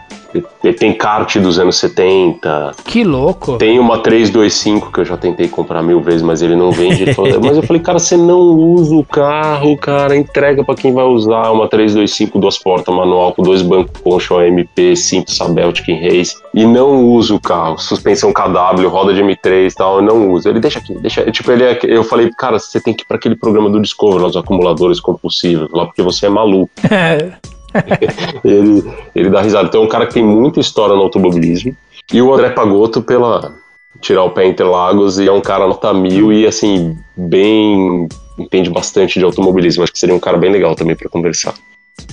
[0.78, 2.72] tem kart dos anos 70.
[2.84, 3.56] Que louco.
[3.58, 7.04] Tem uma 325 que eu já tentei comprar mil vezes, mas ele não vende.
[7.42, 11.50] Mas eu falei, cara, você não usa o carro, cara, entrega pra quem vai usar
[11.50, 16.64] uma 325 duas portas, manual com dois bancos Poncho MP, cinto Sabel Chicken Race e
[16.64, 20.48] não usa o carro, suspensão KW, roda de M3 e tal, eu não uso.
[20.48, 21.30] Ele deixa aqui, deixa.
[21.30, 24.22] Tipo, ele é, eu falei, cara, você tem que ir pra aquele programa do Discovery,
[24.22, 26.70] lá, os acumuladores compulsivos, lá porque você é maluco.
[28.44, 29.68] ele, ele dá risada.
[29.68, 31.76] Então é um cara que tem muita história no automobilismo.
[32.12, 33.54] E o André Pagotto pela
[34.00, 38.06] tirar o pé entre lagos e é um cara nota mil e assim, bem.
[38.38, 39.82] entende bastante de automobilismo.
[39.82, 41.54] Acho que seria um cara bem legal também para conversar.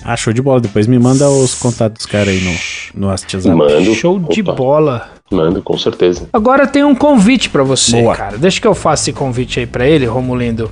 [0.03, 0.59] Ah, show de bola.
[0.59, 3.47] Depois me manda os contatos dos caras aí no, no WhatsApp.
[3.49, 3.93] Mando.
[3.95, 5.09] Show de Opa, bola.
[5.31, 6.27] Mando, com certeza.
[6.33, 8.15] Agora tem um convite pra você, Boa.
[8.15, 8.37] cara.
[8.37, 10.69] Deixa que eu faça esse convite aí pra ele, Romulindo.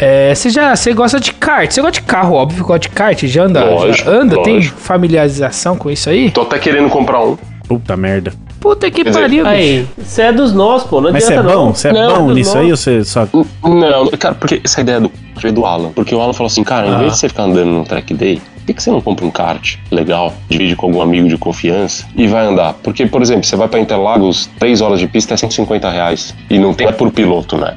[0.00, 1.70] É, você já você gosta de kart?
[1.70, 3.22] Você gosta de carro, óbvio, gosta de kart?
[3.24, 3.64] Já anda?
[3.64, 4.42] Lógico, já anda?
[4.42, 4.78] Tem lógico.
[4.80, 6.30] familiarização com isso aí?
[6.30, 7.36] Tô até querendo comprar um.
[7.68, 8.32] Puta merda.
[8.60, 9.54] Puta que dizer, pariu, bicho.
[9.54, 11.00] Aí, você é dos nossos, pô.
[11.00, 11.64] Não Mas você é adianta bom?
[11.66, 11.74] não.
[11.74, 13.26] Você é Não, bom dos nisso aí ou você só.
[13.62, 15.90] Não, cara, porque essa ideia do, foi do Alan.
[15.92, 16.98] Porque o Alan falou assim, cara, em Ah.
[16.98, 19.30] vez de você ficar andando no track day, por que, que você não compra um
[19.30, 22.74] kart legal, divide com algum amigo de confiança e vai andar?
[22.82, 26.34] Porque, por exemplo, você vai pra Interlagos, 3 horas de pista é 150 reais.
[26.48, 27.74] E não tem é por piloto, né?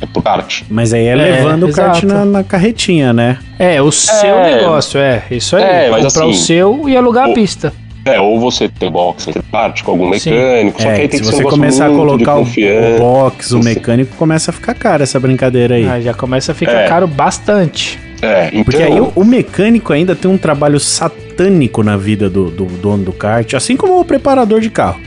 [0.00, 0.62] É por kart.
[0.68, 3.38] Mas aí é, É, levando o kart na, na carretinha, né?
[3.58, 4.56] É, o seu É.
[4.56, 5.22] negócio, é.
[5.30, 5.62] Isso aí.
[5.62, 7.72] É, mas Comprar o assim, seu e alugar a o- pista.
[8.02, 10.30] É, ou você tem box, você tem kart com algum Sim.
[10.30, 12.42] mecânico, só que É, aí tem se que ser um você começar a colocar o,
[12.44, 15.86] o box, o mecânico, começa a ficar caro essa brincadeira aí.
[15.86, 16.88] Aí já começa a ficar É.
[16.88, 17.98] caro bastante.
[18.22, 18.64] É, então...
[18.64, 23.04] Porque aí o, o mecânico ainda tem um trabalho satânico na vida do, do dono
[23.04, 24.98] do kart, assim como o preparador de carro.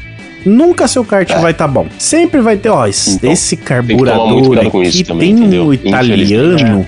[0.45, 1.87] Nunca seu kart vai estar bom.
[1.97, 3.13] Sempre vai ter, ó, esse, É.
[3.13, 5.65] Então, esse carburador com aqui isso também, tem entendeu?
[5.67, 6.85] um italiano.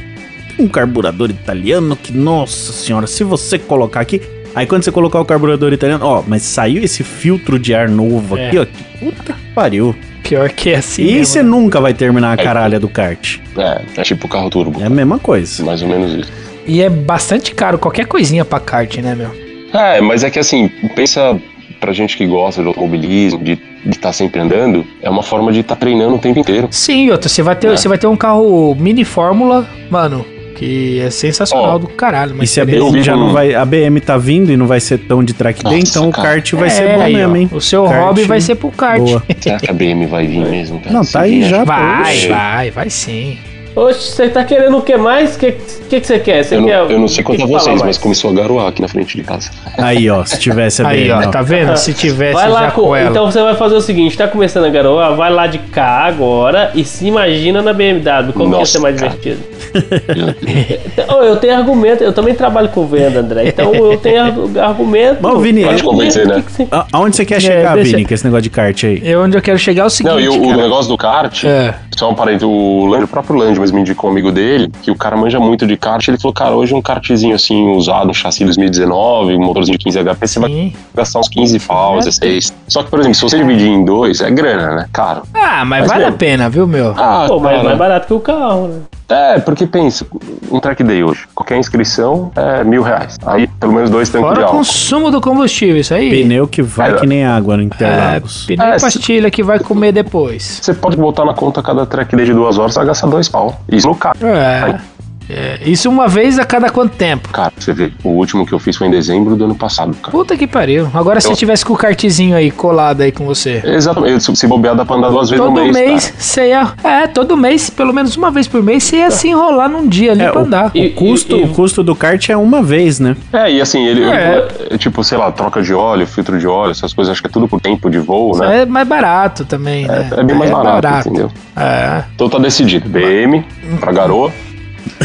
[0.57, 4.21] Tem um carburador italiano que, nossa senhora, se você colocar aqui.
[4.53, 8.37] Aí quando você colocar o carburador italiano, ó, mas saiu esse filtro de ar novo
[8.37, 8.47] É.
[8.47, 8.65] aqui, ó.
[8.65, 9.93] que Puta que pariu.
[10.23, 11.03] Pior que é assim.
[11.03, 11.49] e mesmo, você né?
[11.49, 13.37] nunca vai terminar a caralha do kart.
[13.57, 14.81] É, é tipo carro turbo.
[14.81, 15.63] É a mesma coisa.
[15.63, 16.31] Mais ou menos isso.
[16.65, 19.29] E é bastante caro qualquer coisinha pra kart, né, meu?
[19.73, 21.37] É, mas é que assim, pensa
[21.85, 25.75] pra gente que gosta de automobilismo, de estar sempre andando, é uma forma de estar
[25.75, 26.67] treinando o tempo inteiro.
[26.71, 27.77] Sim, outra, você vai ter, É.
[27.77, 32.31] você vai ter um carro mini fórmula, mano, que é sensacional Ó, do caralho.
[32.33, 33.53] E Mas se a BM já não vai.
[33.53, 36.29] A BM tá vindo e não vai ser tão de track day, então o cara.
[36.29, 37.49] kart vai ser É, bom aí, mesmo, ó, hein?
[37.51, 38.99] O seu Kart- hobby vai ser pro kart.
[39.01, 39.21] Boa.
[39.39, 40.79] Será que a BM vai vir mesmo?
[40.79, 40.91] cara?
[40.93, 41.63] Não, Se tá aí já.
[41.63, 42.29] Vai, poxa.
[42.29, 43.37] vai, vai sim.
[43.75, 45.35] Oxe, você tá querendo o que mais?
[45.35, 45.51] O que,
[45.89, 46.43] que, que você quer?
[46.43, 48.81] Você Eu não, quer eu não sei quanto a vocês, mas começou a garoar aqui
[48.81, 49.49] na frente de casa.
[49.77, 51.75] Aí, ó, se tivesse a Aí, ó, tá vendo?
[51.75, 53.09] Se tivesse Vai lá já com, com ela.
[53.09, 56.71] Então você vai fazer o seguinte: tá começando a garoa, vai lá de cá agora
[56.73, 58.31] e se imagina na BMW.
[58.33, 59.11] Como que ia Nossa, ser mais cara.
[59.11, 59.43] divertido?
[60.97, 63.47] Então, eu tenho argumento, eu também trabalho com venda, André.
[63.49, 65.17] Então eu tenho argu- argumento.
[65.21, 66.43] Mas, Vini, Pode convencer, né?
[66.45, 69.01] Que que Aonde você quer chegar, deixa- Vini, com esse negócio de kart aí?
[69.03, 71.43] É onde eu quero chegar é o seguinte, Não, e o, o negócio do kart,
[71.43, 71.73] É.
[71.95, 74.91] só um parente, o, Land, o próprio Land mesmo me indicou um amigo dele, que
[74.91, 76.07] o cara manja muito de kart.
[76.07, 80.03] Ele falou, cara, hoje um kartzinho assim, usado, um chassi 2019, um motorzinho de 15
[80.03, 82.53] HP, você vai gastar uns 15 pau, 16.
[82.67, 84.85] Só que, por exemplo, se você dividir em dois, é grana, né?
[84.93, 85.23] Caro.
[85.33, 86.15] Ah, mas, Mas vale mesmo.
[86.15, 86.93] a pena, viu, meu?
[86.97, 88.81] Ah, Pô, mas é mais barato que o carro, né?
[89.07, 90.05] É, porque pensa,
[90.51, 93.17] um track day hoje, qualquer inscrição é mil reais.
[93.25, 94.57] Aí, pelo menos dois tanques de Fora o álcool.
[94.57, 96.09] consumo do combustível, isso aí.
[96.09, 96.95] Pneu que vai É.
[96.95, 98.45] que nem água no É, Interlagos.
[98.47, 100.59] pneu É, e se- pastilha que vai comer depois.
[100.61, 103.29] Você pode botar na conta cada track day de duas horas, você vai gastar dois
[103.29, 103.61] pau.
[103.71, 104.15] Isso no carro.
[104.23, 104.79] É.
[105.29, 107.29] É, Isso uma vez a cada quanto tempo?
[107.29, 110.11] Cara, você vê, o último que eu fiz foi em dezembro do ano passado, cara.
[110.11, 110.87] Puta que pariu.
[110.93, 113.61] Agora se Eu- tivesse com o kartzinho aí colado aí com você.
[113.65, 116.73] Exatamente, se se bobear dá pra andar duas vezes Todo no mês, mês você ia.
[116.83, 120.11] É, todo mês, pelo menos uma vez por mês, você ia se enrolar num dia
[120.11, 120.71] ali É, pra o- andar.
[120.75, 123.15] E- O custo, e- o custo do kart é uma vez, né?
[123.33, 124.47] É, e assim, ele, É.
[124.71, 127.31] é, tipo, sei lá, troca de óleo, filtro de óleo, essas coisas, acho que é
[127.31, 128.61] tudo por tempo de voo, né?
[128.61, 130.09] É mais barato também, né?
[130.15, 131.31] É, é bem mais barato, entendeu?
[131.57, 132.03] É.
[132.13, 133.43] Então tá decidido, BM
[133.79, 134.31] pra garoa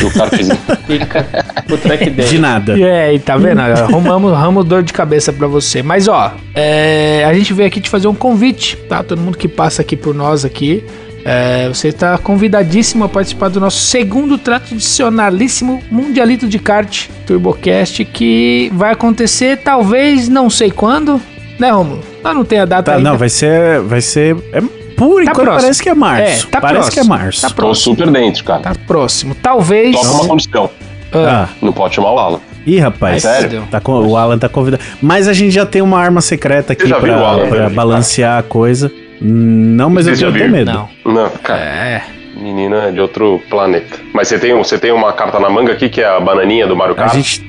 [0.01, 0.57] e o kartzinho.
[0.87, 1.27] Fica
[1.71, 2.27] o track day.
[2.27, 2.77] De nada.
[2.79, 3.61] E aí, tá vendo?
[3.61, 5.83] Arrumamos, arrumamos dor de cabeça pra você.
[5.83, 9.03] Mas ó, é, a gente veio aqui te fazer um convite, tá?
[9.03, 10.85] Todo mundo que passa aqui por nós aqui.
[11.25, 18.71] é, você está convidadíssimo a participar do nosso segundo tradicionalíssimo Mundialito de Kart TurboCast que
[18.75, 21.21] vai acontecer talvez não sei quando,
[21.59, 22.03] né, Romulo?
[22.25, 23.11] Nós não tem a data Tá, ainda.
[23.11, 23.81] não, vai ser.
[23.81, 24.37] Vai ser.
[24.53, 24.63] É,
[25.09, 25.61] por Tá enquanto próximo.
[25.63, 26.47] parece que é março.
[26.47, 26.93] É, tá parece próximo.
[26.93, 27.41] que é março.
[27.43, 27.97] Tá Tô próximo.
[27.97, 28.61] super dentro, cara.
[28.61, 29.35] Tá próximo.
[29.35, 29.97] Talvez.
[29.99, 30.71] Só uma condição,
[31.13, 32.41] Ah, não pode chamar o Alan.
[32.67, 33.23] ih, rapaz.
[33.23, 33.67] Sério?
[33.71, 34.83] Tá com, o Alan tá convidado.
[35.03, 37.75] Mas a gente já tem uma arma secreta aqui pra, Alan, pra né?
[37.75, 38.93] balancear a coisa.
[39.21, 40.73] Não, mas Você eu já tenho até medo.
[40.73, 40.89] Não.
[41.13, 42.03] Não, cara, É.
[42.37, 43.99] menina é de outro planeta.
[44.15, 46.75] Mas você tem, você tem uma carta na manga aqui que é a bananinha do
[46.77, 47.15] Mario A Kart?
[47.15, 47.45] gente.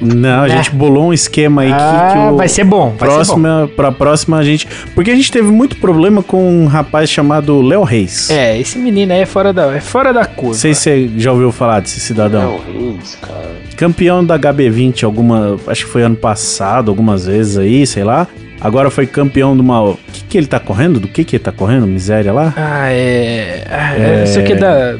[0.00, 0.50] Não, a É.
[0.50, 3.12] gente bolou um esquema aí que, Ah, que o vai ser bom, vai ser bom.
[3.14, 4.66] próxima, pra próxima a gente.
[4.94, 8.30] Porque a gente teve muito problema com um rapaz chamado Léo Reis.
[8.30, 10.48] É, esse menino aí é fora da, é fora da curva.
[10.48, 12.58] Não sei se você já ouviu falar desse cidadão.
[12.58, 13.56] Não, Reis, cara.
[13.76, 15.56] Campeão da HB20 alguma.
[15.66, 18.26] Acho que foi ano passado, algumas vezes aí, sei lá.
[18.66, 19.80] Agora foi campeão de uma.
[19.82, 20.98] O que, que ele tá correndo?
[20.98, 21.86] Do que, que ele tá correndo?
[21.86, 22.52] Miséria lá?
[22.56, 23.64] Ah, é.
[23.70, 24.24] Ah, é.
[24.24, 24.96] Isso aqui é da.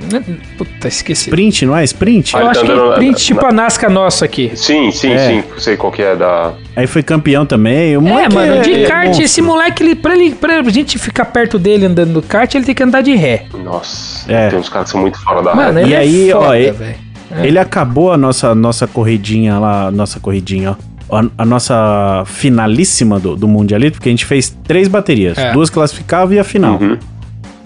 [0.56, 1.28] Puta, esqueci.
[1.28, 1.82] Sprint, não é?
[1.82, 2.32] Sprint?
[2.34, 4.52] Eu Ah, acho que então, é não, print na- tipo a Nasca nossa aqui.
[4.54, 5.18] Sim, sim, É.
[5.28, 5.44] sim.
[5.58, 6.52] Sei qual que é da.
[6.76, 7.96] Aí foi campeão também.
[7.96, 9.24] O É, mano, de é kart, monstro.
[9.24, 12.74] esse moleque, ele, pra, ele, pra gente ficar perto dele andando no kart, ele tem
[12.74, 13.46] que andar de ré.
[13.64, 14.48] Nossa, É.
[14.48, 16.58] tem uns caras que são muito fora da Mano, ele E é aí, ó, foda,
[16.58, 16.94] e- velho.
[17.42, 20.95] Ele acabou a nossa, nossa corridinha lá, nossa corridinha, ó.
[21.10, 25.38] A, a nossa finalíssima do, do Mundialito, porque a gente fez três baterias.
[25.38, 25.52] É.
[25.52, 26.78] Duas classificavam e a final.
[26.80, 26.98] Uhum.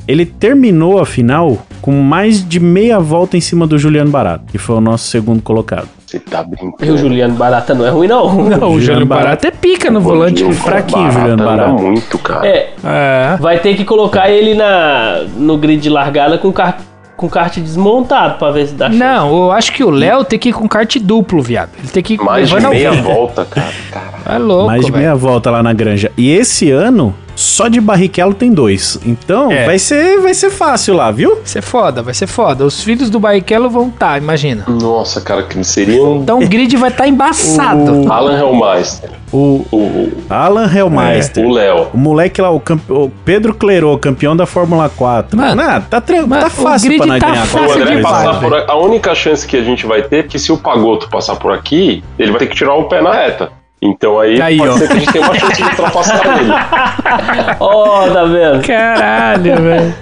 [0.08, 4.58] Ele terminou a final com mais de meia volta em cima do Juliano Barato, que
[4.58, 5.88] foi o nosso segundo colocado.
[6.04, 6.98] Você tá E o brincando.
[6.98, 8.26] Juliano Barata não é ruim, não.
[8.34, 9.26] Não, o Juliano Júlio Barato.
[9.26, 10.40] Barato é pica no volante.
[10.40, 11.82] Juliano fraquinho, Barata Juliano anda Barato.
[11.82, 12.46] muito, cara.
[12.46, 13.36] É, É.
[13.40, 16.78] vai ter que colocar ele na, no grid de largada com kart,
[17.20, 18.98] com kart desmontado pra ver se dá chance.
[18.98, 21.68] Não, eu acho que o Léo tem que ir com kart duplo, viado.
[21.78, 23.70] Ele tem que ir Mais de meia volta, cara.
[23.92, 24.22] Caralho.
[24.24, 25.02] É louco, mais de velho.
[25.02, 26.10] meia volta lá na granja.
[26.16, 28.98] E esse ano, só de Barrichello tem dois.
[29.04, 29.64] Então, É.
[29.66, 31.36] vai, ser, vai ser fácil lá, viu?
[31.36, 32.64] Vai ser foda, vai ser foda.
[32.64, 34.64] Os filhos do Barrichello vão estar, imagina.
[34.68, 38.10] Nossa, cara, que seria um Então o grid vai estar embaçado.
[38.12, 39.10] Alan Hellmeister.
[39.32, 41.44] O O, o, Alan Hellmeister.
[41.46, 41.86] o Léo.
[41.94, 45.36] O moleque lá, o, campe- o Pedro Clerô, campeão da Fórmula 4.
[45.36, 47.44] Mano, Mano, tá, tran- mano, tá o fácil pra nós tá ganhar.
[47.44, 48.02] O fácil coisa.
[48.02, 51.08] passar por a única chance que a gente vai ter é que se o Pagoto
[51.08, 53.50] passar por aqui, ele vai ter que tirar o pé na reta.
[53.82, 54.76] Então aí, Aí, pode ó.
[54.76, 56.52] ser que a gente tenha uma chance de ultrapassar ele.
[57.60, 58.66] Ó, tá vendo?
[58.66, 59.94] Caralho, velho.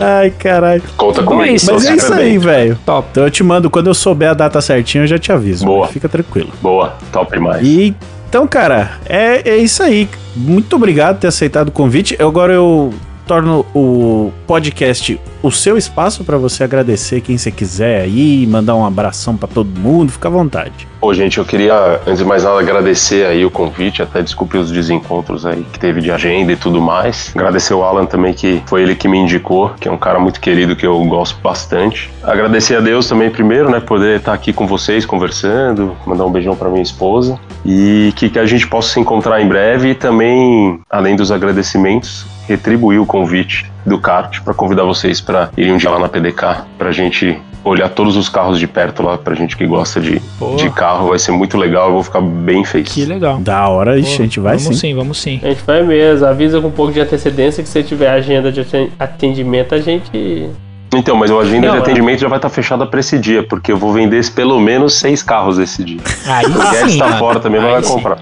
[0.00, 0.82] Ai, caralho.
[0.96, 1.44] Conta comigo.
[1.50, 2.78] é isso, sou Mas é isso aí, velho.
[2.86, 3.08] Top.
[3.10, 5.64] Então eu te mando, quando eu souber a data certinha, eu já te aviso.
[5.64, 5.88] Boa.
[5.88, 6.50] Fica tranquilo.
[6.62, 7.60] Boa, top demais.
[7.66, 7.94] E
[8.28, 10.08] então, cara, é, é isso aí.
[10.36, 12.16] Muito obrigado por ter aceitado o convite.
[12.18, 12.92] Eu- Agora eu
[13.26, 18.86] torno o podcast o seu espaço pra você agradecer quem você quiser aí, mandar um
[18.86, 20.88] abração pra todo mundo, fica à vontade.
[20.98, 24.72] Pô, gente, eu queria, antes de mais nada, agradecer aí o convite, até desculpe os
[24.72, 27.30] desencontros aí que teve de agenda e tudo mais.
[27.34, 30.40] Agradecer o Alan também, que foi ele que me indicou, que é um cara muito
[30.40, 32.10] querido que eu gosto bastante.
[32.22, 36.56] Agradecer a Deus também primeiro, né, poder estar aqui com vocês conversando, mandar um beijão
[36.56, 40.80] pra minha esposa e que, que a gente possa se encontrar em breve e também,
[40.88, 45.90] além dos agradecimentos, retribuir o convite do kart para convidar vocês para irem um dia
[45.90, 49.66] lá na PDK pra gente olhar todos os carros de perto lá pra gente que
[49.66, 50.20] gosta de,
[50.58, 52.92] de carro, vai ser muito legal, eu vou ficar bem feliz.
[52.92, 53.38] Que legal.
[53.38, 54.88] Da hora, ixi, a gente vai vamos sim.
[54.88, 55.40] sim, vamos sim.
[55.42, 58.60] A gente vai mesmo, avisa com um pouco de antecedência que se tiver agenda de
[58.60, 60.50] aten- atendimento, a gente.
[60.94, 61.82] Então, mas a agenda Não, de é.
[61.82, 65.22] atendimento já vai estar fechada pra esse dia, porque eu vou vender pelo menos seis
[65.22, 66.00] carros esse dia.
[66.26, 66.98] Aí O Guedes sim.
[66.98, 67.18] tá mano.
[67.18, 67.92] fora também, vai sim.
[67.94, 68.18] comprar.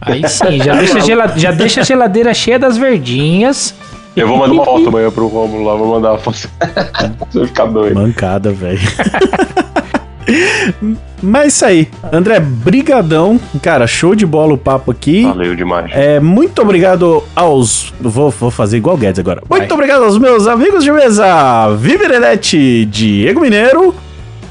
[0.00, 3.74] Aí sim, já deixa, a já deixa a geladeira cheia das verdinhas.
[4.16, 6.36] Eu vou mandar uma foto amanhã pro Romulo lá, vou mandar uma foto.
[7.30, 7.94] Você vai ficar doido.
[7.94, 8.80] Mancada, velho.
[11.22, 11.88] Mas é isso aí.
[12.12, 13.40] André, brigadão.
[13.62, 15.24] Cara, show de bola o papo aqui.
[15.24, 15.90] Valeu demais.
[15.92, 17.92] É, muito obrigado aos.
[18.00, 19.42] Vou, vou fazer igual o Guedes agora.
[19.48, 19.72] Muito Vai.
[19.72, 23.94] obrigado aos meus amigos de mesa, Viverenete, Diego Mineiro.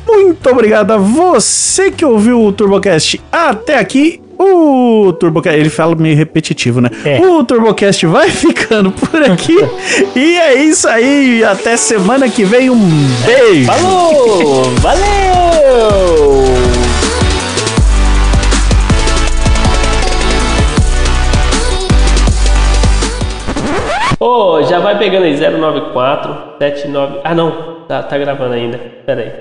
[0.08, 4.22] Muito obrigado a você que ouviu o Turbocast até aqui.
[4.38, 6.90] O Turbocast, ele fala meio repetitivo, né?
[7.06, 7.20] É.
[7.26, 9.58] O Turbocast vai ficando por aqui.
[10.16, 11.44] e é isso aí.
[11.44, 12.70] Até semana que vem.
[12.70, 13.66] Um beijo.
[13.66, 14.64] Falou!
[14.82, 16.46] Valeu!
[24.20, 27.20] Ô, já vai pegando aí 094 79.
[27.24, 28.78] Ah, não, tá, tá gravando ainda.
[29.06, 29.32] Pera aí.